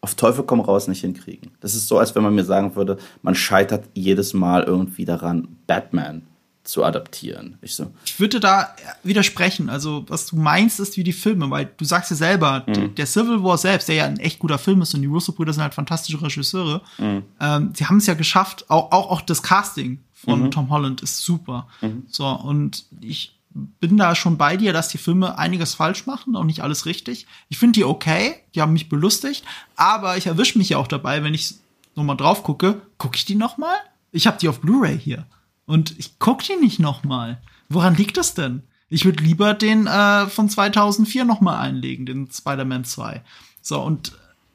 auf 0.03 0.15
Teufel 0.15 0.45
komm 0.45 0.61
raus 0.61 0.87
nicht 0.87 1.01
hinkriegen? 1.01 1.53
Das 1.61 1.75
ist 1.75 1.89
so, 1.89 1.99
als 1.99 2.15
wenn 2.15 2.23
man 2.23 2.35
mir 2.35 2.45
sagen 2.45 2.77
würde, 2.77 2.99
man 3.23 3.35
scheitert 3.35 3.89
jedes 3.95 4.35
Mal 4.35 4.65
irgendwie 4.65 5.07
daran, 5.07 5.57
Batman 5.67 6.23
zu 6.65 6.83
adaptieren. 6.83 7.59
Ich, 7.61 7.75
so. 7.75 7.93
ich 8.05 8.19
würde 8.19 8.41
da 8.41 8.75
widersprechen. 9.03 9.69
Also, 9.69 10.05
was 10.09 10.27
du 10.27 10.37
meinst, 10.37 10.81
ist 10.81 10.97
wie 10.97 11.05
die 11.05 11.13
Filme, 11.13 11.51
weil 11.51 11.71
du 11.77 11.85
sagst 11.85 12.11
ja 12.11 12.17
selber, 12.17 12.65
mhm. 12.67 12.95
der 12.95 13.07
Civil 13.07 13.43
War 13.43 13.59
selbst, 13.59 13.89
der 13.89 13.97
ja 13.97 14.05
ein 14.07 14.19
echt 14.19 14.39
guter 14.39 14.59
Film 14.59 14.81
ist 14.81 14.95
und 14.95 15.03
die 15.03 15.07
Russo-Brüder 15.07 15.53
sind 15.53 15.63
halt 15.63 15.75
fantastische 15.75 16.21
Regisseure, 16.21 16.81
mhm. 16.99 17.23
ähm, 17.39 17.73
sie 17.75 17.85
haben 17.87 17.99
es 17.99 18.07
ja 18.07 18.15
geschafft, 18.15 18.71
auch, 18.71 18.93
auch, 18.93 19.11
auch 19.11 19.21
das 19.21 19.43
Casting 19.43 20.01
von 20.13 20.45
mhm. 20.45 20.51
Tom 20.51 20.71
Holland 20.71 21.03
ist 21.03 21.19
super. 21.19 21.69
Mhm. 21.83 22.05
So, 22.09 22.27
und 22.27 22.87
ich 23.03 23.35
bin 23.55 23.97
da 23.97 24.15
schon 24.15 24.37
bei 24.37 24.57
dir, 24.57 24.73
dass 24.73 24.89
die 24.89 24.99
Filme 24.99 25.39
einiges 25.39 25.75
falsch 25.75 26.07
machen, 26.07 26.35
auch 26.35 26.45
nicht 26.45 26.63
alles 26.63 26.87
richtig. 26.87 27.27
Ich 27.49 27.59
finde 27.59 27.79
die 27.79 27.85
okay, 27.85 28.35
die 28.55 28.61
haben 28.61 28.73
mich 28.73 28.89
belustigt, 28.89 29.45
aber 29.77 30.17
ich 30.17 30.27
erwische 30.27 30.59
mich 30.59 30.71
ja 30.71 30.79
auch 30.79 30.89
dabei, 30.89 31.23
wenn 31.23 31.35
ich 31.35 31.55
nochmal 31.95 32.17
drauf 32.17 32.43
gucke, 32.43 32.83
gucke 32.99 33.17
ich 33.17 33.25
die 33.25 33.37
nochmal? 33.37 33.77
Ich 34.11 34.27
habe 34.27 34.39
die 34.39 34.49
auf 34.49 34.61
Blu-ray 34.61 34.99
hier. 34.99 35.27
Und 35.67 35.99
ich 35.99 36.19
guck 36.19 36.43
die 36.43 36.57
nicht 36.57 36.81
noch 36.81 37.05
mal. 37.05 37.41
Woran 37.69 37.95
liegt 37.95 38.17
das 38.17 38.35
denn? 38.35 38.63
Ich 38.89 39.05
würde 39.05 39.23
lieber 39.23 39.55
den 39.55 39.87
äh, 39.87 40.27
von 40.27 40.49
2004 40.49 41.25
noch 41.25 41.41
mal 41.41 41.59
einlegen, 41.59 42.07
den 42.07 42.31
Spider-Man 42.31 42.85
2. 42.85 43.23
So, 43.63 43.81
und 43.81 44.13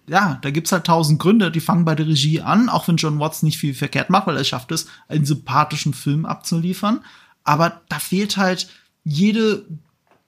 äh, 0.08 0.12
ja, 0.12 0.39
da 0.41 0.52
gibt's 0.52 0.72
halt 0.72 0.86
tausend 0.86 1.20
Gründe, 1.20 1.52
die 1.52 1.60
fangen 1.60 1.86
bei 1.86 1.95
der 1.95 2.08
Regie 2.08 2.41
an, 2.41 2.70
auch 2.70 2.88
wenn 2.88 2.97
John 2.97 3.20
Watts 3.20 3.43
nicht 3.43 3.58
viel 3.58 3.74
verkehrt 3.74 4.10
macht, 4.10 4.28
weil 4.28 4.38
er 4.38 4.43
schafft 4.43 4.72
es, 4.72 4.88
einen 5.08 5.26
sympathischen 5.26 5.93
Film 5.93 6.26
abzuliefern. 6.26 7.02
Aber 7.43 7.82
da 7.89 8.00
fehlt 8.00 8.38
halt 8.38 8.70
jede 9.04 9.66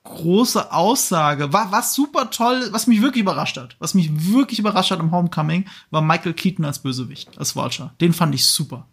große 0.04 0.72
Aussage. 0.72 1.54
War, 1.54 1.72
was 1.72 1.94
super 1.94 2.30
toll, 2.32 2.70
was 2.72 2.88
mich 2.88 3.02
wirklich 3.02 3.22
überrascht 3.22 3.58
hat, 3.58 3.76
was 3.80 3.94
mich 3.94 4.34
wirklich 4.34 4.60
überrascht 4.60 4.92
hat 4.92 5.00
im 5.00 5.12
Homecoming, 5.12 5.66
war 5.92 6.02
Michael 6.02 6.34
Keaton 6.34 6.66
als 6.66 6.80
Bösewicht, 6.80 7.38
als 7.38 7.56
Vulture. 7.56 7.92
Den 8.02 8.14
fand 8.14 8.34
ich 8.34 8.46
super. 8.46 8.88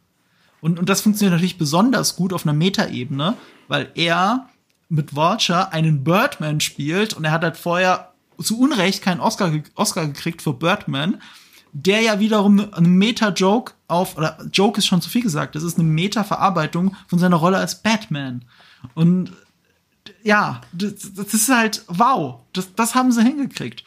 Und, 0.61 0.79
und 0.79 0.89
das 0.89 1.01
funktioniert 1.01 1.33
natürlich 1.33 1.59
besonders 1.59 2.16
gut 2.16 2.33
auf 2.33 2.45
einer 2.45 2.53
Metaebene, 2.53 3.35
weil 3.68 3.91
er 3.95 4.49
mit 4.89 5.14
Vulture 5.14 5.72
einen 5.72 6.03
Birdman 6.05 6.61
spielt 6.61 7.14
und 7.14 7.24
er 7.24 7.33
hat 7.33 7.43
halt 7.43 7.57
vorher 7.57 8.12
zu 8.41 8.59
Unrecht 8.59 9.03
keinen 9.03 9.20
Oscar, 9.20 9.53
Oscar 9.74 10.07
gekriegt 10.07 10.43
für 10.43 10.53
Birdman, 10.53 11.20
der 11.72 12.01
ja 12.01 12.18
wiederum 12.18 12.72
eine 12.72 12.89
Meta-Joke 12.89 13.72
auf, 13.89 14.16
oder 14.16 14.39
Joke 14.53 14.79
ist 14.79 14.87
schon 14.87 15.03
zu 15.03 15.11
viel 15.11 15.22
gesagt, 15.22 15.55
das 15.55 15.62
ist 15.62 15.79
eine 15.79 15.89
Meta-Verarbeitung 15.89 16.97
von 17.07 17.18
seiner 17.18 17.37
Rolle 17.37 17.59
als 17.59 17.83
Batman. 17.83 18.45
Und 18.95 19.33
ja, 20.23 20.61
das, 20.73 21.12
das 21.14 21.35
ist 21.35 21.49
halt 21.49 21.85
wow, 21.89 22.41
das, 22.53 22.75
das 22.75 22.95
haben 22.95 23.12
sie 23.12 23.23
hingekriegt. 23.23 23.85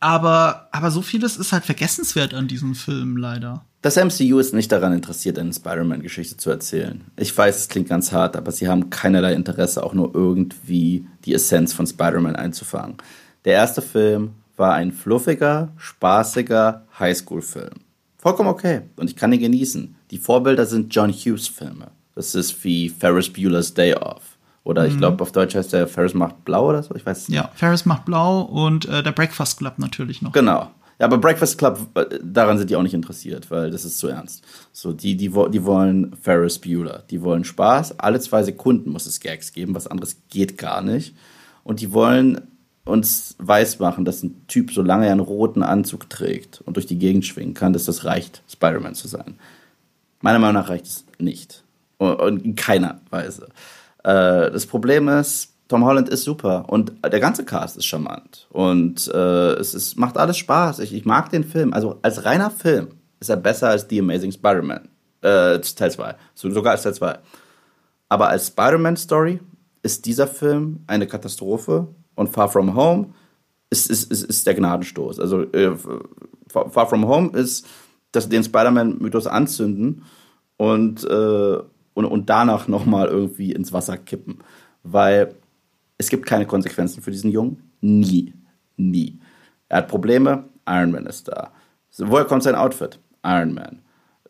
Aber, 0.00 0.68
aber 0.70 0.90
so 0.90 1.02
vieles 1.02 1.36
ist 1.36 1.52
halt 1.52 1.64
vergessenswert 1.64 2.32
an 2.32 2.46
diesem 2.46 2.74
Film 2.74 3.16
leider. 3.16 3.64
Das 3.82 3.96
MCU 3.96 4.38
ist 4.38 4.54
nicht 4.54 4.72
daran 4.72 4.92
interessiert, 4.92 5.38
eine 5.38 5.52
Spider-Man-Geschichte 5.52 6.36
zu 6.36 6.50
erzählen. 6.50 7.04
Ich 7.16 7.36
weiß, 7.36 7.56
es 7.56 7.68
klingt 7.68 7.88
ganz 7.88 8.12
hart, 8.12 8.36
aber 8.36 8.50
sie 8.50 8.68
haben 8.68 8.90
keinerlei 8.90 9.34
Interesse, 9.34 9.82
auch 9.84 9.94
nur 9.94 10.14
irgendwie 10.14 11.06
die 11.24 11.34
Essenz 11.34 11.72
von 11.72 11.86
Spider-Man 11.86 12.36
einzufangen. 12.36 12.96
Der 13.44 13.54
erste 13.54 13.82
Film 13.82 14.32
war 14.56 14.74
ein 14.74 14.92
fluffiger, 14.92 15.72
spaßiger 15.76 16.86
Highschool-Film. 16.98 17.74
Vollkommen 18.16 18.48
okay 18.48 18.82
und 18.96 19.08
ich 19.08 19.16
kann 19.16 19.32
ihn 19.32 19.40
genießen. 19.40 19.94
Die 20.10 20.18
Vorbilder 20.18 20.66
sind 20.66 20.92
John 20.92 21.12
Hughes-Filme. 21.12 21.92
Das 22.16 22.34
ist 22.34 22.64
wie 22.64 22.88
Ferris 22.88 23.32
Bueller's 23.32 23.74
Day 23.74 23.94
Off. 23.94 24.37
Oder 24.68 24.86
ich 24.86 24.92
mhm. 24.92 24.98
glaube, 24.98 25.22
auf 25.22 25.32
Deutsch 25.32 25.54
heißt 25.54 25.72
der 25.72 25.88
Ferris 25.88 26.12
macht 26.12 26.44
blau 26.44 26.68
oder 26.68 26.82
so. 26.82 26.94
Ich 26.94 27.06
weiß 27.06 27.28
nicht. 27.28 27.36
Ja, 27.38 27.50
Ferris 27.54 27.86
macht 27.86 28.04
blau 28.04 28.42
und 28.42 28.86
äh, 28.86 29.02
der 29.02 29.12
Breakfast 29.12 29.56
Club 29.56 29.78
natürlich 29.78 30.20
noch. 30.20 30.32
Genau. 30.32 30.70
Ja, 30.98 31.06
aber 31.06 31.16
Breakfast 31.16 31.56
Club, 31.56 31.78
äh, 31.94 32.18
daran 32.22 32.58
sind 32.58 32.68
die 32.68 32.76
auch 32.76 32.82
nicht 32.82 32.92
interessiert, 32.92 33.50
weil 33.50 33.70
das 33.70 33.86
ist 33.86 33.96
zu 33.96 34.08
ernst. 34.08 34.44
So, 34.72 34.92
die, 34.92 35.16
die, 35.16 35.30
die 35.30 35.64
wollen 35.64 36.14
Ferris 36.20 36.58
Bueller. 36.58 37.02
Die 37.08 37.22
wollen 37.22 37.44
Spaß. 37.44 37.98
Alle 37.98 38.20
zwei 38.20 38.42
Sekunden 38.42 38.90
muss 38.90 39.06
es 39.06 39.20
Gags 39.20 39.54
geben, 39.54 39.74
was 39.74 39.86
anderes 39.86 40.18
geht 40.28 40.58
gar 40.58 40.82
nicht. 40.82 41.16
Und 41.64 41.80
die 41.80 41.94
wollen 41.94 42.42
uns 42.84 43.36
weismachen, 43.38 44.04
dass 44.04 44.22
ein 44.22 44.46
Typ, 44.48 44.72
solange 44.72 45.06
er 45.06 45.12
einen 45.12 45.20
roten 45.20 45.62
Anzug 45.62 46.10
trägt 46.10 46.60
und 46.60 46.76
durch 46.76 46.86
die 46.86 46.98
Gegend 46.98 47.24
schwingen 47.24 47.54
kann, 47.54 47.72
dass 47.72 47.86
das 47.86 48.04
reicht, 48.04 48.42
Spider-Man 48.50 48.94
zu 48.94 49.08
sein. 49.08 49.36
Meiner 50.20 50.38
Meinung 50.38 50.60
nach 50.60 50.68
reicht 50.68 50.84
es 50.84 51.04
nicht. 51.18 51.64
Und 51.96 52.44
in 52.44 52.54
keiner 52.54 53.00
Weise. 53.08 53.48
Äh, 54.04 54.50
das 54.50 54.66
Problem 54.66 55.08
ist, 55.08 55.54
Tom 55.68 55.84
Holland 55.84 56.08
ist 56.08 56.24
super 56.24 56.64
und 56.68 56.92
der 57.04 57.20
ganze 57.20 57.44
Cast 57.44 57.76
ist 57.76 57.84
charmant 57.84 58.46
und 58.50 59.06
äh, 59.08 59.52
es 59.52 59.74
ist, 59.74 59.96
macht 59.98 60.16
alles 60.16 60.38
Spaß. 60.38 60.78
Ich, 60.78 60.94
ich 60.94 61.04
mag 61.04 61.30
den 61.30 61.44
Film. 61.44 61.74
Also 61.74 61.98
als 62.00 62.24
reiner 62.24 62.50
Film 62.50 62.88
ist 63.20 63.28
er 63.28 63.36
besser 63.36 63.68
als 63.68 63.86
The 63.88 64.00
Amazing 64.00 64.32
Spider-Man. 64.32 64.88
Äh, 65.20 65.58
Teil 65.60 65.90
2. 65.90 66.14
So, 66.34 66.50
sogar 66.50 66.72
als 66.72 66.84
Teil 66.84 66.94
2. 66.94 67.18
Aber 68.08 68.28
als 68.28 68.46
Spider-Man-Story 68.46 69.40
ist 69.82 70.06
dieser 70.06 70.26
Film 70.26 70.84
eine 70.86 71.06
Katastrophe 71.06 71.88
und 72.14 72.30
Far 72.30 72.48
From 72.48 72.74
Home 72.74 73.12
ist, 73.68 73.90
ist, 73.90 74.10
ist, 74.10 74.22
ist 74.22 74.46
der 74.46 74.54
Gnadenstoß. 74.54 75.20
Also 75.20 75.42
äh, 75.52 75.76
Far 76.48 76.88
From 76.88 77.06
Home 77.06 77.36
ist, 77.36 77.66
dass 78.12 78.28
den 78.28 78.42
Spider-Man-Mythos 78.42 79.26
anzünden 79.26 80.04
und, 80.56 81.04
äh, 81.04 81.58
und, 81.98 82.04
und 82.04 82.30
danach 82.30 82.68
nochmal 82.68 83.08
irgendwie 83.08 83.50
ins 83.50 83.72
Wasser 83.72 83.96
kippen. 83.96 84.38
Weil 84.84 85.34
es 85.98 86.08
gibt 86.10 86.26
keine 86.26 86.46
Konsequenzen 86.46 87.02
für 87.02 87.10
diesen 87.10 87.32
Jungen. 87.32 87.72
Nie. 87.80 88.34
Nie. 88.76 89.18
Er 89.68 89.78
hat 89.78 89.88
Probleme. 89.88 90.44
Iron 90.68 90.92
Man 90.92 91.06
ist 91.06 91.26
da. 91.26 91.50
Woher 91.96 92.24
kommt 92.24 92.44
sein 92.44 92.54
Outfit? 92.54 93.00
Iron 93.24 93.52
Man. 93.52 93.80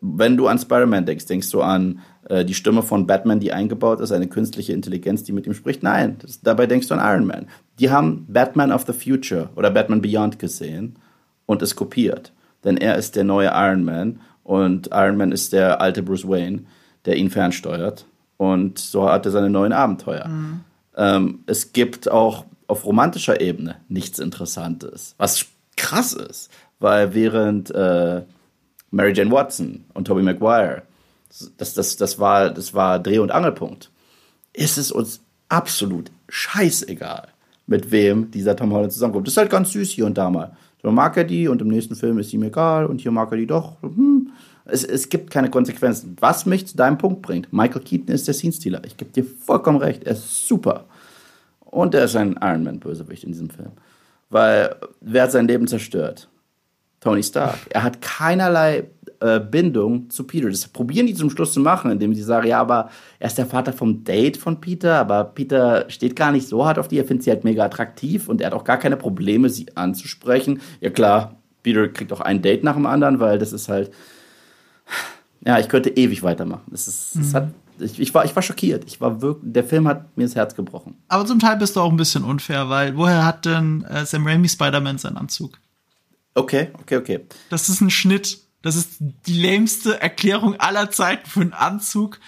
Wenn 0.01 0.35
du 0.35 0.47
an 0.47 0.57
Spider-Man 0.57 1.05
denkst, 1.05 1.27
denkst 1.27 1.51
du 1.51 1.61
an 1.61 1.99
äh, 2.27 2.43
die 2.43 2.55
Stimme 2.55 2.81
von 2.81 3.05
Batman, 3.05 3.39
die 3.39 3.53
eingebaut 3.53 3.99
ist, 3.99 4.13
eine 4.13 4.27
künstliche 4.27 4.73
Intelligenz, 4.73 5.23
die 5.23 5.33
mit 5.33 5.45
ihm 5.45 5.53
spricht? 5.53 5.83
Nein, 5.83 6.17
das, 6.19 6.41
dabei 6.41 6.65
denkst 6.65 6.87
du 6.87 6.95
an 6.95 7.01
Iron 7.01 7.27
Man. 7.27 7.47
Die 7.77 7.91
haben 7.91 8.25
Batman 8.27 8.71
of 8.71 8.85
the 8.87 8.93
Future 8.93 9.49
oder 9.55 9.69
Batman 9.69 10.01
Beyond 10.01 10.39
gesehen 10.39 10.95
und 11.45 11.61
es 11.61 11.75
kopiert. 11.75 12.33
Denn 12.63 12.77
er 12.77 12.95
ist 12.95 13.15
der 13.15 13.25
neue 13.25 13.51
Iron 13.53 13.83
Man 13.83 14.21
und 14.43 14.89
Iron 14.91 15.17
Man 15.17 15.31
ist 15.31 15.53
der 15.53 15.81
alte 15.81 16.01
Bruce 16.01 16.27
Wayne, 16.27 16.63
der 17.05 17.17
ihn 17.17 17.29
fernsteuert. 17.29 18.05
Und 18.37 18.79
so 18.79 19.09
hat 19.09 19.25
er 19.25 19.31
seine 19.31 19.49
neuen 19.49 19.73
Abenteuer. 19.73 20.27
Mhm. 20.27 20.61
Ähm, 20.95 21.39
es 21.45 21.73
gibt 21.73 22.09
auch 22.09 22.45
auf 22.67 22.85
romantischer 22.85 23.41
Ebene 23.41 23.77
nichts 23.89 24.19
Interessantes, 24.19 25.15
was 25.17 25.45
krass 25.75 26.13
ist, 26.13 26.51
weil 26.79 27.13
während 27.13 27.71
äh, 27.71 28.23
Mary 28.91 29.13
Jane 29.13 29.31
Watson 29.31 29.85
und 29.93 30.05
Tobey 30.05 30.21
Maguire, 30.21 30.83
das, 31.57 31.73
das, 31.73 31.95
das, 31.95 32.19
war, 32.19 32.49
das 32.49 32.73
war 32.73 32.99
Dreh- 32.99 33.19
und 33.19 33.31
Angelpunkt, 33.31 33.91
ist 34.53 34.77
es 34.77 34.91
uns 34.91 35.21
absolut 35.47 36.11
scheißegal, 36.27 37.27
mit 37.67 37.91
wem 37.91 38.31
dieser 38.31 38.55
Tom 38.55 38.73
Holland 38.73 38.91
zusammenkommt. 38.91 39.27
Das 39.27 39.33
ist 39.33 39.37
halt 39.37 39.49
ganz 39.49 39.71
süß 39.71 39.89
hier 39.89 40.05
und 40.05 40.17
da 40.17 40.29
mal. 40.29 40.55
So 40.81 40.91
mag 40.91 41.17
er 41.17 41.23
die 41.23 41.47
und 41.47 41.61
im 41.61 41.67
nächsten 41.67 41.95
Film 41.95 42.19
ist 42.19 42.33
ihm 42.33 42.43
egal 42.43 42.85
und 42.85 43.01
hier 43.01 43.11
mag 43.11 43.31
er 43.31 43.37
die 43.37 43.47
doch. 43.47 43.81
Hm. 43.81 44.31
Es, 44.71 44.83
es 44.83 45.09
gibt 45.09 45.31
keine 45.31 45.49
Konsequenzen. 45.49 46.15
Was 46.19 46.45
mich 46.45 46.67
zu 46.67 46.77
deinem 46.77 46.97
Punkt 46.97 47.21
bringt, 47.21 47.51
Michael 47.51 47.81
Keaton 47.81 48.13
ist 48.13 48.27
der 48.27 48.33
Scene-Stealer. 48.33 48.81
Ich 48.85 48.97
gebe 48.97 49.11
dir 49.11 49.23
vollkommen 49.23 49.77
recht. 49.77 50.03
Er 50.03 50.13
ist 50.13 50.47
super. 50.47 50.85
Und 51.59 51.93
er 51.93 52.05
ist 52.05 52.15
ein 52.15 52.39
Iron 52.41 52.63
Man-Bösewicht 52.63 53.23
in 53.23 53.31
diesem 53.31 53.49
Film. 53.49 53.71
Weil 54.29 54.75
wer 55.01 55.23
hat 55.23 55.31
sein 55.31 55.47
Leben 55.47 55.67
zerstört? 55.67 56.29
Tony 56.99 57.23
Stark. 57.23 57.59
Er 57.69 57.83
hat 57.83 58.01
keinerlei 58.01 58.89
äh, 59.21 59.39
Bindung 59.39 60.09
zu 60.09 60.25
Peter. 60.25 60.49
Das 60.49 60.67
probieren 60.67 61.07
die 61.07 61.13
zum 61.13 61.29
Schluss 61.29 61.53
zu 61.53 61.59
machen, 61.59 61.91
indem 61.91 62.13
sie 62.13 62.23
sagen, 62.23 62.47
ja, 62.47 62.59
aber 62.59 62.89
er 63.19 63.27
ist 63.27 63.37
der 63.37 63.45
Vater 63.45 63.73
vom 63.73 64.03
Date 64.03 64.37
von 64.37 64.59
Peter, 64.59 64.95
aber 64.95 65.23
Peter 65.25 65.85
steht 65.89 66.15
gar 66.15 66.31
nicht 66.31 66.47
so 66.47 66.65
hart 66.65 66.79
auf 66.79 66.87
die, 66.87 66.97
er 66.97 67.05
findet 67.05 67.23
sie 67.23 67.31
halt 67.31 67.43
mega 67.43 67.65
attraktiv 67.65 68.27
und 68.27 68.41
er 68.41 68.47
hat 68.47 68.53
auch 68.53 68.63
gar 68.63 68.77
keine 68.77 68.97
Probleme, 68.97 69.49
sie 69.49 69.67
anzusprechen. 69.75 70.61
Ja 70.81 70.89
klar, 70.89 71.35
Peter 71.63 71.87
kriegt 71.87 72.13
auch 72.13 72.21
ein 72.21 72.41
Date 72.41 72.63
nach 72.63 72.75
dem 72.75 72.85
anderen, 72.85 73.19
weil 73.19 73.39
das 73.39 73.53
ist 73.53 73.69
halt, 73.69 73.91
ja, 75.45 75.59
ich 75.59 75.69
könnte 75.69 75.89
ewig 75.89 76.23
weitermachen. 76.23 76.63
Das 76.67 76.87
ist, 76.87 77.15
mhm. 77.15 77.21
das 77.21 77.33
hat 77.33 77.53
ich, 77.81 77.99
ich, 77.99 78.13
war, 78.13 78.25
ich 78.25 78.35
war 78.35 78.43
schockiert. 78.43 78.83
Ich 78.85 79.01
war 79.01 79.21
wirklich, 79.21 79.53
der 79.53 79.63
Film 79.63 79.87
hat 79.87 80.17
mir 80.17 80.23
das 80.23 80.35
Herz 80.35 80.55
gebrochen. 80.55 80.95
Aber 81.07 81.25
zum 81.25 81.39
Teil 81.39 81.57
bist 81.57 81.75
du 81.75 81.81
auch 81.81 81.89
ein 81.89 81.97
bisschen 81.97 82.23
unfair, 82.23 82.69
weil 82.69 82.97
woher 82.97 83.25
hat 83.25 83.45
denn 83.45 83.83
äh, 83.83 84.05
Sam 84.05 84.27
Raimi 84.27 84.49
Spider-Man 84.49 84.97
seinen 84.97 85.17
Anzug? 85.17 85.57
Okay, 86.35 86.69
okay, 86.79 86.97
okay. 86.97 87.19
Das 87.49 87.69
ist 87.69 87.81
ein 87.81 87.89
Schnitt. 87.89 88.39
Das 88.61 88.75
ist 88.75 88.97
die 88.99 89.41
lämste 89.41 90.01
Erklärung 90.01 90.55
aller 90.55 90.91
Zeiten 90.91 91.29
für 91.29 91.41
einen 91.41 91.53
Anzug 91.53 92.19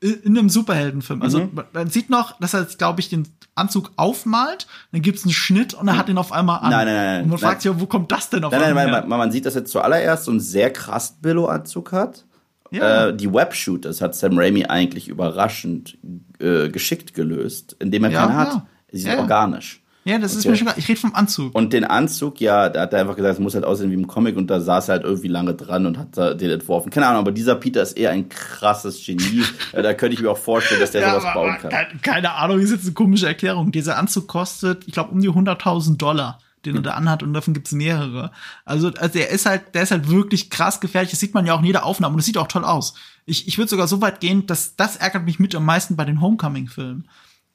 in 0.00 0.36
einem 0.36 0.48
Superheldenfilm. 0.48 1.22
Also 1.22 1.40
mhm. 1.40 1.62
man 1.72 1.88
sieht 1.88 2.10
noch, 2.10 2.38
dass 2.38 2.54
er 2.54 2.62
jetzt, 2.62 2.78
glaube 2.78 3.00
ich, 3.00 3.08
den 3.08 3.26
Anzug 3.54 3.92
aufmalt, 3.96 4.66
dann 4.92 5.02
gibt 5.02 5.18
es 5.18 5.24
einen 5.24 5.32
Schnitt 5.32 5.74
und 5.74 5.88
er 5.88 5.96
hat 5.96 6.08
ihn 6.08 6.18
auf 6.18 6.32
einmal 6.32 6.60
an. 6.60 6.70
Nein, 6.70 6.86
nein, 6.86 6.96
nein. 6.96 7.22
Und 7.24 7.30
man 7.30 7.38
fragt 7.38 7.62
sich, 7.62 7.72
wo 7.74 7.86
kommt 7.86 8.12
das 8.12 8.28
denn 8.28 8.44
auf 8.44 8.52
nein, 8.52 8.62
einmal? 8.62 8.84
Nein, 8.84 8.92
nein, 9.00 9.08
man, 9.08 9.18
man 9.18 9.32
sieht, 9.32 9.46
dass 9.46 9.56
er 9.56 9.64
zuallererst 9.64 10.24
so 10.24 10.30
einen 10.30 10.40
sehr 10.40 10.70
krass 10.70 11.16
Billo-Anzug 11.22 11.92
hat 11.92 12.24
Ja. 12.70 13.08
Äh, 13.08 13.16
die 13.16 13.32
Web-Shooters 13.32 14.00
hat 14.00 14.14
Sam 14.14 14.38
Raimi 14.38 14.66
eigentlich 14.66 15.08
überraschend 15.08 15.96
äh, 16.38 16.68
geschickt 16.68 17.14
gelöst, 17.14 17.76
indem 17.78 18.04
er 18.04 18.10
ja, 18.10 18.26
keinen 18.26 18.36
hat. 18.36 18.62
Sie 18.92 19.00
sind 19.00 19.18
organisch. 19.18 19.82
Ja, 20.06 20.20
das 20.20 20.32
okay. 20.32 20.38
ist 20.38 20.46
mir 20.46 20.56
schon 20.56 20.68
Ich 20.76 20.88
rede 20.88 21.00
vom 21.00 21.16
Anzug. 21.16 21.52
Und 21.52 21.72
den 21.72 21.82
Anzug, 21.84 22.40
ja, 22.40 22.68
da 22.68 22.82
hat 22.82 22.92
er 22.92 23.00
einfach 23.00 23.16
gesagt, 23.16 23.34
es 23.34 23.40
muss 23.40 23.54
halt 23.54 23.64
aussehen 23.64 23.90
wie 23.90 23.94
im 23.94 24.06
Comic 24.06 24.36
und 24.36 24.46
da 24.46 24.60
saß 24.60 24.88
er 24.88 24.92
halt 24.92 25.04
irgendwie 25.04 25.26
lange 25.26 25.54
dran 25.54 25.84
und 25.84 25.98
hat 25.98 26.40
den 26.40 26.48
entworfen. 26.48 26.90
Keine 26.90 27.08
Ahnung, 27.08 27.22
aber 27.22 27.32
dieser 27.32 27.56
Peter 27.56 27.82
ist 27.82 27.98
eher 27.98 28.12
ein 28.12 28.28
krasses 28.28 29.04
Genie. 29.04 29.42
da 29.72 29.94
könnte 29.94 30.14
ich 30.14 30.22
mir 30.22 30.30
auch 30.30 30.38
vorstellen, 30.38 30.80
dass 30.80 30.92
der 30.92 31.00
ja, 31.00 31.18
sowas 31.18 31.34
bauen 31.34 31.56
kann. 31.60 31.70
Keine, 31.70 31.98
keine 32.02 32.32
Ahnung, 32.34 32.60
ist 32.60 32.70
jetzt 32.70 32.84
eine 32.84 32.92
komische 32.92 33.26
Erklärung. 33.26 33.72
Dieser 33.72 33.98
Anzug 33.98 34.28
kostet, 34.28 34.86
ich 34.86 34.92
glaube, 34.92 35.10
um 35.10 35.20
die 35.20 35.28
100.000 35.28 35.96
Dollar 35.96 36.38
den 36.66 36.76
er 36.76 36.82
da 36.82 36.90
anhat 36.94 37.22
und 37.22 37.32
davon 37.32 37.54
gibt's 37.54 37.70
mehrere. 37.70 38.32
Also, 38.64 38.88
also 38.88 39.12
der 39.18 39.30
ist 39.30 39.46
halt, 39.46 39.74
der 39.74 39.84
ist 39.84 39.92
halt 39.92 40.10
wirklich 40.10 40.50
krass 40.50 40.80
gefährlich. 40.80 41.10
Das 41.10 41.20
sieht 41.20 41.32
man 41.32 41.46
ja 41.46 41.54
auch 41.54 41.60
in 41.60 41.66
jeder 41.66 41.84
Aufnahme 41.84 42.14
und 42.14 42.18
es 42.18 42.26
sieht 42.26 42.38
auch 42.38 42.48
toll 42.48 42.64
aus. 42.64 42.94
Ich, 43.24 43.46
ich 43.46 43.56
würde 43.56 43.70
sogar 43.70 43.86
so 43.86 44.00
weit 44.00 44.18
gehen, 44.18 44.46
dass 44.46 44.74
das 44.74 44.96
ärgert 44.96 45.24
mich 45.24 45.38
mit 45.38 45.54
am 45.54 45.64
meisten 45.64 45.94
bei 45.94 46.04
den 46.04 46.20
Homecoming-Filmen. 46.20 47.08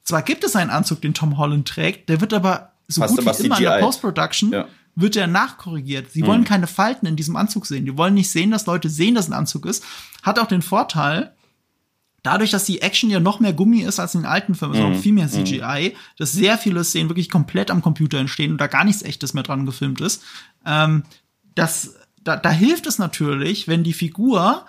Zwar 0.04 0.22
gibt 0.22 0.44
es 0.44 0.56
einen 0.56 0.70
Anzug, 0.70 1.00
den 1.00 1.14
Tom 1.14 1.38
Holland 1.38 1.68
trägt, 1.68 2.08
der 2.08 2.20
wird 2.20 2.34
aber 2.34 2.72
so 2.88 3.00
Fast 3.00 3.16
gut 3.16 3.20
wie 3.20 3.22
immer 3.22 3.56
CGI. 3.56 3.64
in 3.64 3.70
der 3.70 3.78
Post-Production 3.78 4.52
ja. 4.52 4.68
wird 4.94 5.16
er 5.16 5.26
nachkorrigiert. 5.26 6.10
Sie 6.10 6.22
mhm. 6.22 6.26
wollen 6.26 6.44
keine 6.44 6.66
Falten 6.66 7.06
in 7.06 7.16
diesem 7.16 7.36
Anzug 7.36 7.66
sehen. 7.66 7.86
Die 7.86 7.96
wollen 7.96 8.14
nicht 8.14 8.30
sehen, 8.30 8.50
dass 8.50 8.66
Leute 8.66 8.88
sehen, 8.88 9.14
dass 9.14 9.28
ein 9.28 9.32
Anzug 9.32 9.66
ist. 9.66 9.84
Hat 10.22 10.38
auch 10.38 10.46
den 10.46 10.62
Vorteil, 10.62 11.32
dadurch, 12.22 12.50
dass 12.50 12.64
die 12.64 12.82
Action 12.82 13.10
ja 13.10 13.20
noch 13.20 13.40
mehr 13.40 13.52
Gummi 13.52 13.80
ist 13.80 14.00
als 14.00 14.14
in 14.14 14.22
den 14.22 14.30
alten 14.30 14.54
Filmen, 14.54 14.74
also 14.74 14.88
mhm. 14.88 14.94
auch 14.94 15.00
viel 15.00 15.12
mehr 15.12 15.28
CGI, 15.28 15.92
mhm. 15.92 15.98
dass 16.18 16.32
sehr 16.32 16.58
viele 16.58 16.84
Szenen 16.84 17.08
wirklich 17.10 17.30
komplett 17.30 17.70
am 17.70 17.82
Computer 17.82 18.18
entstehen 18.18 18.52
und 18.52 18.60
da 18.60 18.66
gar 18.66 18.84
nichts 18.84 19.02
echtes 19.02 19.34
mehr 19.34 19.42
dran 19.42 19.66
gefilmt 19.66 20.00
ist. 20.00 20.22
Ähm, 20.64 21.04
das, 21.54 21.96
da, 22.22 22.36
da 22.36 22.50
hilft 22.50 22.86
es 22.86 22.98
natürlich, 22.98 23.68
wenn 23.68 23.84
die 23.84 23.92
Figur 23.92 24.66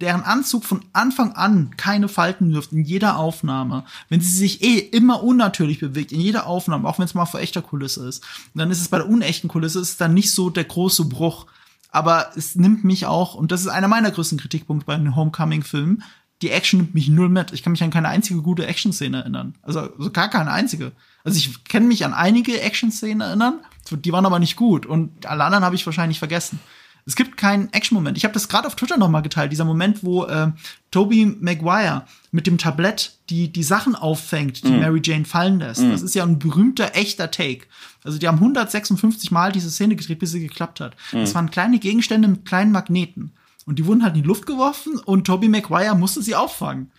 deren 0.00 0.22
Anzug 0.22 0.64
von 0.64 0.84
Anfang 0.92 1.32
an 1.32 1.70
keine 1.76 2.08
Falten 2.08 2.52
wirft 2.52 2.72
in 2.72 2.84
jeder 2.84 3.16
Aufnahme, 3.16 3.84
wenn 4.08 4.20
sie 4.20 4.36
sich 4.36 4.62
eh 4.62 4.78
immer 4.78 5.22
unnatürlich 5.22 5.80
bewegt 5.80 6.12
in 6.12 6.20
jeder 6.20 6.46
Aufnahme, 6.46 6.88
auch 6.88 6.98
wenn 6.98 7.06
es 7.06 7.14
mal 7.14 7.26
vor 7.26 7.40
echter 7.40 7.62
Kulisse 7.62 8.06
ist, 8.06 8.22
dann 8.54 8.70
ist 8.70 8.80
es 8.80 8.88
bei 8.88 8.98
der 8.98 9.08
unechten 9.08 9.48
Kulisse 9.48 9.80
ist 9.80 10.00
dann 10.00 10.14
nicht 10.14 10.32
so 10.32 10.50
der 10.50 10.64
große 10.64 11.06
Bruch. 11.06 11.46
Aber 11.90 12.32
es 12.36 12.56
nimmt 12.56 12.84
mich 12.84 13.06
auch, 13.06 13.34
und 13.34 13.52
das 13.52 13.62
ist 13.62 13.68
einer 13.68 13.88
meiner 13.88 14.10
größten 14.10 14.38
Kritikpunkte 14.38 14.84
bei 14.84 14.96
den 14.96 15.16
Homecoming-Filmen, 15.16 16.02
die 16.42 16.50
Action 16.50 16.80
nimmt 16.80 16.94
mich 16.94 17.08
null 17.08 17.30
mit. 17.30 17.52
Ich 17.52 17.62
kann 17.62 17.72
mich 17.72 17.82
an 17.82 17.90
keine 17.90 18.08
einzige 18.08 18.42
gute 18.42 18.66
Action-Szene 18.66 19.18
erinnern. 19.18 19.54
Also, 19.62 19.80
also 19.80 20.10
gar 20.10 20.28
keine 20.28 20.50
einzige. 20.50 20.92
Also 21.24 21.38
ich 21.38 21.64
kenne 21.64 21.86
mich 21.86 22.04
an 22.04 22.12
einige 22.12 22.60
Action-Szenen 22.60 23.22
erinnern, 23.22 23.60
die 23.90 24.12
waren 24.12 24.26
aber 24.26 24.38
nicht 24.38 24.56
gut. 24.56 24.84
Und 24.84 25.24
alle 25.24 25.44
anderen 25.44 25.64
habe 25.64 25.74
ich 25.74 25.86
wahrscheinlich 25.86 26.18
vergessen. 26.18 26.60
Es 27.06 27.14
gibt 27.14 27.36
keinen 27.36 27.72
Action-Moment. 27.72 28.18
Ich 28.18 28.24
habe 28.24 28.34
das 28.34 28.48
gerade 28.48 28.66
auf 28.66 28.74
Twitter 28.74 28.96
noch 28.96 29.08
mal 29.08 29.20
geteilt, 29.20 29.52
dieser 29.52 29.64
Moment, 29.64 30.02
wo 30.02 30.24
äh, 30.24 30.50
Toby 30.90 31.24
Maguire 31.24 32.04
mit 32.32 32.48
dem 32.48 32.58
Tablett 32.58 33.16
die, 33.30 33.52
die 33.52 33.62
Sachen 33.62 33.94
auffängt, 33.94 34.64
die 34.64 34.72
mm. 34.72 34.80
Mary 34.80 35.00
Jane 35.02 35.24
fallen 35.24 35.60
lässt. 35.60 35.82
Mm. 35.82 35.92
Das 35.92 36.02
ist 36.02 36.16
ja 36.16 36.24
ein 36.24 36.40
berühmter, 36.40 36.96
echter 36.96 37.30
Take. 37.30 37.66
Also 38.02 38.18
die 38.18 38.26
haben 38.26 38.38
156 38.38 39.30
Mal 39.30 39.52
diese 39.52 39.70
Szene 39.70 39.94
gedreht, 39.94 40.18
bis 40.18 40.32
sie 40.32 40.40
geklappt 40.40 40.80
hat. 40.80 40.96
Mm. 41.12 41.18
Das 41.18 41.32
waren 41.36 41.50
kleine 41.50 41.78
Gegenstände 41.78 42.26
mit 42.26 42.44
kleinen 42.44 42.72
Magneten. 42.72 43.32
Und 43.66 43.78
die 43.78 43.86
wurden 43.86 44.02
halt 44.02 44.16
in 44.16 44.22
die 44.22 44.28
Luft 44.28 44.46
geworfen 44.46 44.98
und 44.98 45.28
Toby 45.28 45.48
Maguire 45.48 45.94
musste 45.94 46.22
sie 46.22 46.34
auffangen. 46.34 46.90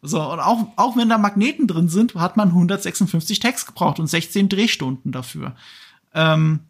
So, 0.00 0.22
und 0.22 0.38
auch, 0.38 0.68
auch 0.76 0.96
wenn 0.96 1.08
da 1.08 1.18
Magneten 1.18 1.66
drin 1.66 1.88
sind, 1.88 2.14
hat 2.14 2.36
man 2.36 2.48
156 2.48 3.40
Tags 3.40 3.66
gebraucht 3.66 3.98
und 3.98 4.06
16 4.06 4.48
Drehstunden 4.48 5.10
dafür. 5.10 5.56
Ähm, 6.14 6.60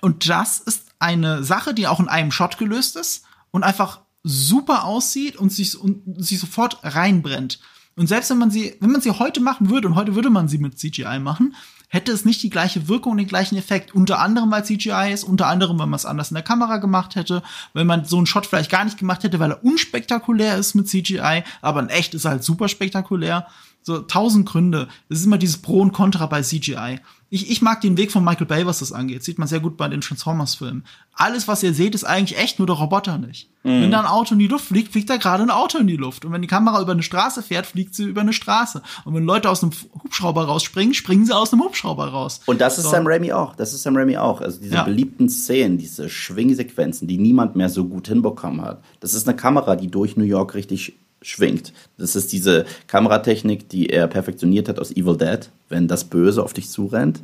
und 0.00 0.28
das 0.28 0.60
ist 0.60 0.81
eine 1.02 1.44
Sache, 1.44 1.74
die 1.74 1.86
auch 1.86 2.00
in 2.00 2.08
einem 2.08 2.30
Shot 2.30 2.58
gelöst 2.58 2.96
ist 2.96 3.24
und 3.50 3.62
einfach 3.62 4.00
super 4.22 4.84
aussieht 4.84 5.36
und 5.36 5.52
sich, 5.52 5.78
und 5.78 6.02
sich 6.24 6.38
sofort 6.38 6.78
reinbrennt. 6.82 7.58
Und 7.94 8.06
selbst 8.06 8.30
wenn 8.30 8.38
man 8.38 8.50
sie, 8.50 8.74
wenn 8.80 8.90
man 8.90 9.02
sie 9.02 9.10
heute 9.10 9.40
machen 9.40 9.68
würde, 9.68 9.88
und 9.88 9.96
heute 9.96 10.14
würde 10.14 10.30
man 10.30 10.48
sie 10.48 10.58
mit 10.58 10.78
CGI 10.78 11.18
machen, 11.18 11.54
hätte 11.88 12.10
es 12.10 12.24
nicht 12.24 12.42
die 12.42 12.48
gleiche 12.48 12.88
Wirkung 12.88 13.18
den 13.18 13.26
gleichen 13.26 13.56
Effekt. 13.56 13.94
Unter 13.94 14.18
anderem, 14.18 14.50
weil 14.50 14.64
CGI 14.64 15.12
ist, 15.12 15.24
unter 15.24 15.48
anderem, 15.48 15.78
weil 15.78 15.86
man 15.86 15.98
es 15.98 16.06
anders 16.06 16.30
in 16.30 16.36
der 16.36 16.42
Kamera 16.42 16.78
gemacht 16.78 17.16
hätte, 17.16 17.42
wenn 17.74 17.86
man 17.86 18.06
so 18.06 18.16
einen 18.16 18.24
Shot 18.24 18.46
vielleicht 18.46 18.70
gar 18.70 18.84
nicht 18.84 18.96
gemacht 18.96 19.24
hätte, 19.24 19.38
weil 19.40 19.50
er 19.50 19.62
unspektakulär 19.62 20.56
ist 20.56 20.74
mit 20.74 20.88
CGI, 20.88 21.42
aber 21.60 21.80
in 21.80 21.90
echt 21.90 22.14
ist 22.14 22.24
er 22.24 22.30
halt 22.30 22.44
super 22.44 22.68
spektakulär. 22.68 23.46
So 23.82 23.98
tausend 23.98 24.48
Gründe. 24.48 24.88
Es 25.10 25.18
ist 25.18 25.26
immer 25.26 25.38
dieses 25.38 25.58
Pro 25.58 25.80
und 25.80 25.92
Contra 25.92 26.26
bei 26.26 26.40
CGI. 26.42 27.00
Ich, 27.34 27.50
ich 27.50 27.62
mag 27.62 27.80
den 27.80 27.96
Weg 27.96 28.12
von 28.12 28.22
Michael 28.22 28.46
Bay, 28.46 28.66
was 28.66 28.80
das 28.80 28.92
angeht. 28.92 29.24
Sieht 29.24 29.38
man 29.38 29.48
sehr 29.48 29.60
gut 29.60 29.78
bei 29.78 29.88
den 29.88 30.02
Transformers-Filmen. 30.02 30.84
Alles, 31.14 31.48
was 31.48 31.62
ihr 31.62 31.72
seht, 31.72 31.94
ist 31.94 32.04
eigentlich 32.04 32.38
echt, 32.38 32.58
nur 32.58 32.66
der 32.66 32.76
Roboter 32.76 33.16
nicht. 33.16 33.48
Mhm. 33.62 33.80
Wenn 33.80 33.90
da 33.90 34.00
ein 34.00 34.06
Auto 34.06 34.34
in 34.34 34.38
die 34.38 34.48
Luft 34.48 34.66
fliegt, 34.66 34.92
fliegt 34.92 35.08
da 35.08 35.16
gerade 35.16 35.42
ein 35.42 35.48
Auto 35.48 35.78
in 35.78 35.86
die 35.86 35.96
Luft. 35.96 36.26
Und 36.26 36.32
wenn 36.32 36.42
die 36.42 36.46
Kamera 36.46 36.82
über 36.82 36.92
eine 36.92 37.02
Straße 37.02 37.42
fährt, 37.42 37.64
fliegt 37.64 37.94
sie 37.94 38.04
über 38.04 38.20
eine 38.20 38.34
Straße. 38.34 38.82
Und 39.06 39.14
wenn 39.14 39.24
Leute 39.24 39.48
aus 39.48 39.62
einem 39.62 39.72
Hubschrauber 40.04 40.44
rausspringen, 40.44 40.92
springen 40.92 41.24
sie 41.24 41.34
aus 41.34 41.54
einem 41.54 41.62
Hubschrauber 41.62 42.08
raus. 42.08 42.42
Und 42.44 42.60
das 42.60 42.76
ist 42.76 42.84
so. 42.84 42.90
Sam 42.90 43.06
Raimi 43.06 43.32
auch. 43.32 43.56
Das 43.56 43.72
ist 43.72 43.82
Sam 43.82 43.96
Raimi 43.96 44.18
auch. 44.18 44.42
Also 44.42 44.60
diese 44.60 44.74
ja. 44.74 44.82
beliebten 44.82 45.30
Szenen, 45.30 45.78
diese 45.78 46.10
Schwingsequenzen, 46.10 47.08
die 47.08 47.16
niemand 47.16 47.56
mehr 47.56 47.70
so 47.70 47.86
gut 47.86 48.08
hinbekommen 48.08 48.60
hat. 48.60 48.84
Das 49.00 49.14
ist 49.14 49.26
eine 49.26 49.38
Kamera, 49.38 49.74
die 49.74 49.90
durch 49.90 50.18
New 50.18 50.24
York 50.24 50.54
richtig 50.54 50.98
schwingt. 51.22 51.72
Das 51.98 52.16
ist 52.16 52.32
diese 52.32 52.66
Kameratechnik, 52.86 53.68
die 53.68 53.88
er 53.88 54.06
perfektioniert 54.06 54.68
hat 54.68 54.78
aus 54.78 54.90
Evil 54.90 55.16
Dead, 55.16 55.48
wenn 55.68 55.88
das 55.88 56.04
Böse 56.04 56.42
auf 56.42 56.52
dich 56.52 56.68
zurennt. 56.68 57.20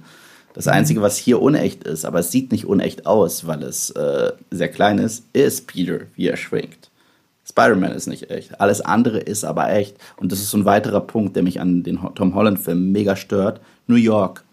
Das 0.55 0.67
mhm. 0.67 0.73
Einzige, 0.73 1.03
was 1.03 1.19
hier 1.19 1.43
unecht 1.43 1.85
ist, 1.85 2.05
aber 2.05 2.21
es 2.21 2.31
sieht 2.31 2.53
nicht 2.53 2.65
unecht 2.65 3.07
aus, 3.07 3.47
weil 3.47 3.63
es 3.63 3.91
äh, 3.91 4.33
sehr 4.51 4.69
klein 4.69 4.99
ist, 4.99 5.25
ist 5.33 5.67
Peter, 5.67 6.01
wie 6.17 6.29
er 6.29 6.37
schwingt. 6.37 6.91
Spider-Man 7.49 7.93
ist 7.93 8.07
nicht 8.07 8.31
echt. 8.31 8.61
Alles 8.61 8.81
andere 8.81 9.19
ist 9.19 9.45
aber 9.45 9.73
echt. 9.73 9.97
Und 10.17 10.33
das 10.33 10.41
ist 10.41 10.51
so 10.51 10.59
ein 10.59 10.67
weiterer 10.67 11.01
Punkt, 11.01 11.35
der 11.35 11.43
mich 11.43 11.61
an 11.61 11.83
den 11.83 11.99
Tom 12.15 12.35
Holland-Filmen 12.35 12.93
mega 12.93 13.17
stört. 13.17 13.61
New 13.87 13.97
York. 13.97 14.45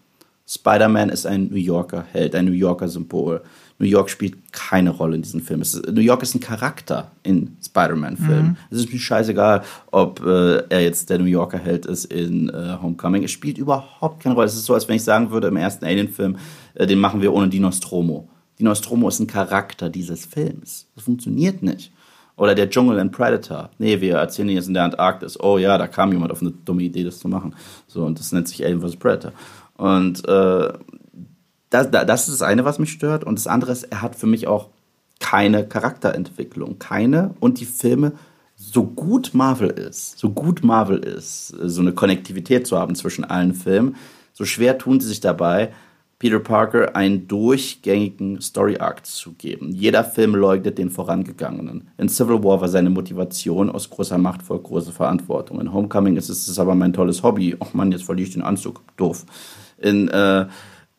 Spider-Man 0.48 1.10
ist 1.10 1.26
ein 1.26 1.48
New 1.48 1.56
Yorker 1.56 2.06
Held, 2.12 2.34
ein 2.34 2.46
New 2.46 2.52
Yorker 2.52 2.88
Symbol. 2.88 3.42
New 3.78 3.86
York 3.86 4.08
spielt 4.08 4.52
keine 4.52 4.90
Rolle 4.90 5.16
in 5.16 5.22
diesem 5.22 5.42
Film. 5.42 5.60
Ist, 5.60 5.86
New 5.92 6.00
York 6.00 6.22
ist 6.22 6.34
ein 6.34 6.40
Charakter 6.40 7.10
in 7.22 7.56
Spider-Man-Filmen. 7.64 8.48
Mhm. 8.48 8.56
Es 8.70 8.78
ist 8.78 8.92
mir 8.92 8.98
scheißegal, 8.98 9.62
ob 9.90 10.24
äh, 10.24 10.62
er 10.68 10.82
jetzt 10.82 11.10
der 11.10 11.18
New 11.18 11.26
Yorker 11.26 11.58
Held 11.58 11.84
ist 11.84 12.06
in 12.06 12.48
äh, 12.48 12.76
Homecoming. 12.80 13.24
Es 13.24 13.32
spielt 13.32 13.58
überhaupt 13.58 14.22
keine 14.22 14.34
Rolle. 14.34 14.46
Es 14.46 14.54
ist 14.54 14.64
so, 14.64 14.74
als 14.74 14.88
wenn 14.88 14.96
ich 14.96 15.04
sagen 15.04 15.30
würde, 15.30 15.48
im 15.48 15.56
ersten 15.56 15.84
Alien-Film, 15.84 16.36
äh, 16.74 16.86
den 16.86 16.98
machen 16.98 17.20
wir 17.20 17.32
ohne 17.34 17.48
die 17.48 17.60
Nostromo. 17.60 18.28
Die 18.58 18.64
Nostromo 18.64 19.08
ist 19.08 19.20
ein 19.20 19.26
Charakter 19.26 19.90
dieses 19.90 20.24
Films. 20.24 20.86
Das 20.94 21.04
funktioniert 21.04 21.62
nicht. 21.62 21.92
Oder 22.36 22.54
der 22.54 22.68
Dschungel 22.68 22.98
in 22.98 23.10
Predator. 23.10 23.70
Nee, 23.78 24.00
wir 24.00 24.16
erzählen 24.16 24.48
jetzt 24.50 24.68
in 24.68 24.74
der 24.74 24.84
Antarktis. 24.84 25.40
Oh 25.40 25.58
ja, 25.58 25.78
da 25.78 25.86
kam 25.86 26.12
jemand 26.12 26.32
auf 26.32 26.42
eine 26.42 26.50
dumme 26.50 26.82
Idee, 26.82 27.04
das 27.04 27.18
zu 27.18 27.28
machen. 27.28 27.54
So, 27.86 28.04
und 28.04 28.18
das 28.18 28.32
nennt 28.32 28.48
sich 28.48 28.64
Alien 28.64 28.80
vs. 28.80 28.96
Predator. 28.96 29.32
Und 29.76 30.26
äh, 30.28 30.72
das, 31.70 31.90
das 31.90 32.28
ist 32.28 32.40
das 32.40 32.42
eine, 32.42 32.64
was 32.64 32.78
mich 32.78 32.92
stört. 32.92 33.24
Und 33.24 33.38
das 33.38 33.46
andere 33.46 33.72
ist, 33.72 33.84
er 33.84 34.02
hat 34.02 34.16
für 34.16 34.26
mich 34.26 34.46
auch 34.46 34.68
keine 35.20 35.66
Charakterentwicklung. 35.66 36.78
Keine. 36.78 37.34
Und 37.40 37.60
die 37.60 37.66
Filme, 37.66 38.12
so 38.54 38.84
gut 38.84 39.32
Marvel 39.34 39.68
ist, 39.68 40.18
so 40.18 40.30
gut 40.30 40.64
Marvel 40.64 40.98
ist, 40.98 41.48
so 41.48 41.80
eine 41.80 41.92
Konnektivität 41.92 42.66
zu 42.66 42.78
haben 42.78 42.94
zwischen 42.94 43.24
allen 43.24 43.54
Filmen, 43.54 43.96
so 44.32 44.44
schwer 44.44 44.78
tun 44.78 45.00
sie 45.00 45.08
sich 45.08 45.20
dabei, 45.20 45.72
Peter 46.18 46.40
Parker 46.40 46.96
einen 46.96 47.28
durchgängigen 47.28 48.40
Story-Arc 48.40 49.04
zu 49.04 49.32
geben. 49.32 49.72
Jeder 49.72 50.02
Film 50.02 50.34
leugnet 50.34 50.78
den 50.78 50.88
vorangegangenen. 50.88 51.88
In 51.98 52.08
Civil 52.08 52.42
War 52.42 52.62
war 52.62 52.68
seine 52.68 52.88
Motivation 52.88 53.68
aus 53.68 53.90
großer 53.90 54.16
Macht 54.16 54.42
vor 54.42 54.62
große 54.62 54.92
Verantwortung. 54.92 55.60
In 55.60 55.74
Homecoming 55.74 56.16
ist 56.16 56.30
es 56.30 56.58
aber 56.58 56.74
mein 56.74 56.94
tolles 56.94 57.22
Hobby. 57.22 57.54
Och 57.60 57.74
Mann, 57.74 57.92
jetzt 57.92 58.04
verliere 58.04 58.28
ich 58.28 58.32
den 58.32 58.42
Anzug. 58.42 58.82
Doof. 58.96 59.26
In 59.76 60.08
äh, 60.08 60.46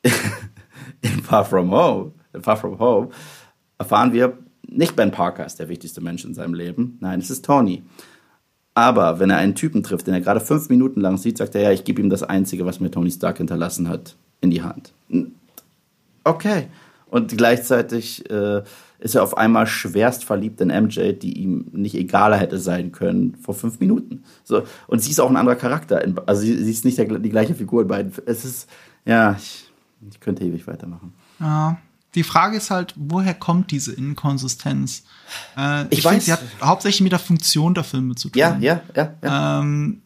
in 1.01 1.09
Far 1.23 1.45
From 1.45 1.71
Home, 1.71 2.11
Far 2.41 2.57
From 2.57 2.79
Home 2.79 3.09
erfahren 3.77 4.13
wir, 4.13 4.37
nicht 4.67 4.95
Ben 4.95 5.11
Parker 5.11 5.45
ist 5.45 5.59
der 5.59 5.69
wichtigste 5.69 6.01
Mensch 6.01 6.25
in 6.25 6.33
seinem 6.33 6.53
Leben. 6.53 6.97
Nein, 6.99 7.19
es 7.19 7.29
ist 7.29 7.45
Tony. 7.45 7.83
Aber 8.73 9.19
wenn 9.19 9.29
er 9.29 9.37
einen 9.37 9.55
Typen 9.55 9.81
trifft, 9.81 10.07
den 10.07 10.13
er 10.13 10.21
gerade 10.21 10.39
fünf 10.39 10.69
Minuten 10.69 11.01
lang 11.01 11.17
sieht, 11.17 11.37
sagt 11.37 11.55
er, 11.55 11.61
ja, 11.61 11.71
ich 11.71 11.83
gebe 11.83 12.01
ihm 12.01 12.09
das 12.09 12.21
Einzige, 12.21 12.65
was 12.65 12.79
mir 12.79 12.91
Tony 12.91 13.09
Stark 13.09 13.37
hinterlassen 13.37 13.89
hat, 13.89 14.15
in 14.41 14.51
die 14.51 14.61
Hand. 14.61 14.93
Okay. 16.23 16.67
Und 17.09 17.35
gleichzeitig 17.37 18.29
äh, 18.29 18.61
ist 18.99 19.15
er 19.15 19.23
auf 19.23 19.37
einmal 19.37 19.65
schwerst 19.65 20.25
verliebt 20.25 20.59
in 20.61 20.67
MJ, 20.67 21.13
die 21.13 21.39
ihm 21.39 21.67
nicht 21.71 21.95
egaler 21.95 22.37
hätte 22.37 22.59
sein 22.59 22.91
können 22.91 23.35
vor 23.41 23.55
fünf 23.55 23.79
Minuten. 23.79 24.23
So, 24.43 24.63
und 24.87 25.01
sie 25.01 25.11
ist 25.11 25.19
auch 25.19 25.29
ein 25.29 25.37
anderer 25.37 25.55
Charakter. 25.55 26.03
Also 26.25 26.41
sie, 26.41 26.61
sie 26.63 26.71
ist 26.71 26.85
nicht 26.85 26.97
der, 26.97 27.05
die 27.05 27.29
gleiche 27.29 27.55
Figur 27.55 27.83
in 27.83 27.87
beiden. 27.87 28.11
Es 28.25 28.43
ist, 28.43 28.69
ja, 29.05 29.37
ich, 29.39 29.66
ich 30.09 30.19
könnte 30.19 30.43
ewig 30.43 30.67
weitermachen. 30.67 31.13
Ja. 31.39 31.77
Die 32.15 32.23
Frage 32.23 32.57
ist 32.57 32.71
halt, 32.71 32.93
woher 32.95 33.33
kommt 33.33 33.69
diese 33.69 33.93
Inkonsistenz? 33.93 35.03
Äh, 35.55 35.83
ich, 35.89 35.99
ich 35.99 36.05
weiß, 36.05 36.25
sie 36.25 36.31
hat 36.31 36.41
hauptsächlich 36.61 37.01
mit 37.01 37.11
der 37.11 37.19
Funktion 37.19 37.73
der 37.73 37.83
Filme 37.83 38.15
zu 38.15 38.29
tun. 38.29 38.39
Ja, 38.39 38.57
ja, 38.59 38.81
ja. 38.95 39.13
ja. 39.21 39.59
Ähm, 39.59 40.01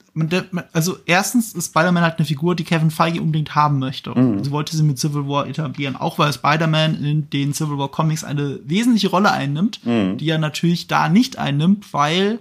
also 0.73 0.97
erstens 1.05 1.53
ist 1.53 1.67
Spider-Man 1.67 2.03
halt 2.03 2.17
eine 2.17 2.25
Figur, 2.25 2.55
die 2.55 2.65
Kevin 2.65 2.91
Feige 2.91 3.21
unbedingt 3.21 3.55
haben 3.55 3.79
möchte. 3.79 4.09
Mhm. 4.17 4.43
Sie 4.43 4.51
wollte 4.51 4.75
sie 4.75 4.83
mit 4.83 4.99
Civil 4.99 5.27
War 5.27 5.47
etablieren, 5.47 5.95
auch 5.95 6.19
weil 6.19 6.33
Spider-Man 6.33 7.01
in 7.01 7.29
den 7.29 7.53
Civil 7.53 7.77
War 7.77 7.89
Comics 7.89 8.23
eine 8.23 8.59
wesentliche 8.65 9.09
Rolle 9.09 9.31
einnimmt, 9.31 9.85
mhm. 9.85 10.17
die 10.17 10.29
er 10.29 10.37
natürlich 10.37 10.87
da 10.87 11.07
nicht 11.07 11.37
einnimmt, 11.37 11.93
weil, 11.93 12.39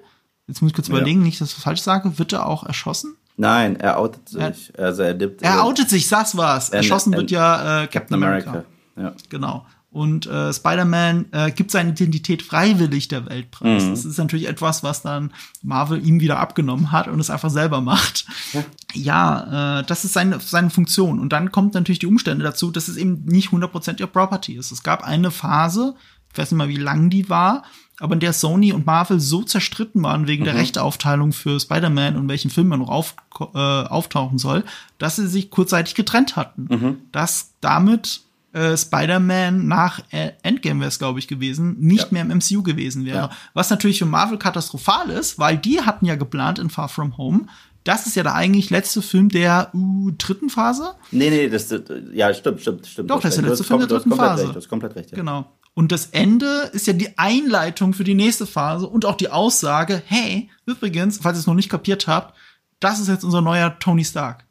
jetzt 0.48 0.62
muss 0.62 0.70
ich 0.70 0.74
kurz 0.74 0.88
ja. 0.88 0.96
überlegen, 0.96 1.22
nicht, 1.22 1.40
dass 1.40 1.50
ich 1.50 1.54
das 1.54 1.64
falsch 1.64 1.82
sage, 1.82 2.18
wird 2.18 2.32
er 2.32 2.46
auch 2.46 2.64
erschossen? 2.64 3.14
Nein, 3.40 3.76
er 3.76 3.98
outet 3.98 4.28
sich. 4.28 4.72
Er, 4.76 4.84
also 4.84 5.02
er, 5.02 5.14
nimmt, 5.14 5.40
er 5.40 5.64
outet 5.64 5.88
sich, 5.88 6.06
das 6.08 6.36
war's. 6.36 6.68
Erschossen 6.68 7.14
wird 7.14 7.30
ja 7.30 7.84
äh, 7.84 7.86
Captain, 7.86 8.14
America. 8.14 8.50
America. 8.50 8.68
Ja. 8.96 9.14
Genau. 9.30 9.64
Und 9.90 10.26
äh, 10.26 10.52
Spider-Man 10.52 11.26
äh, 11.32 11.50
gibt 11.50 11.70
seine 11.70 11.90
Identität 11.90 12.42
freiwillig 12.42 13.08
der 13.08 13.28
Welt 13.30 13.50
preis. 13.50 13.84
Mhm. 13.84 13.90
Das 13.90 14.04
ist 14.04 14.18
natürlich 14.18 14.46
etwas, 14.46 14.84
was 14.84 15.00
dann 15.00 15.32
Marvel 15.62 16.06
ihm 16.06 16.20
wieder 16.20 16.38
abgenommen 16.38 16.92
hat 16.92 17.08
und 17.08 17.18
es 17.18 17.30
einfach 17.30 17.50
selber 17.50 17.80
macht. 17.80 18.26
Ja, 18.52 18.64
ja 18.92 19.80
äh, 19.80 19.84
das 19.84 20.04
ist 20.04 20.12
seine, 20.12 20.38
seine 20.38 20.68
Funktion. 20.68 21.18
Und 21.18 21.32
dann 21.32 21.50
kommt 21.50 21.72
natürlich 21.72 21.98
die 21.98 22.06
Umstände 22.06 22.44
dazu, 22.44 22.70
dass 22.70 22.88
es 22.88 22.98
eben 22.98 23.24
nicht 23.24 23.48
100% 23.48 24.00
ihr 24.00 24.06
Property 24.06 24.54
ist. 24.54 24.70
Es 24.70 24.82
gab 24.82 25.02
eine 25.02 25.30
Phase, 25.30 25.94
ich 26.30 26.38
weiß 26.38 26.52
nicht 26.52 26.58
mal, 26.58 26.68
wie 26.68 26.76
lang 26.76 27.08
die 27.08 27.30
war, 27.30 27.64
aber 28.00 28.14
in 28.14 28.20
der 28.20 28.32
Sony 28.32 28.72
und 28.72 28.86
Marvel 28.86 29.20
so 29.20 29.42
zerstritten 29.42 30.02
waren 30.02 30.26
wegen 30.26 30.42
mhm. 30.42 30.46
der 30.46 30.54
Rechteaufteilung 30.56 31.32
für 31.32 31.60
Spider-Man 31.60 32.16
und 32.16 32.28
welchen 32.28 32.50
Film 32.50 32.72
er 32.72 32.78
noch 32.78 32.88
auf, 32.88 33.14
äh, 33.40 33.58
auftauchen 33.58 34.38
soll, 34.38 34.64
dass 34.98 35.16
sie 35.16 35.28
sich 35.28 35.50
kurzzeitig 35.50 35.94
getrennt 35.94 36.34
hatten. 36.36 36.66
Mhm. 36.68 36.98
Dass 37.12 37.52
damit 37.60 38.22
äh, 38.52 38.76
Spider-Man 38.76 39.68
nach 39.68 40.00
Endgame 40.10 40.80
wäre 40.80 40.88
es, 40.88 40.98
glaube 40.98 41.18
ich, 41.18 41.28
gewesen, 41.28 41.76
nicht 41.78 42.10
ja. 42.10 42.22
mehr 42.22 42.22
im 42.22 42.38
MCU 42.38 42.62
gewesen 42.62 43.04
wäre. 43.04 43.16
Ja. 43.16 43.30
Was 43.54 43.70
natürlich 43.70 43.98
für 43.98 44.06
Marvel 44.06 44.38
katastrophal 44.38 45.10
ist, 45.10 45.38
weil 45.38 45.56
die 45.56 45.80
hatten 45.82 46.06
ja 46.06 46.16
geplant 46.16 46.58
in 46.58 46.70
Far 46.70 46.88
From 46.88 47.16
Home, 47.16 47.46
das 47.84 48.06
ist 48.06 48.16
ja 48.16 48.22
der 48.22 48.34
eigentlich 48.34 48.70
letzte 48.70 49.00
Film 49.02 49.30
der 49.30 49.70
uh, 49.74 50.10
dritten 50.18 50.50
Phase. 50.50 50.94
Nee, 51.12 51.30
nee, 51.30 51.48
das, 51.48 51.74
ja, 52.12 52.32
stimmt, 52.34 52.60
stimmt, 52.60 52.86
stimmt. 52.86 53.10
Doch, 53.10 53.20
das 53.20 53.36
ist 53.36 53.42
der 53.42 53.48
letzte 53.48 53.64
Film 53.64 53.80
der 53.80 53.88
dritten 53.88 54.14
Phase. 54.14 54.42
Recht, 54.42 54.54
du 54.54 54.58
hast 54.58 54.68
komplett 54.68 54.96
recht, 54.96 55.10
ja. 55.12 55.16
Genau. 55.16 55.50
Und 55.74 55.92
das 55.92 56.06
Ende 56.06 56.70
ist 56.72 56.86
ja 56.86 56.92
die 56.92 57.16
Einleitung 57.16 57.94
für 57.94 58.04
die 58.04 58.14
nächste 58.14 58.46
Phase 58.46 58.86
und 58.86 59.04
auch 59.04 59.16
die 59.16 59.30
Aussage, 59.30 60.02
hey, 60.04 60.50
übrigens, 60.66 61.18
falls 61.22 61.38
ihr 61.38 61.40
es 61.40 61.46
noch 61.46 61.54
nicht 61.54 61.70
kapiert 61.70 62.06
habt, 62.06 62.36
das 62.80 62.98
ist 62.98 63.08
jetzt 63.08 63.24
unser 63.24 63.40
neuer 63.40 63.78
Tony 63.78 64.04
Stark. 64.04 64.44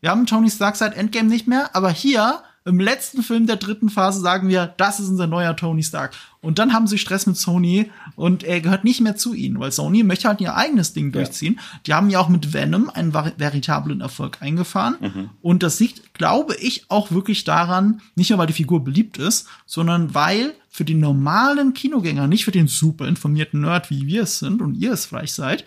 Wir 0.00 0.10
haben 0.10 0.26
Tony 0.26 0.50
Stark 0.50 0.76
seit 0.76 0.96
Endgame 0.96 1.28
nicht 1.28 1.46
mehr, 1.46 1.74
aber 1.74 1.90
hier 1.90 2.42
im 2.66 2.78
letzten 2.78 3.22
Film 3.22 3.46
der 3.46 3.56
dritten 3.56 3.88
Phase 3.88 4.20
sagen 4.20 4.48
wir, 4.48 4.66
das 4.76 5.00
ist 5.00 5.08
unser 5.08 5.26
neuer 5.26 5.56
Tony 5.56 5.82
Stark. 5.82 6.12
Und 6.42 6.58
dann 6.58 6.72
haben 6.72 6.86
sie 6.86 6.98
Stress 6.98 7.26
mit 7.26 7.36
Sony 7.36 7.90
und 8.16 8.44
er 8.44 8.60
gehört 8.60 8.84
nicht 8.84 9.00
mehr 9.00 9.16
zu 9.16 9.34
ihnen, 9.34 9.58
weil 9.58 9.72
Sony 9.72 10.02
möchte 10.02 10.28
halt 10.28 10.40
ihr 10.40 10.54
eigenes 10.54 10.92
Ding 10.92 11.10
durchziehen. 11.10 11.54
Ja. 11.54 11.80
Die 11.86 11.94
haben 11.94 12.10
ja 12.10 12.20
auch 12.20 12.28
mit 12.28 12.52
Venom 12.52 12.90
einen 12.90 13.14
veritablen 13.14 14.02
Erfolg 14.02 14.38
eingefahren. 14.40 14.96
Mhm. 15.00 15.30
Und 15.40 15.62
das 15.62 15.80
liegt, 15.80 16.14
glaube 16.14 16.54
ich, 16.56 16.84
auch 16.88 17.10
wirklich 17.10 17.44
daran, 17.44 18.02
nicht 18.14 18.30
nur 18.30 18.38
weil 18.38 18.46
die 18.46 18.52
Figur 18.52 18.84
beliebt 18.84 19.16
ist, 19.16 19.48
sondern 19.64 20.14
weil 20.14 20.54
für 20.70 20.84
den 20.84 21.00
normalen 21.00 21.74
Kinogänger, 21.74 22.28
nicht 22.28 22.44
für 22.44 22.52
den 22.52 22.68
super 22.68 23.08
informierten 23.08 23.60
Nerd, 23.60 23.90
wie 23.90 24.06
wir 24.06 24.22
es 24.22 24.38
sind 24.38 24.62
und 24.62 24.76
ihr 24.76 24.92
es 24.92 25.04
vielleicht 25.04 25.34
seid, 25.34 25.64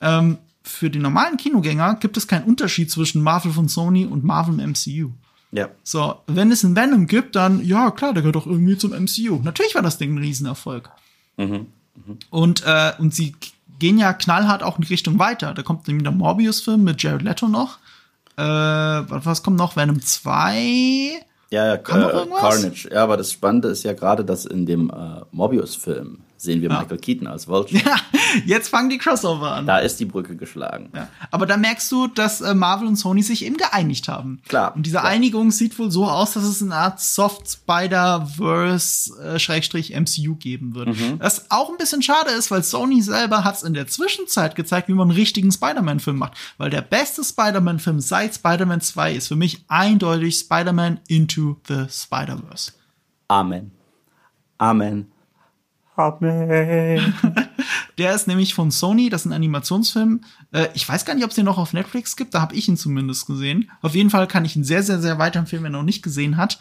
ähm, 0.00 0.38
für 0.62 0.90
den 0.90 1.02
normalen 1.02 1.36
Kinogänger 1.36 1.94
gibt 1.94 2.16
es 2.16 2.26
keinen 2.26 2.44
Unterschied 2.44 2.90
zwischen 2.90 3.22
Marvel 3.22 3.52
von 3.52 3.68
Sony 3.68 4.04
und 4.04 4.24
Marvel 4.24 4.58
im 4.60 4.72
MCU. 4.72 5.12
Ja. 5.52 5.68
So, 5.82 6.16
wenn 6.26 6.52
es 6.52 6.64
einen 6.64 6.76
Venom 6.76 7.06
gibt, 7.06 7.36
dann, 7.36 7.64
ja, 7.64 7.90
klar, 7.90 8.12
der 8.12 8.22
gehört 8.22 8.36
doch 8.36 8.46
irgendwie 8.46 8.76
zum 8.76 8.92
MCU. 8.92 9.40
Natürlich 9.42 9.74
war 9.74 9.82
das 9.82 9.98
Ding 9.98 10.14
ein 10.14 10.18
Riesenerfolg. 10.18 10.90
Mhm. 11.36 11.66
Mhm. 11.94 12.18
Und, 12.30 12.62
äh, 12.66 12.92
und 12.98 13.14
sie 13.14 13.34
gehen 13.78 13.98
ja 13.98 14.12
knallhart 14.12 14.62
auch 14.62 14.76
in 14.76 14.82
die 14.82 14.92
Richtung 14.92 15.18
weiter. 15.18 15.54
Da 15.54 15.62
kommt 15.62 15.88
nämlich 15.88 16.04
der 16.04 16.12
Morbius-Film 16.12 16.84
mit 16.84 17.02
Jared 17.02 17.22
Leto 17.22 17.48
noch. 17.48 17.78
Äh, 18.36 18.42
was 18.42 19.42
kommt 19.42 19.56
noch? 19.56 19.76
Venom 19.76 20.00
2? 20.00 21.24
Ja, 21.52 21.66
ja, 21.66 21.74
äh, 21.74 21.78
Carnage. 21.78 22.88
Ja, 22.92 23.02
aber 23.02 23.16
das 23.16 23.32
Spannende 23.32 23.68
ist 23.68 23.82
ja 23.82 23.92
gerade, 23.92 24.24
dass 24.24 24.44
in 24.44 24.66
dem 24.66 24.90
äh, 24.90 25.22
Morbius-Film 25.32 26.18
sehen 26.42 26.62
wir 26.62 26.70
ja. 26.70 26.80
Michael 26.80 26.98
Keaton 26.98 27.26
als 27.26 27.48
Vulture. 27.48 27.82
Ja, 27.84 27.96
jetzt 28.44 28.68
fangen 28.68 28.90
die 28.90 28.98
Crossover 28.98 29.52
an. 29.52 29.66
Da 29.66 29.78
ist 29.78 29.98
die 30.00 30.04
Brücke 30.04 30.36
geschlagen. 30.36 30.90
Ja. 30.94 31.08
Aber 31.30 31.46
da 31.46 31.56
merkst 31.56 31.90
du, 31.92 32.06
dass 32.06 32.40
äh, 32.40 32.54
Marvel 32.54 32.88
und 32.88 32.96
Sony 32.96 33.22
sich 33.22 33.44
eben 33.44 33.56
geeinigt 33.56 34.08
haben. 34.08 34.40
Klar. 34.48 34.74
Und 34.74 34.86
diese 34.86 34.98
klar. 34.98 35.10
Einigung 35.10 35.50
sieht 35.50 35.78
wohl 35.78 35.90
so 35.90 36.06
aus, 36.06 36.32
dass 36.32 36.44
es 36.44 36.62
eine 36.62 36.74
Art 36.74 37.00
Soft 37.00 37.50
Spider-Verse-MCU 37.50 40.32
äh, 40.32 40.36
geben 40.36 40.74
wird. 40.74 40.88
Mhm. 40.88 41.16
Was 41.18 41.50
auch 41.50 41.68
ein 41.70 41.76
bisschen 41.76 42.02
schade 42.02 42.30
ist, 42.30 42.50
weil 42.50 42.62
Sony 42.62 43.02
selber 43.02 43.44
hat 43.44 43.56
es 43.56 43.62
in 43.62 43.74
der 43.74 43.86
Zwischenzeit 43.86 44.54
gezeigt, 44.54 44.88
wie 44.88 44.94
man 44.94 45.10
einen 45.10 45.18
richtigen 45.18 45.52
Spider-Man-Film 45.52 46.16
macht. 46.16 46.38
Weil 46.58 46.70
der 46.70 46.82
beste 46.82 47.22
Spider-Man-Film 47.22 48.00
seit 48.00 48.34
Spider-Man 48.34 48.80
2 48.80 49.14
ist 49.14 49.28
für 49.28 49.36
mich 49.36 49.64
eindeutig 49.68 50.38
Spider-Man 50.38 51.00
Into 51.08 51.58
the 51.68 51.84
Spider-Verse. 51.90 52.72
Amen. 53.28 53.72
Amen. 54.58 55.06
Amen. 56.00 57.14
Der 57.98 58.14
ist 58.14 58.26
nämlich 58.26 58.54
von 58.54 58.70
Sony, 58.70 59.10
das 59.10 59.22
ist 59.22 59.26
ein 59.26 59.34
Animationsfilm. 59.34 60.22
Äh, 60.52 60.68
ich 60.74 60.88
weiß 60.88 61.04
gar 61.04 61.14
nicht, 61.14 61.24
ob 61.24 61.30
es 61.30 61.36
den 61.36 61.44
noch 61.44 61.58
auf 61.58 61.72
Netflix 61.72 62.16
gibt, 62.16 62.34
da 62.34 62.40
habe 62.40 62.54
ich 62.54 62.68
ihn 62.68 62.76
zumindest 62.76 63.26
gesehen. 63.26 63.70
Auf 63.82 63.94
jeden 63.94 64.10
Fall 64.10 64.26
kann 64.26 64.44
ich 64.44 64.56
ihn 64.56 64.64
sehr, 64.64 64.82
sehr, 64.82 65.00
sehr 65.00 65.18
weiterempfehlen, 65.18 65.64
wenn 65.64 65.74
er 65.74 65.78
noch 65.78 65.84
nicht 65.84 66.02
gesehen 66.02 66.36
hat. 66.36 66.58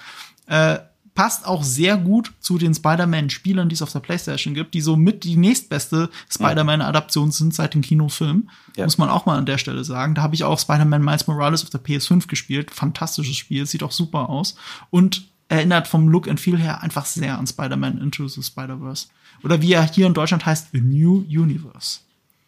Äh, 0.48 0.80
passt 1.16 1.46
auch 1.46 1.64
sehr 1.64 1.98
gut 1.98 2.32
zu 2.40 2.58
den 2.58 2.74
Spider-Man-Spielern, 2.74 3.70
die 3.70 3.74
es 3.74 3.82
auf 3.82 3.92
der 3.92 4.00
PlayStation 4.00 4.54
gibt, 4.54 4.74
die 4.74 4.82
so 4.82 4.96
mit 4.96 5.24
die 5.24 5.36
nächstbeste 5.36 6.10
Spider-Man-Adaption 6.30 7.32
sind 7.32 7.54
seit 7.54 7.74
dem 7.74 7.82
Kinofilm. 7.82 8.50
Ja. 8.76 8.86
Muss 8.86 8.98
man 8.98 9.10
auch 9.10 9.26
mal 9.26 9.38
an 9.38 9.46
der 9.46 9.58
Stelle 9.58 9.84
sagen. 9.84 10.16
Da 10.16 10.22
habe 10.22 10.36
ich 10.36 10.44
auch 10.44 10.60
Spider-Man 10.60 11.04
Miles 11.04 11.28
Morales 11.28 11.64
auf 11.64 11.70
der 11.70 11.84
PS5 11.84 12.28
gespielt. 12.28 12.72
Fantastisches 12.72 13.36
Spiel, 13.36 13.66
sieht 13.66 13.84
auch 13.84 13.92
super 13.92 14.30
aus. 14.30 14.56
Und 14.92 15.30
erinnert 15.50 15.88
vom 15.88 16.08
Look 16.08 16.28
and 16.28 16.40
Feel 16.40 16.58
her 16.58 16.82
einfach 16.84 17.06
sehr 17.06 17.38
an 17.38 17.48
Spider-Man 17.48 17.98
Into 17.98 18.28
the 18.28 18.42
Spider-Verse. 18.42 19.08
Oder 19.44 19.62
wie 19.62 19.74
er 19.74 19.84
hier 19.84 20.08
in 20.08 20.14
Deutschland 20.14 20.46
heißt, 20.46 20.70
A 20.74 20.78
New 20.78 21.26
Universe. 21.28 22.00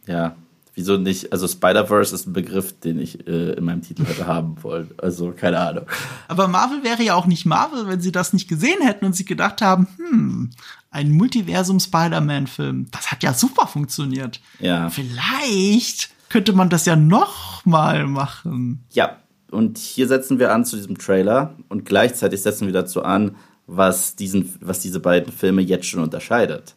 Ja, 0.08 0.36
wieso 0.76 0.98
nicht? 0.98 1.32
Also 1.32 1.48
Spider-Verse 1.48 2.14
ist 2.14 2.28
ein 2.28 2.34
Begriff, 2.34 2.80
den 2.80 3.00
ich 3.00 3.28
äh, 3.28 3.54
in 3.54 3.64
meinem 3.64 3.82
Titel 3.82 4.06
hätte 4.06 4.28
haben 4.28 4.62
wollen. 4.64 4.92
Also 4.98 5.32
keine 5.32 5.60
Ahnung. 5.60 5.86
Aber 6.28 6.48
Marvel 6.48 6.84
wäre 6.84 7.04
ja 7.04 7.16
auch 7.16 7.26
nicht 7.26 7.46
Marvel, 7.46 7.88
wenn 7.88 8.02
sie 8.02 8.12
das 8.12 8.34
nicht 8.34 8.48
gesehen 8.48 8.82
hätten 8.82 9.06
und 9.06 9.16
sie 9.16 9.26
gedacht 9.26 9.62
haben, 9.62 9.88
hm, 9.98 10.50
ein 10.90 11.12
Multiversum 11.12 11.80
Spider-Man-Film, 11.80 12.88
das 12.92 13.12
hat 13.12 13.24
ja 13.24 13.34
super 13.34 13.68
funktioniert. 13.68 14.42
Ja. 14.60 14.90
Vielleicht 14.90 16.10
könnte 16.30 16.54
man 16.54 16.70
das 16.70 16.86
ja 16.86 16.96
noch 16.96 17.66
mal 17.66 18.08
machen. 18.08 18.84
Ja, 18.92 19.18
und 19.52 19.78
hier 19.78 20.08
setzen 20.08 20.40
wir 20.40 20.54
an 20.54 20.66
zu 20.66 20.78
diesem 20.78 20.98
Trailer 20.98 21.56
und 21.70 21.86
gleichzeitig 21.86 22.42
setzen 22.42 22.68
wir 22.68 22.74
dazu 22.74 23.04
an, 23.04 23.36
was, 23.68 24.16
diesen, 24.16 24.54
was 24.62 24.80
diese 24.80 25.00
beiden 25.00 25.32
Filme 25.32 25.62
jetzt 25.62 25.86
schon 25.86 26.02
unterscheidet. 26.02 26.76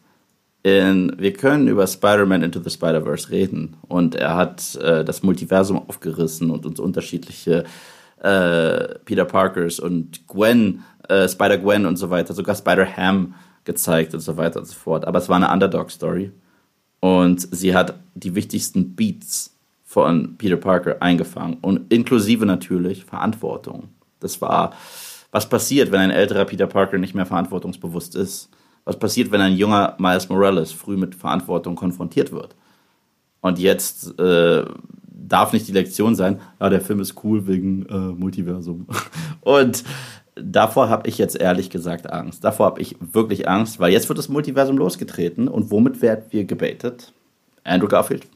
In, 0.65 1.15
wir 1.19 1.31
können 1.33 1.67
über 1.67 1.85
Spider-Man 1.85 2.41
Into 2.41 2.59
the 2.59 2.71
Spider-Verse 2.71 3.29
reden 3.29 3.77
und 3.87 4.15
er 4.15 4.35
hat 4.35 4.73
äh, 4.77 5.05
das 5.05 5.21
Multiversum 5.21 5.87
aufgerissen 5.87 6.49
und 6.49 6.65
uns 6.65 6.79
unterschiedliche 6.79 7.65
äh, 8.23 8.95
Peter 9.05 9.25
Parkers 9.25 9.79
und 9.79 10.25
Gwen, 10.25 10.83
äh, 11.07 11.29
Spider-Gwen 11.29 11.85
und 11.85 11.97
so 11.97 12.09
weiter, 12.09 12.33
sogar 12.33 12.55
Spider-Ham 12.55 13.35
gezeigt 13.63 14.15
und 14.15 14.21
so 14.21 14.37
weiter 14.37 14.57
und 14.59 14.65
so 14.65 14.73
fort. 14.73 15.05
Aber 15.05 15.19
es 15.19 15.29
war 15.29 15.35
eine 15.35 15.51
Underdog-Story 15.51 16.31
und 16.99 17.47
sie 17.55 17.75
hat 17.75 17.99
die 18.15 18.33
wichtigsten 18.33 18.95
Beats 18.95 19.55
von 19.83 20.35
Peter 20.39 20.57
Parker 20.57 20.99
eingefangen 20.99 21.57
und 21.61 21.93
inklusive 21.93 22.47
natürlich 22.47 23.05
Verantwortung. 23.05 23.89
Das 24.19 24.41
war, 24.41 24.73
was 25.29 25.47
passiert, 25.47 25.91
wenn 25.91 25.99
ein 25.99 26.09
älterer 26.09 26.45
Peter 26.45 26.65
Parker 26.65 26.97
nicht 26.97 27.13
mehr 27.13 27.27
verantwortungsbewusst 27.27 28.15
ist? 28.15 28.49
Was 28.85 28.97
passiert, 28.97 29.31
wenn 29.31 29.41
ein 29.41 29.57
junger 29.57 29.95
Miles 29.97 30.29
Morales 30.29 30.71
früh 30.71 30.95
mit 30.95 31.15
Verantwortung 31.15 31.75
konfrontiert 31.75 32.31
wird? 32.31 32.55
Und 33.41 33.59
jetzt 33.59 34.17
äh, 34.19 34.65
darf 35.09 35.53
nicht 35.53 35.67
die 35.67 35.71
Lektion 35.71 36.15
sein, 36.15 36.39
ja, 36.59 36.69
der 36.69 36.81
Film 36.81 36.99
ist 36.99 37.23
cool 37.23 37.47
wegen 37.47 37.85
äh, 37.87 37.93
Multiversum. 37.93 38.87
Und 39.41 39.83
davor 40.35 40.89
habe 40.89 41.07
ich 41.09 41.17
jetzt 41.17 41.39
ehrlich 41.39 41.69
gesagt 41.69 42.11
Angst. 42.11 42.43
Davor 42.43 42.67
habe 42.67 42.81
ich 42.81 42.95
wirklich 42.99 43.47
Angst, 43.49 43.79
weil 43.79 43.91
jetzt 43.91 44.07
wird 44.09 44.19
das 44.19 44.29
Multiversum 44.29 44.77
losgetreten 44.77 45.47
und 45.47 45.71
womit 45.71 46.01
werden 46.01 46.25
wir 46.29 46.45
gebaitet? 46.45 47.13
Andrew 47.63 47.87
Garfield, 47.87 48.27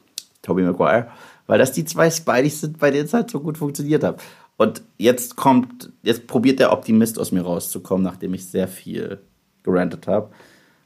Tobey 0.42 0.62
Maguire 0.62 1.08
weil 1.50 1.58
das 1.58 1.72
die 1.72 1.84
zwei 1.84 2.08
Spideys 2.12 2.60
sind, 2.60 2.78
bei 2.78 2.92
denen 2.92 3.06
es 3.06 3.12
halt 3.12 3.28
so 3.28 3.40
gut 3.40 3.58
funktioniert 3.58 4.04
hat. 4.04 4.22
Und 4.56 4.82
jetzt 4.98 5.34
kommt, 5.34 5.90
jetzt 6.04 6.28
probiert 6.28 6.60
der 6.60 6.72
Optimist 6.72 7.18
aus 7.18 7.32
mir 7.32 7.42
rauszukommen, 7.42 8.04
nachdem 8.04 8.34
ich 8.34 8.46
sehr 8.46 8.68
viel 8.68 9.18
gerantet 9.62 10.06
habe. 10.06 10.30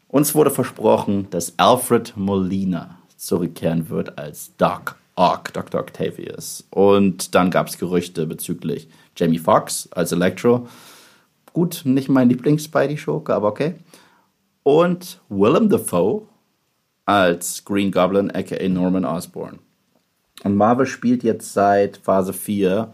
Uns 0.08 0.34
wurde 0.34 0.50
versprochen, 0.50 1.28
dass 1.30 1.54
Alfred 1.58 2.16
Molina 2.16 2.98
zurückkehren 3.16 3.88
wird 3.88 4.18
als 4.18 4.56
Doc 4.56 4.96
Ock, 5.16 5.52
Dr. 5.52 5.80
Octavius. 5.80 6.64
Und 6.70 7.34
dann 7.34 7.50
gab 7.50 7.68
es 7.68 7.78
Gerüchte 7.78 8.26
bezüglich 8.26 8.88
Jamie 9.16 9.38
Foxx 9.38 9.88
als 9.92 10.12
Electro. 10.12 10.66
Gut, 11.52 11.82
nicht 11.84 12.08
mein 12.08 12.28
Lieblings-Spidey-Schurke, 12.28 13.32
aber 13.32 13.48
okay. 13.48 13.74
Und 14.64 15.20
Willem 15.28 15.68
Dafoe 15.68 16.22
als 17.06 17.64
Green 17.64 17.92
Goblin, 17.92 18.30
aka 18.30 18.68
Norman 18.68 19.04
Osborn. 19.04 19.60
Und 20.42 20.56
Marvel 20.56 20.86
spielt 20.86 21.22
jetzt 21.22 21.52
seit 21.52 21.96
Phase 21.98 22.32
4 22.32 22.92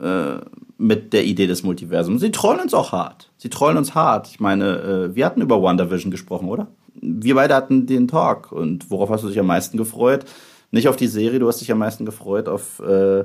äh, 0.00 0.38
mit 0.80 1.12
der 1.12 1.24
Idee 1.24 1.46
des 1.46 1.62
Multiversums. 1.62 2.22
Sie 2.22 2.30
trollen 2.30 2.58
uns 2.58 2.72
auch 2.72 2.92
hart. 2.92 3.30
Sie 3.36 3.50
trollen 3.50 3.76
uns 3.76 3.94
hart. 3.94 4.28
Ich 4.28 4.40
meine, 4.40 4.78
äh, 4.78 5.14
wir 5.14 5.26
hatten 5.26 5.42
über 5.42 5.62
WandaVision 5.62 6.10
gesprochen, 6.10 6.48
oder? 6.48 6.68
Wir 6.94 7.34
beide 7.34 7.54
hatten 7.54 7.86
den 7.86 8.08
Talk. 8.08 8.50
Und 8.50 8.90
worauf 8.90 9.10
hast 9.10 9.22
du 9.22 9.28
dich 9.28 9.38
am 9.38 9.46
meisten 9.46 9.76
gefreut? 9.76 10.24
Nicht 10.70 10.88
auf 10.88 10.96
die 10.96 11.06
Serie, 11.06 11.38
du 11.38 11.48
hast 11.48 11.60
dich 11.60 11.70
am 11.70 11.78
meisten 11.78 12.06
gefreut 12.06 12.48
auf 12.48 12.80
äh, 12.80 13.24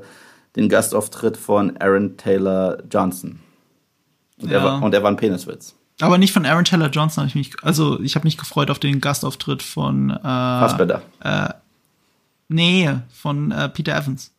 den 0.57 0.67
Gastauftritt 0.67 1.37
von 1.37 1.77
Aaron 1.77 2.17
Taylor 2.17 2.83
Johnson. 2.91 3.39
Und, 4.41 4.51
ja. 4.51 4.57
er, 4.57 4.63
war, 4.63 4.83
und 4.83 4.93
er 4.93 5.01
war 5.01 5.11
ein 5.11 5.17
Peniswitz. 5.17 5.75
Aber 6.01 6.17
nicht 6.17 6.33
von 6.33 6.45
Aaron 6.45 6.65
Taylor 6.65 6.89
Johnson 6.89 7.21
habe 7.21 7.29
ich 7.29 7.35
mich, 7.35 7.63
also 7.63 8.01
ich 8.01 8.15
habe 8.15 8.27
mich 8.27 8.37
gefreut 8.37 8.69
auf 8.69 8.79
den 8.79 8.99
Gastauftritt 8.99 9.63
von 9.63 10.09
äh, 10.09 10.21
Fassbender. 10.21 11.01
Äh, 11.21 11.49
nee, 12.49 12.89
von 13.13 13.51
äh, 13.51 13.69
Peter 13.69 13.95
Evans. 13.95 14.34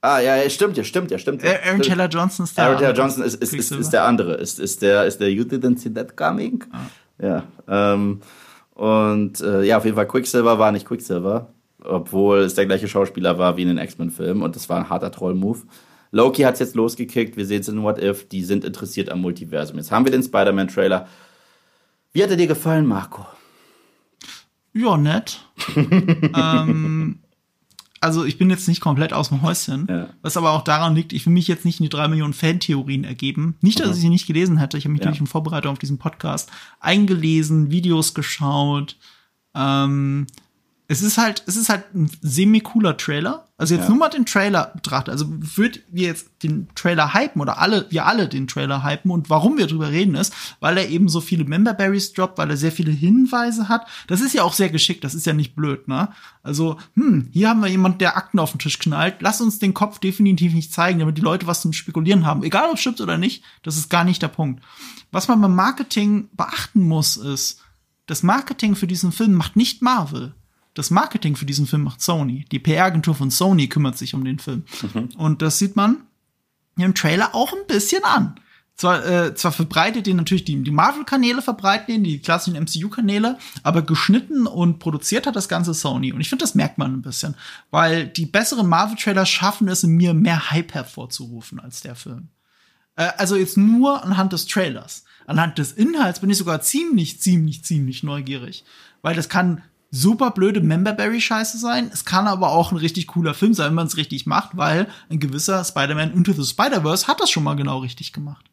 Ah, 0.00 0.20
ja, 0.20 0.36
ja, 0.36 0.48
stimmt 0.48 0.76
ja, 0.76 0.84
stimmt 0.84 1.10
ja, 1.10 1.18
stimmt. 1.18 1.42
Ja, 1.42 1.54
Aaron 1.64 1.82
Taylor 1.82 2.06
Johnson 2.06 2.44
ist 2.44 2.56
der 2.56 2.64
Aaron 2.64 2.78
Taylor 2.78 2.94
Johnson 2.94 3.24
ist, 3.24 3.34
ist, 3.42 3.52
ist, 3.52 3.72
ist, 3.72 3.90
der 3.90 4.04
andere. 4.04 4.34
Ist, 4.34 4.60
ist, 4.60 4.80
der, 4.82 5.06
ist 5.06 5.18
der 5.18 5.32
You 5.32 5.42
Didn't 5.42 5.78
See 5.78 5.90
That 5.90 6.16
Coming? 6.16 6.64
Ah. 6.70 6.78
Ja. 7.20 7.42
Ähm, 7.66 8.20
und 8.74 9.40
äh, 9.40 9.64
ja, 9.64 9.78
auf 9.78 9.84
jeden 9.84 9.96
Fall 9.96 10.06
Quicksilver 10.06 10.58
war 10.60 10.70
nicht 10.70 10.86
Quicksilver, 10.86 11.52
obwohl 11.82 12.38
es 12.38 12.54
der 12.54 12.66
gleiche 12.66 12.86
Schauspieler 12.86 13.38
war 13.38 13.56
wie 13.56 13.62
in 13.62 13.68
den 13.68 13.78
X-Men-Filmen 13.78 14.42
und 14.42 14.54
das 14.54 14.68
war 14.68 14.76
ein 14.78 14.88
harter 14.88 15.10
Troll-Move. 15.10 15.62
Loki 16.12 16.42
hat 16.42 16.54
es 16.54 16.60
jetzt 16.60 16.76
losgekickt, 16.76 17.36
wir 17.36 17.44
sehen 17.44 17.60
es 17.60 17.68
in 17.68 17.82
What 17.82 18.00
If, 18.00 18.28
die 18.28 18.44
sind 18.44 18.64
interessiert 18.64 19.10
am 19.10 19.20
Multiversum. 19.20 19.78
Jetzt 19.78 19.90
haben 19.90 20.06
wir 20.06 20.12
den 20.12 20.22
Spider-Man-Trailer. 20.22 21.08
Wie 22.12 22.22
hat 22.22 22.30
er 22.30 22.36
dir 22.36 22.46
gefallen, 22.46 22.86
Marco? 22.86 23.26
Ja, 24.72 24.96
nett. 24.96 25.40
ähm, 25.76 27.18
also 28.00 28.24
ich 28.24 28.38
bin 28.38 28.50
jetzt 28.50 28.68
nicht 28.68 28.80
komplett 28.80 29.12
aus 29.12 29.28
dem 29.28 29.42
Häuschen, 29.42 29.86
ja. 29.88 30.08
was 30.22 30.36
aber 30.36 30.52
auch 30.52 30.62
daran 30.62 30.94
liegt, 30.94 31.12
ich 31.12 31.26
will 31.26 31.32
mich 31.32 31.48
jetzt 31.48 31.64
nicht 31.64 31.80
in 31.80 31.84
die 31.84 31.90
drei 31.90 32.08
Millionen 32.08 32.32
Fan-Theorien 32.32 33.04
ergeben. 33.04 33.56
Nicht, 33.60 33.80
dass 33.80 33.88
mhm. 33.88 33.92
ich 33.94 34.00
sie 34.00 34.08
nicht 34.08 34.26
gelesen 34.26 34.58
hätte. 34.58 34.78
Ich 34.78 34.84
habe 34.84 34.92
mich 34.92 35.02
ja. 35.02 35.08
durch 35.08 35.20
in 35.20 35.26
Vorbereitung 35.26 35.72
auf 35.72 35.78
diesen 35.78 35.98
Podcast 35.98 36.50
eingelesen, 36.80 37.70
Videos 37.70 38.14
geschaut. 38.14 38.96
Ähm, 39.54 40.26
es 40.90 41.02
ist 41.02 41.18
halt, 41.18 41.42
es 41.46 41.56
ist 41.56 41.68
halt 41.68 41.94
ein 41.94 42.10
semi-cooler 42.22 42.96
Trailer. 42.96 43.44
Also 43.58 43.74
jetzt 43.74 43.84
ja. 43.84 43.88
nur 43.90 43.98
mal 43.98 44.08
den 44.08 44.24
Trailer 44.24 44.72
betrachten. 44.74 45.10
Also 45.10 45.26
würden 45.28 45.82
wir 45.90 46.06
jetzt 46.06 46.30
den 46.42 46.66
Trailer 46.74 47.12
hypen 47.12 47.42
oder 47.42 47.58
alle, 47.58 47.86
wir 47.90 48.06
alle 48.06 48.26
den 48.26 48.46
Trailer 48.46 48.82
hypen 48.82 49.10
und 49.10 49.28
warum 49.28 49.58
wir 49.58 49.66
drüber 49.66 49.90
reden 49.90 50.14
ist, 50.14 50.32
weil 50.60 50.78
er 50.78 50.88
eben 50.88 51.10
so 51.10 51.20
viele 51.20 51.44
Memberberries 51.44 52.14
droppt, 52.14 52.38
weil 52.38 52.48
er 52.48 52.56
sehr 52.56 52.72
viele 52.72 52.90
Hinweise 52.90 53.68
hat. 53.68 53.86
Das 54.06 54.22
ist 54.22 54.32
ja 54.32 54.44
auch 54.44 54.54
sehr 54.54 54.70
geschickt, 54.70 55.04
das 55.04 55.14
ist 55.14 55.26
ja 55.26 55.34
nicht 55.34 55.54
blöd, 55.54 55.88
ne? 55.88 56.08
Also, 56.42 56.78
hm, 56.94 57.28
hier 57.32 57.50
haben 57.50 57.60
wir 57.60 57.68
jemand, 57.68 58.00
der 58.00 58.16
Akten 58.16 58.38
auf 58.38 58.52
den 58.52 58.58
Tisch 58.58 58.78
knallt. 58.78 59.16
Lass 59.20 59.42
uns 59.42 59.58
den 59.58 59.74
Kopf 59.74 59.98
definitiv 59.98 60.54
nicht 60.54 60.72
zeigen, 60.72 61.00
damit 61.00 61.18
die 61.18 61.22
Leute 61.22 61.46
was 61.46 61.60
zum 61.60 61.74
Spekulieren 61.74 62.24
haben. 62.24 62.44
Egal 62.44 62.70
ob 62.70 62.76
es 62.76 62.80
stimmt 62.80 63.02
oder 63.02 63.18
nicht, 63.18 63.44
das 63.62 63.76
ist 63.76 63.90
gar 63.90 64.04
nicht 64.04 64.22
der 64.22 64.28
Punkt. 64.28 64.64
Was 65.10 65.28
man 65.28 65.42
beim 65.42 65.54
Marketing 65.54 66.30
beachten 66.32 66.80
muss, 66.80 67.18
ist, 67.18 67.60
das 68.06 68.22
Marketing 68.22 68.74
für 68.74 68.86
diesen 68.86 69.12
Film 69.12 69.34
macht 69.34 69.54
nicht 69.54 69.82
Marvel 69.82 70.34
das 70.78 70.90
Marketing 70.90 71.36
für 71.36 71.46
diesen 71.46 71.66
Film 71.66 71.82
macht 71.82 72.00
Sony. 72.00 72.44
Die 72.52 72.58
PR-Agentur 72.58 73.14
von 73.14 73.30
Sony 73.30 73.68
kümmert 73.68 73.98
sich 73.98 74.14
um 74.14 74.24
den 74.24 74.38
Film. 74.38 74.64
Mhm. 74.94 75.10
Und 75.16 75.42
das 75.42 75.58
sieht 75.58 75.76
man 75.76 75.98
im 76.76 76.94
Trailer 76.94 77.34
auch 77.34 77.52
ein 77.52 77.66
bisschen 77.66 78.04
an. 78.04 78.36
Zwar, 78.76 79.04
äh, 79.04 79.34
zwar 79.34 79.50
verbreitet 79.50 80.06
den 80.06 80.16
natürlich 80.16 80.44
die, 80.44 80.62
die 80.62 80.70
Marvel-Kanäle 80.70 81.42
verbreiten 81.42 81.92
den, 81.92 82.04
die 82.04 82.20
klassischen 82.20 82.54
MCU-Kanäle, 82.62 83.36
aber 83.64 83.82
geschnitten 83.82 84.46
und 84.46 84.78
produziert 84.78 85.26
hat 85.26 85.34
das 85.34 85.48
ganze 85.48 85.74
Sony. 85.74 86.12
Und 86.12 86.20
ich 86.20 86.28
finde, 86.28 86.44
das 86.44 86.54
merkt 86.54 86.78
man 86.78 86.94
ein 86.94 87.02
bisschen, 87.02 87.34
weil 87.72 88.06
die 88.06 88.26
besseren 88.26 88.68
Marvel-Trailer 88.68 89.26
schaffen 89.26 89.66
es 89.66 89.82
in 89.82 89.96
mir, 89.96 90.14
mehr 90.14 90.52
Hype 90.52 90.74
hervorzurufen 90.74 91.58
als 91.58 91.80
der 91.80 91.96
Film. 91.96 92.28
Äh, 92.94 93.08
also 93.16 93.34
jetzt 93.34 93.56
nur 93.56 94.04
anhand 94.04 94.32
des 94.32 94.46
Trailers. 94.46 95.02
Anhand 95.26 95.58
des 95.58 95.72
Inhalts 95.72 96.20
bin 96.20 96.30
ich 96.30 96.38
sogar 96.38 96.60
ziemlich, 96.60 97.20
ziemlich, 97.20 97.64
ziemlich 97.64 98.04
neugierig. 98.04 98.64
Weil 99.02 99.16
das 99.16 99.28
kann 99.28 99.62
super 99.90 100.30
blöde 100.30 100.60
Memberberry-Scheiße 100.60 101.58
sein. 101.58 101.90
Es 101.92 102.04
kann 102.04 102.26
aber 102.26 102.50
auch 102.50 102.72
ein 102.72 102.78
richtig 102.78 103.06
cooler 103.06 103.34
Film 103.34 103.54
sein, 103.54 103.68
wenn 103.68 103.74
man 103.74 103.86
es 103.86 103.96
richtig 103.96 104.26
macht, 104.26 104.56
weil 104.56 104.88
ein 105.08 105.18
gewisser 105.18 105.64
Spider-Man 105.64 106.12
Into 106.12 106.32
the 106.32 106.44
Spider-Verse 106.44 107.06
hat 107.06 107.20
das 107.20 107.30
schon 107.30 107.44
mal 107.44 107.56
genau 107.56 107.78
richtig 107.78 108.12
gemacht. 108.12 108.44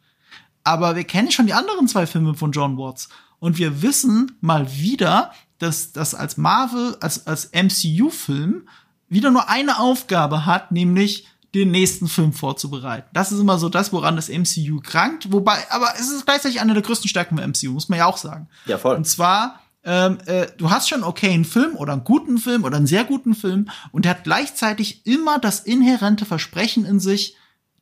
Aber 0.63 0.95
wir 0.95 1.03
kennen 1.03 1.31
schon 1.31 1.47
die 1.47 1.53
anderen 1.53 1.87
zwei 1.87 2.07
Filme 2.07 2.33
von 2.33 2.51
John 2.51 2.77
Watts. 2.77 3.09
Und 3.39 3.57
wir 3.57 3.81
wissen 3.81 4.37
mal 4.41 4.71
wieder, 4.77 5.31
dass 5.59 5.91
das 5.91 6.15
als 6.15 6.37
Marvel, 6.37 6.97
als, 7.01 7.27
als 7.27 7.51
MCU-Film 7.51 8.67
wieder 9.09 9.29
nur 9.29 9.49
eine 9.49 9.79
Aufgabe 9.79 10.45
hat, 10.45 10.71
nämlich 10.71 11.27
den 11.53 11.71
nächsten 11.71 12.07
Film 12.07 12.33
vorzubereiten. 12.33 13.07
Das 13.13 13.31
ist 13.31 13.39
immer 13.39 13.57
so 13.57 13.69
das, 13.69 13.93
woran 13.93 14.17
das 14.17 14.29
MCU 14.29 14.81
krankt. 14.81 15.31
Wobei, 15.31 15.57
aber 15.69 15.87
es 15.95 16.09
ist 16.09 16.25
gleichzeitig 16.25 16.59
eine 16.59 16.73
der 16.73 16.83
größten 16.83 17.07
Stärken 17.07 17.37
vom 17.37 17.49
MCU, 17.49 17.71
muss 17.71 17.87
man 17.87 17.99
ja 17.99 18.07
auch 18.07 18.17
sagen. 18.17 18.49
Ja, 18.65 18.77
voll. 18.77 18.95
Und 18.95 19.05
zwar 19.05 19.61
ähm, 19.85 20.17
äh, 20.25 20.47
du 20.57 20.71
hast 20.71 20.89
schon 20.89 21.03
okay 21.03 21.31
einen 21.31 21.45
Film 21.45 21.75
oder 21.75 21.93
einen 21.93 22.03
guten 22.03 22.37
Film 22.37 22.63
oder 22.63 22.77
einen 22.77 22.87
sehr 22.87 23.03
guten 23.03 23.35
Film 23.35 23.69
und 23.91 24.05
der 24.05 24.11
hat 24.11 24.23
gleichzeitig 24.23 25.05
immer 25.05 25.39
das 25.39 25.59
inhärente 25.59 26.25
Versprechen 26.25 26.85
in 26.85 26.99
sich, 26.99 27.37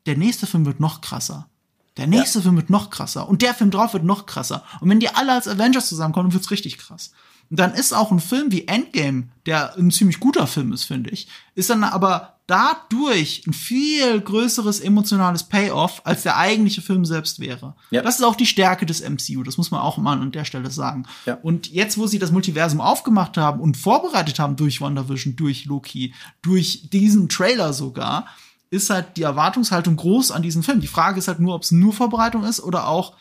der 0.05 0.17
nächste 0.17 0.45
Film 0.45 0.65
wird 0.65 0.79
noch 0.79 1.01
krasser. 1.01 1.49
Der 1.95 2.07
nächste 2.07 2.39
ja. 2.39 2.43
Film 2.43 2.55
wird 2.57 2.69
noch 2.69 2.89
krasser 2.89 3.29
und 3.29 3.41
der 3.41 3.53
Film 3.53 3.71
drauf 3.71 3.93
wird 3.93 4.03
noch 4.03 4.25
krasser. 4.25 4.63
Und 4.81 4.89
wenn 4.89 4.99
die 4.99 5.09
alle 5.09 5.31
als 5.31 5.47
Avengers 5.47 5.87
zusammenkommen, 5.87 6.33
wird's 6.33 6.51
richtig 6.51 6.77
krass. 6.77 7.11
Und 7.49 7.59
dann 7.59 7.73
ist 7.73 7.93
auch 7.93 8.11
ein 8.11 8.19
Film 8.19 8.51
wie 8.51 8.67
Endgame, 8.67 9.29
der 9.45 9.77
ein 9.77 9.91
ziemlich 9.91 10.19
guter 10.19 10.47
Film 10.47 10.73
ist, 10.73 10.83
finde 10.83 11.11
ich, 11.11 11.27
ist 11.55 11.69
dann 11.69 11.83
aber 11.83 12.32
dadurch 12.47 13.43
ein 13.47 13.53
viel 13.53 14.19
größeres 14.19 14.81
emotionales 14.81 15.43
Payoff, 15.43 16.01
als 16.03 16.23
der 16.23 16.37
eigentliche 16.37 16.81
Film 16.81 17.05
selbst 17.05 17.39
wäre. 17.39 17.75
Ja. 17.89 18.01
Das 18.01 18.19
ist 18.19 18.25
auch 18.25 18.35
die 18.35 18.45
Stärke 18.45 18.85
des 18.85 19.01
MCU, 19.01 19.43
das 19.43 19.57
muss 19.57 19.71
man 19.71 19.79
auch 19.79 19.97
mal 19.97 20.19
an 20.19 20.31
der 20.31 20.45
Stelle 20.45 20.69
sagen. 20.69 21.05
Ja. 21.25 21.35
Und 21.41 21.71
jetzt, 21.71 21.97
wo 21.97 22.07
sie 22.07 22.19
das 22.19 22.31
Multiversum 22.31 22.81
aufgemacht 22.81 23.37
haben 23.37 23.61
und 23.61 23.77
vorbereitet 23.77 24.39
haben 24.39 24.55
durch 24.55 24.81
WandaVision, 24.81 25.35
durch 25.35 25.65
Loki, 25.65 26.13
durch 26.41 26.89
diesen 26.89 27.29
Trailer 27.29 27.71
sogar, 27.71 28.27
ist 28.69 28.89
halt 28.89 29.17
die 29.17 29.23
Erwartungshaltung 29.23 29.95
groß 29.95 30.31
an 30.31 30.41
diesen 30.41 30.63
Film. 30.63 30.81
Die 30.81 30.87
Frage 30.87 31.19
ist 31.19 31.27
halt 31.27 31.39
nur, 31.39 31.55
ob 31.55 31.63
es 31.63 31.71
nur 31.71 31.93
Vorbereitung 31.93 32.43
ist 32.43 32.59
oder 32.59 32.87
auch, 32.87 33.15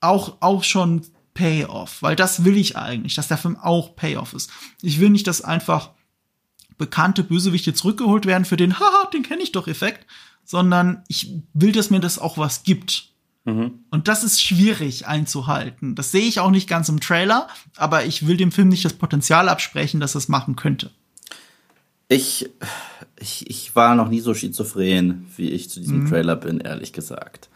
auch, 0.00 0.38
auch 0.40 0.64
schon 0.64 1.06
Payoff, 1.34 2.02
weil 2.02 2.16
das 2.16 2.44
will 2.44 2.58
ich 2.58 2.76
eigentlich, 2.76 3.14
dass 3.14 3.28
der 3.28 3.38
Film 3.38 3.56
auch 3.56 3.96
Payoff 3.96 4.34
ist. 4.34 4.50
Ich 4.82 5.00
will 5.00 5.08
nicht, 5.08 5.26
dass 5.26 5.40
einfach 5.40 5.92
bekannte 6.82 7.22
Bösewichte 7.22 7.74
zurückgeholt 7.74 8.26
werden 8.26 8.44
für 8.44 8.56
den 8.56 8.80
Haha, 8.80 9.08
den 9.12 9.22
kenne 9.22 9.40
ich 9.40 9.52
doch 9.52 9.68
Effekt, 9.68 10.04
sondern 10.44 11.04
ich 11.06 11.32
will, 11.54 11.70
dass 11.70 11.90
mir 11.90 12.00
das 12.00 12.18
auch 12.18 12.38
was 12.38 12.64
gibt. 12.64 13.12
Mhm. 13.44 13.84
Und 13.92 14.08
das 14.08 14.24
ist 14.24 14.42
schwierig 14.42 15.06
einzuhalten. 15.06 15.94
Das 15.94 16.10
sehe 16.10 16.26
ich 16.26 16.40
auch 16.40 16.50
nicht 16.50 16.68
ganz 16.68 16.88
im 16.88 16.98
Trailer, 16.98 17.46
aber 17.76 18.04
ich 18.04 18.26
will 18.26 18.36
dem 18.36 18.50
Film 18.50 18.68
nicht 18.68 18.84
das 18.84 18.94
Potenzial 18.94 19.48
absprechen, 19.48 20.00
dass 20.00 20.16
es 20.16 20.26
machen 20.26 20.56
könnte. 20.56 20.90
Ich, 22.08 22.50
ich, 23.16 23.48
ich 23.48 23.76
war 23.76 23.94
noch 23.94 24.08
nie 24.08 24.20
so 24.20 24.34
schizophren, 24.34 25.26
wie 25.36 25.50
ich 25.50 25.70
zu 25.70 25.78
diesem 25.78 26.00
mhm. 26.00 26.08
Trailer 26.08 26.34
bin, 26.34 26.58
ehrlich 26.58 26.92
gesagt. 26.92 27.48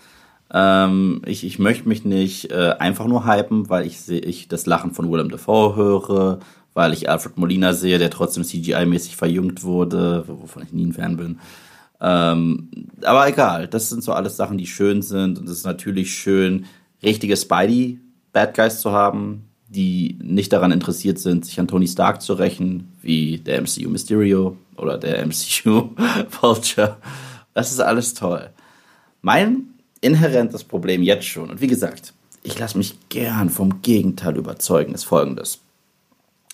Ähm, 0.53 1.21
ich, 1.27 1.43
ich 1.43 1.59
möchte 1.59 1.89
mich 1.89 2.05
nicht 2.05 2.53
äh, 2.53 2.77
einfach 2.79 3.07
nur 3.07 3.27
hypen, 3.27 3.69
weil 3.69 3.87
ich 3.87 4.01
sehe 4.01 4.21
ich 4.21 4.47
das 4.47 4.67
Lachen 4.67 4.93
von 4.93 5.11
Willem 5.11 5.31
Dafoe 5.31 5.75
höre, 5.75 6.39
weil 6.77 6.93
ich 6.93 7.09
Alfred 7.09 7.39
Molina 7.39 7.73
sehe, 7.73 7.99
der 7.99 8.11
trotzdem 8.11 8.43
CGI-mäßig 8.43 9.17
verjüngt 9.17 9.65
wurde, 9.65 10.25
wovon 10.29 10.63
ich 10.63 10.75
nie 10.75 10.85
ein 10.85 10.93
Fan 10.93 11.17
bin. 11.17 11.41
Ähm, 12.03 12.69
aber 13.03 13.27
egal, 13.27 13.67
das 13.67 13.89
sind 13.89 14.05
so 14.05 14.13
alles 14.13 14.37
Sachen, 14.37 14.59
die 14.59 14.67
schön 14.67 15.01
sind. 15.01 15.39
Und 15.39 15.47
es 15.47 15.57
ist 15.57 15.65
natürlich 15.65 16.15
schön, 16.15 16.67
richtige 17.03 17.35
Spidey-Bad 17.35 18.55
Guys 18.55 18.83
zu 18.83 18.93
haben, 18.93 19.49
die 19.69 20.19
nicht 20.23 20.53
daran 20.53 20.71
interessiert 20.71 21.19
sind, 21.19 21.47
sich 21.47 21.59
an 21.59 21.67
Tony 21.67 21.89
Stark 21.89 22.21
zu 22.21 22.35
rächen, 22.35 22.93
wie 23.01 23.39
der 23.39 23.63
MCU 23.63 23.89
Mysterio 23.89 24.59
oder 24.77 24.99
der 24.99 25.27
MCU 25.27 25.95
Vulture. 26.43 26.99
Das 27.55 27.73
ist 27.73 27.81
alles 27.81 28.13
toll. 28.13 28.51
Mein 29.23 29.69
inhärentes 30.03 30.63
Problem 30.63 31.03
jetzt 31.03 31.25
schon, 31.25 31.49
und 31.49 31.63
wie 31.63 31.69
gesagt, 31.69 32.13
ich 32.43 32.59
lasse 32.59 32.77
mich 32.77 33.09
gern 33.09 33.49
vom 33.49 33.81
Gegenteil 33.81 34.37
überzeugen, 34.37 34.93
ist 34.93 35.05
folgendes. 35.05 35.63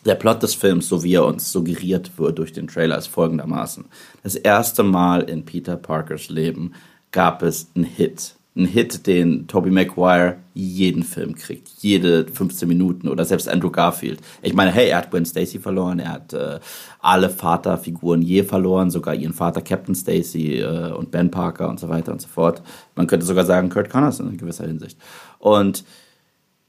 Der 0.04 0.16
Plot 0.16 0.42
des 0.42 0.54
Films, 0.54 0.88
so 0.88 1.04
wie 1.04 1.14
er 1.14 1.24
uns 1.24 1.52
suggeriert 1.52 2.18
wird 2.18 2.38
durch 2.38 2.52
den 2.52 2.66
Trailer, 2.66 2.98
ist 2.98 3.06
folgendermaßen. 3.06 3.84
Das 4.22 4.34
erste 4.34 4.82
Mal 4.82 5.22
in 5.22 5.44
Peter 5.44 5.76
Parkers 5.76 6.28
Leben 6.28 6.72
gab 7.12 7.42
es 7.42 7.68
einen 7.76 7.84
Hit. 7.84 8.34
Ein 8.54 8.66
Hit, 8.66 9.06
den 9.06 9.46
Tobey 9.46 9.70
Maguire 9.70 10.36
jeden 10.54 11.04
Film 11.04 11.36
kriegt. 11.36 11.68
Jede 11.78 12.26
15 12.26 12.68
Minuten 12.68 13.08
oder 13.08 13.24
selbst 13.24 13.48
Andrew 13.48 13.70
Garfield. 13.70 14.20
Ich 14.42 14.54
meine, 14.54 14.72
hey, 14.72 14.88
er 14.88 14.98
hat 14.98 15.10
Gwen 15.10 15.24
Stacy 15.24 15.58
verloren, 15.58 16.00
er 16.00 16.12
hat 16.12 16.32
äh, 16.34 16.58
alle 17.00 17.30
Vaterfiguren 17.30 18.20
je 18.20 18.42
verloren, 18.42 18.90
sogar 18.90 19.14
ihren 19.14 19.32
Vater 19.32 19.62
Captain 19.62 19.94
Stacy 19.94 20.58
äh, 20.58 20.92
und 20.92 21.10
Ben 21.12 21.30
Parker 21.30 21.68
und 21.68 21.80
so 21.80 21.88
weiter 21.88 22.12
und 22.12 22.20
so 22.20 22.28
fort. 22.28 22.60
Man 22.94 23.06
könnte 23.06 23.24
sogar 23.24 23.46
sagen, 23.46 23.70
Kurt 23.70 23.88
Connors 23.88 24.20
in 24.20 24.36
gewisser 24.36 24.66
Hinsicht. 24.66 24.98
Und 25.38 25.84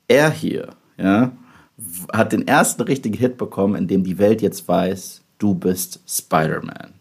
er 0.07 0.29
hier, 0.29 0.69
ja, 0.97 1.33
hat 2.11 2.33
den 2.33 2.47
ersten 2.47 2.83
richtigen 2.83 3.17
Hit 3.17 3.37
bekommen, 3.37 3.75
in 3.75 3.87
dem 3.87 4.03
die 4.03 4.17
Welt 4.17 4.41
jetzt 4.41 4.67
weiß, 4.67 5.21
du 5.39 5.55
bist 5.55 6.01
Spider-Man. 6.07 6.93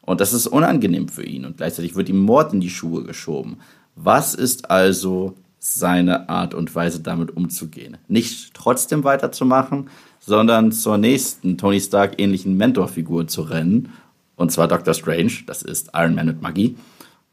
Und 0.00 0.20
das 0.20 0.32
ist 0.32 0.46
unangenehm 0.46 1.08
für 1.08 1.24
ihn 1.24 1.44
und 1.44 1.56
gleichzeitig 1.56 1.96
wird 1.96 2.08
ihm 2.08 2.20
Mord 2.20 2.52
in 2.52 2.60
die 2.60 2.70
Schuhe 2.70 3.04
geschoben. 3.04 3.58
Was 3.96 4.34
ist 4.34 4.70
also 4.70 5.34
seine 5.58 6.28
Art 6.28 6.52
und 6.52 6.74
Weise, 6.74 7.00
damit 7.00 7.34
umzugehen? 7.34 7.96
Nicht 8.06 8.52
trotzdem 8.54 9.02
weiterzumachen, 9.02 9.88
sondern 10.20 10.72
zur 10.72 10.98
nächsten 10.98 11.56
Tony 11.56 11.80
Stark 11.80 12.20
ähnlichen 12.20 12.56
Mentorfigur 12.56 13.26
zu 13.26 13.42
rennen, 13.42 13.92
und 14.36 14.52
zwar 14.52 14.68
Doctor 14.68 14.94
Strange, 14.94 15.32
das 15.46 15.62
ist 15.62 15.90
Iron 15.94 16.14
Man 16.14 16.26
mit 16.26 16.42
Magie, 16.42 16.76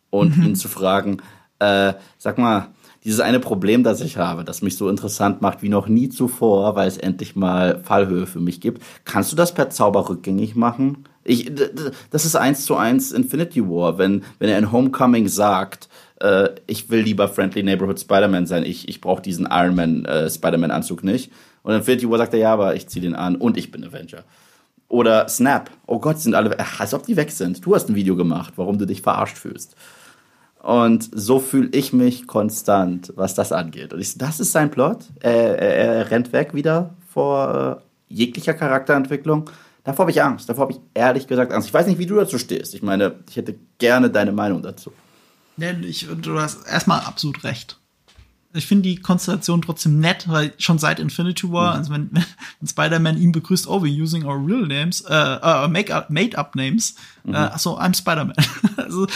und 0.10 0.38
mhm. 0.38 0.44
ihn 0.44 0.56
zu 0.56 0.68
fragen, 0.68 1.18
äh, 1.60 1.94
sag 2.18 2.38
mal, 2.38 2.68
dieses 3.04 3.20
eine 3.20 3.40
Problem, 3.40 3.84
das 3.84 4.02
ich 4.02 4.18
habe, 4.18 4.44
das 4.44 4.62
mich 4.62 4.78
so 4.78 4.90
interessant 4.90 5.42
macht 5.42 5.64
wie 5.64 5.70
noch 5.70 5.88
nie 5.88 6.10
zuvor, 6.10 6.76
weil 6.76 6.88
es 6.88 6.98
endlich 6.98 7.36
mal 7.36 7.80
Fallhöhe 7.84 8.28
für 8.28 8.40
mich 8.40 8.62
gibt. 8.62 8.84
Kannst 9.06 9.32
du 9.32 9.36
das 9.36 9.54
per 9.54 9.70
Zauber 9.70 10.10
rückgängig 10.10 10.56
machen? 10.56 11.06
Ich, 11.24 11.52
das 12.10 12.26
ist 12.26 12.36
eins 12.36 12.66
zu 12.66 12.76
eins 12.76 13.12
Infinity 13.12 13.68
War, 13.68 13.98
wenn, 13.98 14.24
wenn 14.40 14.50
er 14.50 14.58
in 14.58 14.72
Homecoming 14.72 15.28
sagt, 15.28 15.90
äh, 16.20 16.50
ich 16.68 16.90
will 16.90 17.02
lieber 17.02 17.28
Friendly 17.28 17.64
Neighborhood 17.64 18.00
Spider-Man 18.00 18.46
sein, 18.46 18.64
ich, 18.64 18.88
ich 18.88 19.02
brauche 19.02 19.22
diesen 19.22 19.48
Iron 19.52 19.76
Man 19.76 20.06
äh, 20.06 20.30
Spider-Man-Anzug 20.30 21.04
nicht. 21.04 21.32
Und 21.64 21.74
in 21.74 21.80
Infinity 21.80 22.10
War 22.10 22.18
sagt 22.18 22.34
er, 22.34 22.40
ja, 22.40 22.54
aber 22.54 22.76
ich 22.76 22.88
ziehe 22.88 23.04
den 23.04 23.16
an 23.16 23.36
und 23.36 23.58
ich 23.58 23.72
bin 23.72 23.84
Avenger. 23.84 24.24
Oder 24.88 25.28
Snap, 25.30 25.70
oh 25.88 26.00
Gott, 26.00 26.20
sind 26.20 26.36
alle, 26.36 26.58
als 26.80 26.94
ob 26.94 27.06
die 27.06 27.16
weg 27.16 27.32
sind. 27.32 27.66
Du 27.66 27.74
hast 27.74 27.88
ein 27.90 27.96
Video 27.96 28.16
gemacht, 28.16 28.54
warum 28.58 28.78
du 28.78 28.86
dich 28.86 29.02
verarscht 29.02 29.38
fühlst. 29.38 29.76
Und 30.62 31.10
so 31.12 31.40
fühle 31.40 31.70
ich 31.72 31.92
mich 31.92 32.28
konstant, 32.28 33.12
was 33.16 33.34
das 33.34 33.52
angeht. 33.52 33.94
Und 33.94 34.00
ich, 34.00 34.18
das 34.18 34.40
ist 34.40 34.52
sein 34.52 34.70
Plot. 34.70 35.06
Er, 35.20 35.58
er, 35.60 35.76
er 35.76 36.12
rennt 36.12 36.34
weg 36.34 36.54
wieder 36.54 36.94
vor 37.12 37.82
äh, 38.10 38.14
jeglicher 38.14 38.54
Charakterentwicklung. 38.54 39.50
Davor 39.84 40.04
habe 40.04 40.12
ich 40.12 40.22
Angst. 40.22 40.48
Davor 40.50 40.64
habe 40.64 40.74
ich 40.74 40.80
ehrlich 40.94 41.26
gesagt 41.26 41.52
Angst. 41.52 41.68
Ich 41.68 41.74
weiß 41.74 41.88
nicht, 41.88 41.98
wie 41.98 42.06
du 42.06 42.16
dazu 42.16 42.38
stehst. 42.38 42.76
Ich 42.76 42.84
meine, 42.84 43.16
ich 43.28 43.38
hätte 43.38 43.56
gerne 43.80 44.12
deine 44.12 44.32
Meinung 44.32 44.62
dazu. 44.62 44.92
Ja, 45.58 45.72
ich, 45.72 46.08
du 46.22 46.40
hast 46.40 46.68
erstmal 46.68 47.00
absolut 47.00 47.44
recht 47.44 47.81
ich 48.54 48.68
finde 48.68 48.90
die 48.90 48.98
Konstellation 48.98 49.62
trotzdem 49.62 50.00
nett, 50.00 50.28
weil 50.28 50.54
schon 50.58 50.80
seit 50.80 51.00
Infinity 51.00 51.52
War, 51.52 51.74
mhm. 51.74 51.78
also 51.78 51.94
wenn, 51.94 52.10
wenn 52.60 52.68
Spider-Man 52.68 53.18
ihn 53.18 53.32
begrüßt, 53.32 53.68
oh, 53.68 53.82
we're 53.82 54.02
using 54.02 54.26
our 54.26 54.38
real 54.38 54.68
names, 54.68 55.02
äh, 55.02 55.14
uh, 55.14 55.68
made-up 55.68 56.56
names, 56.56 56.96
mhm. 57.24 57.34
äh, 57.34 57.38
achso, 57.38 57.80
I'm 57.80 57.96
Spider-Man. 57.96 58.36
also, 58.78 59.08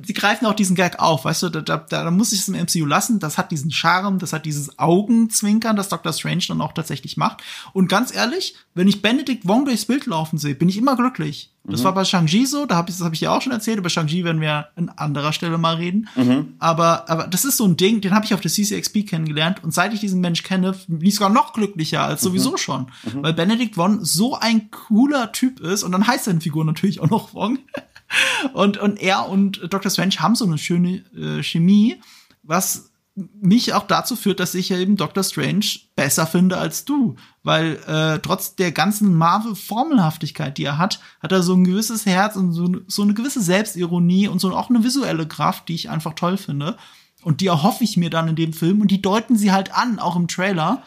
die 0.00 0.12
greifen 0.12 0.46
auch 0.46 0.54
diesen 0.54 0.76
Gag 0.76 0.98
auf, 0.98 1.24
weißt 1.24 1.44
du, 1.44 1.48
da, 1.48 1.60
da, 1.60 1.76
da 1.78 2.10
muss 2.10 2.32
ich 2.32 2.40
es 2.40 2.48
im 2.48 2.54
MCU 2.54 2.86
lassen, 2.86 3.18
das 3.18 3.38
hat 3.38 3.50
diesen 3.50 3.70
Charme, 3.70 4.18
das 4.18 4.32
hat 4.32 4.44
dieses 4.44 4.78
Augenzwinkern, 4.78 5.76
das 5.76 5.88
Doctor 5.88 6.12
Strange 6.12 6.44
dann 6.48 6.60
auch 6.60 6.72
tatsächlich 6.72 7.16
macht. 7.16 7.42
Und 7.72 7.88
ganz 7.88 8.14
ehrlich, 8.14 8.54
wenn 8.74 8.88
ich 8.88 9.02
Benedict 9.02 9.46
Wong 9.48 9.64
durchs 9.64 9.86
Bild 9.86 10.06
laufen 10.06 10.38
sehe, 10.38 10.54
bin 10.54 10.68
ich 10.68 10.76
immer 10.76 10.96
glücklich. 10.96 11.53
Das 11.66 11.80
mhm. 11.80 11.84
war 11.84 11.94
bei 11.94 12.04
Shang-Chi 12.04 12.44
so, 12.44 12.66
da 12.66 12.76
hab 12.76 12.90
ich, 12.90 12.96
das 12.96 13.04
habe 13.04 13.14
ich 13.14 13.22
ja 13.22 13.34
auch 13.34 13.40
schon 13.40 13.52
erzählt. 13.52 13.78
Über 13.78 13.88
Shang-Chi 13.88 14.22
werden 14.22 14.40
wir 14.42 14.68
an 14.76 14.90
anderer 14.90 15.32
Stelle 15.32 15.56
mal 15.56 15.76
reden. 15.76 16.08
Mhm. 16.14 16.54
Aber, 16.58 17.08
aber 17.08 17.26
das 17.26 17.46
ist 17.46 17.56
so 17.56 17.64
ein 17.64 17.78
Ding, 17.78 18.02
den 18.02 18.14
habe 18.14 18.26
ich 18.26 18.34
auf 18.34 18.40
der 18.40 18.50
CCXP 18.50 19.06
kennengelernt. 19.08 19.64
Und 19.64 19.72
seit 19.72 19.94
ich 19.94 20.00
diesen 20.00 20.20
Mensch 20.20 20.42
kenne, 20.42 20.74
bin 20.88 21.06
ich 21.08 21.14
sogar 21.14 21.30
noch 21.30 21.54
glücklicher 21.54 22.02
als 22.02 22.22
mhm. 22.22 22.28
sowieso 22.28 22.56
schon. 22.58 22.88
Mhm. 23.04 23.22
Weil 23.22 23.32
Benedict 23.32 23.78
Wong 23.78 24.04
so 24.04 24.34
ein 24.38 24.70
cooler 24.70 25.32
Typ 25.32 25.60
ist. 25.60 25.84
Und 25.84 25.92
dann 25.92 26.06
heißt 26.06 26.24
seine 26.24 26.42
Figur 26.42 26.66
natürlich 26.66 27.00
auch 27.00 27.08
noch 27.08 27.32
Wong. 27.32 27.58
und, 28.52 28.76
und 28.76 29.00
er 29.00 29.28
und 29.30 29.62
Dr. 29.70 29.90
Strange 29.90 30.16
haben 30.18 30.34
so 30.34 30.44
eine 30.44 30.58
schöne 30.58 31.02
äh, 31.16 31.42
Chemie, 31.42 31.96
was 32.42 32.90
mich 33.16 33.74
auch 33.74 33.86
dazu 33.86 34.16
führt, 34.16 34.40
dass 34.40 34.54
ich 34.54 34.70
ja 34.70 34.78
eben 34.78 34.96
Doctor 34.96 35.22
Strange 35.22 35.66
besser 35.94 36.26
finde 36.26 36.56
als 36.58 36.84
du, 36.84 37.14
weil 37.44 37.78
äh, 37.86 38.18
trotz 38.18 38.56
der 38.56 38.72
ganzen 38.72 39.14
Marvel-Formelhaftigkeit, 39.14 40.58
die 40.58 40.64
er 40.64 40.78
hat, 40.78 41.00
hat 41.20 41.30
er 41.30 41.42
so 41.42 41.54
ein 41.54 41.64
gewisses 41.64 42.06
Herz 42.06 42.34
und 42.34 42.52
so, 42.52 42.68
so 42.88 43.02
eine 43.02 43.14
gewisse 43.14 43.40
Selbstironie 43.40 44.26
und 44.26 44.40
so 44.40 44.52
auch 44.52 44.68
eine 44.68 44.82
visuelle 44.82 45.28
Kraft, 45.28 45.68
die 45.68 45.76
ich 45.76 45.90
einfach 45.90 46.14
toll 46.14 46.36
finde. 46.36 46.76
Und 47.22 47.40
die 47.40 47.46
erhoffe 47.46 47.84
ich 47.84 47.96
mir 47.96 48.10
dann 48.10 48.28
in 48.28 48.36
dem 48.36 48.52
Film 48.52 48.80
und 48.80 48.90
die 48.90 49.00
deuten 49.00 49.36
sie 49.36 49.52
halt 49.52 49.72
an, 49.74 49.98
auch 49.98 50.16
im 50.16 50.26
Trailer. 50.26 50.82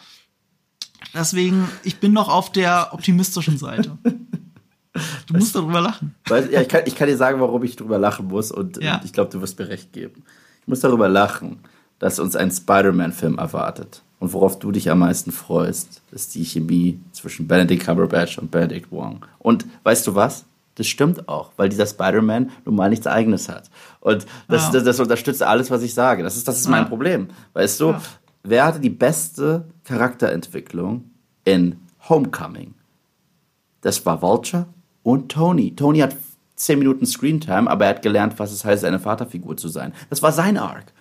Deswegen, 1.14 1.68
ich 1.82 1.98
bin 1.98 2.12
noch 2.12 2.28
auf 2.28 2.52
der 2.52 2.92
optimistischen 2.92 3.56
Seite. 3.56 3.96
Du 5.26 5.34
musst 5.34 5.54
darüber 5.54 5.80
lachen. 5.80 6.14
Ja, 6.28 6.60
ich 6.60 6.68
kann, 6.68 6.82
ich 6.84 6.96
kann 6.96 7.06
dir 7.06 7.16
sagen, 7.16 7.40
warum 7.40 7.62
ich 7.62 7.76
darüber 7.76 7.98
lachen 7.98 8.26
muss 8.26 8.50
und, 8.50 8.82
ja. 8.82 8.96
und 8.96 9.04
ich 9.04 9.12
glaube, 9.12 9.30
du 9.30 9.40
wirst 9.40 9.58
mir 9.58 9.68
recht 9.68 9.92
geben. 9.92 10.24
Ich 10.62 10.66
muss 10.66 10.80
darüber 10.80 11.08
lachen 11.08 11.60
dass 11.98 12.18
uns 12.18 12.36
ein 12.36 12.50
Spider-Man-Film 12.50 13.38
erwartet. 13.38 14.02
Und 14.20 14.32
worauf 14.32 14.58
du 14.58 14.72
dich 14.72 14.90
am 14.90 15.00
meisten 15.00 15.30
freust, 15.30 16.02
ist 16.10 16.34
die 16.34 16.44
Chemie 16.44 17.00
zwischen 17.12 17.46
Benedict 17.46 17.84
Cumberbatch 17.84 18.38
und 18.38 18.50
Benedict 18.50 18.90
Wong. 18.90 19.24
Und 19.38 19.66
weißt 19.84 20.06
du 20.06 20.14
was? 20.14 20.44
Das 20.74 20.86
stimmt 20.86 21.28
auch, 21.28 21.50
weil 21.56 21.68
dieser 21.68 21.86
Spider-Man 21.86 22.50
nun 22.64 22.76
mal 22.76 22.88
nichts 22.88 23.06
Eigenes 23.06 23.48
hat. 23.48 23.68
Und 24.00 24.26
das, 24.48 24.66
ja. 24.66 24.72
das, 24.72 24.84
das, 24.84 25.00
unterstützt 25.00 25.42
alles, 25.42 25.70
was 25.70 25.82
ich 25.82 25.92
sage. 25.92 26.22
Das 26.22 26.36
ist, 26.36 26.46
das 26.46 26.60
ist 26.60 26.68
mein 26.68 26.84
ja. 26.84 26.88
Problem. 26.88 27.28
Weißt 27.52 27.80
du, 27.80 27.90
ja. 27.90 28.02
wer 28.44 28.64
hatte 28.64 28.78
die 28.80 28.90
beste 28.90 29.64
Charakterentwicklung 29.84 31.10
in 31.44 31.76
Homecoming? 32.08 32.74
Das 33.80 34.04
war 34.06 34.22
Vulture 34.22 34.66
und 35.02 35.30
Tony. 35.30 35.74
Tony 35.74 35.98
hat 35.98 36.14
zehn 36.54 36.78
Minuten 36.78 37.06
Screentime, 37.06 37.68
aber 37.68 37.86
er 37.86 37.90
hat 37.90 38.02
gelernt, 38.02 38.38
was 38.38 38.52
es 38.52 38.64
heißt, 38.64 38.84
eine 38.84 38.98
Vaterfigur 39.00 39.56
zu 39.56 39.68
sein. 39.68 39.92
Das 40.10 40.22
war 40.22 40.32
sein 40.32 40.56
Arc. 40.58 40.92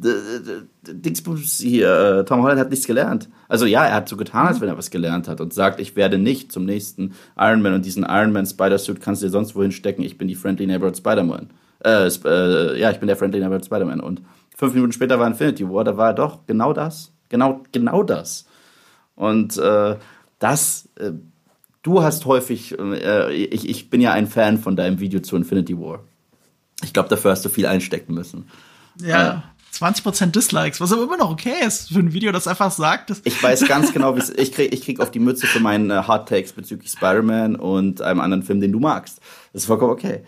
Dingsbums 0.00 1.58
hier, 1.58 2.20
äh, 2.20 2.24
Tom 2.24 2.42
Holland 2.42 2.60
hat 2.60 2.70
nichts 2.70 2.86
gelernt. 2.86 3.28
Also 3.48 3.66
ja, 3.66 3.84
er 3.84 3.94
hat 3.94 4.08
so 4.08 4.16
getan, 4.16 4.46
als 4.46 4.60
wenn 4.60 4.68
er 4.68 4.78
was 4.78 4.90
gelernt 4.90 5.26
hat 5.26 5.40
und 5.40 5.52
sagt, 5.52 5.80
ich 5.80 5.96
werde 5.96 6.18
nicht 6.18 6.52
zum 6.52 6.64
nächsten 6.64 7.14
Iron 7.36 7.62
Man 7.62 7.74
und 7.74 7.84
diesen 7.84 8.04
Iron 8.04 8.32
Man 8.32 8.46
Spider-Suit 8.46 9.00
kannst 9.00 9.22
du 9.22 9.26
dir 9.26 9.32
sonst 9.32 9.56
wohin 9.56 9.72
stecken, 9.72 10.02
ich 10.02 10.16
bin 10.16 10.28
die 10.28 10.36
Friendly 10.36 10.66
Neighborhood 10.66 10.96
Spider-Man. 10.96 11.50
Äh, 11.84 12.06
äh, 12.06 12.80
ja, 12.80 12.90
ich 12.90 12.98
bin 12.98 13.08
der 13.08 13.16
Friendly 13.16 13.40
Neighborhood 13.40 13.64
Spider-Man. 13.64 14.00
Und 14.00 14.22
fünf 14.56 14.74
Minuten 14.74 14.92
später 14.92 15.18
war 15.18 15.26
Infinity 15.26 15.68
War, 15.68 15.84
da 15.84 15.96
war 15.96 16.08
er 16.08 16.14
doch 16.14 16.46
genau 16.46 16.72
das. 16.72 17.12
Genau, 17.28 17.62
genau 17.72 18.02
das. 18.04 18.46
Und 19.16 19.58
äh, 19.58 19.96
das, 20.38 20.88
äh, 21.00 21.10
du 21.82 22.02
hast 22.02 22.24
häufig, 22.26 22.78
äh, 22.78 23.32
ich, 23.32 23.68
ich 23.68 23.90
bin 23.90 24.00
ja 24.00 24.12
ein 24.12 24.28
Fan 24.28 24.58
von 24.58 24.76
deinem 24.76 25.00
Video 25.00 25.20
zu 25.20 25.36
Infinity 25.36 25.76
War. 25.76 26.04
Ich 26.84 26.92
glaube, 26.92 27.08
dafür 27.08 27.32
hast 27.32 27.44
du 27.44 27.48
viel 27.48 27.66
einstecken 27.66 28.14
müssen. 28.14 28.48
Ja. 29.00 29.42
20% 29.74 30.26
Dislikes, 30.32 30.80
was 30.80 30.92
aber 30.92 31.04
immer 31.04 31.16
noch 31.16 31.30
okay 31.30 31.54
ist 31.64 31.92
für 31.92 31.98
ein 31.98 32.12
Video, 32.12 32.32
das 32.32 32.48
einfach 32.48 32.70
sagt. 32.70 33.10
Dass 33.10 33.20
ich 33.24 33.42
weiß 33.42 33.66
ganz 33.66 33.92
genau, 33.92 34.16
wie 34.16 34.22
ich 34.36 34.52
krieg, 34.52 34.72
ich 34.72 34.82
krieg 34.82 35.00
auf 35.00 35.10
die 35.10 35.20
Mütze 35.20 35.46
für 35.46 35.60
meinen 35.60 35.90
äh, 35.90 35.94
Hard 35.94 36.28
Takes 36.28 36.52
bezüglich 36.52 36.90
Spider-Man 36.90 37.56
und 37.56 38.00
einem 38.00 38.20
anderen 38.20 38.42
Film, 38.42 38.60
den 38.60 38.72
du 38.72 38.80
magst. 38.80 39.20
Das 39.52 39.62
ist 39.62 39.66
vollkommen 39.66 39.92
okay. 39.92 40.22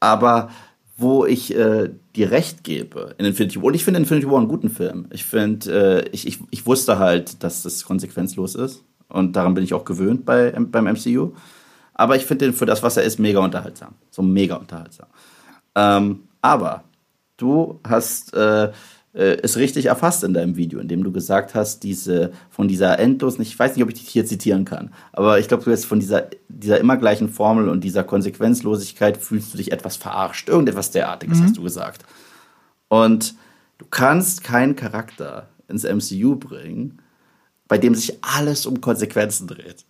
Aber 0.00 0.50
wo 0.96 1.24
ich 1.24 1.54
äh, 1.54 1.90
dir 2.14 2.30
recht 2.30 2.64
gebe 2.64 3.14
in 3.18 3.24
Infinity 3.24 3.56
War, 3.60 3.66
und 3.66 3.74
ich 3.74 3.84
finde 3.84 4.00
Infinity 4.00 4.28
War 4.28 4.38
einen 4.38 4.48
guten 4.48 4.70
Film. 4.70 5.06
Ich 5.10 5.24
finde, 5.24 6.04
äh, 6.04 6.08
ich, 6.10 6.26
ich, 6.26 6.38
ich 6.50 6.66
wusste 6.66 6.98
halt, 6.98 7.42
dass 7.42 7.62
das 7.62 7.84
konsequenzlos 7.84 8.54
ist. 8.54 8.84
Und 9.08 9.36
daran 9.36 9.54
bin 9.54 9.64
ich 9.64 9.74
auch 9.74 9.84
gewöhnt 9.84 10.24
bei, 10.24 10.50
beim 10.50 10.84
MCU. 10.84 11.32
Aber 11.94 12.16
ich 12.16 12.24
finde 12.24 12.46
den 12.46 12.54
für 12.54 12.66
das, 12.66 12.82
was 12.82 12.96
er 12.96 13.02
ist, 13.02 13.18
mega 13.18 13.40
unterhaltsam. 13.40 13.94
So 14.10 14.22
mega 14.22 14.56
unterhaltsam. 14.56 15.08
Ähm, 15.74 16.20
aber 16.40 16.84
du 17.36 17.80
hast 17.84 18.34
äh, 18.34 18.72
äh, 19.14 19.38
es 19.42 19.56
richtig 19.56 19.86
erfasst 19.86 20.24
in 20.24 20.34
deinem 20.34 20.56
Video, 20.56 20.80
in 20.80 20.88
dem 20.88 21.04
du 21.04 21.12
gesagt 21.12 21.54
hast, 21.54 21.82
diese 21.82 22.32
von 22.50 22.68
dieser 22.68 22.98
endlosen, 22.98 23.42
ich 23.42 23.58
weiß 23.58 23.76
nicht, 23.76 23.82
ob 23.82 23.90
ich 23.90 23.98
dich 23.98 24.08
hier 24.08 24.24
zitieren 24.24 24.64
kann, 24.64 24.92
aber 25.12 25.38
ich 25.38 25.48
glaube, 25.48 25.64
du 25.64 25.70
hast 25.70 25.84
von 25.84 26.00
dieser, 26.00 26.28
dieser 26.48 26.80
immer 26.80 26.96
gleichen 26.96 27.28
Formel 27.28 27.68
und 27.68 27.84
dieser 27.84 28.04
Konsequenzlosigkeit 28.04 29.18
fühlst 29.18 29.52
du 29.52 29.58
dich 29.58 29.72
etwas 29.72 29.96
verarscht. 29.96 30.48
Irgendetwas 30.48 30.90
derartiges 30.90 31.38
mhm. 31.38 31.44
hast 31.44 31.56
du 31.56 31.62
gesagt. 31.62 32.04
Und 32.88 33.34
du 33.78 33.84
kannst 33.90 34.44
keinen 34.44 34.76
Charakter 34.76 35.48
ins 35.68 35.84
MCU 35.84 36.36
bringen, 36.36 36.98
bei 37.68 37.78
dem 37.78 37.94
sich 37.94 38.18
alles 38.22 38.66
um 38.66 38.80
Konsequenzen 38.80 39.46
dreht. 39.46 39.84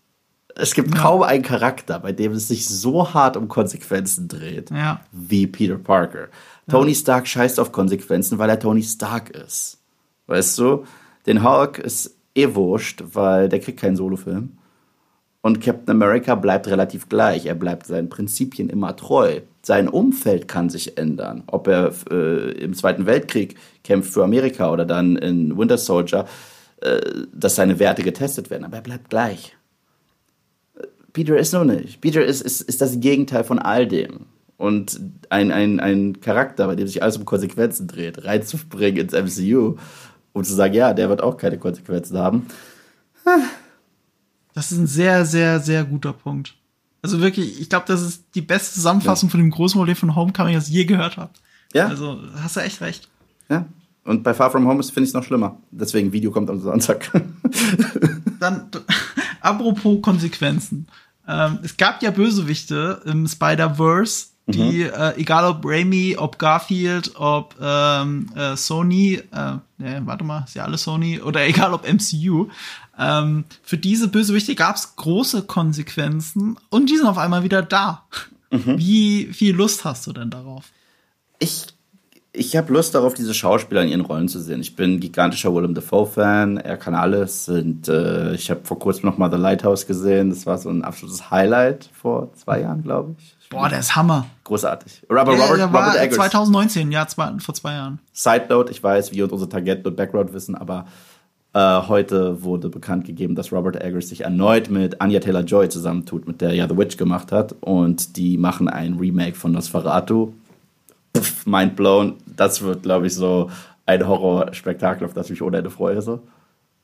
Es 0.55 0.75
gibt 0.75 0.95
ja. 0.95 1.01
kaum 1.01 1.23
einen 1.23 1.43
Charakter, 1.43 1.99
bei 1.99 2.13
dem 2.13 2.33
es 2.33 2.49
sich 2.49 2.69
so 2.69 3.15
hart 3.15 3.37
um 3.37 3.49
Konsequenzen 3.49 4.29
dreht 4.29 4.71
ja. 4.71 5.01
wie 5.11 5.47
Peter 5.47 5.79
Parker. 5.79 6.29
Tony 6.69 6.95
Stark 6.95 7.27
scheißt 7.27 7.59
auf 7.61 7.73
Konsequenzen, 7.73 8.39
weil 8.39 8.51
er 8.51 8.59
Tony 8.59 8.83
Stark 8.83 9.31
ist. 9.31 9.79
Weißt 10.27 10.59
du? 10.59 10.85
Den 11.27 11.43
Hulk 11.43 11.79
ist 11.79 12.17
eh 12.35 12.55
wurscht, 12.55 13.03
weil 13.13 13.49
der 13.49 13.61
kriegt 13.61 13.81
keinen 13.81 13.97
Solofilm. 13.97 14.59
Und 15.41 15.61
Captain 15.61 15.91
America 15.91 16.37
bleibt 16.37 16.69
relativ 16.69 17.09
gleich. 17.09 17.47
Er 17.47 17.57
bleibt 17.57 17.87
seinen 17.87 18.09
Prinzipien 18.09 18.71
immer 18.71 18.95
treu. 18.95 19.41
Sein 19.63 19.89
Umfeld 19.89 20.47
kann 20.47 20.71
sich 20.71 20.97
ändern. 20.99 21.43
Ob 21.49 21.67
er 21.67 21.93
äh, 22.11 22.53
im 22.53 22.75
Zweiten 22.75 23.07
Weltkrieg 23.07 23.57
kämpft 23.83 24.13
für 24.13 24.23
Amerika 24.23 24.71
oder 24.71 24.85
dann 24.85 25.17
in 25.17 25.59
Winter 25.59 25.79
Soldier, 25.79 26.27
äh, 26.81 27.01
dass 27.33 27.57
seine 27.57 27.81
Werte 27.81 28.05
getestet 28.05 28.51
werden. 28.51 28.65
Aber 28.65 28.77
er 28.77 28.83
bleibt 28.83 29.11
gleich. 29.11 29.57
Peter 31.13 31.37
ist 31.37 31.53
nur 31.53 31.65
nicht. 31.65 32.01
Peter 32.01 32.25
ist, 32.25 32.41
ist, 32.41 32.61
ist 32.63 32.81
das 32.81 33.01
Gegenteil 33.01 33.43
von 33.43 33.59
all 33.59 33.87
dem 33.89 34.27
und 34.63 35.01
ein, 35.29 35.51
ein, 35.51 35.81
ein 35.81 36.21
Charakter, 36.21 36.69
bei 36.69 36.77
dem 36.77 36.87
sich 36.87 37.03
alles 37.03 37.17
um 37.17 37.25
Konsequenzen 37.25 37.89
dreht, 37.89 38.25
reinzubringen 38.25 39.09
ins 39.09 39.13
MCU, 39.13 39.77
um 40.33 40.45
zu 40.45 40.55
sagen, 40.55 40.75
ja, 40.75 40.95
der 40.95 41.09
wird 41.09 41.21
auch 41.21 41.37
keine 41.37 41.59
Konsequenzen 41.59 42.17
haben. 42.17 42.47
Das 44.55 44.71
ist 44.71 44.79
ein 44.79 44.87
sehr, 44.87 45.27
sehr, 45.27 45.59
sehr 45.59 45.83
guter 45.83 46.13
Punkt. 46.13 46.55
Also 47.03 47.21
wirklich, 47.21 47.61
ich 47.61 47.69
glaube, 47.69 47.87
das 47.89 48.03
ist 48.03 48.25
die 48.37 48.41
beste 48.41 48.75
Zusammenfassung 48.75 49.29
ja. 49.29 49.33
von 49.33 49.41
dem 49.41 49.51
großen 49.51 49.77
Problem 49.77 49.97
von 49.97 50.15
Homecoming, 50.15 50.55
das 50.55 50.69
ich 50.69 50.75
je 50.75 50.85
gehört 50.85 51.17
habe. 51.17 51.33
Ja. 51.73 51.89
Also 51.89 52.21
hast 52.41 52.55
du 52.55 52.61
echt 52.61 52.81
recht. 52.81 53.09
Ja. 53.49 53.67
Und 54.05 54.23
bei 54.23 54.33
Far 54.33 54.53
From 54.53 54.69
Home 54.69 54.81
finde 54.85 55.03
ich 55.03 55.09
es 55.09 55.15
noch 55.15 55.25
schlimmer. 55.25 55.59
Deswegen 55.73 56.13
Video 56.13 56.31
kommt 56.31 56.49
am 56.49 56.61
Sonntag. 56.61 57.11
Dann, 58.39 58.69
apropos 59.41 60.01
Konsequenzen. 60.03 60.87
Ähm, 61.27 61.59
es 61.65 61.77
gab 61.77 62.01
ja 62.03 62.13
Bösewichte 62.13 63.03
im 63.07 63.27
Spider-Verse, 63.27 64.32
die, 64.53 64.85
mhm. 64.85 64.91
äh, 64.95 65.15
egal 65.17 65.45
ob 65.45 65.65
Raimi, 65.65 66.17
ob 66.17 66.39
Garfield, 66.39 67.13
ob 67.17 67.57
ähm, 67.61 68.31
äh, 68.37 68.57
Sony, 68.57 69.21
äh, 69.33 69.57
ne, 69.79 70.03
warte 70.05 70.25
mal, 70.25 70.45
ist 70.47 70.55
ja 70.55 70.65
alles 70.65 70.83
Sony, 70.83 71.21
oder 71.21 71.41
egal 71.47 71.75
ob 71.75 71.87
MCU, 71.87 72.49
ähm, 72.99 73.45
für 73.63 73.79
diese 73.79 74.09
Bösewichte 74.09 74.55
gab 74.55 74.77
es 74.77 74.97
große 74.97 75.43
Konsequenzen 75.43 76.57
und 76.71 76.91
die 76.91 76.97
sind 76.97 77.07
auf 77.07 77.19
einmal 77.19 77.43
wieder 77.43 77.63
da. 77.63 78.05
Mhm. 78.51 78.79
Wie 78.79 79.25
viel 79.33 79.55
Lust 79.55 79.85
hast 79.85 80.07
du 80.07 80.13
denn 80.13 80.31
darauf? 80.31 80.71
Ich 81.39 81.67
ich 82.35 82.57
habe 82.57 82.73
Lust 82.73 82.95
darauf, 82.95 83.13
diese 83.13 83.35
Schauspieler 83.35 83.83
in 83.83 83.91
ihren 83.91 84.01
Rollen 84.01 84.29
zu 84.29 84.41
sehen. 84.41 84.63
Ich 84.63 84.75
bin 84.75 85.01
gigantischer 85.01 85.55
Willem 85.55 85.75
Dafoe-Fan. 85.75 86.57
Er 86.57 86.79
kann 86.79 86.95
alles. 86.95 87.49
Und 87.49 87.89
äh, 87.89 88.35
ich 88.35 88.51
habe 88.51 88.63
vor 88.65 88.79
kurzem 88.79 89.07
noch 89.07 89.19
mal 89.19 89.31
The 89.31 89.37
Lighthouse 89.37 89.87
gesehen. 89.87 90.31
Das 90.31 90.47
war 90.47 90.57
so 90.57 90.71
ein 90.71 90.83
absolutes 90.83 91.31
Highlight 91.31 91.91
vor 91.93 92.33
zwei 92.33 92.63
Jahren, 92.63 92.83
glaube 92.83 93.17
ich. 93.19 93.37
Boah, 93.53 93.69
der 93.69 93.79
ist 93.79 93.95
Hammer. 93.95 94.27
Großartig. 94.45 95.03
Robert, 95.09 95.39
ja, 95.39 95.45
Robert, 95.45 95.59
der 95.59 95.73
war 95.73 95.89
Robert 95.89 96.03
Eggers. 96.03 96.17
2019, 96.17 96.91
ja, 96.91 97.07
zwei, 97.07 97.33
vor 97.39 97.55
zwei 97.55 97.73
Jahren. 97.73 97.99
Side 98.13 98.47
Note, 98.49 98.71
ich 98.73 98.83
weiß, 98.83 99.13
wir 99.13 99.25
und 99.25 99.33
unsere 99.33 99.49
Target 99.49 99.87
und 99.87 99.97
Background 99.97 100.33
wissen, 100.33 100.55
aber 100.55 100.87
äh, 101.55 101.83
heute 101.89 102.43
wurde 102.43 102.69
bekannt 102.69 103.05
gegeben, 103.05 103.35
dass 103.35 103.53
Robert 103.53 103.83
Eggers 103.83 104.09
sich 104.09 104.23
erneut 104.23 104.71
mit 104.71 105.01
Anya 105.01 105.21
Taylor-Joy 105.21 105.69
zusammentut, 105.69 106.27
mit 106.27 106.41
der 106.41 106.55
ja 106.55 106.69
The 106.69 106.77
Witch 106.77 106.97
gemacht 106.97 107.31
hat. 107.31 107.55
Und 107.61 108.17
die 108.17 108.39
machen 108.39 108.69
ein 108.69 108.95
Remake 108.99 109.37
von 109.37 109.53
Nosferatu 109.53 110.33
pff, 111.17 111.47
mind 111.47 111.77
blown. 111.77 112.17
Das 112.27 112.63
wird, 112.63 112.83
glaube 112.83 113.07
ich, 113.07 113.15
so 113.15 113.51
ein 113.87 114.07
Horrorspektakel, 114.07 115.07
auf 115.07 115.15
das 115.15 115.31
ich 115.31 115.43
ohne 115.43 115.59
Ende 115.59 115.71
freue. 115.71 116.01
So. 116.03 116.21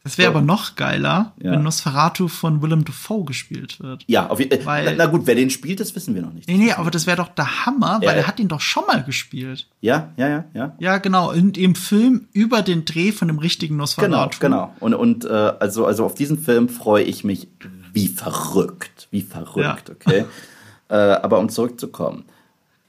Das 0.08 0.16
wäre 0.16 0.30
aber 0.30 0.40
noch 0.40 0.74
geiler, 0.74 1.32
ja. 1.36 1.52
wenn 1.52 1.62
Nosferatu 1.62 2.28
von 2.28 2.62
Willem 2.62 2.86
Dafoe 2.86 3.26
gespielt 3.26 3.78
wird. 3.78 4.04
Ja, 4.06 4.28
auf, 4.28 4.40
äh, 4.40 4.58
weil, 4.64 4.86
na, 4.86 4.92
na, 4.96 5.06
gut, 5.06 5.26
wer 5.26 5.34
den 5.34 5.50
spielt, 5.50 5.80
das 5.80 5.94
wissen 5.94 6.14
wir 6.14 6.22
noch 6.22 6.32
nicht. 6.32 6.48
Nee, 6.48 6.56
nee, 6.56 6.72
aber 6.72 6.90
das 6.90 7.06
wäre 7.06 7.18
doch 7.18 7.28
der 7.28 7.66
Hammer, 7.66 7.98
weil 8.00 8.16
ja, 8.16 8.22
er 8.22 8.26
hat 8.26 8.40
ihn 8.40 8.48
doch 8.48 8.62
schon 8.62 8.86
mal 8.86 9.04
gespielt. 9.04 9.68
Ja, 9.82 10.08
ja, 10.16 10.28
ja, 10.28 10.44
ja. 10.54 10.74
Ja, 10.78 10.96
genau, 10.96 11.30
in, 11.30 11.50
im 11.50 11.74
Film 11.74 12.26
über 12.32 12.62
den 12.62 12.86
Dreh 12.86 13.12
von 13.12 13.28
dem 13.28 13.38
richtigen 13.38 13.76
Nosferatu. 13.76 14.38
Genau, 14.40 14.68
genau. 14.70 14.76
Und, 14.80 14.94
und 14.94 15.24
äh, 15.26 15.28
also, 15.28 15.84
also 15.84 16.06
auf 16.06 16.14
diesen 16.14 16.38
Film 16.38 16.70
freue 16.70 17.04
ich 17.04 17.22
mich 17.22 17.48
wie 17.92 18.08
verrückt. 18.08 19.08
Wie 19.10 19.20
verrückt, 19.20 19.90
ja. 19.90 19.94
okay? 19.94 20.24
äh, 20.88 20.94
aber 20.94 21.38
um 21.38 21.50
zurückzukommen. 21.50 22.24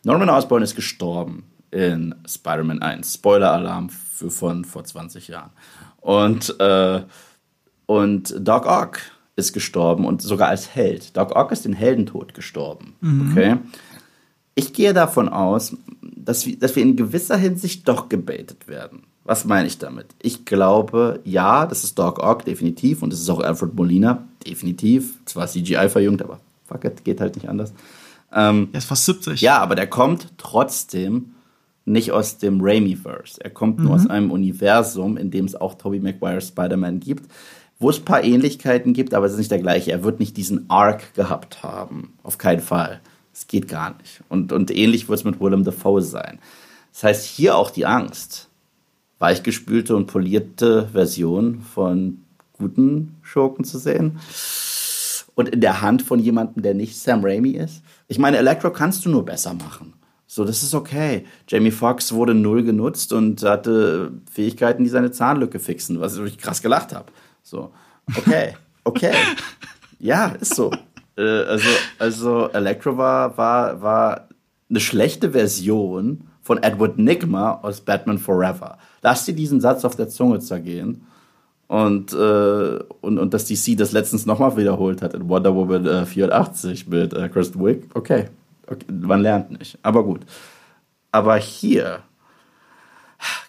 Norman 0.06 0.30
Osborn 0.30 0.64
ist 0.64 0.78
gestorben 0.78 1.44
in 1.72 2.16
Spider-Man 2.26 2.82
1. 2.82 3.16
Spoiler-Alarm 3.16 3.90
für 3.90 4.32
von 4.32 4.64
vor 4.64 4.86
20 4.86 5.28
Jahren. 5.28 5.52
Und, 6.02 6.60
äh, 6.60 7.02
und 7.86 8.36
Doc 8.40 8.66
Ock 8.66 9.00
ist 9.36 9.54
gestorben 9.54 10.06
und 10.06 10.22
sogar 10.22 10.50
als 10.50 10.76
Held. 10.76 11.16
Doc 11.18 11.36
Ock 11.36 11.52
ist 11.52 11.66
den 11.66 11.74
Heldentod 11.74 12.34
gestorben. 12.34 12.96
Mhm. 13.02 13.32
Okay. 13.32 13.58
Ich 14.56 14.74
gehe 14.74 14.94
davon 14.94 15.30
aus, 15.30 15.76
dass 16.02 16.46
wir, 16.46 16.58
dass 16.60 16.76
wir 16.76 16.84
in 16.84 16.96
gewisser 16.96 17.38
Hinsicht 17.38 17.88
doch 17.88 18.10
gebaitet 18.10 18.68
werden. 18.68 19.04
Was 19.24 19.46
meine 19.46 19.68
ich 19.68 19.78
damit? 19.78 20.08
Ich 20.22 20.46
glaube, 20.46 21.20
ja, 21.24 21.66
das 21.66 21.84
ist 21.84 21.98
Doc 22.00 22.20
Ock, 22.20 22.46
definitiv. 22.46 23.02
Und 23.02 23.14
das 23.14 23.20
ist 23.20 23.30
auch 23.30 23.40
Alfred 23.40 23.74
Molina, 23.76 24.28
definitiv. 24.46 25.24
Zwar 25.26 25.48
CGI 25.48 25.88
verjüngt, 25.90 26.22
aber 26.22 26.40
fuck 26.66 26.84
it, 26.86 27.04
geht 27.04 27.22
halt 27.22 27.36
nicht 27.36 27.48
anders. 27.48 27.74
Ähm, 28.34 28.70
er 28.72 28.80
ist 28.80 28.86
fast 28.86 29.06
70. 29.06 29.42
Ja, 29.42 29.60
aber 29.60 29.76
der 29.76 29.88
kommt 29.88 30.30
trotzdem 30.38 31.36
nicht 31.90 32.12
aus 32.12 32.38
dem 32.38 32.62
Raimi-Verse. 32.62 33.44
Er 33.44 33.50
kommt 33.50 33.80
mhm. 33.80 33.86
nur 33.86 33.96
aus 33.96 34.08
einem 34.08 34.32
Universum, 34.32 35.18
in 35.18 35.32
dem 35.32 35.46
es 35.46 35.56
auch 35.56 35.76
Tobey 35.76 36.00
Maguire 36.00 36.42
Spider-Man 36.42 37.00
gibt, 37.00 37.30
wo 37.80 37.90
es 37.90 38.00
ein 38.00 38.06
paar 38.06 38.24
Ähnlichkeiten 38.24 38.94
gibt, 38.94 39.14
aber 39.14 39.26
es 39.26 39.34
ist 39.34 39.38
nicht 39.38 39.52
der 39.52 39.60
gleiche. 39.60 39.92
Er 39.92 40.04
wird 40.04 40.20
nicht 40.20 40.38
diesen 40.38 40.70
Arc 40.70 41.14
gehabt 41.16 41.64
haben. 41.64 42.14
Auf 42.24 42.38
keinen 42.38 42.62
Fall. 42.62 43.00
Es 43.34 43.48
geht 43.48 43.68
gar 43.68 43.98
nicht. 43.98 44.22
Und, 44.30 44.52
und 44.52 44.70
ähnlich 44.70 45.08
wird 45.08 45.20
es 45.20 45.26
mit 45.26 45.40
Willem 45.40 45.64
Dafoe 45.64 46.02
sein. 46.02 46.40
Das 46.92 47.04
heißt, 47.04 47.26
hier 47.26 47.56
auch 47.56 47.72
die 47.72 47.86
Angst. 47.86 48.50
Weichgespülte 49.18 49.96
und 49.96 50.08
polierte 50.08 50.90
Version 50.92 51.62
von 51.62 52.22
guten 52.58 53.18
Schurken 53.22 53.66
zu 53.66 53.78
sehen. 53.78 54.20
Und 55.36 55.50
in 55.50 55.62
der 55.62 55.82
Hand 55.82 56.02
von 56.02 56.20
jemandem, 56.20 56.64
der 56.64 56.74
nicht 56.74 56.98
Sam 56.98 57.24
Raimi 57.24 57.52
ist. 57.52 57.82
Ich 58.08 58.20
meine, 58.20 58.38
Electro 58.38 58.72
kannst 58.72 59.06
du 59.06 59.10
nur 59.10 59.24
besser 59.24 59.54
machen. 59.54 59.94
So, 60.32 60.46
das 60.46 60.62
ist 60.62 60.76
okay. 60.76 61.26
Jamie 61.48 61.72
Foxx 61.72 62.14
wurde 62.14 62.36
null 62.36 62.62
genutzt 62.62 63.14
und 63.14 63.42
hatte 63.42 64.12
Fähigkeiten, 64.32 64.84
die 64.84 64.90
seine 64.92 65.10
Zahnlücke 65.10 65.58
fixen, 65.58 66.00
was 66.02 66.20
ich 66.20 66.38
krass 66.38 66.62
gelacht 66.62 66.94
habe. 66.94 67.08
So, 67.42 67.72
okay, 68.16 68.54
okay. 68.84 69.12
ja, 70.00 70.28
ist 70.40 70.54
so. 70.54 70.70
Äh, 71.18 71.24
also, 71.24 71.70
also 71.98 72.48
Electro 72.50 72.96
war, 72.96 73.40
war, 73.40 73.82
war 73.82 74.28
eine 74.70 74.80
schlechte 74.80 75.32
Version 75.32 76.28
von 76.44 76.62
Edward 76.62 77.00
Nigma 77.00 77.60
aus 77.64 77.82
Batman 77.82 78.20
Forever. 78.20 78.78
Lass 79.02 79.26
dir 79.26 79.34
diesen 79.34 79.60
Satz 79.60 79.84
auf 79.84 79.96
der 79.96 80.10
Zunge 80.10 80.42
zergehen. 80.42 81.08
Und, 81.68 82.14
äh, 82.14 82.80
und, 83.02 83.18
und 83.18 83.34
dass 83.34 83.46
DC 83.46 83.76
das 83.76 83.94
letztens 83.94 84.28
nochmal 84.28 84.56
wiederholt 84.58 85.02
hat 85.02 85.16
in 85.16 85.28
Wonder 85.28 85.56
Woman 85.56 85.88
äh, 85.88 86.06
84 86.06 86.88
mit 86.88 87.14
äh, 87.14 87.30
Kristen 87.30 87.66
Wiig. 87.66 87.90
Okay. 87.96 88.28
Okay, 88.70 88.86
man 88.92 89.22
lernt 89.22 89.58
nicht. 89.58 89.78
Aber 89.82 90.04
gut. 90.04 90.22
Aber 91.12 91.38
hier 91.38 92.04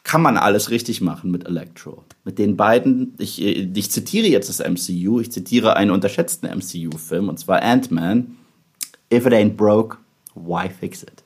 kann 0.02 0.22
man 0.22 0.36
alles 0.36 0.70
richtig 0.70 1.00
machen 1.00 1.30
mit 1.30 1.46
Electro. 1.46 2.04
Mit 2.24 2.38
den 2.38 2.56
beiden, 2.56 3.14
ich, 3.18 3.40
ich 3.40 3.90
zitiere 3.90 4.26
jetzt 4.26 4.48
das 4.48 4.58
MCU, 4.58 5.20
ich 5.20 5.30
zitiere 5.30 5.76
einen 5.76 5.92
unterschätzten 5.92 6.48
MCU-Film, 6.48 7.28
und 7.28 7.38
zwar 7.38 7.62
Ant-Man. 7.62 8.36
If 9.12 9.26
it 9.26 9.32
ain't 9.32 9.56
broke, 9.56 9.98
why 10.34 10.68
fix 10.68 11.02
it? 11.02 11.22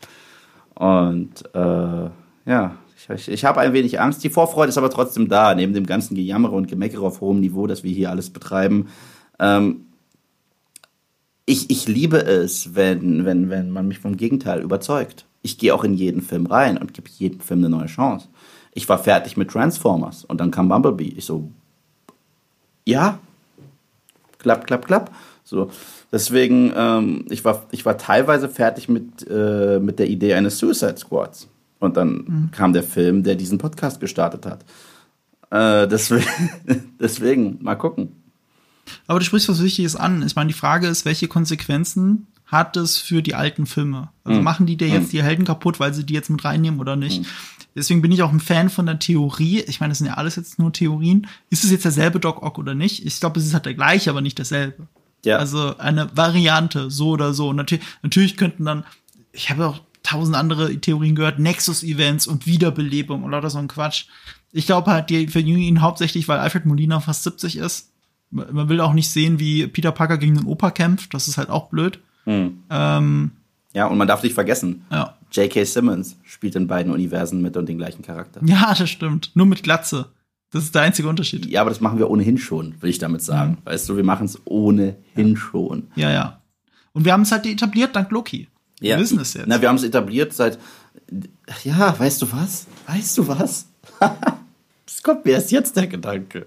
Und 0.74 1.44
äh, 1.54 2.10
ja, 2.46 2.76
ich, 3.14 3.28
ich 3.28 3.44
habe 3.44 3.60
ein 3.60 3.72
wenig 3.72 4.00
Angst. 4.00 4.24
Die 4.24 4.30
Vorfreude 4.30 4.70
ist 4.70 4.78
aber 4.78 4.90
trotzdem 4.90 5.28
da, 5.28 5.54
neben 5.54 5.72
dem 5.72 5.86
ganzen 5.86 6.14
Gejammere 6.14 6.54
und 6.54 6.68
Gemeckere 6.68 7.06
auf 7.06 7.20
hohem 7.20 7.40
Niveau, 7.40 7.66
das 7.66 7.84
wir 7.84 7.92
hier 7.92 8.10
alles 8.10 8.30
betreiben. 8.30 8.88
Ähm, 9.38 9.83
ich, 11.46 11.70
ich 11.70 11.86
liebe 11.88 12.18
es, 12.18 12.74
wenn, 12.74 13.24
wenn, 13.24 13.50
wenn 13.50 13.70
man 13.70 13.86
mich 13.88 13.98
vom 13.98 14.16
Gegenteil 14.16 14.62
überzeugt. 14.62 15.26
Ich 15.42 15.58
gehe 15.58 15.74
auch 15.74 15.84
in 15.84 15.94
jeden 15.94 16.22
Film 16.22 16.46
rein 16.46 16.78
und 16.78 16.94
gebe 16.94 17.10
jedem 17.10 17.40
Film 17.40 17.60
eine 17.60 17.68
neue 17.68 17.86
Chance. 17.86 18.28
Ich 18.72 18.88
war 18.88 18.98
fertig 18.98 19.36
mit 19.36 19.50
Transformers 19.50 20.24
und 20.24 20.40
dann 20.40 20.50
kam 20.50 20.68
Bumblebee. 20.68 21.14
Ich 21.16 21.26
so, 21.26 21.50
ja, 22.86 23.18
klapp, 24.38 24.66
klapp, 24.66 24.86
klapp. 24.86 25.14
So, 25.44 25.70
deswegen, 26.10 26.72
ähm, 26.74 27.26
ich, 27.28 27.44
war, 27.44 27.66
ich 27.70 27.84
war 27.84 27.98
teilweise 27.98 28.48
fertig 28.48 28.88
mit, 28.88 29.28
äh, 29.28 29.78
mit 29.78 29.98
der 29.98 30.08
Idee 30.08 30.34
eines 30.34 30.58
Suicide 30.58 30.96
Squads. 30.96 31.48
Und 31.78 31.98
dann 31.98 32.24
mhm. 32.26 32.48
kam 32.50 32.72
der 32.72 32.82
Film, 32.82 33.22
der 33.22 33.34
diesen 33.34 33.58
Podcast 33.58 34.00
gestartet 34.00 34.46
hat. 34.46 34.64
Äh, 35.50 35.86
deswegen, 35.86 36.24
deswegen, 37.00 37.58
mal 37.60 37.74
gucken. 37.74 38.23
Aber 39.06 39.18
du 39.18 39.24
sprichst 39.24 39.48
was 39.48 39.62
Wichtiges 39.62 39.96
an. 39.96 40.22
Ich 40.26 40.36
meine, 40.36 40.48
die 40.48 40.54
Frage 40.54 40.86
ist, 40.86 41.04
welche 41.04 41.28
Konsequenzen 41.28 42.26
hat 42.46 42.76
es 42.76 42.98
für 42.98 43.22
die 43.22 43.34
alten 43.34 43.66
Filme? 43.66 44.10
Also 44.22 44.38
mhm. 44.38 44.44
machen 44.44 44.66
die 44.66 44.76
dir 44.76 44.88
jetzt 44.88 45.06
mhm. 45.06 45.10
die 45.10 45.22
Helden 45.22 45.44
kaputt, 45.44 45.80
weil 45.80 45.94
sie 45.94 46.04
die 46.04 46.14
jetzt 46.14 46.30
mit 46.30 46.44
reinnehmen 46.44 46.80
oder 46.80 46.96
nicht? 46.96 47.22
Mhm. 47.22 47.26
Deswegen 47.74 48.02
bin 48.02 48.12
ich 48.12 48.22
auch 48.22 48.32
ein 48.32 48.40
Fan 48.40 48.70
von 48.70 48.86
der 48.86 48.98
Theorie. 48.98 49.60
Ich 49.66 49.80
meine, 49.80 49.90
das 49.90 49.98
sind 49.98 50.06
ja 50.06 50.14
alles 50.14 50.36
jetzt 50.36 50.58
nur 50.58 50.72
Theorien. 50.72 51.26
Ist 51.50 51.64
es 51.64 51.70
jetzt 51.70 51.84
derselbe 51.84 52.20
Doc 52.20 52.42
Ock 52.42 52.58
oder 52.58 52.74
nicht? 52.74 53.04
Ich 53.04 53.18
glaube, 53.18 53.40
es 53.40 53.46
ist 53.46 53.54
halt 53.54 53.66
der 53.66 53.74
gleiche, 53.74 54.10
aber 54.10 54.20
nicht 54.20 54.38
derselbe. 54.38 54.86
Ja. 55.24 55.38
Also 55.38 55.76
eine 55.78 56.16
Variante, 56.16 56.90
so 56.90 57.08
oder 57.10 57.34
so. 57.34 57.52
Natürlich, 57.52 57.84
natürlich 58.02 58.36
könnten 58.36 58.64
dann, 58.64 58.84
ich 59.32 59.50
habe 59.50 59.66
auch 59.66 59.80
tausend 60.04 60.36
andere 60.36 60.76
Theorien 60.76 61.16
gehört, 61.16 61.40
Nexus-Events 61.40 62.28
und 62.28 62.46
Wiederbelebung 62.46 63.24
oder 63.24 63.48
so 63.50 63.58
ein 63.58 63.68
Quatsch. 63.68 64.04
Ich 64.52 64.66
glaube 64.66 64.92
halt, 64.92 65.10
die 65.10 65.26
verjüngen 65.26 65.62
ihn 65.62 65.80
hauptsächlich, 65.80 66.28
weil 66.28 66.38
Alfred 66.38 66.66
Molina 66.66 67.00
fast 67.00 67.24
70 67.24 67.56
ist. 67.56 67.90
Man 68.34 68.68
will 68.68 68.80
auch 68.80 68.92
nicht 68.92 69.10
sehen, 69.10 69.38
wie 69.38 69.66
Peter 69.66 69.92
Parker 69.92 70.18
gegen 70.18 70.34
den 70.34 70.46
Opa 70.46 70.70
kämpft. 70.70 71.14
Das 71.14 71.28
ist 71.28 71.38
halt 71.38 71.50
auch 71.50 71.68
blöd. 71.68 72.00
Hm. 72.24 72.64
Ähm, 72.70 73.30
ja, 73.72 73.86
und 73.86 73.98
man 73.98 74.08
darf 74.08 74.22
nicht 74.22 74.34
vergessen, 74.34 74.84
ja. 74.90 75.16
J.K. 75.32 75.64
Simmons 75.64 76.16
spielt 76.22 76.54
in 76.54 76.68
beiden 76.68 76.92
Universen 76.92 77.42
mit 77.42 77.56
und 77.56 77.68
den 77.68 77.76
gleichen 77.76 78.02
Charakter. 78.02 78.40
Ja, 78.44 78.72
das 78.72 78.88
stimmt. 78.88 79.32
Nur 79.34 79.46
mit 79.46 79.64
Glatze. 79.64 80.06
Das 80.52 80.62
ist 80.62 80.74
der 80.74 80.82
einzige 80.82 81.08
Unterschied. 81.08 81.46
Ja, 81.46 81.62
aber 81.62 81.70
das 81.70 81.80
machen 81.80 81.98
wir 81.98 82.08
ohnehin 82.08 82.38
schon, 82.38 82.80
will 82.80 82.90
ich 82.90 82.98
damit 82.98 83.22
sagen. 83.22 83.58
Mhm. 83.60 83.66
Weißt 83.66 83.88
du, 83.88 83.96
wir 83.96 84.04
machen 84.04 84.26
es 84.26 84.40
ohnehin 84.44 84.96
ja. 85.16 85.36
schon. 85.36 85.88
Ja, 85.96 86.12
ja. 86.12 86.40
Und 86.92 87.04
wir 87.04 87.12
haben 87.12 87.22
es 87.22 87.32
halt 87.32 87.46
etabliert 87.46 87.96
dank 87.96 88.12
Loki. 88.12 88.46
Ja. 88.80 88.96
Wir 88.96 89.02
wissen 89.02 89.18
es 89.18 89.34
jetzt. 89.34 89.48
Na, 89.48 89.60
wir 89.60 89.68
haben 89.68 89.76
es 89.76 89.82
etabliert 89.82 90.32
seit. 90.32 90.58
Ja, 91.64 91.98
weißt 91.98 92.22
du 92.22 92.32
was? 92.32 92.66
Weißt 92.86 93.18
du 93.18 93.26
was? 93.26 93.66
das 94.86 95.02
kommt 95.02 95.24
mir 95.24 95.32
erst 95.32 95.50
jetzt 95.50 95.76
der 95.76 95.88
Gedanke. 95.88 96.46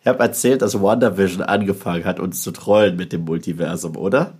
Ich 0.00 0.06
habe 0.06 0.18
erzählt, 0.20 0.62
dass 0.62 0.80
WandaVision 0.80 1.42
angefangen 1.42 2.04
hat, 2.04 2.20
uns 2.20 2.42
zu 2.42 2.52
trollen 2.52 2.96
mit 2.96 3.12
dem 3.12 3.24
Multiversum, 3.24 3.96
oder? 3.96 4.38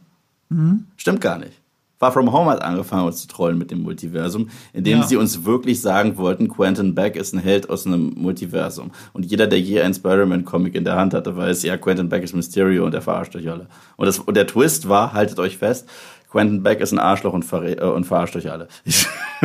Mhm. 0.49 0.87
Stimmt 0.97 1.21
gar 1.21 1.39
nicht. 1.39 1.53
Far 1.99 2.13
From 2.13 2.33
Home 2.33 2.51
hat 2.51 2.63
angefangen, 2.63 3.05
uns 3.05 3.21
zu 3.21 3.29
trollen 3.29 3.59
mit 3.59 3.71
dem 3.71 3.83
Multiversum, 3.83 4.49
indem 4.73 5.01
ja. 5.01 5.07
sie 5.07 5.17
uns 5.17 5.45
wirklich 5.45 5.83
sagen 5.83 6.17
wollten, 6.17 6.49
Quentin 6.49 6.95
Beck 6.95 7.15
ist 7.15 7.35
ein 7.35 7.41
Held 7.41 7.69
aus 7.69 7.87
einem 7.87 8.15
Multiversum. 8.17 8.91
Und 9.13 9.27
jeder, 9.27 9.47
der 9.47 9.61
je 9.61 9.83
einen 9.83 9.93
Spider-Man-Comic 9.93 10.75
in 10.75 10.85
der 10.85 10.97
Hand 10.97 11.13
hatte, 11.13 11.37
weiß, 11.37 11.63
ja, 11.63 11.77
Quentin 11.77 12.09
Beck 12.09 12.23
ist 12.23 12.35
Mysterio 12.35 12.87
und 12.87 12.95
er 12.95 13.03
verarscht 13.03 13.37
euch 13.37 13.51
alle. 13.51 13.67
Und, 13.99 14.07
das, 14.07 14.19
und 14.19 14.35
der 14.35 14.47
Twist 14.47 14.89
war, 14.89 15.13
haltet 15.13 15.39
euch 15.39 15.59
fest, 15.59 15.91
Quentin 16.31 16.63
Beck 16.63 16.81
ist 16.81 16.93
ein 16.93 16.99
Arschloch 16.99 17.35
und, 17.35 17.45
ver 17.45 17.65
äh, 17.65 17.85
und 17.85 18.05
verarscht 18.05 18.35
euch 18.35 18.51
alle. 18.51 18.69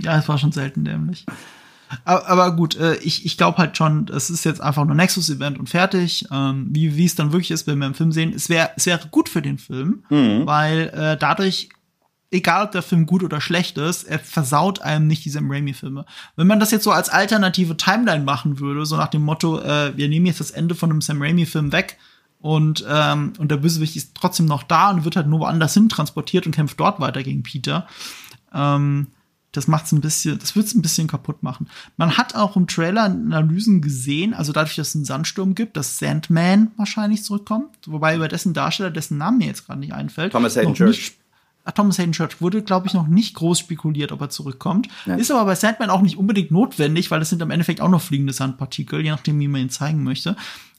ja, 0.00 0.18
es 0.18 0.28
war 0.28 0.38
schon 0.38 0.50
selten 0.50 0.84
dämlich. 0.84 1.24
Aber, 2.04 2.28
aber 2.28 2.56
gut, 2.56 2.76
äh, 2.76 2.96
ich, 2.96 3.24
ich 3.26 3.36
glaube 3.36 3.58
halt 3.58 3.76
schon, 3.76 4.08
es 4.08 4.30
ist 4.30 4.44
jetzt 4.44 4.60
einfach 4.60 4.84
nur 4.84 4.94
Nexus-Event 4.94 5.58
und 5.58 5.68
fertig. 5.68 6.26
Ähm, 6.30 6.68
wie 6.70 6.96
wie 6.96 7.04
es 7.04 7.14
dann 7.14 7.32
wirklich 7.32 7.50
ist, 7.50 7.66
wenn 7.66 7.78
wir 7.78 7.86
im 7.86 7.94
Film 7.94 8.12
sehen, 8.12 8.32
es 8.34 8.48
wäre 8.48 8.70
es 8.76 8.86
wäre 8.86 9.00
gut 9.10 9.28
für 9.28 9.42
den 9.42 9.58
Film, 9.58 10.04
mhm. 10.10 10.46
weil 10.46 10.88
äh, 10.94 11.16
dadurch 11.16 11.68
egal 12.34 12.64
ob 12.64 12.72
der 12.72 12.82
Film 12.82 13.06
gut 13.06 13.22
oder 13.22 13.40
schlecht 13.40 13.78
ist, 13.78 14.04
er 14.04 14.18
versaut 14.18 14.82
einem 14.82 15.06
nicht 15.06 15.24
diese 15.24 15.40
Raimi-Filme. 15.40 16.04
Wenn 16.36 16.46
man 16.46 16.60
das 16.60 16.72
jetzt 16.72 16.84
so 16.84 16.90
als 16.90 17.08
alternative 17.08 17.76
Timeline 17.76 18.24
machen 18.24 18.58
würde, 18.58 18.84
so 18.84 18.96
nach 18.96 19.08
dem 19.08 19.22
Motto, 19.22 19.60
äh, 19.60 19.96
wir 19.96 20.08
nehmen 20.08 20.26
jetzt 20.26 20.40
das 20.40 20.50
Ende 20.50 20.74
von 20.74 20.90
einem 20.90 21.00
Sam 21.00 21.22
Raimi-Film 21.22 21.72
weg 21.72 21.96
und, 22.40 22.84
ähm, 22.88 23.32
und 23.38 23.50
der 23.50 23.56
Bösewicht 23.56 23.96
ist 23.96 24.14
trotzdem 24.14 24.46
noch 24.46 24.64
da 24.64 24.90
und 24.90 25.04
wird 25.04 25.16
halt 25.16 25.28
nur 25.28 25.40
woanders 25.40 25.74
hin 25.74 25.88
transportiert 25.88 26.46
und 26.46 26.54
kämpft 26.54 26.78
dort 26.78 27.00
weiter 27.00 27.22
gegen 27.22 27.42
Peter, 27.42 27.86
ähm, 28.52 29.06
das 29.56 29.68
macht's 29.68 29.92
ein 29.92 30.00
bisschen, 30.00 30.38
das 30.38 30.56
wird's 30.56 30.74
ein 30.74 30.82
bisschen 30.82 31.06
kaputt 31.06 31.42
machen. 31.42 31.68
Man 31.96 32.16
hat 32.16 32.34
auch 32.34 32.56
im 32.56 32.66
Trailer 32.66 33.04
Analysen 33.04 33.80
gesehen, 33.80 34.34
also 34.34 34.52
dadurch, 34.52 34.76
dass 34.76 34.88
es 34.88 34.94
einen 34.96 35.04
Sandsturm 35.04 35.54
gibt, 35.54 35.76
dass 35.76 35.98
Sandman 35.98 36.72
wahrscheinlich 36.76 37.22
zurückkommt, 37.22 37.70
wobei 37.86 38.16
über 38.16 38.28
dessen 38.28 38.52
Darsteller, 38.52 38.90
dessen 38.90 39.18
Name 39.18 39.38
mir 39.38 39.46
jetzt 39.46 39.66
gerade 39.66 39.80
nicht 39.80 39.92
einfällt. 39.92 40.32
Thomas 40.32 40.56
Hayden 40.56 40.74
Church. 40.74 41.12
Ah, 41.66 41.72
Thomas 41.72 41.98
Hayden 41.98 42.12
Church 42.12 42.42
wurde, 42.42 42.62
glaube 42.62 42.88
ich, 42.88 42.94
noch 42.94 43.06
nicht 43.06 43.34
groß 43.36 43.58
spekuliert, 43.58 44.12
ob 44.12 44.20
er 44.20 44.28
zurückkommt. 44.28 44.88
Ja. 45.06 45.14
Ist 45.14 45.30
aber 45.30 45.46
bei 45.46 45.54
Sandman 45.54 45.88
auch 45.88 46.02
nicht 46.02 46.18
unbedingt 46.18 46.50
notwendig, 46.50 47.10
weil 47.10 47.22
es 47.22 47.30
sind 47.30 47.40
im 47.40 47.50
Endeffekt 47.50 47.80
auch 47.80 47.88
noch 47.88 48.02
fliegende 48.02 48.34
Sandpartikel, 48.34 49.00
je 49.02 49.10
nachdem, 49.10 49.40
wie 49.40 49.48
man 49.48 49.62
ihn 49.62 49.70
zeigen 49.70 50.02
möchte. 50.02 50.36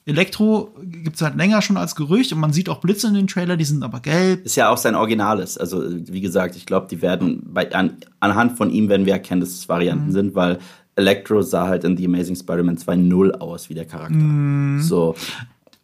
Elektro 0.08 0.76
gibt 0.84 1.16
es 1.16 1.22
halt 1.24 1.36
länger 1.36 1.64
schon 1.64 1.78
als 1.78 1.96
Gerücht 1.96 2.32
und 2.32 2.40
man 2.40 2.54
sieht 2.54 2.70
auch 2.70 2.80
Blitze 2.80 3.08
in 3.08 3.16
den 3.16 3.28
Trailer, 3.28 3.58
die 3.58 3.66
sind 3.66 3.84
aber 3.84 4.00
gelb. 4.02 4.46
Ist 4.46 4.56
ja 4.56 4.70
auch 4.70 4.78
sein 4.78 4.94
Originales. 4.94 5.58
Also, 5.58 5.84
wie 5.84 6.22
gesagt, 6.22 6.56
ich 6.56 6.68
glaube, 6.68 6.88
die 6.90 7.02
werden 7.02 7.42
bei, 7.46 7.72
an, 7.74 7.98
anhand 8.20 8.56
von 8.56 8.70
ihm 8.70 8.88
werden 8.88 9.08
wir 9.08 9.14
erkennen, 9.14 9.42
dass 9.42 9.50
es 9.50 9.68
Varianten 9.68 10.08
mhm. 10.08 10.12
sind, 10.12 10.36
weil 10.36 10.60
Electro 10.96 11.42
sah 11.42 11.68
halt 11.68 11.84
in 11.84 11.98
The 11.98 12.06
Amazing 12.06 12.36
Spider-Man 12.36 12.78
2.0 12.78 13.32
aus 13.40 13.70
wie 13.70 13.74
der 13.74 13.86
Charakter. 13.86 14.16
Mhm. 14.16 14.82
So. 14.82 15.16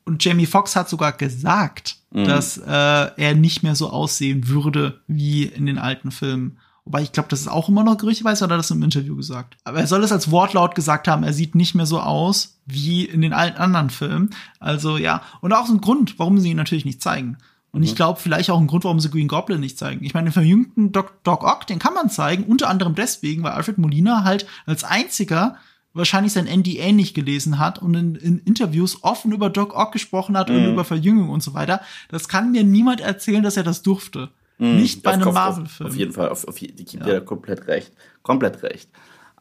Und 0.05 0.23
Jamie 0.23 0.45
Foxx 0.45 0.75
hat 0.75 0.87
sogar 0.87 1.13
gesagt, 1.13 1.97
mhm. 2.11 2.25
dass 2.25 2.57
äh, 2.57 2.69
er 2.69 3.33
nicht 3.33 3.63
mehr 3.63 3.75
so 3.75 3.89
aussehen 3.89 4.47
würde 4.47 4.99
wie 5.07 5.45
in 5.45 5.65
den 5.65 5.79
alten 5.79 6.11
Filmen. 6.11 6.57
Wobei 6.85 7.03
ich 7.03 7.11
glaube, 7.11 7.29
das 7.29 7.41
ist 7.41 7.47
auch 7.47 7.69
immer 7.69 7.83
noch 7.83 7.97
gerüchteweise, 7.97 8.43
oder 8.43 8.55
hat 8.55 8.57
er 8.57 8.63
das 8.63 8.71
im 8.71 8.81
Interview 8.81 9.15
gesagt? 9.15 9.55
Aber 9.63 9.79
er 9.79 9.87
soll 9.87 10.03
es 10.03 10.11
als 10.11 10.31
Wortlaut 10.31 10.73
gesagt 10.73 11.07
haben, 11.07 11.23
er 11.23 11.33
sieht 11.33 11.53
nicht 11.53 11.75
mehr 11.75 11.85
so 11.85 11.99
aus 11.99 12.59
wie 12.65 13.05
in 13.05 13.21
den 13.21 13.33
alten 13.33 13.59
anderen 13.59 13.91
Filmen. 13.91 14.31
Also 14.59 14.97
ja, 14.97 15.21
und 15.41 15.53
auch 15.53 15.67
so 15.67 15.73
ein 15.73 15.81
Grund, 15.81 16.17
warum 16.17 16.39
sie 16.39 16.51
ihn 16.51 16.57
natürlich 16.57 16.85
nicht 16.85 17.01
zeigen. 17.01 17.37
Und 17.71 17.83
ich 17.83 17.91
mhm. 17.91 17.95
glaube, 17.95 18.19
vielleicht 18.19 18.49
auch 18.49 18.59
ein 18.59 18.67
Grund, 18.67 18.83
warum 18.83 18.99
sie 18.99 19.09
Green 19.09 19.27
Goblin 19.27 19.59
nicht 19.59 19.77
zeigen. 19.77 20.03
Ich 20.03 20.13
meine, 20.13 20.29
den 20.29 20.33
verjüngten 20.33 20.91
Doc, 20.91 21.23
Doc 21.23 21.43
Ock, 21.43 21.67
den 21.67 21.79
kann 21.79 21.93
man 21.93 22.09
zeigen, 22.09 22.43
unter 22.43 22.67
anderem 22.67 22.95
deswegen, 22.95 23.43
weil 23.43 23.53
Alfred 23.53 23.77
Molina 23.77 24.23
halt 24.23 24.45
als 24.65 24.83
einziger 24.83 25.55
wahrscheinlich 25.93 26.33
sein 26.33 26.45
NDA 26.45 26.91
nicht 26.91 27.13
gelesen 27.13 27.59
hat 27.59 27.79
und 27.79 27.93
in, 27.95 28.15
in 28.15 28.39
Interviews 28.39 29.03
offen 29.03 29.31
über 29.33 29.49
Doc 29.49 29.75
Ock 29.75 29.91
gesprochen 29.91 30.37
hat 30.37 30.49
mhm. 30.49 30.55
und 30.55 30.65
über 30.73 30.85
Verjüngung 30.85 31.29
und 31.29 31.43
so 31.43 31.53
weiter. 31.53 31.81
Das 32.09 32.27
kann 32.27 32.51
mir 32.51 32.63
niemand 32.63 33.01
erzählen, 33.01 33.43
dass 33.43 33.57
er 33.57 33.63
das 33.63 33.81
durfte. 33.81 34.29
Mhm. 34.61 34.75
Nicht 34.75 35.01
bei 35.01 35.13
einem 35.13 35.33
Marvel-Film. 35.33 35.89
Auf, 35.89 35.95
jeden 35.95 36.13
Fall, 36.13 36.29
auf, 36.29 36.47
auf, 36.47 36.55
die 36.55 36.67
gibt 36.67 36.93
ja. 36.93 37.03
dir 37.03 37.21
komplett 37.21 37.65
recht. 37.65 37.91
Komplett 38.21 38.61
recht. 38.61 38.91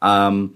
Ähm, 0.02 0.54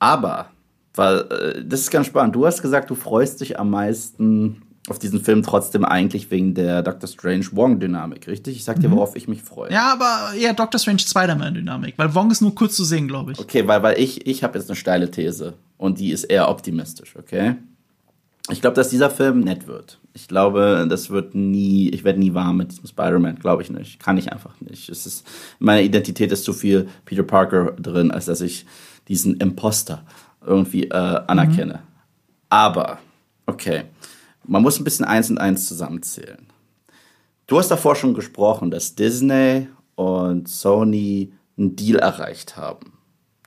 aber, 0.00 0.50
weil, 0.94 1.18
äh, 1.20 1.64
das 1.64 1.82
ist 1.82 1.92
ganz 1.92 2.08
spannend. 2.08 2.34
Du 2.34 2.44
hast 2.44 2.60
gesagt, 2.60 2.90
du 2.90 2.96
freust 2.96 3.40
dich 3.40 3.60
am 3.60 3.70
meisten 3.70 4.62
auf 4.88 4.98
diesen 4.98 5.22
Film 5.22 5.44
trotzdem 5.44 5.84
eigentlich 5.84 6.32
wegen 6.32 6.54
der 6.54 6.82
Doctor 6.82 7.06
Strange 7.08 7.46
Wong-Dynamik, 7.52 8.26
richtig? 8.26 8.56
Ich 8.56 8.64
sag 8.64 8.80
dir, 8.80 8.88
mhm. 8.88 8.96
worauf 8.96 9.14
ich 9.14 9.28
mich 9.28 9.42
freue. 9.42 9.70
Ja, 9.70 9.92
aber 9.92 10.36
eher 10.36 10.54
Doctor 10.54 10.80
Strange 10.80 10.98
Spider-Man-Dynamik, 10.98 11.94
weil 11.96 12.12
Wong 12.12 12.32
ist 12.32 12.40
nur 12.40 12.52
kurz 12.56 12.74
zu 12.74 12.84
sehen, 12.84 13.06
glaube 13.06 13.30
ich. 13.30 13.38
Okay, 13.38 13.68
weil, 13.68 13.84
weil 13.84 14.00
ich, 14.00 14.26
ich 14.26 14.42
habe 14.42 14.58
jetzt 14.58 14.68
eine 14.68 14.74
steile 14.74 15.08
These 15.08 15.54
und 15.76 16.00
die 16.00 16.10
ist 16.10 16.24
eher 16.24 16.48
optimistisch, 16.48 17.14
okay? 17.16 17.54
Ich 18.50 18.60
glaube, 18.60 18.76
dass 18.76 18.88
dieser 18.88 19.10
Film 19.10 19.40
nett 19.40 19.66
wird. 19.66 19.98
Ich 20.12 20.28
glaube, 20.28 20.86
das 20.88 21.10
wird 21.10 21.34
nie, 21.34 21.88
ich 21.90 22.04
werde 22.04 22.18
nie 22.18 22.34
warm 22.34 22.56
mit 22.56 22.72
diesem 22.72 22.86
Spider-Man, 22.86 23.36
glaube 23.36 23.62
ich 23.62 23.70
nicht. 23.70 24.00
Kann 24.00 24.18
ich 24.18 24.32
einfach 24.32 24.60
nicht. 24.60 24.88
Es 24.88 25.06
ist, 25.06 25.26
in 25.60 25.66
meiner 25.66 25.82
Identität 25.82 26.32
ist 26.32 26.44
zu 26.44 26.52
viel 26.52 26.88
Peter 27.04 27.22
Parker 27.22 27.72
drin, 27.72 28.10
als 28.10 28.26
dass 28.26 28.40
ich 28.40 28.66
diesen 29.08 29.36
Imposter 29.36 30.04
irgendwie 30.44 30.84
äh, 30.84 30.94
anerkenne. 31.26 31.74
Mhm. 31.74 31.88
Aber, 32.48 32.98
okay, 33.46 33.84
man 34.44 34.62
muss 34.62 34.78
ein 34.78 34.84
bisschen 34.84 35.04
eins 35.04 35.30
und 35.30 35.38
eins 35.38 35.66
zusammenzählen. 35.66 36.46
Du 37.46 37.58
hast 37.58 37.68
davor 37.68 37.96
schon 37.96 38.14
gesprochen, 38.14 38.70
dass 38.70 38.94
Disney 38.94 39.68
und 39.94 40.48
Sony 40.48 41.32
einen 41.56 41.76
Deal 41.76 41.98
erreicht 41.98 42.56
haben. 42.56 42.92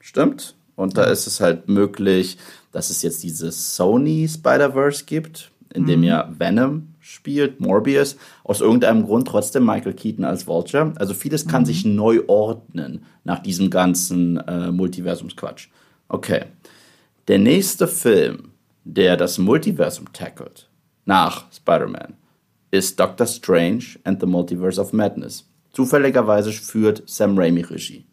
Stimmt? 0.02 0.56
Und 0.76 0.98
da 0.98 1.04
ist 1.04 1.28
es 1.28 1.40
halt 1.40 1.70
möglich, 1.70 2.38
dass 2.72 2.90
es 2.90 3.02
jetzt 3.02 3.24
dieses 3.24 3.76
Sony 3.76 4.28
Spider-Verse 4.28 5.06
gibt, 5.06 5.52
in 5.74 5.86
dem 5.86 6.02
mhm. 6.02 6.06
ja 6.06 6.32
Venom 6.38 6.94
spielt, 7.00 7.60
Morbius, 7.60 8.16
aus 8.44 8.62
irgendeinem 8.62 9.06
Grund 9.06 9.28
trotzdem 9.28 9.66
Michael 9.66 9.94
Keaton 9.94 10.26
als 10.26 10.48
Vulture. 10.48 10.94
Also 10.96 11.14
vieles 11.14 11.48
kann 11.48 11.64
mhm. 11.64 11.68
sich 11.68 11.86
neu 11.86 12.22
ordnen 12.28 13.06
nach 13.24 13.40
diesem 13.40 13.70
ganzen 13.70 14.38
äh, 14.38 14.72
Multiversumsquatsch. 14.72 15.68
Okay. 16.08 16.46
Der 17.28 17.40
nächste 17.40 17.88
Film, 17.88 18.52
der 18.84 19.18
das 19.18 19.38
Multiversum 19.38 20.12
tackelt, 20.12 20.70
nach 21.06 21.52
Spider-Man, 21.52 22.14
ist 22.72 23.00
Doctor 23.00 23.28
Strange 23.28 23.84
and 24.04 24.20
the 24.20 24.26
Multiverse 24.26 24.82
of 24.82 24.94
Madness. 24.94 25.46
Zufälligerweise 25.74 26.52
führt 26.52 27.04
Sam 27.06 27.38
Raimi 27.38 27.62
Regie. 27.62 28.06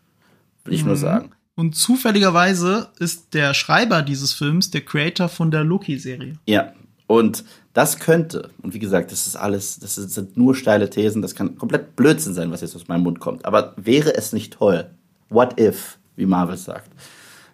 Will 0.64 0.74
ich 0.74 0.82
mhm. 0.82 0.88
nur 0.88 0.96
sagen. 0.96 1.30
Und 1.60 1.76
zufälligerweise 1.76 2.88
ist 3.00 3.34
der 3.34 3.52
Schreiber 3.52 4.00
dieses 4.00 4.32
Films 4.32 4.70
der 4.70 4.80
Creator 4.80 5.28
von 5.28 5.50
der 5.50 5.62
Loki-Serie. 5.62 6.32
Ja, 6.46 6.72
und 7.06 7.44
das 7.74 7.98
könnte, 7.98 8.48
und 8.62 8.72
wie 8.72 8.78
gesagt, 8.78 9.12
das 9.12 9.26
ist 9.26 9.36
alles, 9.36 9.78
das 9.78 9.96
sind 9.96 10.38
nur 10.38 10.54
steile 10.54 10.88
Thesen, 10.88 11.20
das 11.20 11.34
kann 11.34 11.58
komplett 11.58 11.96
Blödsinn 11.96 12.32
sein, 12.32 12.50
was 12.50 12.62
jetzt 12.62 12.74
aus 12.76 12.88
meinem 12.88 13.02
Mund 13.02 13.20
kommt. 13.20 13.44
Aber 13.44 13.74
wäre 13.76 14.14
es 14.14 14.32
nicht 14.32 14.54
toll, 14.54 14.88
what 15.28 15.60
if, 15.60 15.98
wie 16.16 16.24
Marvel 16.24 16.56
sagt, 16.56 16.90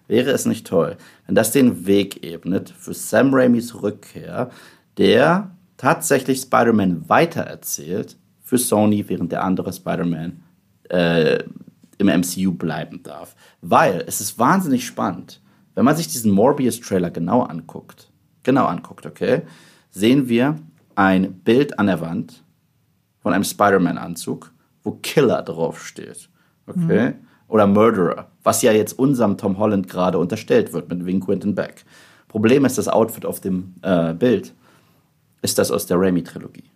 wäre 0.07 0.30
es 0.30 0.46
nicht 0.46 0.68
toll, 0.68 0.96
wenn 1.26 1.34
das 1.34 1.50
den 1.50 1.84
Weg 1.84 2.24
ebnet 2.24 2.70
für 2.78 2.94
Sam 2.94 3.34
Raimis 3.34 3.82
Rückkehr, 3.82 4.52
der 4.98 5.50
tatsächlich 5.78 6.42
Spider-Man 6.42 7.09
weitererzählt 7.09 8.16
für 8.44 8.57
Sony, 8.57 9.04
während 9.09 9.32
der 9.32 9.42
andere 9.42 9.72
Spider-Man 9.72 10.44
äh, 10.90 11.42
im 11.99 12.09
MCU 12.09 12.53
bleiben 12.53 13.03
darf. 13.03 13.34
Weil 13.61 14.05
es 14.07 14.20
ist 14.20 14.38
wahnsinnig 14.38 14.86
spannend, 14.86 15.40
wenn 15.74 15.84
man 15.84 15.97
sich 15.97 16.09
diesen 16.09 16.32
Morbius-Trailer 16.32 17.11
genau 17.11 17.42
anguckt 17.42 18.11
genau 18.47 18.64
anguckt, 18.64 19.05
okay, 19.05 19.42
sehen 19.90 20.30
wir 20.30 20.57
ein 20.94 21.34
Bild 21.40 21.78
an 21.78 21.88
der 21.88 22.01
Wand 22.01 22.42
von 23.18 23.34
einem 23.34 23.44
Spider-Man-Anzug, 23.44 24.53
wo 24.82 24.92
Killer 25.03 25.42
draufsteht. 25.42 26.30
Okay? 26.66 27.11
Mhm. 27.11 27.14
Oder 27.49 27.66
Murderer, 27.66 28.29
was 28.42 28.62
ja 28.62 28.72
jetzt 28.72 28.99
unserem 28.99 29.37
Tom 29.37 29.58
Holland 29.58 29.88
gerade 29.88 30.18
unterstellt 30.18 30.72
wird 30.72 30.88
mit 30.88 31.04
wegen 31.04 31.20
Quentin 31.20 31.54
Beck. 31.54 31.84
Problem 32.29 32.64
ist, 32.64 32.79
das 32.79 32.88
Outfit 32.88 33.26
auf 33.26 33.41
dem 33.41 33.75
äh, 33.83 34.14
Bild 34.14 34.54
ist 35.42 35.58
das 35.58 35.70
aus 35.70 35.87
der 35.87 36.00
Raimi-Trilogie. 36.00 36.70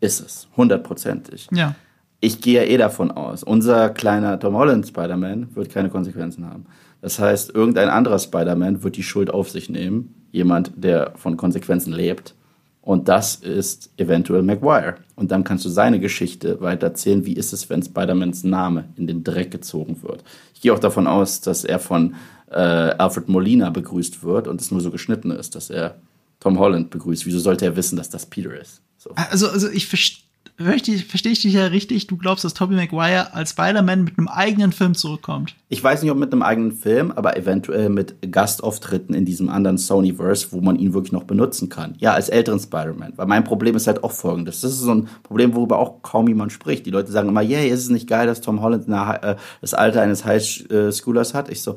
Ist 0.00 0.20
es, 0.20 0.48
hundertprozentig. 0.56 1.48
Ja. 1.52 1.74
Ich 2.20 2.40
gehe 2.40 2.62
ja 2.62 2.68
eh 2.68 2.76
davon 2.76 3.10
aus, 3.10 3.42
unser 3.42 3.88
kleiner 3.88 4.38
Tom 4.38 4.54
Holland 4.54 4.86
Spider-Man 4.86 5.56
wird 5.56 5.70
keine 5.70 5.88
Konsequenzen 5.88 6.46
haben. 6.46 6.66
Das 7.00 7.18
heißt, 7.18 7.54
irgendein 7.54 7.88
anderer 7.88 8.18
Spider-Man 8.18 8.82
wird 8.82 8.96
die 8.96 9.02
Schuld 9.02 9.30
auf 9.30 9.50
sich 9.50 9.70
nehmen 9.70 10.14
jemand, 10.32 10.72
der 10.76 11.12
von 11.16 11.36
Konsequenzen 11.36 11.92
lebt. 11.92 12.34
Und 12.82 13.08
das 13.08 13.36
ist 13.36 13.90
eventuell 13.96 14.42
Maguire. 14.42 14.96
Und 15.14 15.30
dann 15.30 15.44
kannst 15.44 15.64
du 15.64 15.68
seine 15.68 16.00
Geschichte 16.00 16.60
weitererzählen. 16.60 17.26
Wie 17.26 17.34
ist 17.34 17.52
es, 17.52 17.68
wenn 17.68 17.82
Spider-Mans 17.82 18.44
Name 18.44 18.84
in 18.96 19.06
den 19.06 19.22
Dreck 19.22 19.50
gezogen 19.50 20.02
wird? 20.02 20.24
Ich 20.54 20.60
gehe 20.60 20.72
auch 20.72 20.78
davon 20.78 21.06
aus, 21.06 21.40
dass 21.40 21.64
er 21.64 21.78
von 21.78 22.14
äh, 22.50 22.54
Alfred 22.54 23.28
Molina 23.28 23.70
begrüßt 23.70 24.22
wird 24.22 24.48
und 24.48 24.60
es 24.60 24.70
nur 24.70 24.80
so 24.80 24.90
geschnitten 24.90 25.30
ist, 25.30 25.54
dass 25.54 25.70
er 25.70 25.96
Tom 26.40 26.58
Holland 26.58 26.90
begrüßt. 26.90 27.26
Wieso 27.26 27.38
sollte 27.38 27.66
er 27.66 27.76
wissen, 27.76 27.96
dass 27.96 28.08
das 28.08 28.26
Peter 28.26 28.58
ist? 28.58 28.82
So. 28.96 29.10
Also, 29.14 29.48
also 29.48 29.68
ich 29.70 29.86
verstehe 29.86 30.29
verstehe 30.64 31.32
ich 31.32 31.42
dich 31.42 31.54
ja 31.54 31.66
richtig, 31.66 32.06
du 32.06 32.16
glaubst, 32.16 32.44
dass 32.44 32.54
Tobey 32.54 32.74
Maguire 32.74 33.32
als 33.34 33.50
Spider-Man 33.50 34.04
mit 34.04 34.18
einem 34.18 34.28
eigenen 34.28 34.72
Film 34.72 34.94
zurückkommt. 34.94 35.54
Ich 35.68 35.82
weiß 35.82 36.02
nicht, 36.02 36.10
ob 36.10 36.18
mit 36.18 36.32
einem 36.32 36.42
eigenen 36.42 36.72
Film, 36.72 37.10
aber 37.12 37.36
eventuell 37.36 37.88
mit 37.88 38.30
Gastauftritten 38.30 39.14
in 39.14 39.24
diesem 39.24 39.48
anderen 39.48 39.78
Sonyverse, 39.78 40.48
wo 40.50 40.60
man 40.60 40.76
ihn 40.76 40.92
wirklich 40.92 41.12
noch 41.12 41.24
benutzen 41.24 41.68
kann. 41.68 41.94
Ja, 41.98 42.12
als 42.12 42.28
älteren 42.28 42.60
Spider-Man. 42.60 43.14
Weil 43.16 43.26
mein 43.26 43.44
Problem 43.44 43.74
ist 43.74 43.86
halt 43.86 44.04
auch 44.04 44.12
folgendes. 44.12 44.60
Das 44.60 44.72
ist 44.72 44.80
so 44.80 44.94
ein 44.94 45.08
Problem, 45.22 45.54
worüber 45.54 45.78
auch 45.78 46.02
kaum 46.02 46.28
jemand 46.28 46.52
spricht. 46.52 46.84
Die 46.86 46.90
Leute 46.90 47.10
sagen 47.10 47.28
immer, 47.28 47.42
yay, 47.42 47.64
yeah, 47.64 47.74
ist 47.74 47.84
es 47.84 47.90
nicht 47.90 48.08
geil, 48.08 48.26
dass 48.26 48.40
Tom 48.40 48.60
Holland 48.60 48.86
eine, 48.86 49.22
äh, 49.22 49.36
das 49.60 49.74
Alter 49.74 50.02
eines 50.02 50.24
Highschoolers 50.24 51.34
hat? 51.34 51.48
Ich 51.48 51.62
so, 51.62 51.76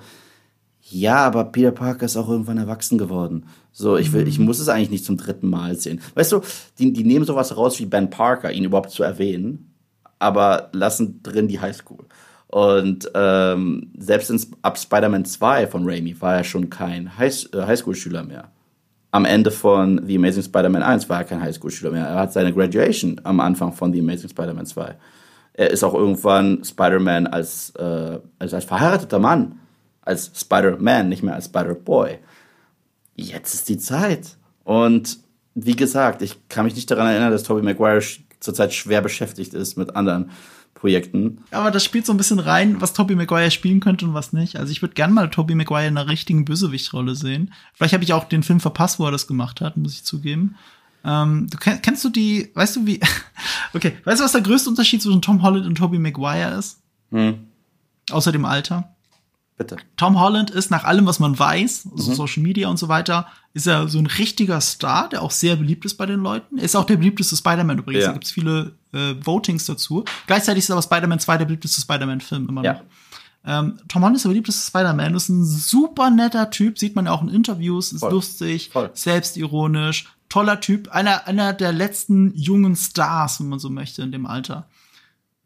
ja, 0.89 1.15
aber 1.17 1.45
Peter 1.45 1.71
Parker 1.71 2.05
ist 2.05 2.17
auch 2.17 2.29
irgendwann 2.29 2.57
erwachsen 2.57 2.97
geworden. 2.97 3.45
So, 3.71 3.97
ich 3.97 4.11
will, 4.11 4.27
ich 4.27 4.37
mhm. 4.37 4.45
muss 4.45 4.59
es 4.59 4.69
eigentlich 4.69 4.89
nicht 4.89 5.05
zum 5.05 5.17
dritten 5.17 5.49
Mal 5.49 5.75
sehen. 5.75 6.01
Weißt 6.15 6.31
du, 6.31 6.41
die, 6.77 6.91
die 6.91 7.03
nehmen 7.03 7.25
sowas 7.25 7.55
raus 7.55 7.79
wie 7.79 7.85
Ben 7.85 8.09
Parker, 8.09 8.51
ihn 8.51 8.65
überhaupt 8.65 8.91
zu 8.91 9.01
erwähnen, 9.03 9.73
aber 10.19 10.69
lassen 10.73 11.21
drin 11.23 11.47
die 11.47 11.59
Highschool. 11.59 12.05
Und 12.47 13.09
ähm, 13.15 13.91
selbst 13.97 14.29
in, 14.29 14.39
ab 14.61 14.77
Spider-Man 14.77 15.25
2 15.25 15.67
von 15.67 15.89
Raimi 15.89 16.19
war 16.21 16.35
er 16.35 16.43
schon 16.43 16.69
kein 16.69 17.17
High, 17.17 17.45
äh, 17.53 17.61
Highschool-Schüler 17.61 18.23
mehr. 18.23 18.51
Am 19.09 19.25
Ende 19.25 19.51
von 19.51 20.01
The 20.05 20.17
Amazing 20.17 20.43
Spider-Man 20.43 20.83
1 20.83 21.09
war 21.09 21.19
er 21.19 21.23
kein 21.23 21.41
Highschool-Schüler 21.41 21.91
mehr. 21.91 22.05
Er 22.05 22.15
hat 22.15 22.33
seine 22.33 22.53
Graduation 22.53 23.19
am 23.23 23.39
Anfang 23.39 23.71
von 23.71 23.91
The 23.91 24.01
Amazing 24.01 24.29
Spider-Man 24.29 24.65
2. 24.65 24.95
Er 25.53 25.71
ist 25.71 25.83
auch 25.83 25.93
irgendwann 25.93 26.63
Spider-Man 26.63 27.27
als, 27.27 27.71
äh, 27.71 28.19
als, 28.37 28.53
als 28.53 28.65
verheirateter 28.65 29.19
Mann 29.19 29.59
als 30.05 30.31
Spider-Man, 30.35 31.09
nicht 31.09 31.23
mehr 31.23 31.35
als 31.35 31.45
Spider-Boy. 31.45 32.19
Jetzt 33.15 33.53
ist 33.53 33.69
die 33.69 33.77
Zeit. 33.77 34.37
Und 34.63 35.19
wie 35.55 35.75
gesagt, 35.75 36.21
ich 36.21 36.47
kann 36.49 36.65
mich 36.65 36.75
nicht 36.75 36.89
daran 36.89 37.07
erinnern, 37.07 37.31
dass 37.31 37.43
Tobey 37.43 37.61
Maguire 37.61 38.01
zurzeit 38.39 38.73
schwer 38.73 39.01
beschäftigt 39.01 39.53
ist 39.53 39.77
mit 39.77 39.95
anderen 39.95 40.31
Projekten. 40.73 41.37
Aber 41.51 41.71
das 41.71 41.85
spielt 41.85 42.05
so 42.05 42.11
ein 42.11 42.17
bisschen 42.17 42.39
rein, 42.39 42.81
was 42.81 42.93
Tobey 42.93 43.15
Maguire 43.15 43.51
spielen 43.51 43.79
könnte 43.79 44.05
und 44.05 44.13
was 44.13 44.33
nicht. 44.33 44.57
Also 44.57 44.71
ich 44.71 44.81
würde 44.81 44.95
gerne 44.95 45.13
mal 45.13 45.29
Tobey 45.29 45.55
Maguire 45.55 45.87
in 45.87 45.97
einer 45.97 46.09
richtigen 46.09 46.43
Bösewichtrolle 46.43 47.15
sehen. 47.15 47.53
Vielleicht 47.73 47.93
habe 47.93 48.03
ich 48.03 48.13
auch 48.13 48.25
den 48.25 48.43
Film 48.43 48.59
verpasst, 48.59 48.99
wo 48.99 49.05
er 49.05 49.11
das 49.11 49.27
gemacht 49.27 49.61
hat, 49.61 49.77
muss 49.77 49.93
ich 49.93 50.03
zugeben. 50.03 50.55
Ähm, 51.05 51.47
du 51.49 51.57
kennst, 51.57 51.83
kennst 51.83 52.03
du 52.03 52.09
die, 52.09 52.49
weißt 52.53 52.77
du 52.77 52.85
wie, 52.85 52.99
okay, 53.73 53.93
weißt 54.03 54.19
du, 54.19 54.25
was 54.25 54.31
der 54.31 54.41
größte 54.41 54.69
Unterschied 54.69 55.01
zwischen 55.01 55.21
Tom 55.21 55.41
Holland 55.41 55.65
und 55.65 55.77
Tobey 55.77 55.99
Maguire 55.99 56.57
ist? 56.57 56.81
Hm. 57.11 57.47
Außer 58.11 58.31
dem 58.31 58.45
Alter? 58.45 58.92
Bitte. 59.55 59.77
Tom 59.97 60.19
Holland 60.19 60.49
ist 60.49 60.71
nach 60.71 60.83
allem, 60.83 61.05
was 61.05 61.19
man 61.19 61.37
weiß, 61.37 61.89
also 61.91 62.11
mhm. 62.11 62.15
Social 62.15 62.43
Media 62.43 62.69
und 62.69 62.77
so 62.77 62.87
weiter, 62.87 63.27
ist 63.53 63.67
er 63.67 63.87
so 63.87 63.99
ein 63.99 64.07
richtiger 64.07 64.59
Star, 64.61 65.09
der 65.09 65.21
auch 65.21 65.29
sehr 65.29 65.55
beliebt 65.55 65.85
ist 65.85 65.95
bei 65.95 66.07
den 66.07 66.21
Leuten. 66.21 66.57
Er 66.57 66.63
ist 66.63 66.75
auch 66.75 66.85
der 66.85 66.97
beliebteste 66.97 67.35
Spider-Man 67.35 67.77
übrigens. 67.77 68.01
Ja. 68.01 68.07
Da 68.07 68.13
gibt 68.13 68.25
es 68.25 68.31
viele 68.31 68.71
äh, 68.93 69.13
Votings 69.23 69.65
dazu. 69.65 70.05
Gleichzeitig 70.25 70.63
ist 70.63 70.71
aber 70.71 70.81
Spider-Man 70.81 71.19
2 71.19 71.37
der 71.37 71.45
beliebteste 71.45 71.81
Spider-Man-Film 71.81 72.49
immer 72.49 72.61
noch. 72.61 72.65
Ja. 72.65 72.81
Ähm, 73.45 73.77
Tom 73.87 74.01
Holland 74.01 74.15
ist 74.15 74.23
der 74.23 74.29
beliebteste 74.29 74.65
Spider-Man, 74.67 75.15
ist 75.15 75.29
ein 75.29 75.43
super 75.43 76.09
netter 76.09 76.49
Typ, 76.49 76.79
sieht 76.79 76.95
man 76.95 77.05
ja 77.05 77.11
auch 77.11 77.21
in 77.21 77.29
Interviews, 77.29 77.91
ist 77.91 77.99
Voll. 77.99 78.11
lustig, 78.11 78.69
Voll. 78.71 78.89
selbstironisch, 78.93 80.05
toller 80.29 80.61
Typ, 80.61 80.89
einer, 80.89 81.27
einer 81.27 81.53
der 81.53 81.73
letzten 81.73 82.33
jungen 82.35 82.75
Stars, 82.75 83.39
wenn 83.39 83.49
man 83.49 83.59
so 83.59 83.69
möchte, 83.69 84.01
in 84.01 84.11
dem 84.11 84.25
Alter. 84.25 84.67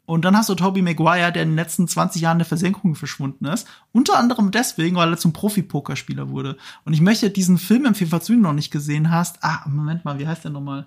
Und 0.08 0.24
dann 0.24 0.34
hast 0.34 0.48
du 0.48 0.54
Toby 0.54 0.80
Maguire, 0.80 1.30
der 1.32 1.42
in 1.42 1.50
den 1.50 1.56
letzten 1.56 1.86
20 1.86 2.22
Jahren 2.22 2.38
der 2.38 2.46
Versenkung 2.46 2.94
verschwunden 2.94 3.44
ist. 3.44 3.68
Unter 3.92 4.18
anderem 4.18 4.50
deswegen, 4.50 4.96
weil 4.96 5.12
er 5.12 5.18
zum 5.18 5.34
Profi-Pokerspieler 5.34 6.30
wurde. 6.30 6.56
Und 6.86 6.94
ich 6.94 7.02
möchte 7.02 7.28
diesen 7.28 7.58
Film 7.58 7.84
empfehlen, 7.84 8.08
falls 8.08 8.24
du 8.24 8.32
ihn 8.32 8.40
noch 8.40 8.54
nicht 8.54 8.70
gesehen 8.70 9.10
hast. 9.10 9.44
Ah, 9.44 9.68
Moment 9.68 10.06
mal, 10.06 10.18
wie 10.18 10.26
heißt 10.26 10.44
der 10.44 10.50
nochmal? 10.50 10.86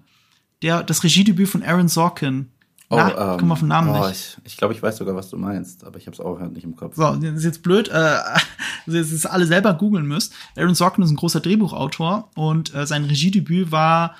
Der, 0.64 0.82
das 0.82 1.04
Regiedebüt 1.04 1.48
von 1.48 1.62
Aaron 1.62 1.88
Sorkin. 1.88 2.50
Oh, 2.90 2.96
Na, 2.98 3.34
ähm, 3.34 3.40
komm 3.40 3.52
auf 3.52 3.60
den 3.60 3.68
Namen 3.68 3.90
oh, 3.90 4.08
nicht. 4.08 4.40
Ich, 4.40 4.54
ich 4.54 4.58
glaube, 4.58 4.74
ich 4.74 4.82
weiß 4.82 4.98
sogar, 4.98 5.16
was 5.16 5.30
du 5.30 5.38
meinst, 5.38 5.84
aber 5.84 6.00
ich 6.00 6.08
habe 6.08 6.16
es 6.16 6.20
auch 6.20 6.40
nicht 6.40 6.64
im 6.64 6.76
Kopf. 6.76 6.96
So, 6.96 7.16
das 7.16 7.36
ist 7.36 7.44
jetzt 7.44 7.62
blöd, 7.62 7.90
äh, 7.90 8.18
dass 8.88 9.24
ihr 9.24 9.32
alle 9.32 9.46
selber 9.46 9.76
googeln 9.76 10.08
müsst. 10.08 10.34
Aaron 10.58 10.74
Sorkin 10.74 11.04
ist 11.04 11.12
ein 11.12 11.16
großer 11.16 11.42
Drehbuchautor 11.42 12.32
und 12.34 12.74
äh, 12.74 12.88
sein 12.88 13.06
Regiedebüt 13.06 13.72
war 13.72 14.16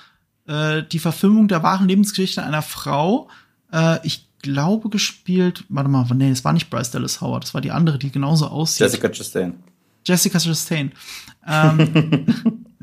äh, 0.46 0.84
die 0.84 1.00
Verfilmung 1.00 1.48
der 1.48 1.64
wahren 1.64 1.88
Lebensgeschichte 1.88 2.44
einer 2.44 2.62
Frau. 2.62 3.28
Äh, 3.72 3.98
ich 4.06 4.28
glaube, 4.42 4.88
gespielt. 4.88 5.64
Warte 5.68 5.88
mal, 5.88 6.06
nee, 6.14 6.30
es 6.30 6.44
war 6.44 6.52
nicht 6.52 6.68
Bryce 6.68 6.90
Dallas 6.90 7.20
Howard, 7.20 7.44
das 7.44 7.54
war 7.54 7.60
die 7.60 7.70
andere, 7.70 7.98
die 7.98 8.10
genauso 8.10 8.46
aussieht. 8.48 8.80
Jessica 8.80 9.08
Chastain. 9.08 9.54
Jessica 10.04 10.38
Chastain. 10.38 10.92
ähm, 11.46 12.26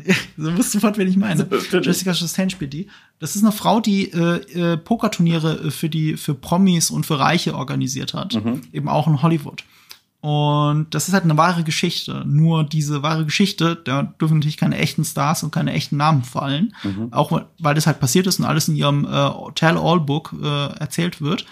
so 0.38 0.58
wisst 0.58 0.72
sofort, 0.72 0.98
wen 0.98 1.08
ich 1.08 1.18
meine. 1.18 1.48
Jessica 1.72 2.14
Chastain 2.14 2.50
spielt 2.50 2.74
die. 2.74 2.88
Das 3.20 3.36
ist 3.36 3.44
eine 3.44 3.52
Frau, 3.52 3.80
die 3.80 4.12
äh, 4.12 4.74
äh, 4.74 4.78
Pokerturniere 4.78 5.72
für 5.72 5.90
die 5.90 6.18
für 6.18 6.34
Promis 6.34 6.90
und 6.90 7.06
für 7.06 7.20
Reiche 7.20 7.56
organisiert 7.56 8.14
hat, 8.14 8.34
mhm. 8.36 8.62
eben 8.72 8.90
auch 8.90 9.08
in 9.08 9.22
Hollywood. 9.22 9.64
Und 10.22 10.88
das 10.92 11.08
ist 11.08 11.14
halt 11.14 11.24
eine 11.24 11.38
wahre 11.38 11.64
Geschichte. 11.64 12.24
Nur 12.28 12.66
diese 12.66 13.02
wahre 13.04 13.24
Geschichte, 13.24 13.78
da 13.78 14.04
dürfen 14.04 14.40
natürlich 14.40 14.58
keine 14.58 14.78
echten 14.78 15.06
Stars 15.06 15.44
und 15.44 15.52
keine 15.52 15.72
echten 15.72 15.96
Namen 15.96 16.24
fallen. 16.24 16.76
Mhm. 16.84 17.14
Auch 17.14 17.42
weil 17.60 17.76
das 17.76 17.88
halt 17.88 18.02
passiert 18.02 18.28
ist 18.28 18.40
und 18.40 18.46
alles 18.46 18.68
in 18.68 18.76
ihrem 18.76 19.06
äh, 19.06 19.30
Tell-All-Book 19.56 20.36
äh, 20.42 20.80
erzählt 20.80 21.22
wird. 21.22 21.46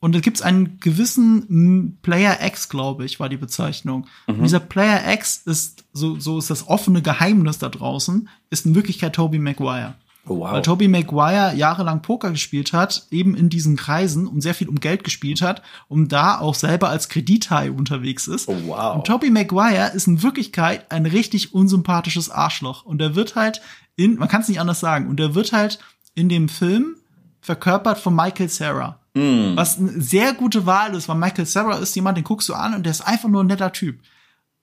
Und 0.00 0.14
da 0.14 0.20
gibt's 0.20 0.42
einen 0.42 0.78
gewissen 0.78 1.98
Player 2.02 2.38
X, 2.46 2.68
glaube 2.68 3.04
ich, 3.04 3.18
war 3.18 3.28
die 3.28 3.36
Bezeichnung. 3.36 4.06
Mhm. 4.28 4.34
Und 4.34 4.42
dieser 4.44 4.60
Player 4.60 5.12
X 5.12 5.42
ist, 5.44 5.84
so, 5.92 6.20
so 6.20 6.38
ist 6.38 6.50
das 6.50 6.68
offene 6.68 7.02
Geheimnis 7.02 7.58
da 7.58 7.68
draußen, 7.68 8.28
ist 8.50 8.64
in 8.64 8.76
Wirklichkeit 8.76 9.16
Toby 9.16 9.40
Maguire. 9.40 9.96
Oh, 10.28 10.38
wow. 10.38 10.52
Weil 10.52 10.62
Toby 10.62 10.88
Maguire 10.88 11.54
jahrelang 11.54 12.02
Poker 12.02 12.30
gespielt 12.30 12.72
hat, 12.72 13.06
eben 13.10 13.36
in 13.36 13.48
diesen 13.48 13.76
Kreisen 13.76 14.26
und 14.26 14.40
sehr 14.40 14.54
viel 14.54 14.68
um 14.68 14.80
Geld 14.80 15.04
gespielt 15.04 15.42
hat, 15.42 15.62
um 15.88 16.08
da 16.08 16.38
auch 16.38 16.54
selber 16.54 16.88
als 16.90 17.08
Kredithai 17.08 17.70
unterwegs 17.70 18.26
ist. 18.28 18.48
Oh, 18.48 18.56
wow. 18.66 18.96
Und 18.96 19.06
Toby 19.06 19.30
Maguire 19.30 19.92
ist 19.94 20.06
in 20.06 20.22
Wirklichkeit 20.22 20.90
ein 20.90 21.06
richtig 21.06 21.54
unsympathisches 21.54 22.30
Arschloch. 22.30 22.84
Und 22.84 23.00
er 23.00 23.14
wird 23.14 23.34
halt 23.34 23.60
in, 23.96 24.16
man 24.16 24.28
kann 24.28 24.42
es 24.42 24.48
nicht 24.48 24.60
anders 24.60 24.80
sagen, 24.80 25.08
und 25.08 25.18
er 25.18 25.34
wird 25.34 25.52
halt 25.52 25.78
in 26.14 26.28
dem 26.28 26.48
Film 26.48 26.96
verkörpert 27.40 27.98
von 27.98 28.14
Michael 28.14 28.48
Sarah. 28.48 28.98
Mm. 29.14 29.56
Was 29.56 29.78
eine 29.78 30.00
sehr 30.00 30.34
gute 30.34 30.66
Wahl 30.66 30.94
ist, 30.94 31.08
weil 31.08 31.16
Michael 31.16 31.46
Sarah 31.46 31.78
ist 31.78 31.96
jemand, 31.96 32.16
den 32.16 32.24
guckst 32.24 32.48
du 32.48 32.54
an 32.54 32.74
und 32.74 32.84
der 32.84 32.92
ist 32.92 33.00
einfach 33.00 33.28
nur 33.28 33.42
ein 33.42 33.46
netter 33.48 33.72
Typ. 33.72 34.00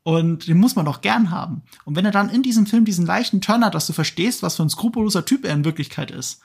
Und 0.07 0.47
den 0.47 0.59
muss 0.59 0.75
man 0.75 0.85
doch 0.85 1.01
gern 1.01 1.31
haben. 1.31 1.63
Und 1.83 1.95
wenn 1.95 2.05
er 2.05 2.11
dann 2.11 2.29
in 2.29 2.43
diesem 2.43 2.67
Film 2.67 2.85
diesen 2.85 3.07
leichten 3.07 3.41
Turn 3.41 3.65
hat, 3.65 3.73
dass 3.73 3.87
du 3.87 3.93
verstehst, 3.93 4.43
was 4.43 4.55
für 4.55 4.61
ein 4.61 4.69
skrupelloser 4.69 5.25
Typ 5.25 5.43
er 5.43 5.53
in 5.55 5.65
Wirklichkeit 5.65 6.11
ist, 6.11 6.41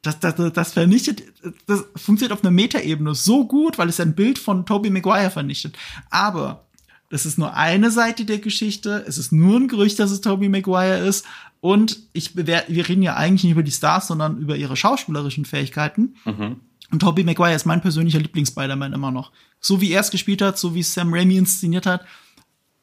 das, 0.00 0.18
das, 0.20 0.36
das 0.54 0.72
vernichtet, 0.72 1.22
das 1.66 1.84
funktioniert 1.96 2.32
auf 2.32 2.42
einer 2.42 2.50
Metaebene 2.50 3.14
so 3.14 3.46
gut, 3.46 3.76
weil 3.76 3.90
es 3.90 4.00
ein 4.00 4.14
Bild 4.14 4.38
von 4.38 4.64
Tobey 4.64 4.88
Maguire 4.88 5.30
vernichtet. 5.30 5.76
Aber 6.08 6.64
das 7.10 7.26
ist 7.26 7.36
nur 7.36 7.54
eine 7.54 7.90
Seite 7.90 8.24
der 8.24 8.38
Geschichte. 8.38 9.04
Es 9.06 9.18
ist 9.18 9.32
nur 9.32 9.60
ein 9.60 9.68
Gerücht, 9.68 9.98
dass 9.98 10.10
es 10.10 10.22
Tobey 10.22 10.48
Maguire 10.48 11.06
ist. 11.06 11.26
Und 11.60 11.98
ich 12.14 12.32
bewerte, 12.32 12.72
wir 12.72 12.88
reden 12.88 13.02
ja 13.02 13.16
eigentlich 13.16 13.44
nicht 13.44 13.52
über 13.52 13.62
die 13.62 13.70
Stars, 13.70 14.06
sondern 14.06 14.38
über 14.38 14.56
ihre 14.56 14.76
schauspielerischen 14.76 15.44
Fähigkeiten. 15.44 16.14
Mhm. 16.24 16.60
Und 16.90 17.00
Tobey 17.00 17.22
Maguire 17.22 17.54
ist 17.54 17.66
mein 17.66 17.82
persönlicher 17.82 18.20
Lieblings-Spider-Man 18.20 18.94
immer 18.94 19.10
noch. 19.10 19.30
So 19.60 19.82
wie 19.82 19.92
er 19.92 20.00
es 20.00 20.10
gespielt 20.10 20.40
hat, 20.40 20.56
so 20.56 20.74
wie 20.74 20.82
Sam 20.82 21.12
Raimi 21.12 21.36
inszeniert 21.36 21.84
hat, 21.84 22.06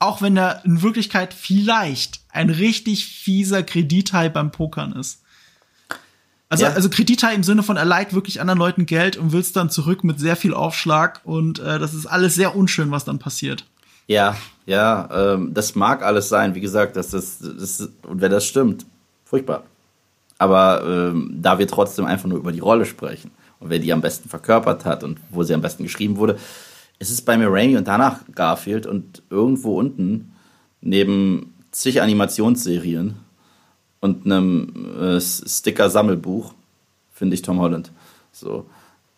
auch 0.06 0.22
wenn 0.22 0.38
er 0.38 0.64
in 0.66 0.82
Wirklichkeit 0.82 1.34
vielleicht 1.34 2.22
ein 2.30 2.50
richtig 2.50 3.06
fieser 3.06 3.64
Kredithai 3.64 4.30
beim 4.30 4.52
Pokern 4.52 4.94
ist. 4.94 5.22
Also, 6.48 6.66
ja. 6.66 6.72
also 6.72 6.90
Kredithai 6.90 7.34
im 7.34 7.44
Sinne 7.44 7.64
von, 7.64 7.76
er 7.76 7.86
leiht 7.86 8.14
wirklich 8.14 8.40
anderen 8.40 8.60
Leuten 8.60 8.86
Geld 8.86 9.18
und 9.18 9.32
will 9.32 9.40
es 9.40 9.52
dann 9.52 9.70
zurück 9.70 10.04
mit 10.04 10.20
sehr 10.20 10.36
viel 10.36 10.54
Aufschlag 10.54 11.22
und 11.24 11.60
äh, 11.60 11.80
das 11.80 11.94
ist 11.94 12.06
alles 12.06 12.36
sehr 12.36 12.56
unschön, 12.56 12.92
was 12.92 13.04
dann 13.04 13.20
passiert. 13.20 13.66
Ja, 14.08 14.38
ja, 14.66 15.10
ähm, 15.12 15.54
das 15.54 15.76
mag 15.76 16.04
alles 16.04 16.30
sein. 16.30 16.54
Wie 16.54 16.62
gesagt, 16.62 16.96
dass 16.96 17.10
das, 17.10 17.40
das 17.40 17.90
und 18.04 18.22
wenn 18.22 18.32
das 18.32 18.46
stimmt, 18.46 18.86
furchtbar. 19.26 19.64
Aber 20.38 20.84
ähm, 20.86 21.38
da 21.42 21.58
wir 21.58 21.68
trotzdem 21.68 22.06
einfach 22.06 22.28
nur 22.28 22.38
über 22.38 22.52
die 22.52 22.60
Rolle 22.60 22.86
sprechen 22.86 23.32
und 23.60 23.70
wer 23.70 23.80
die 23.80 23.92
am 23.92 24.02
besten 24.02 24.30
verkörpert 24.30 24.86
hat 24.86 25.04
und 25.04 25.20
wo 25.30 25.44
sie 25.44 25.54
am 25.54 25.62
besten 25.62 25.84
geschrieben 25.84 26.18
wurde, 26.18 26.38
es 27.00 27.10
ist 27.10 27.24
bei 27.24 27.38
mir 27.38 27.48
Raimi 27.50 27.78
und 27.78 27.88
danach 27.88 28.22
Garfield 28.34 28.86
und 28.86 29.24
irgendwo 29.30 29.78
unten 29.78 30.34
neben 30.82 31.54
zig 31.72 32.02
Animationsserien 32.02 33.16
und 34.00 34.26
einem 34.26 34.96
äh, 35.00 35.20
Sticker-Sammelbuch 35.20 36.54
finde 37.12 37.34
ich 37.34 37.42
Tom 37.42 37.60
Holland. 37.60 37.92
So. 38.32 38.70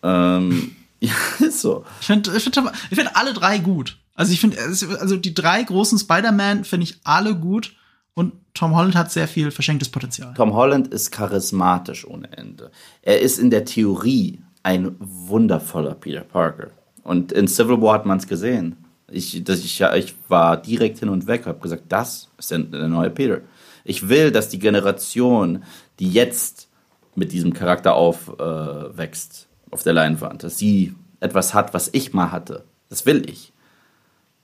Ähm, 0.02 0.76
ja, 1.00 1.12
ist 1.40 1.60
so. 1.60 1.84
Ich 2.00 2.06
finde 2.06 2.36
ich 2.36 2.42
find, 2.42 2.56
ich 2.90 2.98
find 2.98 3.16
alle 3.16 3.32
drei 3.32 3.58
gut. 3.58 3.98
Also 4.14 4.32
ich 4.32 4.40
finde, 4.40 4.58
also 4.60 5.16
die 5.16 5.34
drei 5.34 5.62
großen 5.62 5.98
Spider-Man 5.98 6.64
finde 6.64 6.84
ich 6.84 6.98
alle 7.04 7.36
gut 7.36 7.76
und 8.14 8.32
Tom 8.52 8.74
Holland 8.74 8.96
hat 8.96 9.12
sehr 9.12 9.28
viel 9.28 9.52
verschenktes 9.52 9.90
Potenzial. 9.90 10.34
Tom 10.34 10.54
Holland 10.54 10.88
ist 10.88 11.12
charismatisch 11.12 12.04
ohne 12.04 12.36
Ende. 12.36 12.72
Er 13.02 13.20
ist 13.20 13.38
in 13.38 13.50
der 13.50 13.64
Theorie 13.64 14.40
ein 14.64 14.96
wundervoller 14.98 15.94
Peter 15.94 16.22
Parker. 16.22 16.70
Und 17.02 17.32
in 17.32 17.48
Civil 17.48 17.80
War 17.80 17.94
hat 17.94 18.06
man 18.06 18.18
es 18.18 18.26
gesehen. 18.26 18.76
Ich, 19.10 19.42
das, 19.44 19.60
ich, 19.60 19.80
ich 19.80 20.14
war 20.28 20.56
direkt 20.56 20.98
hin 20.98 21.08
und 21.08 21.26
weg, 21.26 21.46
habe 21.46 21.60
gesagt, 21.60 21.84
das 21.88 22.28
ist 22.38 22.50
der, 22.50 22.58
der 22.58 22.88
neue 22.88 23.10
Peter. 23.10 23.40
Ich 23.84 24.08
will, 24.08 24.30
dass 24.30 24.50
die 24.50 24.58
Generation, 24.58 25.64
die 25.98 26.10
jetzt 26.10 26.68
mit 27.14 27.32
diesem 27.32 27.54
Charakter 27.54 27.94
aufwächst 27.94 29.48
äh, 29.70 29.74
auf 29.74 29.82
der 29.82 29.94
Leinwand, 29.94 30.44
dass 30.44 30.58
sie 30.58 30.94
etwas 31.20 31.54
hat, 31.54 31.74
was 31.74 31.88
ich 31.92 32.12
mal 32.12 32.30
hatte. 32.30 32.64
Das 32.90 33.06
will 33.06 33.28
ich. 33.28 33.52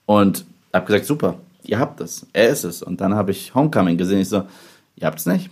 Und 0.05 0.45
habe 0.73 0.85
gesagt, 0.85 1.05
super, 1.05 1.39
ihr 1.63 1.79
habt 1.79 2.01
es, 2.01 2.27
er 2.33 2.49
ist 2.49 2.63
es. 2.63 2.83
Und 2.83 3.01
dann 3.01 3.15
habe 3.15 3.31
ich 3.31 3.53
Homecoming 3.55 3.97
gesehen. 3.97 4.19
Ich 4.19 4.29
so, 4.29 4.45
ihr 4.95 5.07
habt 5.07 5.19
es 5.19 5.25
nicht. 5.25 5.49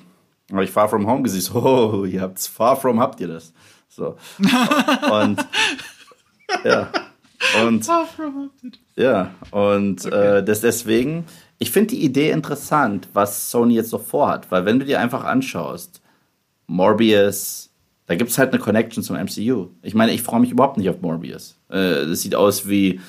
Habe 0.52 0.64
ich 0.64 0.72
Far 0.72 0.90
From 0.90 1.08
Home 1.08 1.24
gesehen. 1.24 1.42
So, 1.42 1.54
oh, 1.64 2.06
ihr 2.06 2.22
habt's 2.22 2.48
Far 2.48 2.76
From, 2.76 3.00
habt 3.00 3.20
ihr 3.22 3.28
das? 3.28 3.54
So. 3.90 4.18
Und 5.12 5.46
ja. 6.64 6.90
Und 7.62 7.88
ja, 8.96 9.32
und 9.52 10.06
okay. 10.06 10.38
äh, 10.38 10.44
das 10.44 10.62
deswegen, 10.62 11.26
ich 11.60 11.72
finde 11.72 11.96
die 11.96 12.04
Idee 12.04 12.32
interessant, 12.32 13.10
was 13.14 13.52
Sony 13.52 13.76
jetzt 13.76 13.90
so 13.90 13.98
vorhat, 13.98 14.50
weil 14.52 14.66
wenn 14.66 14.80
du 14.80 14.86
dir 14.86 15.00
einfach 15.00 15.24
anschaust, 15.24 16.02
Morbius, 16.68 17.70
da 18.06 18.16
gibt 18.16 18.32
es 18.32 18.38
halt 18.38 18.54
eine 18.54 18.62
Connection 18.62 19.04
zum 19.04 19.18
MCU. 19.18 19.70
Ich 19.82 19.94
meine, 19.94 20.14
ich 20.14 20.22
freue 20.22 20.40
mich 20.40 20.52
überhaupt 20.52 20.78
nicht 20.78 20.90
auf 20.90 21.02
Morbius. 21.02 21.58
Äh, 21.70 22.06
das 22.08 22.22
sieht 22.22 22.36
aus 22.36 22.68
wie, 22.68 23.00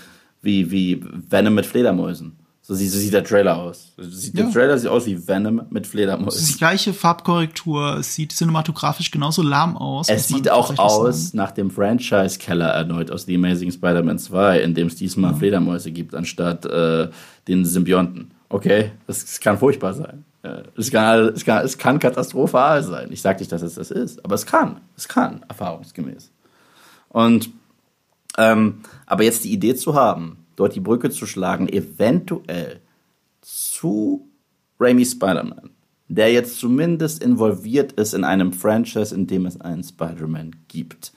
wie, 0.42 0.70
wie 0.70 1.04
Venom 1.04 1.54
mit 1.54 1.66
Fledermäusen. 1.66 2.36
So 2.66 2.74
sieht, 2.74 2.90
so 2.92 2.98
sieht 2.98 3.12
der 3.12 3.24
Trailer 3.24 3.58
aus. 3.58 3.92
Sieht, 3.98 4.38
ja. 4.38 4.44
Der 4.44 4.52
Trailer 4.52 4.78
sieht 4.78 4.88
aus 4.88 5.04
wie 5.04 5.28
Venom 5.28 5.66
mit 5.68 5.86
Fledermäusen. 5.86 6.28
Es 6.28 6.48
ist 6.48 6.54
die 6.54 6.58
gleiche 6.58 6.94
Farbkorrektur. 6.94 7.98
Es 7.98 8.14
sieht 8.14 8.32
cinematografisch 8.32 9.10
genauso 9.10 9.42
lahm 9.42 9.76
aus. 9.76 10.08
Es 10.08 10.28
sieht 10.28 10.50
auch 10.50 10.78
aus 10.78 11.26
sagen. 11.26 11.36
nach 11.36 11.50
dem 11.50 11.70
Franchise-Keller 11.70 12.68
erneut 12.68 13.10
aus 13.10 13.26
The 13.26 13.34
Amazing 13.34 13.70
Spider-Man 13.70 14.18
2, 14.18 14.62
in 14.62 14.74
dem 14.74 14.86
es 14.86 14.96
diesmal 14.96 15.32
ja. 15.32 15.36
Fledermäuse 15.36 15.90
gibt, 15.92 16.14
anstatt 16.14 16.64
äh, 16.64 17.10
den 17.48 17.66
Symbionten. 17.66 18.30
Okay, 18.48 18.92
das, 19.06 19.26
das 19.26 19.40
kann 19.40 19.58
furchtbar 19.58 19.92
sein. 19.92 20.24
Es 20.76 20.90
kann, 20.90 21.28
es, 21.34 21.44
kann, 21.44 21.64
es 21.64 21.76
kann 21.76 21.98
katastrophal 21.98 22.82
sein. 22.82 23.08
Ich 23.12 23.20
sage 23.20 23.40
nicht, 23.40 23.52
dass 23.52 23.62
es 23.62 23.74
das 23.74 23.90
ist, 23.90 24.24
aber 24.24 24.34
es 24.34 24.46
kann. 24.46 24.80
Es 24.96 25.08
kann, 25.08 25.42
erfahrungsgemäß. 25.48 26.30
Und, 27.08 27.50
ähm, 28.38 28.80
aber 29.04 29.24
jetzt 29.24 29.44
die 29.44 29.52
Idee 29.52 29.74
zu 29.74 29.94
haben, 29.94 30.43
dort 30.56 30.74
die 30.74 30.80
Brücke 30.80 31.10
zu 31.10 31.26
schlagen, 31.26 31.68
eventuell 31.68 32.80
zu 33.40 34.28
Raimi 34.80 35.04
Spider-Man, 35.04 35.70
der 36.08 36.32
jetzt 36.32 36.58
zumindest 36.58 37.22
involviert 37.22 37.92
ist 37.92 38.14
in 38.14 38.24
einem 38.24 38.52
Franchise, 38.52 39.14
in 39.14 39.26
dem 39.26 39.46
es 39.46 39.60
einen 39.60 39.84
Spider-Man 39.84 40.56
gibt, 40.68 41.12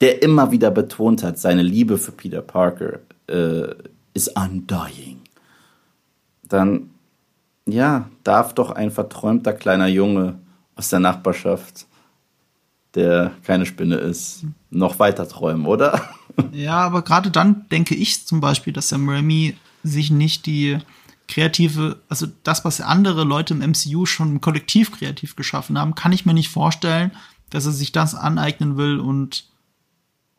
der 0.00 0.22
immer 0.22 0.50
wieder 0.50 0.70
betont 0.70 1.22
hat, 1.22 1.38
seine 1.38 1.62
Liebe 1.62 1.98
für 1.98 2.12
Peter 2.12 2.42
Parker 2.42 3.00
äh, 3.28 3.74
ist 4.14 4.36
undying, 4.36 5.20
dann 6.42 6.90
ja, 7.66 8.10
darf 8.24 8.54
doch 8.54 8.70
ein 8.70 8.90
verträumter 8.90 9.52
kleiner 9.52 9.86
Junge 9.86 10.38
aus 10.74 10.90
der 10.90 11.00
Nachbarschaft, 11.00 11.86
der 12.94 13.32
keine 13.44 13.66
Spinne 13.66 13.96
ist, 13.96 14.44
noch 14.70 14.98
weiter 14.98 15.28
träumen, 15.28 15.66
oder? 15.66 16.00
Ja, 16.52 16.78
aber 16.78 17.02
gerade 17.02 17.30
dann 17.30 17.68
denke 17.70 17.94
ich 17.94 18.26
zum 18.26 18.40
Beispiel, 18.40 18.72
dass 18.72 18.90
Sam 18.90 19.08
Raimi 19.08 19.56
sich 19.82 20.10
nicht 20.10 20.46
die 20.46 20.78
kreative, 21.28 22.02
also 22.08 22.26
das, 22.42 22.64
was 22.64 22.80
andere 22.80 23.24
Leute 23.24 23.54
im 23.54 23.60
MCU 23.60 24.04
schon 24.04 24.40
kollektiv 24.40 24.92
kreativ 24.92 25.34
geschaffen 25.34 25.78
haben, 25.78 25.94
kann 25.94 26.12
ich 26.12 26.26
mir 26.26 26.34
nicht 26.34 26.50
vorstellen, 26.50 27.10
dass 27.50 27.66
er 27.66 27.72
sich 27.72 27.92
das 27.92 28.14
aneignen 28.14 28.76
will 28.76 28.98
und 28.98 29.46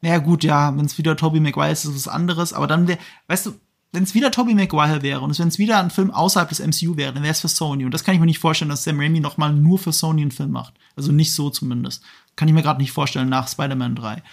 ja 0.02 0.18
gut, 0.18 0.44
ja, 0.44 0.76
wenn 0.76 0.86
es 0.86 0.98
wieder 0.98 1.15
Tobey 1.15 1.40
Maguire 1.40 1.72
ist, 1.72 1.86
ist 1.86 1.91
es 1.91 2.06
was 2.07 2.14
anderes, 2.14 2.53
aber 2.53 2.68
dann 2.68 2.88
wäre, 2.88 2.99
weißt 3.28 3.48
du, 3.48 3.53
wenn 3.94 4.03
es 4.03 4.15
wieder 4.15 4.32
Tobey 4.32 4.53
Maguire 4.56 5.02
wäre 5.02 5.22
und 5.22 5.38
wenn 5.38 5.48
es 5.48 5.60
wieder 5.60 5.80
ein 5.80 5.91
Film 5.91 6.11
außerhalb 6.11 6.49
des 6.49 6.60
MCU 6.60 6.98
wäre, 6.98 7.14
dann 7.14 7.24
wäre 7.24 7.32
es 7.32 7.41
für 7.41 7.48
Sony. 7.48 7.86
Und 7.86 7.94
das 7.94 8.03
kann 8.03 8.15
ich 8.15 8.20
mir 8.20 8.26
nicht 8.26 8.40
vorstellen, 8.40 8.70
dass 8.70 8.84
Sam 8.84 8.99
Raimi 8.99 9.20
noch 9.20 9.38
mal 9.38 9.53
nur 9.53 9.78
für 9.78 9.94
Sony 9.94 10.24
einen 10.24 10.32
Film 10.32 10.52
macht. 10.52 10.74
Also 10.95 11.11
nicht 11.11 11.34
so 11.34 11.52
zumindest. 11.52 12.03
Kann 12.36 12.48
ich 12.48 12.56
mir 12.56 12.64
gerade 12.64 12.82
nicht 12.82 12.91
vorstellen 12.91 13.30
nach 13.30 13.48
Spider-Man 13.48 13.95
3. 13.95 14.24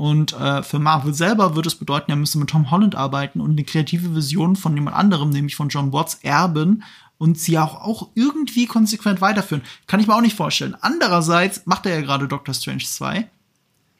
Und 0.00 0.32
äh, 0.32 0.62
für 0.62 0.78
Marvel 0.78 1.12
selber 1.12 1.56
würde 1.56 1.68
es 1.68 1.74
bedeuten, 1.74 2.10
er 2.10 2.16
müsste 2.16 2.38
mit 2.38 2.48
Tom 2.48 2.70
Holland 2.70 2.94
arbeiten 2.94 3.38
und 3.38 3.50
eine 3.50 3.64
kreative 3.64 4.16
Vision 4.16 4.56
von 4.56 4.74
jemand 4.74 4.96
anderem, 4.96 5.28
nämlich 5.28 5.56
von 5.56 5.68
John 5.68 5.92
Watts, 5.92 6.20
erben 6.22 6.84
und 7.18 7.38
sie 7.38 7.58
auch, 7.58 7.82
auch 7.82 8.08
irgendwie 8.14 8.64
konsequent 8.64 9.20
weiterführen. 9.20 9.62
Kann 9.86 10.00
ich 10.00 10.06
mir 10.06 10.14
auch 10.14 10.22
nicht 10.22 10.38
vorstellen. 10.38 10.74
Andererseits 10.80 11.66
macht 11.66 11.84
er 11.84 11.96
ja 11.96 12.00
gerade 12.00 12.28
Doctor 12.28 12.54
Strange 12.54 12.82
2. 12.82 13.28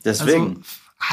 Deswegen. 0.03 0.65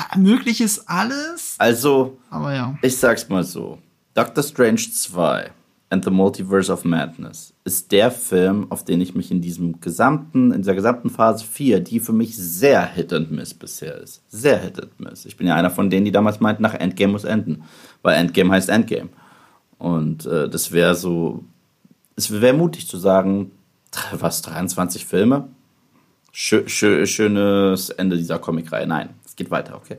Also, 0.08 0.22
möglich 0.22 0.62
ist 0.62 0.90
alles. 0.90 1.56
Also, 1.58 2.18
aber 2.30 2.56
ja. 2.56 2.78
Ich 2.82 2.96
sag's 2.96 3.28
mal 3.28 3.44
so. 3.44 3.80
Doctor 4.14 4.42
Strange 4.42 4.90
2 4.90 5.52
and 5.90 6.04
the 6.04 6.12
Multiverse 6.12 6.72
of 6.72 6.84
Madness 6.84 7.54
ist 7.64 7.92
der 7.92 8.12
Film, 8.12 8.68
auf 8.70 8.84
den 8.84 9.00
ich 9.00 9.16
mich 9.16 9.32
in 9.32 9.42
diesem 9.42 9.80
gesamten, 9.80 10.52
in 10.52 10.62
dieser 10.62 10.76
gesamten 10.76 11.10
Phase 11.10 11.46
4, 11.46 11.80
die 11.80 12.00
für 12.00 12.12
mich 12.12 12.36
sehr 12.36 12.86
Hit 12.86 13.14
and 13.14 13.32
Miss 13.32 13.54
bisher 13.54 13.96
ist. 13.96 14.22
Sehr 14.28 14.60
Hit 14.60 14.82
and 14.82 15.00
Miss. 15.00 15.26
Ich 15.26 15.38
bin 15.38 15.48
ja 15.48 15.56
einer 15.56 15.72
von 15.72 15.90
denen, 15.90 16.06
die 16.06 16.12
damals 16.12 16.40
meinten, 16.40 16.62
nach 16.62 16.74
Endgame 16.74 17.14
muss 17.14 17.24
enden. 17.24 17.64
Weil 18.02 18.16
Endgame 18.16 18.52
heißt 18.52 18.70
Endgame. 18.70 19.10
Und 19.78 20.26
äh, 20.26 20.50
das 20.50 20.72
wäre 20.72 20.96
so, 20.96 21.44
es 22.16 22.32
wäre 22.32 22.54
mutig 22.54 22.88
zu 22.88 22.98
sagen, 22.98 23.52
was, 24.12 24.42
23 24.42 25.06
Filme? 25.06 25.48
Schö 26.34 26.68
schö 26.68 27.06
schönes 27.06 27.90
Ende 27.90 28.18
dieser 28.18 28.40
Comicreihe. 28.40 28.86
Nein, 28.86 29.10
es 29.26 29.36
geht 29.36 29.50
weiter, 29.50 29.76
okay. 29.76 29.98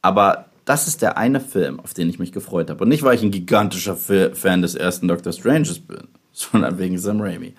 Aber 0.00 0.46
das 0.64 0.88
ist 0.88 1.02
der 1.02 1.16
eine 1.16 1.40
Film, 1.40 1.80
auf 1.80 1.94
den 1.94 2.08
ich 2.08 2.18
mich 2.18 2.32
gefreut 2.32 2.70
habe. 2.70 2.84
Und 2.84 2.88
nicht, 2.88 3.02
weil 3.02 3.16
ich 3.16 3.22
ein 3.22 3.30
gigantischer 3.30 3.96
Fan 3.96 4.62
des 4.62 4.74
ersten 4.74 5.08
Doctor 5.08 5.32
Stranges 5.32 5.80
bin, 5.80 6.08
sondern 6.32 6.78
wegen 6.78 6.98
Sam 6.98 7.20
Raimi. 7.20 7.54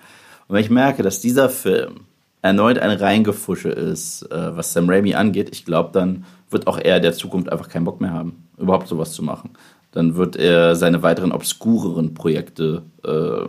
Und 0.48 0.56
wenn 0.56 0.64
ich 0.64 0.70
merke, 0.70 1.02
dass 1.02 1.20
dieser 1.20 1.48
Film 1.48 2.00
erneut 2.42 2.78
ein 2.78 2.90
Reingefusche 2.90 3.70
ist, 3.70 4.22
äh, 4.30 4.56
was 4.56 4.72
Sam 4.72 4.88
Raimi 4.88 5.14
angeht, 5.14 5.50
ich 5.52 5.64
glaube, 5.64 5.90
dann 5.92 6.24
wird 6.50 6.66
auch 6.66 6.78
er 6.78 7.00
der 7.00 7.14
Zukunft 7.14 7.50
einfach 7.50 7.68
keinen 7.68 7.84
Bock 7.84 8.00
mehr 8.00 8.12
haben, 8.12 8.46
überhaupt 8.58 8.88
sowas 8.88 9.12
zu 9.12 9.22
machen. 9.22 9.50
Dann 9.92 10.16
wird 10.16 10.36
er 10.36 10.76
seine 10.76 11.02
weiteren 11.02 11.32
obskureren 11.32 12.14
Projekte 12.14 12.82
äh, 13.04 13.48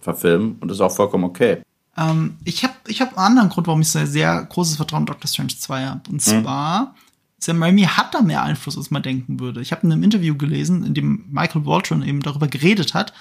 verfilmen 0.00 0.56
und 0.60 0.68
das 0.68 0.78
ist 0.78 0.82
auch 0.82 0.92
vollkommen 0.92 1.24
okay. 1.24 1.62
Ähm, 1.96 2.36
ich 2.44 2.62
habe 2.62 2.74
ich 2.88 3.00
hab 3.00 3.16
einen 3.16 3.26
anderen 3.26 3.48
Grund, 3.48 3.66
warum 3.66 3.80
ich 3.80 3.88
sehr, 3.88 4.06
sehr 4.06 4.44
großes 4.44 4.76
Vertrauen 4.76 5.02
in 5.02 5.06
Doctor 5.06 5.28
Strange 5.28 5.56
2 5.56 5.84
habe. 5.86 6.00
Und 6.10 6.22
hm. 6.22 6.42
zwar, 6.42 6.80
hm 6.80 7.05
Sam 7.46 7.62
Raimi 7.62 7.82
hat 7.82 8.12
da 8.12 8.22
mehr 8.22 8.42
Einfluss, 8.42 8.76
als 8.76 8.90
man 8.90 9.04
denken 9.04 9.38
würde. 9.38 9.60
Ich 9.60 9.70
habe 9.70 9.86
in 9.86 9.92
einem 9.92 10.02
Interview 10.02 10.36
gelesen, 10.36 10.84
in 10.84 10.94
dem 10.94 11.26
Michael 11.30 11.64
Waltron 11.64 12.02
eben 12.02 12.20
darüber 12.20 12.48
geredet 12.48 12.92
hat, 12.92 13.12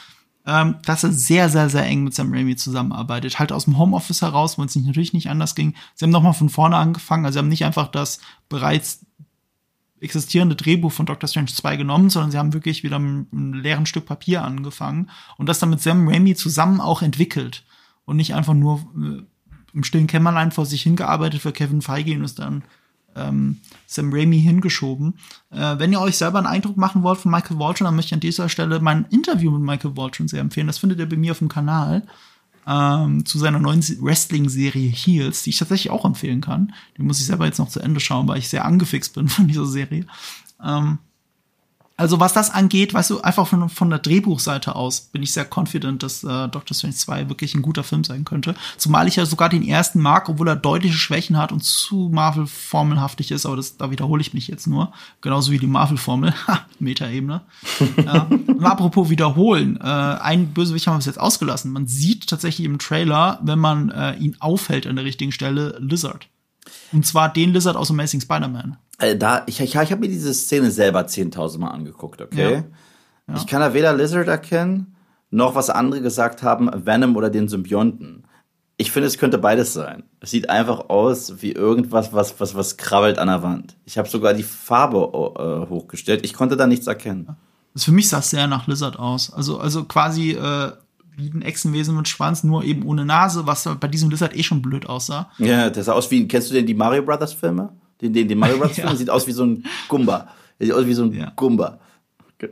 ähm, 0.47 0.77
dass 0.83 1.03
er 1.03 1.11
sehr, 1.11 1.47
sehr, 1.47 1.69
sehr 1.69 1.85
eng 1.85 2.03
mit 2.03 2.15
Sam 2.15 2.33
Raimi 2.33 2.55
zusammenarbeitet. 2.55 3.37
Halt 3.37 3.51
aus 3.51 3.65
dem 3.65 3.77
Homeoffice 3.77 4.23
heraus, 4.23 4.57
wo 4.57 4.63
es 4.63 4.75
natürlich 4.75 5.13
nicht 5.13 5.29
anders 5.29 5.53
ging. 5.53 5.75
Sie 5.93 6.05
haben 6.05 6.11
nochmal 6.11 6.33
von 6.33 6.49
vorne 6.49 6.75
angefangen. 6.75 7.23
Also 7.23 7.35
sie 7.35 7.39
haben 7.39 7.49
nicht 7.49 7.65
einfach 7.65 7.87
das 7.87 8.19
bereits 8.49 9.05
existierende 9.99 10.55
Drehbuch 10.55 10.91
von 10.91 11.05
Doctor 11.05 11.27
Strange 11.27 11.53
2 11.53 11.77
genommen, 11.77 12.09
sondern 12.09 12.31
sie 12.31 12.39
haben 12.39 12.53
wirklich 12.53 12.83
wieder 12.83 12.97
mit 12.97 13.31
einem 13.31 13.53
leeren 13.53 13.85
Stück 13.85 14.07
Papier 14.07 14.43
angefangen 14.43 15.11
und 15.37 15.47
das 15.47 15.59
dann 15.59 15.69
mit 15.69 15.81
Sam 15.81 16.07
Raimi 16.07 16.33
zusammen 16.33 16.81
auch 16.81 17.03
entwickelt. 17.03 17.63
Und 18.05 18.17
nicht 18.17 18.33
einfach 18.33 18.55
nur 18.55 18.79
äh, 18.95 19.23
im 19.73 19.83
stillen 19.83 20.07
Kämmerlein 20.07 20.51
vor 20.51 20.65
sich 20.65 20.81
hingearbeitet 20.81 21.41
für 21.41 21.51
Kevin 21.51 21.83
Feige 21.83 22.15
und 22.15 22.23
ist 22.23 22.39
dann 22.39 22.63
ähm, 23.15 23.59
Sam 23.87 24.11
Raimi 24.13 24.41
hingeschoben. 24.41 25.15
Äh, 25.51 25.79
wenn 25.79 25.91
ihr 25.91 26.01
euch 26.01 26.17
selber 26.17 26.37
einen 26.37 26.47
Eindruck 26.47 26.77
machen 26.77 27.03
wollt 27.03 27.19
von 27.19 27.31
Michael 27.31 27.59
Walton, 27.59 27.85
dann 27.85 27.95
möchte 27.95 28.09
ich 28.09 28.13
an 28.13 28.19
dieser 28.19 28.49
Stelle 28.49 28.79
mein 28.79 29.05
Interview 29.09 29.51
mit 29.51 29.61
Michael 29.61 29.97
Walton 29.97 30.27
sehr 30.27 30.41
empfehlen. 30.41 30.67
Das 30.67 30.77
findet 30.77 30.99
ihr 30.99 31.09
bei 31.09 31.15
mir 31.15 31.31
auf 31.31 31.39
dem 31.39 31.49
Kanal 31.49 32.03
ähm, 32.67 33.25
zu 33.25 33.37
seiner 33.37 33.59
neuen 33.59 33.81
Wrestling-Serie 33.81 34.89
Heels, 34.89 35.43
die 35.43 35.51
ich 35.51 35.57
tatsächlich 35.57 35.91
auch 35.91 36.05
empfehlen 36.05 36.41
kann. 36.41 36.73
Die 36.97 37.03
muss 37.03 37.19
ich 37.19 37.25
selber 37.25 37.45
jetzt 37.45 37.59
noch 37.59 37.69
zu 37.69 37.79
Ende 37.79 37.99
schauen, 37.99 38.27
weil 38.27 38.39
ich 38.39 38.49
sehr 38.49 38.65
angefixt 38.65 39.13
bin 39.13 39.27
von 39.29 39.47
dieser 39.47 39.65
Serie. 39.65 40.05
Ähm, 40.63 40.99
also 41.97 42.19
was 42.19 42.33
das 42.33 42.49
angeht, 42.49 42.93
weißt 42.93 43.11
du, 43.11 43.21
einfach 43.21 43.47
von, 43.47 43.69
von 43.69 43.89
der 43.89 43.99
Drehbuchseite 43.99 44.75
aus 44.75 44.99
bin 44.99 45.23
ich 45.23 45.31
sehr 45.31 45.47
confident, 45.49 46.03
dass 46.03 46.25
äh, 46.25 46.49
Doctor 46.49 46.75
Strange 46.75 46.95
2 46.95 47.29
wirklich 47.29 47.55
ein 47.55 47.61
guter 47.61 47.85
Film 47.85 48.03
sein 48.03 48.25
könnte. 48.25 48.53
Zumal 48.77 49.07
ich 49.07 49.15
ja 49.15 49.25
sogar 49.25 49.47
den 49.47 49.65
ersten 49.65 50.01
mag, 50.01 50.27
obwohl 50.27 50.49
er 50.49 50.57
deutliche 50.57 50.97
Schwächen 50.97 51.37
hat 51.37 51.53
und 51.53 51.63
zu 51.63 52.09
Marvel-formelhaftig 52.11 53.31
ist, 53.31 53.45
aber 53.45 53.55
das, 53.55 53.77
da 53.77 53.91
wiederhole 53.91 54.19
ich 54.19 54.33
mich 54.33 54.49
jetzt 54.49 54.67
nur. 54.67 54.91
Genauso 55.21 55.51
wie 55.51 55.59
die 55.59 55.67
Marvel-Formel. 55.67 56.33
Ha, 56.47 56.65
Metaebene. 56.79 57.41
ja. 58.05 58.27
Und 58.29 58.63
apropos 58.63 59.09
wiederholen, 59.09 59.79
äh, 59.81 59.83
ein 59.83 60.53
Bösewicht 60.53 60.85
haben 60.85 60.95
wir 60.95 60.97
bis 60.97 61.05
jetzt 61.07 61.19
ausgelassen. 61.19 61.71
Man 61.71 61.87
sieht 61.87 62.27
tatsächlich 62.27 62.65
im 62.65 62.77
Trailer, 62.77 63.39
wenn 63.41 63.57
man 63.57 63.89
äh, 63.89 64.15
ihn 64.17 64.35
aufhält 64.39 64.85
an 64.85 64.95
der 64.95 65.05
richtigen 65.05 65.31
Stelle, 65.31 65.77
Lizard. 65.79 66.27
Und 66.91 67.05
zwar 67.05 67.31
den 67.31 67.53
Lizard 67.53 67.75
aus 67.75 67.89
Amazing 67.91 68.21
Spider-Man. 68.21 68.77
Äh, 68.99 69.15
da, 69.15 69.43
ich, 69.47 69.59
ich, 69.59 69.75
ich 69.75 69.91
habe 69.91 69.97
mir 69.97 70.07
diese 70.07 70.33
Szene 70.33 70.71
selber 70.71 71.01
10.000 71.01 71.59
Mal 71.59 71.69
angeguckt, 71.69 72.21
okay? 72.21 72.53
Ja. 72.53 72.63
Ja. 73.27 73.35
Ich 73.35 73.47
kann 73.47 73.61
da 73.61 73.73
weder 73.73 73.93
Lizard 73.93 74.27
erkennen, 74.27 74.95
noch 75.31 75.55
was 75.55 75.69
andere 75.69 76.01
gesagt 76.01 76.43
haben, 76.43 76.69
Venom 76.85 77.15
oder 77.15 77.29
den 77.29 77.47
Symbionten. 77.47 78.27
Ich 78.77 78.91
finde, 78.91 79.07
es 79.07 79.17
könnte 79.17 79.37
beides 79.37 79.73
sein. 79.73 80.03
Es 80.19 80.31
sieht 80.31 80.49
einfach 80.49 80.89
aus 80.89 81.41
wie 81.41 81.53
irgendwas, 81.53 82.11
was, 82.13 82.39
was, 82.39 82.55
was 82.55 82.77
krabbelt 82.77 83.17
an 83.17 83.29
der 83.29 83.41
Wand. 83.41 83.77
Ich 83.85 83.97
habe 83.97 84.09
sogar 84.09 84.33
die 84.33 84.43
Farbe 84.43 84.97
äh, 84.97 85.69
hochgestellt. 85.69 86.25
Ich 86.25 86.33
konnte 86.33 86.57
da 86.57 86.67
nichts 86.67 86.85
erkennen. 86.85 87.35
Also 87.73 87.85
für 87.85 87.91
mich 87.93 88.09
sah 88.09 88.19
es 88.19 88.29
sehr 88.29 88.47
nach 88.47 88.67
Lizard 88.67 88.99
aus. 88.99 89.33
Also, 89.33 89.59
also 89.59 89.85
quasi 89.85 90.31
äh, 90.31 90.71
wie 91.17 91.29
ein 91.29 91.41
Echsenwesen 91.41 91.95
mit 91.95 92.07
Schwanz, 92.07 92.43
nur 92.43 92.63
eben 92.63 92.83
ohne 92.83 93.05
Nase, 93.05 93.47
was 93.47 93.67
bei 93.79 93.87
diesem 93.87 94.09
Lizard 94.09 94.35
eh 94.35 94.43
schon 94.43 94.61
blöd 94.61 94.87
aussah. 94.87 95.31
Ja, 95.37 95.69
der 95.69 95.83
sah 95.83 95.93
aus 95.93 96.09
wie, 96.11 96.27
kennst 96.27 96.49
du 96.49 96.53
denn 96.53 96.65
die 96.65 96.73
Mario 96.73 97.03
Brothers 97.03 97.33
Filme? 97.33 97.69
Den, 98.01 98.13
den, 98.13 98.27
den 98.27 98.37
Mario 98.37 98.57
Brothers 98.57 98.75
Film 98.75 98.87
ja. 98.87 98.95
sieht 98.95 99.09
aus 99.09 99.27
wie 99.27 99.31
so 99.31 99.45
ein 99.45 99.65
Gumba. 99.87 100.27
Sieht 100.59 100.73
aus 100.73 100.85
wie 100.85 100.93
so 100.93 101.03
ein 101.03 101.13
ja. 101.13 101.31
Gumba. 101.35 101.79
Okay. 102.35 102.51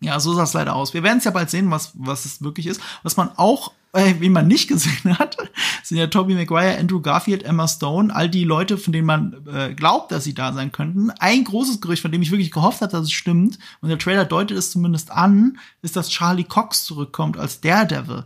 Ja, 0.00 0.20
so 0.20 0.34
sah 0.34 0.42
es 0.42 0.52
leider 0.52 0.76
aus. 0.76 0.92
Wir 0.92 1.02
werden 1.02 1.18
es 1.18 1.24
ja 1.24 1.30
bald 1.30 1.48
sehen, 1.48 1.70
was, 1.70 1.92
was 1.94 2.26
es 2.26 2.42
wirklich 2.42 2.66
ist. 2.66 2.80
Was 3.02 3.16
man 3.16 3.30
auch, 3.36 3.72
äh, 3.94 4.14
wie 4.20 4.28
man 4.28 4.46
nicht 4.46 4.68
gesehen 4.68 5.18
hat, 5.18 5.36
sind 5.82 5.98
ja 5.98 6.06
Tobey 6.08 6.34
Maguire, 6.34 6.78
Andrew 6.78 7.00
Garfield, 7.00 7.44
Emma 7.44 7.66
Stone, 7.66 8.14
all 8.14 8.28
die 8.28 8.44
Leute, 8.44 8.76
von 8.76 8.92
denen 8.92 9.06
man 9.06 9.46
äh, 9.52 9.72
glaubt, 9.74 10.12
dass 10.12 10.24
sie 10.24 10.34
da 10.34 10.52
sein 10.52 10.72
könnten. 10.72 11.10
Ein 11.12 11.44
großes 11.44 11.80
Gerücht, 11.80 12.02
von 12.02 12.12
dem 12.12 12.22
ich 12.22 12.30
wirklich 12.30 12.50
gehofft 12.50 12.82
habe, 12.82 12.92
dass 12.92 13.04
es 13.04 13.12
stimmt, 13.12 13.58
und 13.80 13.88
der 13.88 13.98
Trailer 13.98 14.24
deutet 14.24 14.58
es 14.58 14.70
zumindest 14.70 15.10
an, 15.10 15.58
ist, 15.82 15.96
dass 15.96 16.10
Charlie 16.10 16.44
Cox 16.44 16.84
zurückkommt 16.84 17.38
als 17.38 17.60
Daredevil. 17.60 18.24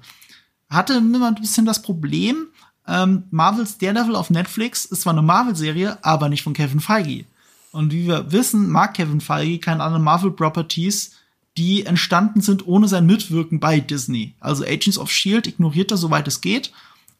Hatte 0.70 0.94
immer 0.94 1.28
ein 1.28 1.34
bisschen 1.36 1.66
das 1.66 1.82
Problem, 1.82 2.48
ähm, 2.88 3.24
Marvels 3.30 3.76
Daredevil 3.76 4.16
auf 4.16 4.30
Netflix 4.30 4.86
ist 4.86 5.02
zwar 5.02 5.12
eine 5.12 5.22
Marvel-Serie, 5.22 5.98
aber 6.02 6.30
nicht 6.30 6.42
von 6.42 6.54
Kevin 6.54 6.80
Feige. 6.80 7.26
Und 7.70 7.92
wie 7.92 8.06
wir 8.06 8.32
wissen, 8.32 8.70
mag 8.70 8.94
Kevin 8.94 9.20
Feige 9.20 9.58
keine 9.58 9.82
anderen 9.82 10.02
Marvel-Properties, 10.02 11.12
die 11.58 11.84
entstanden 11.84 12.40
sind 12.40 12.66
ohne 12.68 12.86
sein 12.86 13.04
Mitwirken 13.04 13.58
bei 13.58 13.80
Disney. 13.80 14.34
Also 14.38 14.64
Agents 14.64 14.96
of 14.96 15.10
Shield 15.10 15.48
ignoriert 15.48 15.90
er, 15.90 15.96
soweit 15.96 16.28
es 16.28 16.40
geht. 16.40 16.72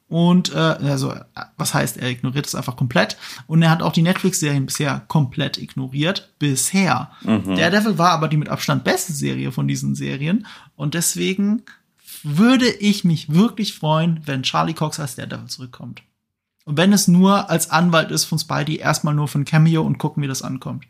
Und 0.08 0.54
äh, 0.54 0.56
also, 0.56 1.12
was 1.56 1.74
heißt, 1.74 1.96
er 1.96 2.08
ignoriert 2.08 2.46
es 2.46 2.54
einfach 2.54 2.76
komplett. 2.76 3.16
Und 3.48 3.62
er 3.62 3.70
hat 3.70 3.82
auch 3.82 3.92
die 3.92 4.02
Netflix-Serien 4.02 4.64
bisher 4.64 5.02
komplett 5.08 5.58
ignoriert. 5.58 6.32
Bisher. 6.38 7.10
Mhm. 7.24 7.56
Daredevil 7.56 7.98
war 7.98 8.12
aber 8.12 8.28
die 8.28 8.36
mit 8.36 8.48
Abstand 8.48 8.84
beste 8.84 9.12
Serie 9.12 9.50
von 9.50 9.66
diesen 9.66 9.96
Serien. 9.96 10.46
Und 10.76 10.94
deswegen 10.94 11.62
würde 12.22 12.68
ich 12.68 13.04
mich 13.04 13.34
wirklich 13.34 13.74
freuen, 13.74 14.20
wenn 14.24 14.44
Charlie 14.44 14.72
Cox 14.72 15.00
als 15.00 15.16
Daredevil 15.16 15.48
zurückkommt. 15.48 16.02
Und 16.64 16.76
wenn 16.76 16.92
es 16.92 17.08
nur 17.08 17.50
als 17.50 17.70
Anwalt 17.70 18.12
ist 18.12 18.24
von 18.24 18.38
Spidey, 18.38 18.76
erstmal 18.76 19.14
nur 19.14 19.26
von 19.26 19.44
Cameo 19.44 19.82
und 19.82 19.98
gucken, 19.98 20.22
wie 20.22 20.28
das 20.28 20.42
ankommt. 20.42 20.86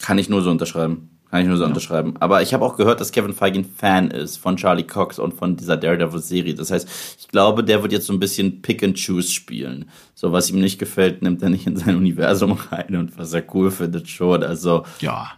Kann 0.00 0.18
ich 0.18 0.30
nur 0.30 0.42
so 0.42 0.50
unterschreiben. 0.50 1.10
Kann 1.30 1.42
ich 1.42 1.48
nur 1.48 1.56
so 1.56 1.64
ja. 1.64 1.68
unterschreiben. 1.68 2.14
Aber 2.20 2.42
ich 2.42 2.54
habe 2.54 2.64
auch 2.64 2.76
gehört, 2.76 3.00
dass 3.00 3.10
Kevin 3.10 3.32
Feige 3.32 3.58
ein 3.58 3.64
Fan 3.64 4.10
ist 4.10 4.36
von 4.36 4.56
Charlie 4.56 4.86
Cox 4.86 5.18
und 5.18 5.34
von 5.34 5.56
dieser 5.56 5.76
Daredevil-Serie. 5.76 6.54
Das 6.54 6.70
heißt, 6.70 6.88
ich 7.18 7.28
glaube, 7.28 7.64
der 7.64 7.82
wird 7.82 7.92
jetzt 7.92 8.06
so 8.06 8.12
ein 8.12 8.20
bisschen 8.20 8.62
Pick 8.62 8.84
and 8.84 8.96
Choose 8.96 9.30
spielen. 9.30 9.90
So, 10.14 10.32
was 10.32 10.50
ihm 10.50 10.60
nicht 10.60 10.78
gefällt, 10.78 11.22
nimmt 11.22 11.42
er 11.42 11.48
nicht 11.50 11.66
in 11.66 11.76
sein 11.76 11.96
Universum 11.96 12.52
rein 12.70 12.94
und 12.96 13.18
was 13.18 13.32
er 13.32 13.42
cool 13.54 13.70
findet 13.70 14.08
schon. 14.08 14.44
Also. 14.44 14.84
Ja. 15.00 15.32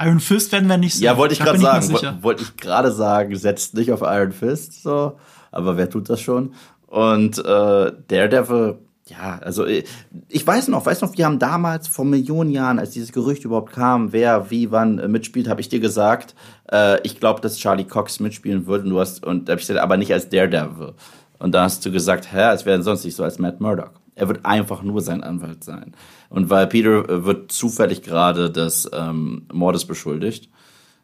Iron 0.00 0.20
Fist 0.20 0.52
werden 0.52 0.68
wir 0.68 0.76
nicht 0.76 0.94
sehen. 0.94 1.04
Ja, 1.04 1.16
wollte 1.16 1.34
ich 1.34 1.40
gerade 1.40 1.58
sagen. 1.58 2.22
Wollte 2.22 2.42
ich 2.42 2.56
gerade 2.56 2.92
sagen, 2.92 3.34
setzt 3.36 3.74
nicht 3.74 3.92
auf 3.92 4.00
Iron 4.02 4.32
Fist, 4.32 4.82
so. 4.82 5.18
Aber 5.50 5.76
wer 5.76 5.88
tut 5.90 6.08
das 6.08 6.20
schon? 6.20 6.54
Und 6.86 7.38
äh, 7.38 7.92
Daredevil 8.08 8.78
ja, 9.08 9.38
also 9.38 9.64
äh, 9.64 9.84
ich 10.28 10.46
weiß 10.46 10.68
noch, 10.68 10.84
weiß 10.84 11.00
noch, 11.00 11.16
wir 11.16 11.24
haben 11.24 11.38
damals 11.38 11.88
vor 11.88 12.04
Millionen 12.04 12.50
Jahren, 12.50 12.78
als 12.78 12.90
dieses 12.90 13.12
Gerücht 13.12 13.44
überhaupt 13.44 13.72
kam, 13.72 14.12
wer 14.12 14.50
wie 14.50 14.70
wann 14.70 14.98
äh, 14.98 15.08
mitspielt, 15.08 15.48
habe 15.48 15.60
ich 15.60 15.68
dir 15.68 15.80
gesagt, 15.80 16.34
äh, 16.70 17.00
ich 17.02 17.18
glaube, 17.20 17.40
dass 17.40 17.58
Charlie 17.58 17.84
Cox 17.84 18.20
mitspielen 18.20 18.66
würde 18.66 18.84
und 18.84 18.90
du 18.90 19.00
hast 19.00 19.24
und 19.24 19.48
habe 19.48 19.60
ich 19.60 19.66
gesagt, 19.66 19.82
aber 19.82 19.96
nicht 19.96 20.12
als 20.12 20.28
Daredevil. 20.28 20.94
Und 21.38 21.52
da 21.54 21.62
hast 21.62 21.84
du 21.86 21.92
gesagt, 21.92 22.32
hä, 22.32 22.52
es 22.52 22.66
wäre 22.66 22.82
sonst 22.82 23.04
nicht 23.04 23.14
so 23.14 23.22
als 23.24 23.38
Matt 23.38 23.60
Murdock. 23.60 23.92
Er 24.14 24.28
wird 24.28 24.44
einfach 24.44 24.82
nur 24.82 25.00
sein 25.00 25.22
Anwalt 25.22 25.62
sein. 25.62 25.94
Und 26.28 26.50
weil 26.50 26.66
Peter 26.66 27.08
äh, 27.08 27.24
wird 27.24 27.52
zufällig 27.52 28.02
gerade 28.02 28.50
des 28.50 28.90
ähm, 28.92 29.46
Mordes 29.52 29.84
beschuldigt, 29.84 30.50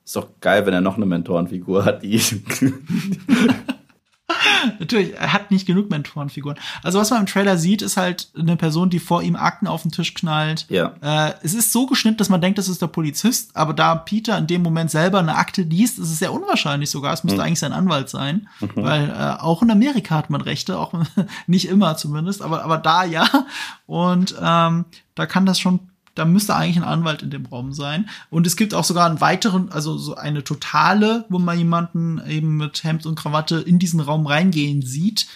ist 0.04 0.16
doch 0.16 0.28
geil, 0.40 0.66
wenn 0.66 0.74
er 0.74 0.82
noch 0.82 0.96
eine 0.96 1.06
Mentorenfigur 1.06 1.84
hat, 1.84 2.02
die 2.02 2.20
Natürlich, 4.78 5.14
er 5.14 5.32
hat 5.34 5.50
nicht 5.50 5.66
genug 5.66 5.90
Mentorenfiguren. 5.90 6.58
Also 6.82 6.98
was 6.98 7.10
man 7.10 7.20
im 7.20 7.26
Trailer 7.26 7.58
sieht, 7.58 7.82
ist 7.82 7.98
halt 7.98 8.30
eine 8.38 8.56
Person, 8.56 8.88
die 8.88 8.98
vor 8.98 9.22
ihm 9.22 9.36
Akten 9.36 9.66
auf 9.66 9.82
den 9.82 9.90
Tisch 9.90 10.14
knallt. 10.14 10.66
Ja. 10.70 10.94
Äh, 11.02 11.34
es 11.42 11.52
ist 11.52 11.72
so 11.72 11.86
geschnitten, 11.86 12.16
dass 12.16 12.30
man 12.30 12.40
denkt, 12.40 12.58
das 12.58 12.68
ist 12.68 12.80
der 12.80 12.86
Polizist, 12.86 13.54
aber 13.54 13.74
da 13.74 13.94
Peter 13.94 14.38
in 14.38 14.46
dem 14.46 14.62
Moment 14.62 14.90
selber 14.90 15.18
eine 15.18 15.36
Akte 15.36 15.62
liest, 15.62 15.98
ist 15.98 16.10
es 16.10 16.18
sehr 16.18 16.32
unwahrscheinlich 16.32 16.90
sogar. 16.90 17.12
Es 17.12 17.24
müsste 17.24 17.40
mhm. 17.40 17.46
eigentlich 17.46 17.58
sein 17.58 17.72
Anwalt 17.72 18.08
sein, 18.08 18.48
mhm. 18.60 18.70
weil 18.76 19.10
äh, 19.10 19.42
auch 19.42 19.62
in 19.62 19.70
Amerika 19.70 20.16
hat 20.16 20.30
man 20.30 20.40
Rechte, 20.40 20.78
auch 20.78 20.94
nicht 21.46 21.68
immer 21.68 21.96
zumindest, 21.96 22.40
aber 22.40 22.64
aber 22.64 22.78
da 22.78 23.04
ja. 23.04 23.28
Und 23.86 24.34
ähm, 24.40 24.86
da 25.14 25.26
kann 25.26 25.44
das 25.44 25.60
schon 25.60 25.80
da 26.14 26.24
müsste 26.24 26.54
eigentlich 26.54 26.76
ein 26.76 26.84
Anwalt 26.84 27.22
in 27.22 27.30
dem 27.30 27.46
Raum 27.46 27.72
sein. 27.72 28.08
Und 28.30 28.46
es 28.46 28.56
gibt 28.56 28.74
auch 28.74 28.84
sogar 28.84 29.06
einen 29.06 29.20
weiteren, 29.20 29.70
also 29.72 29.98
so 29.98 30.14
eine 30.14 30.44
totale, 30.44 31.24
wo 31.28 31.38
man 31.38 31.58
jemanden 31.58 32.20
eben 32.28 32.56
mit 32.56 32.84
Hemd 32.84 33.06
und 33.06 33.18
Krawatte 33.18 33.56
in 33.56 33.78
diesen 33.78 34.00
Raum 34.00 34.26
reingehen 34.26 34.82
sieht. 34.82 35.26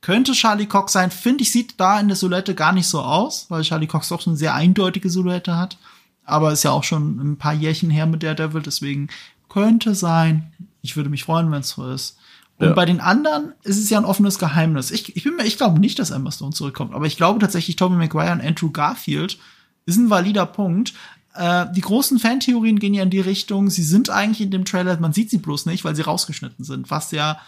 Könnte 0.00 0.32
Charlie 0.32 0.66
Cox 0.66 0.92
sein, 0.92 1.10
finde 1.10 1.42
ich, 1.42 1.52
sieht 1.52 1.78
da 1.78 2.00
in 2.00 2.08
der 2.08 2.16
Silhouette 2.16 2.54
gar 2.54 2.72
nicht 2.72 2.88
so 2.88 3.00
aus, 3.00 3.46
weil 3.50 3.62
Charlie 3.62 3.86
Cox 3.86 4.08
doch 4.08 4.26
eine 4.26 4.36
sehr 4.36 4.54
eindeutige 4.54 5.10
Silhouette 5.10 5.56
hat. 5.56 5.78
Aber 6.24 6.52
ist 6.52 6.62
ja 6.62 6.70
auch 6.70 6.84
schon 6.84 7.18
ein 7.20 7.36
paar 7.36 7.52
Jährchen 7.54 7.90
her 7.90 8.06
mit 8.06 8.22
der 8.22 8.34
Devil, 8.34 8.62
deswegen 8.62 9.08
könnte 9.48 9.94
sein. 9.94 10.52
Ich 10.80 10.96
würde 10.96 11.10
mich 11.10 11.24
freuen, 11.24 11.50
wenn 11.52 11.60
es 11.60 11.70
so 11.70 11.88
ist. 11.92 12.16
Und 12.58 12.68
ja. 12.68 12.72
bei 12.74 12.84
den 12.84 13.00
anderen 13.00 13.52
ist 13.64 13.78
es 13.78 13.90
ja 13.90 13.98
ein 13.98 14.04
offenes 14.04 14.38
Geheimnis. 14.38 14.90
Ich, 14.90 15.16
ich 15.16 15.24
bin 15.24 15.36
mir, 15.36 15.44
ich 15.44 15.56
glaube 15.56 15.78
nicht, 15.78 15.98
dass 15.98 16.10
Emma 16.10 16.30
Stone 16.30 16.52
zurückkommt, 16.52 16.94
aber 16.94 17.06
ich 17.06 17.16
glaube 17.16 17.40
tatsächlich, 17.40 17.76
Tobey 17.76 17.96
Maguire 17.96 18.32
und 18.32 18.40
Andrew 18.40 18.70
Garfield 18.70 19.38
ist 19.86 19.96
ein 19.96 20.10
valider 20.10 20.46
Punkt. 20.46 20.94
Äh, 21.34 21.66
die 21.74 21.80
großen 21.80 22.18
Fantheorien 22.18 22.78
gehen 22.78 22.94
ja 22.94 23.02
in 23.02 23.10
die 23.10 23.20
Richtung, 23.20 23.70
sie 23.70 23.82
sind 23.82 24.10
eigentlich 24.10 24.40
in 24.40 24.50
dem 24.50 24.64
Trailer, 24.64 24.98
man 25.00 25.12
sieht 25.12 25.30
sie 25.30 25.38
bloß 25.38 25.66
nicht, 25.66 25.84
weil 25.84 25.96
sie 25.96 26.02
rausgeschnitten 26.02 26.64
sind, 26.64 26.90
was 26.90 27.10
ja 27.10 27.38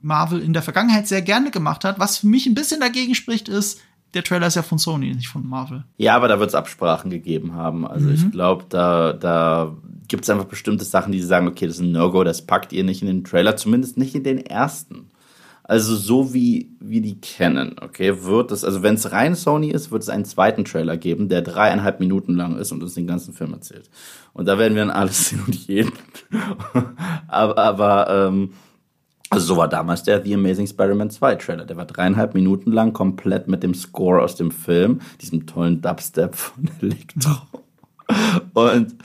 Marvel 0.00 0.40
in 0.40 0.52
der 0.52 0.62
Vergangenheit 0.62 1.06
sehr 1.06 1.22
gerne 1.22 1.50
gemacht 1.50 1.84
hat. 1.84 1.98
Was 1.98 2.18
für 2.18 2.26
mich 2.26 2.46
ein 2.46 2.54
bisschen 2.54 2.80
dagegen 2.80 3.14
spricht, 3.14 3.48
ist, 3.48 3.80
der 4.14 4.24
Trailer 4.24 4.48
ist 4.48 4.56
ja 4.56 4.62
von 4.62 4.78
Sony, 4.78 5.14
nicht 5.14 5.28
von 5.28 5.46
Marvel. 5.46 5.84
Ja, 5.96 6.16
aber 6.16 6.28
da 6.28 6.38
wird 6.38 6.50
es 6.50 6.54
Absprachen 6.54 7.10
gegeben 7.10 7.54
haben. 7.54 7.86
Also 7.86 8.08
mhm. 8.08 8.14
ich 8.14 8.30
glaube, 8.30 8.66
da, 8.68 9.12
da 9.14 9.74
gibt 10.08 10.24
es 10.24 10.30
einfach 10.30 10.44
bestimmte 10.44 10.84
Sachen, 10.84 11.12
die 11.12 11.22
sagen, 11.22 11.48
okay, 11.48 11.66
das 11.66 11.76
ist 11.76 11.82
ein 11.82 11.92
No-Go, 11.92 12.22
das 12.24 12.44
packt 12.44 12.72
ihr 12.72 12.84
nicht 12.84 13.00
in 13.00 13.08
den 13.08 13.24
Trailer, 13.24 13.56
zumindest 13.56 13.96
nicht 13.96 14.14
in 14.14 14.24
den 14.24 14.38
ersten. 14.38 15.08
Also 15.64 15.94
so 15.94 16.34
wie 16.34 16.70
wir 16.80 17.00
die 17.00 17.20
kennen, 17.20 17.76
okay, 17.80 18.24
wird 18.24 18.50
es, 18.50 18.64
also 18.64 18.82
wenn 18.82 18.96
es 18.96 19.12
rein 19.12 19.36
Sony 19.36 19.70
ist, 19.70 19.92
wird 19.92 20.02
es 20.02 20.08
einen 20.08 20.24
zweiten 20.24 20.64
Trailer 20.64 20.96
geben, 20.96 21.28
der 21.28 21.42
dreieinhalb 21.42 22.00
Minuten 22.00 22.34
lang 22.34 22.56
ist 22.56 22.72
und 22.72 22.82
uns 22.82 22.94
den 22.94 23.06
ganzen 23.06 23.32
Film 23.32 23.52
erzählt. 23.52 23.88
Und 24.32 24.46
da 24.46 24.58
werden 24.58 24.74
wir 24.74 24.84
dann 24.84 24.94
alles 24.94 25.28
sehen 25.28 25.42
und 25.46 25.54
jeden. 25.54 25.92
aber, 27.28 27.58
aber 27.58 28.10
ähm, 28.10 28.50
also 29.30 29.46
so 29.46 29.56
war 29.56 29.68
damals 29.68 30.02
der 30.02 30.22
The 30.22 30.34
Amazing 30.34 30.66
Spider-Man 30.66 31.10
2 31.10 31.36
Trailer. 31.36 31.64
Der 31.64 31.76
war 31.76 31.86
dreieinhalb 31.86 32.34
Minuten 32.34 32.72
lang 32.72 32.92
komplett 32.92 33.48
mit 33.48 33.62
dem 33.62 33.72
Score 33.72 34.20
aus 34.20 34.36
dem 34.36 34.50
Film, 34.50 35.00
diesem 35.22 35.46
tollen 35.46 35.80
Dubstep 35.80 36.34
von 36.34 36.70
Elektro. 36.82 37.30
und 38.52 38.96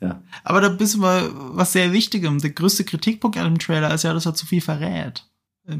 ja. 0.00 0.22
Aber 0.44 0.60
da 0.60 0.70
bist 0.70 0.94
du 0.94 0.98
mal 0.98 1.30
was 1.52 1.72
sehr 1.72 1.92
Wichtigem. 1.92 2.40
Der 2.40 2.50
größte 2.50 2.84
Kritikpunkt 2.84 3.38
an 3.38 3.44
dem 3.54 3.58
Trailer 3.58 3.94
ist 3.94 4.02
ja, 4.02 4.12
dass 4.12 4.26
er 4.26 4.34
zu 4.34 4.46
viel 4.46 4.60
verrät. 4.60 5.24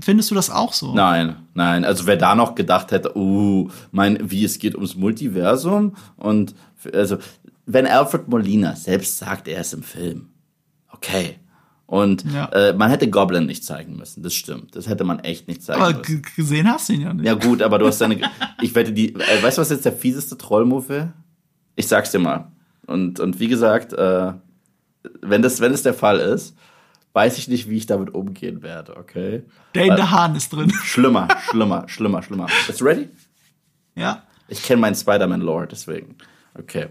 Findest 0.01 0.31
du 0.31 0.35
das 0.35 0.51
auch 0.51 0.73
so? 0.73 0.95
Nein, 0.95 1.37
nein. 1.55 1.85
Also 1.85 2.07
wer 2.07 2.17
da 2.17 2.35
noch 2.35 2.55
gedacht 2.55 2.91
hätte, 2.91 3.17
uh, 3.17 3.71
mein, 3.93 4.19
wie 4.31 4.45
es 4.45 4.59
geht 4.59 4.75
ums 4.75 4.97
Multiversum 4.97 5.95
und 6.17 6.55
also 6.93 7.19
wenn 7.67 7.87
Alfred 7.87 8.29
Molina 8.29 8.75
selbst 8.77 9.19
sagt, 9.19 9.49
er 9.49 9.61
ist 9.61 9.75
im 9.75 9.83
Film, 9.83 10.29
okay. 10.93 11.37
Und 11.87 12.25
ja. 12.33 12.47
äh, 12.47 12.73
man 12.73 12.91
hätte 12.91 13.09
Goblin 13.09 13.47
nicht 13.47 13.65
zeigen 13.65 13.97
müssen, 13.97 14.25
das 14.25 14.35
stimmt. 14.35 14.75
Das 14.75 14.89
hätte 14.89 15.05
man 15.05 15.21
echt 15.21 15.47
nicht 15.47 15.63
zeigen 15.63 15.81
aber 15.81 15.99
müssen. 15.99 16.23
gesehen 16.35 16.69
hast 16.69 16.89
du 16.89 16.95
ihn 16.95 17.03
ja 17.03 17.15
nicht. 17.15 17.25
Ja 17.25 17.35
gut, 17.35 17.63
aber 17.63 17.79
du 17.79 17.87
hast 17.87 18.01
deine, 18.01 18.21
ich 18.61 18.75
wette 18.75 18.93
die, 18.93 19.15
äh, 19.15 19.43
weißt 19.43 19.59
du 19.59 19.63
was 19.63 19.71
jetzt 19.71 19.85
der 19.85 19.93
fieseste 19.93 20.37
Trollmove 20.37 20.89
wäre? 20.89 21.13
Ich 21.77 21.87
sag's 21.87 22.11
dir 22.11 22.19
mal. 22.19 22.51
Und, 22.87 23.21
und 23.21 23.39
wie 23.39 23.47
gesagt, 23.47 23.93
äh, 23.93 24.33
wenn 25.21 25.43
das, 25.43 25.61
wenn 25.61 25.73
es 25.73 25.83
der 25.83 25.95
Fall 25.95 26.19
ist, 26.19 26.57
weiß 27.17 27.39
ich 27.39 27.49
nicht, 27.49 27.71
wie 27.71 27.79
ich 27.79 27.87
damit 27.87 28.15
umgehen 28.15 28.63
werde, 28.63 28.95
okay? 28.99 29.43
Der 29.75 29.87
in 29.87 29.97
der 29.97 30.11
Hahn 30.11 30.37
ist 30.37 30.53
drin. 30.53 30.71
Schlimmer, 30.85 31.29
schlimmer, 31.49 31.89
schlimmer, 31.89 32.23
schlimmer. 32.23 32.47
Bist 32.67 32.83
du 32.83 32.85
ready? 32.85 33.09
Ja. 33.95 34.25
Ich 34.49 34.63
kenne 34.63 34.83
meinen 34.83 34.95
Spider-Man-Lore, 34.95 35.67
deswegen. 35.67 36.17
Okay. 36.59 36.89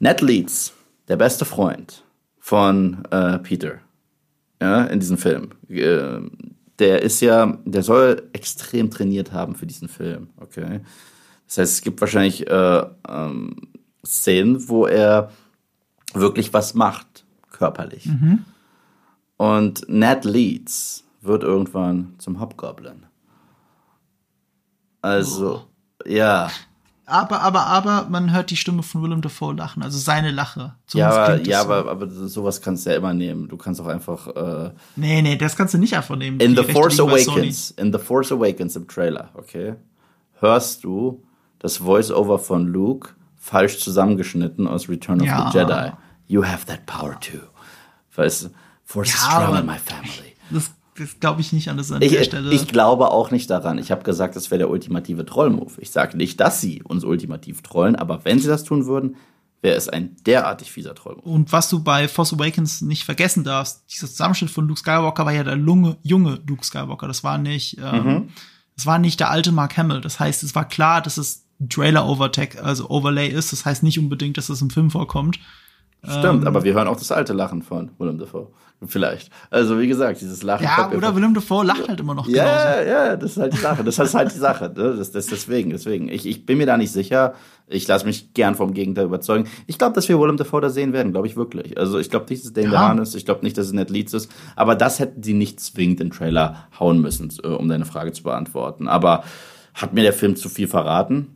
Ned 0.00 0.20
Leeds, 0.20 0.74
der 1.08 1.16
beste 1.16 1.46
Freund 1.46 2.04
von 2.38 3.06
äh, 3.10 3.38
Peter, 3.38 3.78
ja, 4.60 4.84
in 4.84 5.00
diesem 5.00 5.16
Film. 5.16 5.52
Äh, 5.70 6.20
der 6.78 7.00
ist 7.00 7.22
ja, 7.22 7.56
der 7.64 7.82
soll 7.82 8.28
extrem 8.34 8.90
trainiert 8.90 9.32
haben 9.32 9.54
für 9.54 9.66
diesen 9.66 9.88
Film, 9.88 10.28
okay? 10.36 10.80
Das 11.46 11.56
heißt, 11.56 11.72
es 11.72 11.80
gibt 11.80 12.02
wahrscheinlich 12.02 12.46
äh, 12.46 12.84
ähm, 13.08 13.56
Szenen, 14.04 14.68
wo 14.68 14.86
er 14.86 15.30
wirklich 16.12 16.52
was 16.52 16.74
macht, 16.74 17.24
körperlich. 17.50 18.04
Mhm. 18.04 18.44
Und 19.36 19.88
Ned 19.88 20.24
Leeds 20.24 21.04
wird 21.20 21.42
irgendwann 21.42 22.14
zum 22.18 22.40
Hobgoblin. 22.40 23.06
Also, 25.02 25.62
oh. 26.04 26.08
ja. 26.08 26.50
aber, 27.04 27.40
aber, 27.42 27.66
aber, 27.66 28.06
man 28.08 28.32
hört 28.32 28.50
die 28.50 28.56
Stimme 28.56 28.82
von 28.82 29.02
Willem 29.02 29.22
Dafoe 29.22 29.54
lachen, 29.54 29.82
also 29.82 29.98
seine 29.98 30.30
Lache. 30.30 30.74
Ja, 30.92 31.10
aber, 31.10 31.42
ja 31.42 31.62
so. 31.62 31.72
aber, 31.72 31.90
aber 31.90 32.08
sowas 32.08 32.60
kannst 32.60 32.86
du 32.86 32.90
ja 32.90 32.96
immer 32.96 33.14
nehmen. 33.14 33.48
Du 33.48 33.56
kannst 33.56 33.80
auch 33.80 33.86
einfach. 33.86 34.26
Äh 34.28 34.70
nee, 34.96 35.22
nee, 35.22 35.36
das 35.36 35.54
kannst 35.56 35.74
du 35.74 35.78
nicht 35.78 35.94
einfach 35.94 36.16
nehmen. 36.16 36.40
In 36.40 36.56
The 36.56 36.64
Force 36.64 36.98
Awakens, 36.98 37.70
in 37.72 37.92
The 37.92 37.98
Force 37.98 38.32
Awakens 38.32 38.74
im 38.74 38.88
Trailer, 38.88 39.30
okay, 39.34 39.74
hörst 40.40 40.82
du 40.82 41.22
das 41.58 41.78
Voice-Over 41.78 42.38
von 42.38 42.66
Luke 42.66 43.10
falsch 43.36 43.78
zusammengeschnitten 43.78 44.66
aus 44.66 44.88
Return 44.88 45.20
of 45.20 45.26
ja. 45.26 45.50
the 45.50 45.58
Jedi. 45.58 45.92
You 46.26 46.44
have 46.44 46.66
that 46.66 46.84
power 46.86 47.18
too. 47.20 47.38
Weißt 48.16 48.44
du, 48.44 48.48
Force 48.86 49.12
ja, 49.12 49.30
strong 49.30 49.58
in 49.58 49.66
my 49.66 49.78
family. 49.78 50.32
Das 50.50 50.70
das 50.98 51.20
glaube 51.20 51.40
ich 51.40 51.52
nicht 51.52 51.68
an, 51.68 51.76
das 51.76 51.92
an 51.92 52.02
ich, 52.02 52.12
der 52.12 52.24
Stelle. 52.24 52.52
Ich 52.52 52.68
glaube 52.68 53.10
auch 53.10 53.30
nicht 53.30 53.50
daran. 53.50 53.78
Ich 53.78 53.90
habe 53.90 54.02
gesagt, 54.02 54.36
das 54.36 54.50
wäre 54.50 54.60
der 54.60 54.70
ultimative 54.70 55.26
Trollmove. 55.26 55.78
Ich 55.78 55.90
sage 55.90 56.16
nicht, 56.16 56.40
dass 56.40 56.60
sie 56.60 56.82
uns 56.82 57.04
ultimativ 57.04 57.62
trollen, 57.62 57.96
aber 57.96 58.24
wenn 58.24 58.38
sie 58.38 58.48
das 58.48 58.64
tun 58.64 58.86
würden, 58.86 59.16
wäre 59.62 59.76
es 59.76 59.88
ein 59.88 60.16
derartig 60.26 60.70
fieser 60.72 60.94
Trollmove. 60.94 61.26
Und 61.26 61.52
was 61.52 61.68
du 61.68 61.82
bei 61.82 62.08
Force 62.08 62.32
Awakens 62.32 62.82
nicht 62.82 63.04
vergessen 63.04 63.44
darfst, 63.44 63.84
dieser 63.90 64.06
Zusammenschnitt 64.06 64.50
von 64.50 64.66
Luke 64.66 64.80
Skywalker 64.80 65.26
war 65.26 65.32
ja 65.32 65.44
der 65.44 65.56
lunge, 65.56 65.96
junge 66.02 66.40
Luke 66.46 66.64
Skywalker. 66.64 67.08
Das 67.08 67.24
war 67.24 67.38
nicht, 67.38 67.78
ähm, 67.78 68.04
mhm. 68.04 68.28
das 68.76 68.86
war 68.86 68.98
nicht 68.98 69.20
der 69.20 69.30
alte 69.30 69.52
Mark 69.52 69.76
Hamill. 69.76 70.00
Das 70.00 70.20
heißt, 70.20 70.42
es 70.42 70.54
war 70.54 70.66
klar, 70.66 71.02
dass 71.02 71.18
es 71.18 71.44
Trailer 71.68 72.06
Overtech, 72.06 72.62
also 72.62 72.90
Overlay 72.90 73.28
ist. 73.28 73.52
Das 73.52 73.64
heißt 73.64 73.82
nicht 73.82 73.98
unbedingt, 73.98 74.36
dass 74.36 74.48
es 74.48 74.62
im 74.62 74.70
Film 74.70 74.90
vorkommt. 74.90 75.38
Stimmt, 76.08 76.42
ähm, 76.42 76.46
aber 76.46 76.64
wir 76.64 76.74
hören 76.74 76.88
auch 76.88 76.96
das 76.96 77.12
alte 77.12 77.32
Lachen 77.32 77.62
von 77.62 77.90
Willem 77.98 78.18
Dafoe. 78.18 78.48
Vielleicht. 78.86 79.30
Also, 79.50 79.78
wie 79.78 79.88
gesagt, 79.88 80.20
dieses 80.20 80.42
Lachen. 80.42 80.64
Ja, 80.64 80.90
oder 80.94 81.14
Willem 81.16 81.32
Dafoe 81.32 81.64
lacht 81.64 81.88
halt 81.88 81.98
immer 81.98 82.14
noch. 82.14 82.28
Ja, 82.28 82.74
genauso. 82.74 82.90
ja, 82.90 83.16
das 83.16 83.30
ist 83.30 83.36
halt 83.38 83.52
die 83.54 83.58
Sache. 83.58 83.84
Das 83.84 83.98
ist 83.98 84.14
halt 84.14 84.34
die 84.34 84.38
Sache. 84.38 84.64
Ne? 84.76 84.94
Das, 84.96 85.12
das, 85.12 85.26
deswegen, 85.26 85.70
deswegen. 85.70 86.08
Ich, 86.08 86.26
ich 86.26 86.44
bin 86.44 86.58
mir 86.58 86.66
da 86.66 86.76
nicht 86.76 86.92
sicher. 86.92 87.34
Ich 87.68 87.88
lasse 87.88 88.04
mich 88.04 88.34
gern 88.34 88.54
vom 88.54 88.74
Gegenteil 88.74 89.06
überzeugen. 89.06 89.48
Ich 89.66 89.78
glaube, 89.78 89.94
dass 89.94 90.08
wir 90.08 90.20
Willem 90.20 90.36
Dafoe 90.36 90.60
da 90.60 90.68
sehen 90.68 90.92
werden, 90.92 91.12
glaube 91.12 91.26
ich 91.26 91.36
wirklich. 91.36 91.78
Also, 91.78 91.98
ich 91.98 92.10
glaube 92.10 92.26
nicht, 92.28 92.42
dass 92.42 92.48
es 92.48 92.52
Dane 92.52 92.70
ja. 92.70 92.92
ist. 92.92 93.14
Ich 93.14 93.24
glaube 93.24 93.42
nicht, 93.44 93.56
dass 93.56 93.66
es 93.66 93.72
Ned 93.72 93.88
Leeds 93.88 94.12
ist. 94.12 94.30
Aber 94.56 94.74
das 94.74 94.98
hätten 94.98 95.22
sie 95.22 95.34
nicht 95.34 95.58
zwingend 95.60 96.00
in 96.00 96.08
den 96.08 96.12
Trailer 96.12 96.68
hauen 96.78 97.00
müssen, 97.00 97.32
äh, 97.42 97.48
um 97.48 97.68
deine 97.68 97.86
Frage 97.86 98.12
zu 98.12 98.22
beantworten. 98.22 98.88
Aber 98.88 99.24
hat 99.72 99.94
mir 99.94 100.02
der 100.02 100.12
Film 100.12 100.36
zu 100.36 100.50
viel 100.50 100.68
verraten? 100.68 101.35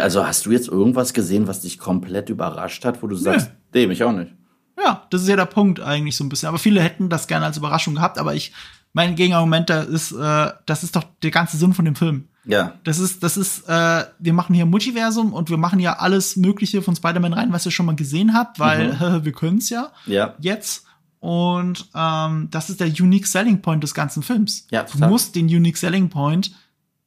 Also 0.00 0.26
hast 0.26 0.46
du 0.46 0.50
jetzt 0.50 0.68
irgendwas 0.68 1.12
gesehen, 1.12 1.46
was 1.46 1.60
dich 1.60 1.78
komplett 1.78 2.28
überrascht 2.28 2.84
hat, 2.84 3.02
wo 3.02 3.06
du 3.06 3.16
sagst, 3.16 3.50
nee, 3.72 3.86
mich 3.86 4.02
auch 4.04 4.12
nicht. 4.12 4.32
Ja, 4.78 5.06
das 5.10 5.22
ist 5.22 5.28
ja 5.28 5.36
der 5.36 5.46
Punkt 5.46 5.80
eigentlich 5.80 6.16
so 6.16 6.24
ein 6.24 6.28
bisschen. 6.28 6.48
Aber 6.48 6.58
viele 6.58 6.80
hätten 6.80 7.08
das 7.08 7.26
gerne 7.26 7.46
als 7.46 7.56
Überraschung 7.56 7.94
gehabt, 7.94 8.18
aber 8.18 8.34
ich, 8.34 8.52
mein 8.92 9.14
Gegenargument 9.14 9.70
da 9.70 9.82
ist, 9.82 10.12
äh, 10.12 10.50
das 10.66 10.82
ist 10.82 10.96
doch 10.96 11.04
der 11.22 11.30
ganze 11.30 11.56
Sinn 11.56 11.74
von 11.74 11.84
dem 11.84 11.94
Film. 11.94 12.28
Ja. 12.44 12.74
Das 12.84 12.98
ist, 12.98 13.22
das 13.22 13.36
ist, 13.36 13.68
äh, 13.68 14.04
wir 14.18 14.32
machen 14.32 14.54
hier 14.54 14.66
Multiversum 14.66 15.32
und 15.32 15.50
wir 15.50 15.56
machen 15.56 15.78
ja 15.78 15.98
alles 15.98 16.36
Mögliche 16.36 16.82
von 16.82 16.96
Spider-Man 16.96 17.32
rein, 17.32 17.52
was 17.52 17.66
ihr 17.66 17.72
schon 17.72 17.86
mal 17.86 17.94
gesehen 17.94 18.34
habt, 18.34 18.58
weil 18.58 18.94
mhm. 18.94 19.24
wir 19.24 19.32
können's 19.32 19.70
ja. 19.70 19.92
Ja. 20.06 20.34
Jetzt. 20.40 20.84
Und 21.20 21.88
ähm, 21.94 22.48
das 22.50 22.68
ist 22.68 22.80
der 22.80 22.88
Unique 22.88 23.28
Selling 23.28 23.62
Point 23.62 23.84
des 23.84 23.94
ganzen 23.94 24.24
Films. 24.24 24.66
Ja, 24.72 24.82
total. 24.82 25.02
Du 25.02 25.12
musst 25.12 25.36
den 25.36 25.46
Unique 25.46 25.76
Selling 25.76 26.08
Point 26.08 26.52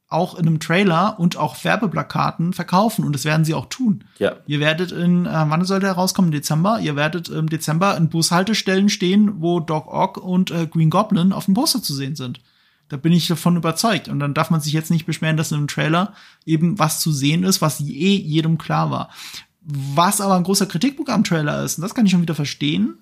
auch 0.08 0.34
in 0.36 0.46
einem 0.46 0.60
Trailer 0.60 1.18
und 1.18 1.36
auch 1.36 1.64
Werbeplakaten 1.64 2.52
verkaufen 2.52 3.04
und 3.04 3.12
das 3.12 3.24
werden 3.24 3.44
sie 3.44 3.54
auch 3.54 3.66
tun. 3.66 4.04
Ja. 4.18 4.36
Ihr 4.46 4.60
werdet 4.60 4.92
in, 4.92 5.26
äh, 5.26 5.44
wann 5.48 5.64
soll 5.64 5.80
der 5.80 5.92
rauskommen? 5.92 6.30
Im 6.30 6.38
Dezember. 6.38 6.78
Ihr 6.80 6.94
werdet 6.94 7.28
im 7.28 7.48
Dezember 7.48 7.96
in 7.96 8.08
Bushaltestellen 8.08 8.88
stehen, 8.88 9.40
wo 9.40 9.58
Doc 9.58 9.88
Ock 9.88 10.18
und 10.18 10.52
äh, 10.52 10.66
Green 10.66 10.90
Goblin 10.90 11.32
auf 11.32 11.46
dem 11.46 11.54
Poster 11.54 11.82
zu 11.82 11.92
sehen 11.92 12.14
sind. 12.14 12.40
Da 12.88 12.96
bin 12.96 13.12
ich 13.12 13.26
davon 13.26 13.56
überzeugt. 13.56 14.08
Und 14.08 14.20
dann 14.20 14.32
darf 14.32 14.50
man 14.50 14.60
sich 14.60 14.72
jetzt 14.72 14.92
nicht 14.92 15.06
beschweren, 15.06 15.36
dass 15.36 15.50
in 15.50 15.58
einem 15.58 15.68
Trailer 15.68 16.12
eben 16.44 16.78
was 16.78 17.00
zu 17.00 17.10
sehen 17.10 17.42
ist, 17.42 17.60
was 17.60 17.80
eh 17.80 18.16
jedem 18.16 18.58
klar 18.58 18.92
war. 18.92 19.10
Was 19.60 20.20
aber 20.20 20.36
ein 20.36 20.44
großer 20.44 20.66
Kritikpunkt 20.66 21.10
am 21.10 21.24
Trailer 21.24 21.64
ist, 21.64 21.78
und 21.78 21.82
das 21.82 21.94
kann 21.96 22.06
ich 22.06 22.12
schon 22.12 22.22
wieder 22.22 22.36
verstehen, 22.36 22.98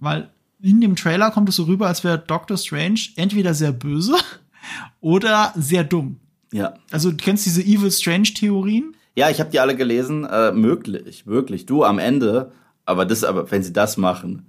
weil 0.00 0.30
in 0.60 0.82
dem 0.82 0.96
Trailer 0.96 1.30
kommt 1.30 1.48
es 1.48 1.56
so 1.56 1.64
rüber, 1.64 1.86
als 1.86 2.04
wäre 2.04 2.18
Doctor 2.18 2.58
Strange 2.58 3.00
entweder 3.16 3.54
sehr 3.54 3.72
böse 3.72 4.16
oder 5.00 5.54
sehr 5.56 5.84
dumm. 5.84 6.18
Ja. 6.52 6.74
Also 6.90 7.10
du 7.10 7.16
kennst 7.16 7.46
diese 7.46 7.62
Evil 7.62 7.90
Strange 7.90 8.34
Theorien? 8.34 8.94
Ja, 9.14 9.30
ich 9.30 9.40
habe 9.40 9.50
die 9.50 9.60
alle 9.60 9.76
gelesen. 9.76 10.24
Äh, 10.24 10.52
möglich, 10.52 11.26
wirklich. 11.26 11.66
Du 11.66 11.84
am 11.84 11.98
Ende, 11.98 12.52
aber 12.84 13.04
das, 13.04 13.24
aber 13.24 13.50
wenn 13.50 13.62
sie 13.62 13.72
das 13.72 13.96
machen. 13.96 14.46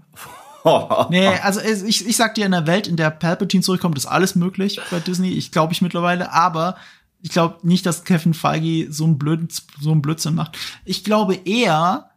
nee, 1.10 1.28
also 1.28 1.60
ich, 1.62 2.08
ich 2.08 2.16
sag 2.16 2.36
dir, 2.36 2.46
in 2.46 2.52
der 2.52 2.68
Welt, 2.68 2.88
in 2.88 2.96
der 2.96 3.10
Palpatine 3.10 3.64
zurückkommt, 3.64 3.98
ist 3.98 4.06
alles 4.06 4.36
möglich 4.36 4.80
bei 4.92 5.00
Disney. 5.00 5.32
Ich 5.32 5.52
glaube 5.52 5.74
ich 5.74 5.82
mittlerweile, 5.82 6.32
aber 6.32 6.78
ich 7.22 7.32
glaube 7.32 7.58
nicht, 7.64 7.86
dass 7.86 8.04
Kevin 8.04 8.34
Feige 8.34 8.92
so 8.92 9.06
einen 9.06 9.18
blöden, 9.18 9.50
so 9.82 9.92
einen 9.92 10.02
Blödsinn 10.02 10.36
macht. 10.36 10.58
Ich 10.86 11.04
glaube 11.04 11.36
eher, 11.36 12.10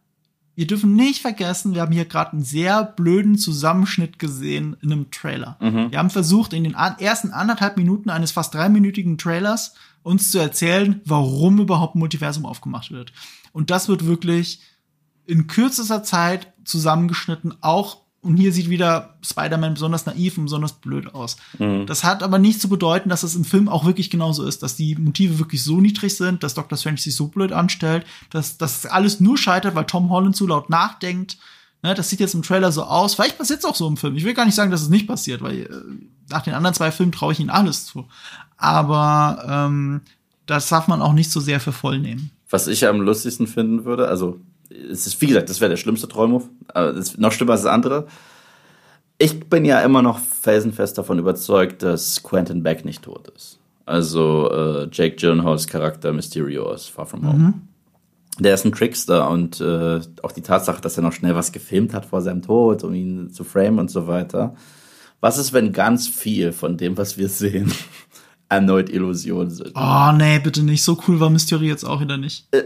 wir 0.57 0.65
dürfen 0.65 0.95
nicht 0.95 1.21
vergessen, 1.21 1.75
wir 1.75 1.83
haben 1.83 1.91
hier 1.91 2.05
gerade 2.05 2.31
einen 2.33 2.41
sehr 2.41 2.83
blöden 2.83 3.37
Zusammenschnitt 3.37 4.17
gesehen 4.17 4.75
in 4.81 4.91
einem 4.91 5.11
Trailer. 5.11 5.55
Mhm. 5.61 5.91
Wir 5.91 5.99
haben 5.99 6.09
versucht, 6.09 6.51
in 6.51 6.63
den 6.63 6.73
ersten 6.73 7.29
anderthalb 7.29 7.77
Minuten 7.77 8.09
eines 8.09 8.31
fast 8.31 8.55
dreiminütigen 8.55 9.19
Trailers 9.19 9.75
uns 10.01 10.31
zu 10.31 10.39
erzählen, 10.39 10.99
warum 11.05 11.59
überhaupt 11.59 11.95
ein 11.95 11.99
Multiversum 11.99 12.47
aufgemacht 12.47 12.89
wird. 12.89 13.13
Und 13.53 13.69
das 13.69 13.87
wird 13.87 14.07
wirklich 14.07 14.61
in 15.27 15.45
kürzester 15.45 16.01
Zeit 16.01 16.51
zusammengeschnitten, 16.63 17.53
auch 17.61 18.06
und 18.21 18.37
hier 18.37 18.51
sieht 18.51 18.69
wieder 18.69 19.15
Spider-Man 19.23 19.75
besonders 19.75 20.05
naiv 20.05 20.37
und 20.37 20.45
besonders 20.45 20.73
blöd 20.73 21.13
aus. 21.13 21.37
Mhm. 21.59 21.85
Das 21.85 22.03
hat 22.03 22.23
aber 22.23 22.39
nicht 22.39 22.59
zu 22.59 22.67
bedeuten, 22.67 23.09
dass 23.09 23.23
es 23.23 23.35
im 23.35 23.45
Film 23.45 23.69
auch 23.69 23.85
wirklich 23.85 24.09
genauso 24.09 24.45
ist, 24.45 24.63
dass 24.63 24.75
die 24.75 24.95
Motive 24.95 25.39
wirklich 25.39 25.63
so 25.63 25.79
niedrig 25.79 26.15
sind, 26.15 26.43
dass 26.43 26.55
Dr. 26.55 26.77
Strange 26.77 26.97
sich 26.97 27.15
so 27.15 27.27
blöd 27.27 27.51
anstellt, 27.51 28.05
dass 28.29 28.57
das 28.57 28.85
alles 28.85 29.19
nur 29.19 29.37
scheitert, 29.37 29.75
weil 29.75 29.85
Tom 29.85 30.09
Holland 30.09 30.35
zu 30.35 30.47
laut 30.47 30.69
nachdenkt. 30.69 31.37
Ne, 31.83 31.93
das 31.93 32.09
sieht 32.09 32.19
jetzt 32.19 32.33
im 32.33 32.41
Trailer 32.41 32.71
so 32.71 32.83
aus. 32.83 33.13
Vielleicht 33.13 33.37
passiert 33.37 33.59
es 33.59 33.65
auch 33.65 33.75
so 33.75 33.87
im 33.87 33.97
Film. 33.97 34.15
Ich 34.15 34.23
will 34.23 34.33
gar 34.33 34.45
nicht 34.45 34.55
sagen, 34.55 34.71
dass 34.71 34.81
es 34.81 34.89
nicht 34.89 35.07
passiert, 35.07 35.41
weil 35.41 35.61
äh, 35.61 35.69
nach 36.29 36.41
den 36.41 36.55
anderen 36.55 36.73
zwei 36.73 36.91
Filmen 36.91 37.11
traue 37.11 37.33
ich 37.33 37.39
ihnen 37.39 37.51
alles 37.51 37.85
zu. 37.85 38.07
Aber 38.57 39.45
ähm, 39.47 40.01
das 40.47 40.69
darf 40.69 40.87
man 40.87 41.03
auch 41.03 41.13
nicht 41.13 41.31
so 41.31 41.39
sehr 41.39 41.59
für 41.59 41.71
voll 41.71 41.99
nehmen. 41.99 42.31
Was 42.49 42.67
ich 42.67 42.87
am 42.87 43.01
lustigsten 43.01 43.45
finden 43.45 43.85
würde, 43.85 44.07
also 44.07 44.39
es 44.69 45.07
ist, 45.07 45.21
wie 45.21 45.27
gesagt, 45.27 45.49
das 45.49 45.61
wäre 45.61 45.69
der 45.69 45.77
schlimmste 45.77 46.07
Trollmove. 46.07 46.49
Aber 46.69 46.93
das 46.93 47.09
ist 47.09 47.19
noch 47.19 47.31
schlimmer 47.31 47.53
als 47.53 47.63
das 47.63 47.71
andere. 47.71 48.07
Ich 49.17 49.49
bin 49.49 49.65
ja 49.65 49.81
immer 49.81 50.01
noch 50.01 50.19
felsenfest 50.19 50.97
davon 50.97 51.19
überzeugt, 51.19 51.81
dass 51.81 52.21
Quentin 52.21 52.63
Beck 52.63 52.85
nicht 52.85 53.03
tot 53.03 53.31
ist. 53.35 53.59
Also 53.85 54.51
äh, 54.51 54.89
Jake 54.91 55.15
Gyllenhaals 55.15 55.67
Charakter 55.67 56.11
Mysterio 56.11 56.69
aus 56.69 56.87
Far 56.87 57.05
From 57.05 57.25
Home. 57.25 57.39
Mhm. 57.39 57.53
Der 58.39 58.53
ist 58.53 58.65
ein 58.65 58.73
Trickster 58.73 59.29
und 59.29 59.59
äh, 59.61 59.99
auch 60.21 60.31
die 60.31 60.41
Tatsache, 60.41 60.81
dass 60.81 60.97
er 60.97 61.03
noch 61.03 61.13
schnell 61.13 61.33
was 61.33 61.51
gefilmt 61.51 61.93
hat 61.93 62.05
vor 62.05 62.21
seinem 62.21 62.43
Tod, 62.43 62.83
um 62.83 62.93
ihn 62.93 63.31
zu 63.31 63.43
framen 63.43 63.79
und 63.79 63.89
so 63.89 64.05
weiter. 64.05 64.55
Was 65.21 65.39
ist, 65.39 65.53
wenn 65.53 65.73
ganz 65.73 66.07
viel 66.07 66.51
von 66.51 66.77
dem, 66.77 66.97
was 66.97 67.17
wir 67.17 67.29
sehen, 67.29 67.71
erneut 68.49 68.89
Illusionen 68.89 69.49
sind? 69.49 69.71
Oh, 69.73 70.11
nee, 70.15 70.37
bitte 70.37 70.61
nicht. 70.61 70.83
So 70.83 70.99
cool 71.07 71.19
war 71.19 71.31
Mysterio 71.31 71.67
jetzt 71.67 71.83
auch 71.83 72.01
wieder 72.01 72.17
nicht. 72.17 72.45
Äh, 72.51 72.63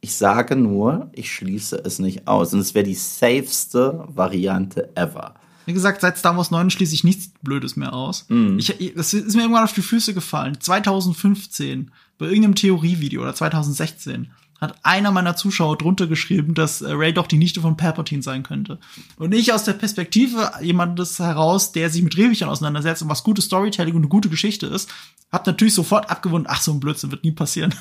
ich 0.00 0.14
sage 0.14 0.56
nur, 0.56 1.10
ich 1.12 1.32
schließe 1.32 1.82
es 1.84 1.98
nicht 1.98 2.28
aus. 2.28 2.54
Und 2.54 2.60
es 2.60 2.74
wäre 2.74 2.84
die 2.84 2.94
safeste 2.94 4.04
Variante 4.08 4.96
ever. 4.96 5.34
Wie 5.66 5.72
gesagt, 5.72 6.00
seit 6.00 6.16
Star 6.16 6.36
Wars 6.36 6.52
9 6.52 6.70
schließe 6.70 6.94
ich 6.94 7.02
nichts 7.02 7.30
Blödes 7.42 7.74
mehr 7.74 7.92
aus. 7.92 8.24
Mm. 8.28 8.58
Ich, 8.58 8.94
das 8.94 9.12
ist 9.12 9.34
mir 9.34 9.42
irgendwann 9.42 9.64
auf 9.64 9.72
die 9.72 9.82
Füße 9.82 10.14
gefallen. 10.14 10.60
2015, 10.60 11.90
bei 12.18 12.26
irgendeinem 12.26 12.54
Theorievideo 12.54 13.22
oder 13.22 13.34
2016, 13.34 14.30
hat 14.60 14.78
einer 14.84 15.10
meiner 15.10 15.36
Zuschauer 15.36 15.76
drunter 15.76 16.06
geschrieben, 16.06 16.54
dass 16.54 16.80
äh, 16.80 16.90
Ray 16.92 17.12
doch 17.12 17.26
die 17.26 17.36
Nichte 17.36 17.60
von 17.60 17.76
Palpatine 17.76 18.22
sein 18.22 18.42
könnte. 18.42 18.78
Und 19.16 19.34
ich 19.34 19.52
aus 19.52 19.64
der 19.64 19.74
Perspektive 19.74 20.52
jemandes 20.62 21.18
heraus, 21.18 21.72
der 21.72 21.90
sich 21.90 22.02
mit 22.02 22.16
Drehbüchern 22.16 22.48
auseinandersetzt 22.48 23.02
und 23.02 23.08
was 23.08 23.24
gute 23.24 23.42
Storytelling 23.42 23.94
und 23.94 24.02
eine 24.02 24.08
gute 24.08 24.28
Geschichte 24.28 24.66
ist, 24.66 24.88
hab 25.30 25.46
natürlich 25.46 25.74
sofort 25.74 26.10
abgewundert, 26.10 26.52
ach, 26.54 26.62
so 26.62 26.72
ein 26.72 26.80
Blödsinn 26.80 27.10
wird 27.10 27.24
nie 27.24 27.32
passieren. 27.32 27.74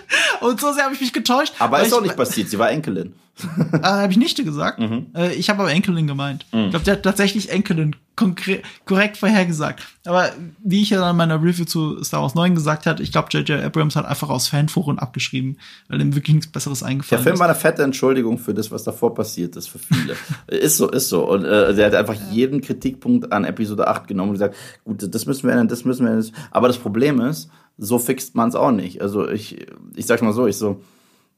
Und 0.40 0.60
so 0.60 0.72
sehr 0.72 0.84
habe 0.84 0.94
ich 0.94 1.00
mich 1.00 1.12
getäuscht. 1.12 1.54
Aber 1.58 1.80
ist 1.80 1.92
auch 1.92 2.00
nicht 2.00 2.16
passiert, 2.16 2.48
sie 2.48 2.58
war 2.58 2.70
Enkelin. 2.70 3.14
äh, 3.72 3.78
habe 3.82 4.12
ich 4.12 4.18
Nichte 4.18 4.44
gesagt? 4.44 4.80
Mhm. 4.80 5.06
Äh, 5.14 5.34
ich 5.34 5.48
habe 5.48 5.62
aber 5.62 5.70
Enkelin 5.70 6.06
gemeint. 6.06 6.46
Mhm. 6.52 6.64
Ich 6.64 6.70
glaube, 6.70 6.84
der 6.84 6.94
hat 6.94 7.02
tatsächlich 7.02 7.50
Enkelin 7.50 7.94
korrekt 8.84 9.16
vorhergesagt. 9.16 9.86
Aber 10.04 10.30
wie 10.64 10.82
ich 10.82 10.90
ja 10.90 10.98
dann 10.98 11.10
in 11.10 11.16
meiner 11.16 11.40
Review 11.40 11.64
zu 11.64 12.02
Star 12.02 12.22
Wars 12.22 12.34
9 12.34 12.56
gesagt 12.56 12.86
hat, 12.86 12.98
ich 12.98 13.12
glaube, 13.12 13.28
J.J. 13.30 13.62
Abrams 13.62 13.94
hat 13.94 14.06
einfach 14.06 14.28
aus 14.28 14.48
Fanforen 14.48 14.98
abgeschrieben, 14.98 15.58
weil 15.88 16.00
ihm 16.00 16.16
wirklich 16.16 16.34
nichts 16.34 16.50
Besseres 16.50 16.82
eingefallen 16.82 17.20
ist. 17.20 17.24
Der 17.24 17.32
Film 17.32 17.38
war 17.38 17.48
eine 17.48 17.54
fette 17.54 17.84
Entschuldigung 17.84 18.38
für 18.38 18.54
das, 18.54 18.72
was 18.72 18.82
davor 18.82 19.14
passiert 19.14 19.54
ist, 19.54 19.68
für 19.68 19.78
viele. 19.78 20.16
ist 20.48 20.78
so, 20.78 20.90
ist 20.90 21.08
so. 21.08 21.30
Und 21.30 21.44
äh, 21.44 21.74
der 21.74 21.86
hat 21.86 21.94
einfach 21.94 22.16
jeden 22.32 22.60
Kritikpunkt 22.60 23.32
an 23.32 23.44
Episode 23.44 23.86
8 23.86 24.08
genommen 24.08 24.30
und 24.30 24.34
gesagt, 24.34 24.56
gut, 24.84 25.14
das 25.14 25.26
müssen 25.26 25.44
wir 25.44 25.52
ändern, 25.52 25.68
das 25.68 25.84
müssen 25.84 26.04
wir 26.04 26.12
ändern. 26.12 26.32
Aber 26.50 26.66
das 26.66 26.78
Problem 26.78 27.20
ist, 27.20 27.48
so 27.78 27.98
fixt 27.98 28.34
man 28.34 28.48
es 28.48 28.54
auch 28.54 28.72
nicht. 28.72 29.00
Also 29.00 29.28
ich, 29.28 29.66
ich 29.94 30.06
sag 30.06 30.20
mal 30.20 30.32
so, 30.32 30.46
ich 30.46 30.56
so, 30.56 30.80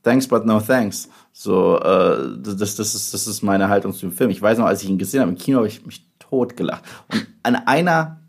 thanks 0.03 0.27
but 0.27 0.47
no 0.47 0.61
thanks. 0.61 1.09
So, 1.33 1.79
äh, 1.79 2.37
das, 2.39 2.77
das, 2.77 2.95
ist, 2.95 3.15
das 3.15 3.27
ist 3.27 3.43
meine 3.43 3.69
Haltung 3.69 3.93
zu 3.93 4.01
dem 4.01 4.12
Film. 4.12 4.31
Ich 4.31 4.43
weiß 4.43 4.59
noch, 4.59 4.67
als 4.67 4.83
ich 4.83 4.89
ihn 4.89 4.99
gesehen 4.99 5.21
habe 5.21 5.31
im 5.31 5.39
Kino, 5.39 5.59
habe 5.59 5.69
ich 5.69 5.85
mich 5.87 6.07
tot 6.19 6.57
gelacht. 6.57 6.83
Und 7.12 7.27
an 7.43 7.57
einer 7.57 8.20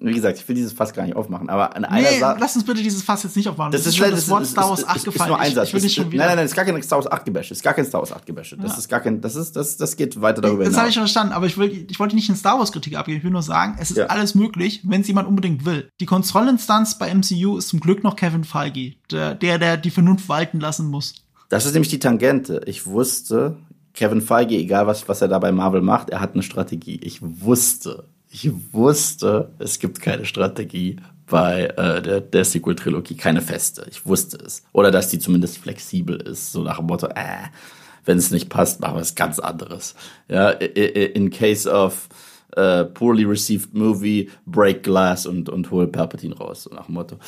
wie 0.00 0.12
gesagt, 0.12 0.38
ich 0.38 0.48
will 0.48 0.54
dieses 0.54 0.72
Fass 0.72 0.92
gar 0.92 1.04
nicht 1.04 1.16
aufmachen, 1.16 1.48
aber 1.50 1.74
an 1.74 1.84
einer 1.84 2.10
Nee, 2.10 2.20
Sache. 2.20 2.36
lass 2.40 2.54
uns 2.54 2.64
bitte 2.64 2.82
dieses 2.82 3.02
Fass 3.02 3.22
jetzt 3.24 3.34
nicht 3.36 3.48
aufmachen. 3.48 3.72
Das 3.72 3.84
ist, 3.86 3.96
schon 3.96 4.10
das 4.10 4.20
das 4.20 4.28
Wort 4.28 4.46
Star 4.46 4.70
Wars 4.70 4.80
ist, 4.80 4.86
8 4.88 4.96
ist, 4.96 5.06
ist 5.06 5.12
gefallen. 5.12 5.30
nur 5.30 5.38
ein 5.40 5.48
Ich- 5.48 5.54
Satz. 5.54 5.68
Ich 5.68 5.74
will 5.74 5.78
Das- 5.80 5.84
nicht 5.84 5.94
schon 5.94 6.04
nein, 6.04 6.12
wieder. 6.12 6.26
nein, 6.26 6.36
nein, 6.36 6.44
das 6.44 6.52
ist 6.52 6.56
gar 6.56 6.64
kein 6.64 6.82
Star 6.82 6.98
Wars 6.98 7.10
8 7.10 7.24
Gebäsche. 7.24 7.48
Das 7.50 7.58
ist 7.58 7.62
gar 7.64 7.74
kein 7.74 7.84
Star 7.84 8.00
Wars 8.00 8.12
8 8.12 8.26
Gebäsche. 8.26 8.56
Das 8.56 8.78
ist 8.78 8.88
gar 8.88 9.00
kein, 9.00 9.20
das 9.20 9.34
ist, 9.36 9.56
das, 9.56 9.76
das 9.76 9.96
geht 9.96 10.20
weiter 10.20 10.40
darüber 10.40 10.64
Das 10.64 10.74
habe 10.74 10.82
hinaus. 10.82 10.88
ich 10.90 10.94
schon 10.94 11.02
verstanden, 11.02 11.32
aber 11.32 11.46
ich, 11.46 11.58
will, 11.58 11.86
ich 11.90 11.98
wollte 11.98 12.14
nicht 12.14 12.28
in 12.28 12.36
Star 12.36 12.58
Wars 12.58 12.70
Kritik 12.72 12.96
abgeben. 12.96 13.18
Ich 13.18 13.24
will 13.24 13.30
nur 13.32 13.42
sagen, 13.42 13.76
es 13.80 13.90
ist 13.90 13.96
Ja. 13.96 14.06
alles 14.06 14.34
möglich, 14.34 14.82
wenn 14.84 15.00
es 15.00 15.08
jemand 15.08 15.28
unbedingt 15.28 15.64
will. 15.64 15.90
Die 16.00 16.06
Kontrollinstanz 16.06 16.98
bei 16.98 17.08
MCU 17.12 17.58
ist 17.58 17.68
zum 17.68 17.80
Glück 17.80 18.04
noch 18.04 18.14
Kevin 18.16 18.44
Feige, 18.44 18.94
der, 19.10 19.34
der, 19.34 19.58
der 19.58 19.76
die 19.76 19.90
Vernunft 19.90 20.28
walten 20.28 20.60
lassen 20.60 20.88
muss. 20.90 21.14
Das 21.48 21.66
ist 21.66 21.72
nämlich 21.72 21.88
die 21.90 21.98
Tangente. 21.98 22.60
Ich 22.66 22.86
wusste, 22.86 23.56
Kevin 23.94 24.20
Feige, 24.20 24.54
egal 24.54 24.86
was, 24.86 25.08
was 25.08 25.22
er 25.22 25.28
da 25.28 25.38
bei 25.38 25.50
Marvel 25.50 25.80
macht, 25.80 26.10
er 26.10 26.20
hat 26.20 26.34
eine 26.34 26.42
Strategie. 26.42 27.00
Ich 27.02 27.20
wusste, 27.22 28.04
ich 28.30 28.50
wusste, 28.72 29.50
es 29.58 29.78
gibt 29.78 30.00
keine 30.00 30.24
Strategie 30.24 30.96
bei 31.26 31.64
äh, 31.64 32.02
der, 32.02 32.20
der 32.20 32.44
Sequel-Trilogie, 32.44 33.16
keine 33.16 33.40
feste. 33.40 33.86
Ich 33.90 34.06
wusste 34.06 34.38
es. 34.38 34.62
Oder 34.72 34.90
dass 34.90 35.08
die 35.08 35.18
zumindest 35.18 35.58
flexibel 35.58 36.16
ist, 36.16 36.52
so 36.52 36.62
nach 36.62 36.78
dem 36.78 36.86
Motto, 36.86 37.06
äh, 37.08 37.48
wenn 38.04 38.18
es 38.18 38.30
nicht 38.30 38.48
passt, 38.48 38.80
machen 38.80 38.96
wir 38.96 39.02
es 39.02 39.14
ganz 39.14 39.38
anderes. 39.38 39.94
Ja, 40.28 40.50
in 40.50 41.30
case 41.30 41.70
of 41.70 42.08
äh, 42.56 42.84
poorly 42.84 43.24
received 43.24 43.74
movie, 43.74 44.30
break 44.46 44.82
glass 44.82 45.26
und, 45.26 45.48
und 45.48 45.70
hol 45.70 45.86
Palpatine 45.86 46.34
raus, 46.34 46.64
so 46.64 46.74
nach 46.74 46.86
dem 46.86 46.94
Motto. 46.94 47.18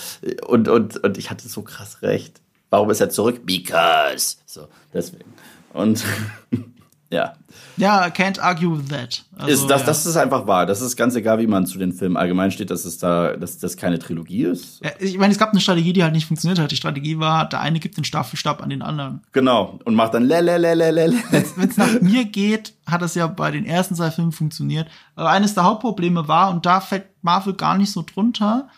Und, 0.47 0.69
und, 0.69 0.97
und 0.97 1.19
ich 1.19 1.31
hatte 1.31 1.49
so 1.49 1.63
krass 1.63 2.03
recht. 2.03 2.41
Warum 2.71 2.91
ist 2.91 3.01
er 3.01 3.11
zurück? 3.11 3.43
Because. 3.45 4.37
So, 4.47 4.69
deswegen. 4.95 5.33
Und 5.73 6.05
ja, 7.11 7.35
Ja, 7.77 8.07
can't 8.07 8.39
argue 8.39 8.71
with 8.71 8.89
that. 8.89 9.25
Also, 9.37 9.53
ist, 9.53 9.71
das, 9.71 9.81
ja. 9.81 9.87
das 9.87 10.07
ist 10.07 10.17
einfach 10.17 10.47
wahr. 10.47 10.65
Das 10.65 10.81
ist 10.81 10.97
ganz 10.97 11.17
egal, 11.17 11.41
wie 11.41 11.47
man 11.49 11.67
zu 11.67 11.79
den 11.79 11.93
Filmen 11.93 12.17
allgemein 12.17 12.53
steht, 12.53 12.71
dass 12.71 12.85
es 12.85 12.99
da, 12.99 13.37
dass 13.37 13.59
das 13.59 13.77
keine 13.77 13.99
Trilogie 13.99 14.45
ist. 14.45 14.81
Ja, 14.85 14.91
Ich 15.01 15.19
meine, 15.19 15.33
es 15.33 15.39
gab 15.39 15.51
eine 15.51 15.61
Strategie, 15.61 15.93
die 15.93 16.05
halt 16.05 16.13
nicht 16.13 16.27
funktioniert 16.27 16.61
hat. 16.61 16.71
Die 16.71 16.77
Strategie 16.77 17.19
war, 17.19 17.49
der 17.49 17.61
eine 17.61 17.81
gibt 17.81 17.97
den 17.97 18.05
Staffelstab 18.05 18.63
an 18.63 18.71
den 18.71 18.83
anderen. 18.83 19.23
Genau. 19.33 19.81
Und 19.85 19.95
macht 19.95 20.15
dann 20.15 20.25
lelelelelele. 20.25 21.17
Wenn 21.31 21.69
es 21.69 21.77
nach 21.77 22.01
mir 22.01 22.27
geht, 22.27 22.75
hat 22.87 23.03
es 23.03 23.17
ja 23.17 23.27
bei 23.27 23.51
den 23.51 23.65
ersten 23.65 23.97
zwei 23.97 24.11
Filmen 24.11 24.33
funktioniert. 24.33 24.87
Aber 25.17 25.31
eines 25.31 25.55
der 25.55 25.65
Hauptprobleme 25.65 26.29
war, 26.29 26.51
und 26.51 26.65
da 26.65 26.81
fällt 26.81 27.07
Marvel 27.23 27.55
gar 27.55 27.77
nicht 27.77 27.91
so 27.91 28.03
drunter, 28.03 28.69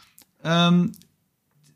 ähm, 0.44 0.92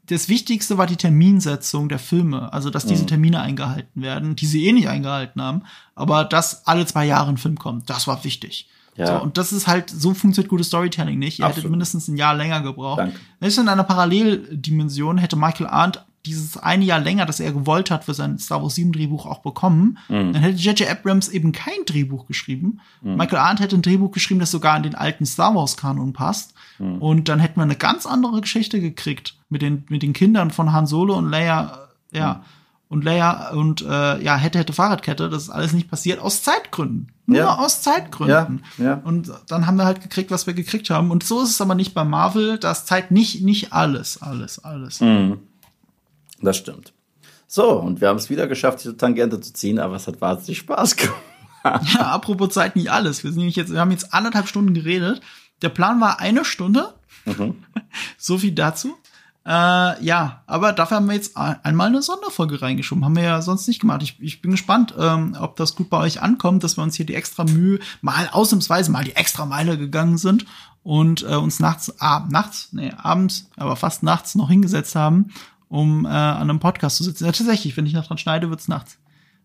das 0.07 0.29
Wichtigste 0.29 0.79
war 0.79 0.87
die 0.87 0.97
Terminsetzung 0.97 1.89
der 1.89 1.99
Filme. 1.99 2.53
Also, 2.53 2.71
dass 2.71 2.87
diese 2.87 3.07
Termine 3.07 3.41
eingehalten 3.41 4.03
werden, 4.03 4.37
die 4.37 4.47
sie 4.47 4.67
eh 4.67 4.73
nicht 4.73 4.89
eingehalten 4.89 5.43
haben, 5.43 5.63
aber 5.95 6.25
dass 6.25 6.67
alle 6.67 6.87
zwei 6.87 7.07
Jahre 7.07 7.31
ein 7.31 7.39
Film 7.39 7.59
kommt. 7.59 7.91
Das 7.91 8.07
war 8.07 8.23
wichtig. 8.25 8.69
Ja. 8.97 9.07
So, 9.07 9.23
und 9.23 9.37
das 9.37 9.53
ist 9.53 9.67
halt, 9.67 9.91
so 9.91 10.15
funktioniert 10.15 10.49
gutes 10.49 10.69
Storytelling 10.69 11.19
nicht. 11.19 11.39
Ihr 11.39 11.45
hättet 11.45 11.59
Absolut. 11.59 11.73
mindestens 11.73 12.09
ein 12.09 12.17
Jahr 12.17 12.35
länger 12.35 12.63
gebraucht. 12.63 13.01
Danke. 13.01 13.21
Selbst 13.41 13.59
in 13.59 13.69
einer 13.69 13.85
Paralleldimension 13.85 15.19
hätte 15.19 15.37
Michael 15.37 15.67
Arndt 15.67 16.06
dieses 16.27 16.57
eine 16.59 16.85
Jahr 16.85 16.99
länger, 17.01 17.25
das 17.27 17.41
er 17.41 17.53
gewollt 17.53 17.91
hat 17.91 18.05
für 18.05 18.15
sein 18.15 18.39
Star 18.39 18.63
Wars 18.63 18.75
7 18.75 18.93
Drehbuch 18.93 19.25
auch 19.27 19.39
bekommen, 19.41 19.99
Mhm. 20.09 20.33
dann 20.33 20.43
hätte 20.43 20.59
J.J. 20.59 20.91
Abrams 20.91 21.29
eben 21.29 21.53
kein 21.53 21.85
Drehbuch 21.87 22.27
geschrieben. 22.27 22.81
Michael 23.01 23.39
Arndt 23.39 23.61
hätte 23.61 23.77
ein 23.77 23.83
Drehbuch 23.83 24.11
geschrieben, 24.13 24.41
das 24.41 24.51
sogar 24.51 24.77
in 24.77 24.83
den 24.83 24.95
alten 24.95 25.25
Star 25.27 25.55
Wars 25.55 25.77
Kanon 25.77 26.13
passt. 26.13 26.55
Mhm. 26.79 26.99
Und 26.99 27.29
dann 27.29 27.41
hätten 27.41 27.57
wir 27.59 27.63
eine 27.63 27.77
ganz 27.77 28.05
andere 28.07 28.41
Geschichte 28.41 28.81
gekriegt 28.81 29.37
mit 29.49 29.63
den, 29.63 29.85
mit 29.89 30.03
den 30.03 30.13
Kindern 30.13 30.51
von 30.51 30.73
Han 30.73 30.87
Solo 30.87 31.15
und 31.17 31.31
Leia, 31.31 31.89
äh, 32.13 32.19
ja. 32.19 32.35
Mhm. 32.35 32.41
Und 32.89 33.03
Leia 33.03 33.51
und 33.51 33.83
äh, 33.83 34.23
ja, 34.23 34.37
hätte, 34.37 34.61
hätte 34.61 34.73
Fahrradkette, 34.73 35.29
das 35.29 35.43
ist 35.45 35.51
alles 35.51 35.73
nicht 35.73 35.91
passiert 35.91 36.21
aus 36.21 36.43
Zeitgründen. 36.45 37.11
Nur 37.27 37.39
Ja. 37.39 37.55
aus 37.59 37.81
Zeitgründen. 37.83 38.63
Ja, 38.79 38.85
ja. 38.85 39.01
Und 39.03 39.29
dann 39.49 39.67
haben 39.67 39.77
wir 39.77 39.85
halt 39.87 40.03
gekriegt, 40.03 40.31
was 40.31 40.47
wir 40.47 40.55
gekriegt 40.55 40.89
haben. 40.91 41.11
Und 41.11 41.25
so 41.25 41.43
ist 41.43 41.51
es 41.51 41.61
aber 41.61 41.75
nicht 41.75 41.95
bei 41.95 42.05
Marvel. 42.05 42.59
Da 42.59 42.71
ist 42.71 42.87
Zeit 42.87 43.11
nicht, 43.11 43.43
nicht 43.43 43.73
alles, 43.73 44.23
alles, 44.23 44.61
alles. 44.65 45.01
Mhm. 45.01 45.39
Das 46.47 46.57
stimmt. 46.57 46.93
So, 47.49 47.73
und 47.73 48.01
wir 48.01 48.09
haben 48.09 48.17
es 48.19 48.31
wieder 48.31 48.47
geschafft, 48.47 48.79
diese 48.85 48.97
Tangente 48.97 49.41
zu 49.41 49.53
ziehen, 49.53 49.81
aber 49.81 49.97
es 49.97 50.07
hat 50.07 50.21
wahnsinnig 50.21 50.59
Spaß 50.59 50.95
gemacht. 50.97 51.17
Ja, 51.65 52.13
apropos 52.13 52.51
Zeit 52.55 52.77
nicht 52.77 52.93
alles. 52.93 53.25
Wir 53.25 53.31
sind 53.33 53.39
nämlich 53.39 53.57
jetzt, 53.57 53.73
wir 53.73 53.81
haben 53.81 53.91
jetzt 53.91 54.15
anderthalb 54.15 54.47
Stunden 54.47 54.73
geredet. 54.75 55.21
Der 55.63 55.71
Plan 55.71 56.01
war 56.01 56.21
eine 56.21 56.45
Stunde. 56.45 56.95
so 58.19 58.39
viel 58.39 58.53
dazu. 58.53 58.95
Äh, 59.45 60.05
ja, 60.05 60.43
aber 60.47 60.73
dafür 60.73 60.99
haben 60.99 61.07
wir 61.07 61.15
jetzt 61.15 61.37
ein- 61.37 61.57
einmal 61.65 61.89
eine 61.89 62.03
Sonderfolge 62.03 62.63
reingeschoben. 62.63 63.05
Haben 63.05 63.17
wir 63.17 63.23
ja 63.25 63.43
sonst 63.43 63.67
nicht 63.67 63.81
gemacht. 63.81 64.03
Ich, 64.03 64.17
ich 64.21 64.41
bin 64.43 64.53
gespannt, 64.53 64.95
ähm, 64.99 65.37
ob 65.41 65.57
das 65.57 65.75
gut 65.75 65.91
bei 65.91 65.99
euch 65.99 66.23
ankommt, 66.23 66.63
dass 66.63 66.77
wir 66.77 66.83
uns 66.85 66.95
hier 66.95 67.07
die 67.07 67.15
extra 67.17 67.43
Mühe, 67.45 67.81
mal 68.03 68.29
ausnahmsweise 68.31 68.91
mal 68.93 69.05
die 69.05 69.17
extra 69.17 69.47
Meile 69.47 69.77
gegangen 69.79 70.19
sind 70.19 70.47
und 70.85 71.23
äh, 71.23 71.35
uns 71.35 71.59
nachts, 71.59 71.93
ah, 72.01 72.27
nachts, 72.31 72.69
nee, 72.73 72.93
abends, 72.97 73.49
aber 73.57 73.75
fast 73.77 74.05
nachts 74.05 74.37
noch 74.37 74.49
hingesetzt 74.49 74.95
haben, 74.95 75.31
um 75.69 76.05
äh, 76.05 76.09
an 76.09 76.51
einem 76.51 76.61
Podcast 76.61 76.97
zu 76.97 77.05
sitzen. 77.05 77.25
Ja, 77.25 77.33
tatsächlich, 77.33 77.77
wenn 77.77 77.87
ich 77.87 77.93
noch 77.93 78.07
dran 78.07 78.19
schneide, 78.19 78.51
wird's 78.51 78.69
nachts. 78.69 78.99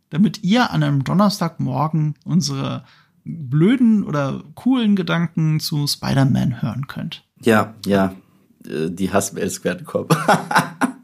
Damit 0.10 0.44
ihr 0.44 0.72
an 0.72 0.84
einem 0.84 1.04
Donnerstagmorgen 1.04 2.16
unsere 2.26 2.84
blöden 3.24 4.04
oder 4.04 4.44
coolen 4.56 4.96
Gedanken 4.96 5.60
zu 5.60 5.88
Spider-Man 5.88 6.62
hören 6.62 6.88
könnt. 6.88 7.24
Ja, 7.42 7.76
ja, 7.86 8.16
äh, 8.66 8.90
die 8.90 9.12
Hassmails 9.12 9.64
werden 9.64 9.86
kommen. 9.86 10.10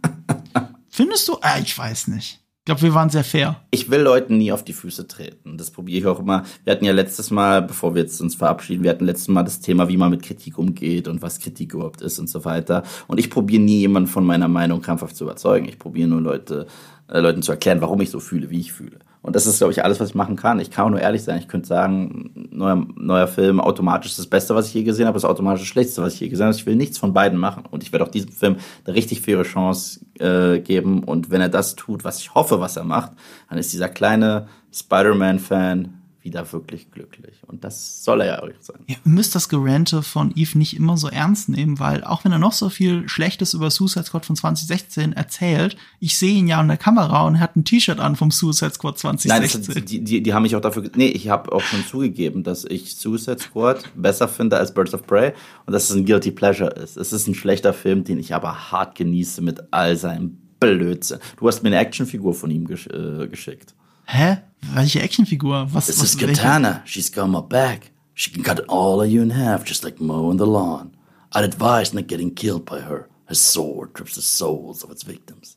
Findest 0.90 1.28
du? 1.28 1.38
Ah, 1.42 1.60
ich 1.60 1.78
weiß 1.78 2.08
nicht. 2.08 2.42
Ich 2.68 2.70
glaube, 2.70 2.82
wir 2.82 2.94
waren 2.96 3.10
sehr 3.10 3.24
fair. 3.24 3.62
Ich 3.72 3.90
will 3.90 4.02
Leuten 4.02 4.38
nie 4.38 4.52
auf 4.52 4.62
die 4.62 4.74
Füße 4.74 5.08
treten. 5.08 5.58
Das 5.58 5.72
probiere 5.72 6.00
ich 6.00 6.06
auch 6.06 6.20
immer. 6.20 6.44
Wir 6.66 6.74
hatten 6.74 6.84
ja 6.84 6.92
letztes 6.92 7.32
Mal, 7.32 7.62
bevor 7.62 7.96
wir 7.96 8.02
jetzt 8.02 8.20
uns 8.20 8.36
verabschieden, 8.36 8.84
wir 8.84 8.92
hatten 8.92 9.06
letztes 9.06 9.30
Mal 9.30 9.44
das 9.44 9.62
Thema, 9.62 9.88
wie 9.88 9.96
man 9.96 10.10
mit 10.10 10.22
Kritik 10.22 10.58
umgeht 10.58 11.08
und 11.08 11.22
was 11.22 11.40
Kritik 11.40 11.76
überhaupt 11.76 12.02
ist 12.02 12.20
und 12.20 12.28
so 12.28 12.44
weiter. 12.44 12.84
Und 13.08 13.22
ich 13.22 13.30
probiere 13.30 13.62
nie 13.62 13.80
jemanden 13.80 14.10
von 14.10 14.26
meiner 14.26 14.50
Meinung 14.50 14.82
krampfhaft 14.82 15.16
zu 15.16 15.24
überzeugen. 15.24 15.70
Ich 15.70 15.80
probiere 15.80 16.10
nur 16.10 16.20
Leute, 16.20 16.68
äh, 17.08 17.22
Leuten 17.22 17.42
zu 17.42 17.54
erklären, 17.54 17.80
warum 17.80 18.02
ich 18.02 18.10
so 18.10 18.20
fühle, 18.20 18.50
wie 18.50 18.60
ich 18.60 18.74
fühle. 18.74 19.00
Und 19.22 19.36
das 19.36 19.46
ist, 19.46 19.58
glaube 19.58 19.74
ich, 19.74 19.84
alles, 19.84 20.00
was 20.00 20.10
ich 20.10 20.16
machen 20.16 20.36
kann. 20.36 20.60
Ich 20.60 20.72
kann 20.72 20.86
auch 20.86 20.90
nur 20.90 21.02
ehrlich 21.02 21.24
sein. 21.24 21.40
Ich 21.40 21.48
könnte 21.48 21.68
sagen, 21.68 22.50
neuer, 22.52 22.86
neuer 22.96 23.28
Film, 23.28 23.60
automatisch 23.60 24.16
das 24.16 24.28
Beste, 24.28 24.56
was 24.56 24.68
ich 24.68 24.74
je 24.74 24.84
gesehen 24.84 25.08
habe, 25.08 25.18
ist 25.18 25.26
automatisch 25.26 25.62
das 25.62 25.68
Schlechteste, 25.68 26.02
was 26.02 26.14
ich 26.14 26.20
je 26.22 26.30
gesehen 26.30 26.46
habe. 26.46 26.56
Ich 26.56 26.66
will 26.66 26.76
nichts 26.76 26.98
von 26.98 27.14
beiden 27.14 27.38
machen. 27.38 27.64
Und 27.70 27.84
ich 27.84 27.92
werde 27.92 28.06
auch 28.06 28.12
diesem 28.12 28.32
Film 28.32 28.58
eine 28.86 28.96
richtig 28.96 29.22
faire 29.22 29.44
Chance 29.44 30.00
äh, 30.20 30.60
geben. 30.60 31.04
Und 31.04 31.30
wenn 31.30 31.42
er 31.42 31.50
das 31.50 31.76
tut, 31.76 32.04
was 32.04 32.20
ich 32.20 32.36
hoffe, 32.36 32.62
was 32.62 32.78
er 32.78 32.84
macht, 32.86 33.12
dann 33.50 33.58
ist 33.58 33.74
dieser 33.74 33.90
kleine 33.90 34.48
Spider-Man-Fan 34.72 35.97
wieder 36.28 36.52
wirklich 36.52 36.92
glücklich. 36.92 37.38
Und 37.48 37.64
das 37.64 38.04
soll 38.04 38.22
er 38.22 38.28
ja 38.28 38.44
auch 38.44 38.50
sein. 38.60 38.80
Ihr 38.86 38.98
müsst 39.06 39.34
das 39.34 39.48
Gerante 39.48 40.04
von 40.04 40.34
Eve 40.36 40.58
nicht 40.58 40.76
immer 40.76 40.98
so 40.98 41.08
ernst 41.08 41.48
nehmen, 41.48 41.80
weil 41.80 42.04
auch 42.04 42.26
wenn 42.26 42.34
er 42.34 42.38
noch 42.38 42.52
so 42.52 42.70
viel 42.70 43.08
Schlechtes 43.08 43.54
über 43.54 43.72
Suicide 43.72 44.04
Squad 44.04 44.26
von 44.26 44.36
2016 44.36 45.14
erzählt, 45.14 45.78
ich 46.02 46.18
sehe 46.18 46.36
ihn 46.36 46.48
ja 46.48 46.60
an 46.60 46.68
der 46.68 46.78
Kamera 46.78 47.26
und 47.26 47.36
er 47.36 47.42
hat 47.42 47.56
ein 47.56 47.64
T-Shirt 47.64 48.00
an 48.00 48.18
vom 48.18 48.30
Suicide 48.30 48.74
Squad 48.74 49.02
Nein, 49.04 49.18
2016. 49.18 49.74
das, 49.74 49.86
die, 49.86 50.04
die, 50.04 50.22
die 50.22 50.34
haben 50.34 50.44
mich 50.44 50.56
auch 50.56 50.62
dafür. 50.62 50.84
Nee, 50.96 51.08
ich 51.08 51.30
habe 51.30 51.52
auch 51.54 51.62
schon 51.62 51.86
zugegeben, 51.86 52.44
dass 52.44 52.66
ich 52.66 52.98
Suicide 52.98 53.40
Squad 53.40 53.90
besser 53.96 54.28
finde 54.28 54.58
als 54.58 54.74
Birds 54.74 54.94
of 54.94 55.08
Prey 55.08 55.32
und 55.66 55.74
dass 55.74 55.90
es 55.90 55.96
ein 55.96 56.06
Guilty 56.06 56.32
Pleasure 56.32 56.72
ist. 56.72 56.98
Es 56.98 57.14
ist 57.14 57.28
ein 57.28 57.36
schlechter 57.36 57.74
Film, 57.74 58.04
den 58.04 58.20
ich 58.20 58.36
aber 58.36 58.72
hart 58.72 58.96
genieße 58.96 59.42
mit 59.42 59.62
all 59.72 59.96
seinem 59.96 60.38
Blödsinn. 60.60 61.20
Du 61.38 61.48
hast 61.48 61.64
mir 61.64 61.70
eine 61.70 61.80
Actionfigur 61.80 62.34
von 62.34 62.52
ihm 62.52 62.68
gesch 62.68 62.88
äh, 62.88 63.28
geschickt. 63.28 63.74
Hä? 64.08 64.38
Welche 64.76 65.02
Actionfigur? 65.04 65.68
Was, 65.74 65.86
This 65.86 66.00
was 66.00 66.14
is 66.14 66.22
welche? 66.22 66.36
Katana. 66.36 66.82
She's 66.86 67.10
got 67.10 67.30
my 67.30 67.42
back. 67.42 67.92
She 68.16 68.32
can 68.32 68.44
cut 68.44 68.60
all 68.68 69.02
of 69.02 69.10
you 69.12 69.22
in 69.22 69.30
half, 69.32 69.64
just 69.66 69.84
like 69.84 70.00
mowing 70.00 70.38
the 70.38 70.46
lawn. 70.48 70.92
I'd 71.34 71.44
advise 71.44 71.94
not 71.94 72.08
getting 72.08 72.34
killed 72.34 72.66
by 72.66 72.80
her. 72.80 73.08
Her 73.26 73.36
sword 73.36 73.94
trips 73.94 74.16
the 74.16 74.22
souls 74.22 74.84
of 74.84 74.92
its 74.92 75.04
victims. 75.04 75.57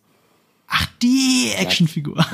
Ach, 0.72 0.86
die 1.02 1.50
Actionfigur. 1.56 2.24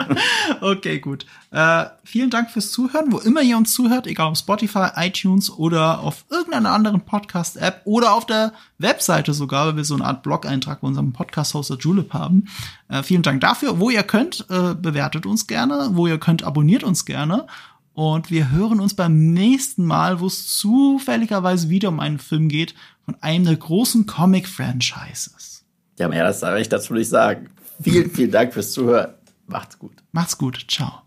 okay, 0.62 1.00
gut. 1.00 1.26
Äh, 1.50 1.84
vielen 2.02 2.30
Dank 2.30 2.50
fürs 2.50 2.70
Zuhören, 2.70 3.12
wo 3.12 3.18
immer 3.18 3.42
ihr 3.42 3.58
uns 3.58 3.74
zuhört, 3.74 4.06
egal 4.06 4.28
auf 4.28 4.38
Spotify, 4.38 4.88
iTunes 4.96 5.50
oder 5.50 6.00
auf 6.00 6.24
irgendeiner 6.30 6.72
anderen 6.72 7.02
Podcast-App 7.02 7.82
oder 7.84 8.14
auf 8.14 8.24
der 8.24 8.54
Webseite 8.78 9.34
sogar, 9.34 9.66
weil 9.66 9.76
wir 9.76 9.84
so 9.84 9.94
eine 9.94 10.06
Art 10.06 10.22
Blog-Eintrag 10.22 10.80
bei 10.80 10.88
unserem 10.88 11.12
Podcast-Hoster 11.12 11.76
Julep 11.78 12.14
haben. 12.14 12.46
Äh, 12.88 13.02
vielen 13.02 13.22
Dank 13.22 13.42
dafür. 13.42 13.78
Wo 13.78 13.90
ihr 13.90 14.02
könnt, 14.02 14.46
äh, 14.48 14.74
bewertet 14.74 15.26
uns 15.26 15.46
gerne. 15.46 15.90
Wo 15.92 16.06
ihr 16.06 16.18
könnt, 16.18 16.44
abonniert 16.44 16.84
uns 16.84 17.04
gerne. 17.04 17.46
Und 17.92 18.30
wir 18.30 18.50
hören 18.50 18.80
uns 18.80 18.94
beim 18.94 19.34
nächsten 19.34 19.84
Mal, 19.84 20.20
wo 20.20 20.26
es 20.26 20.56
zufälligerweise 20.56 21.68
wieder 21.68 21.90
um 21.90 22.00
einen 22.00 22.18
Film 22.18 22.48
geht 22.48 22.74
von 23.04 23.16
einem 23.20 23.44
der 23.44 23.56
großen 23.56 24.06
Comic-Franchises. 24.06 25.66
Ja, 25.98 26.08
mehr 26.08 26.24
das 26.24 26.40
darf 26.40 26.58
ich 26.58 26.68
dazu 26.68 26.94
nicht 26.94 27.08
sagen. 27.08 27.50
Vielen, 27.80 28.10
vielen 28.10 28.30
Dank 28.30 28.52
fürs 28.52 28.72
Zuhören. 28.72 29.14
Macht's 29.46 29.78
gut. 29.78 29.94
Macht's 30.12 30.36
gut. 30.36 30.66
Ciao. 30.68 31.02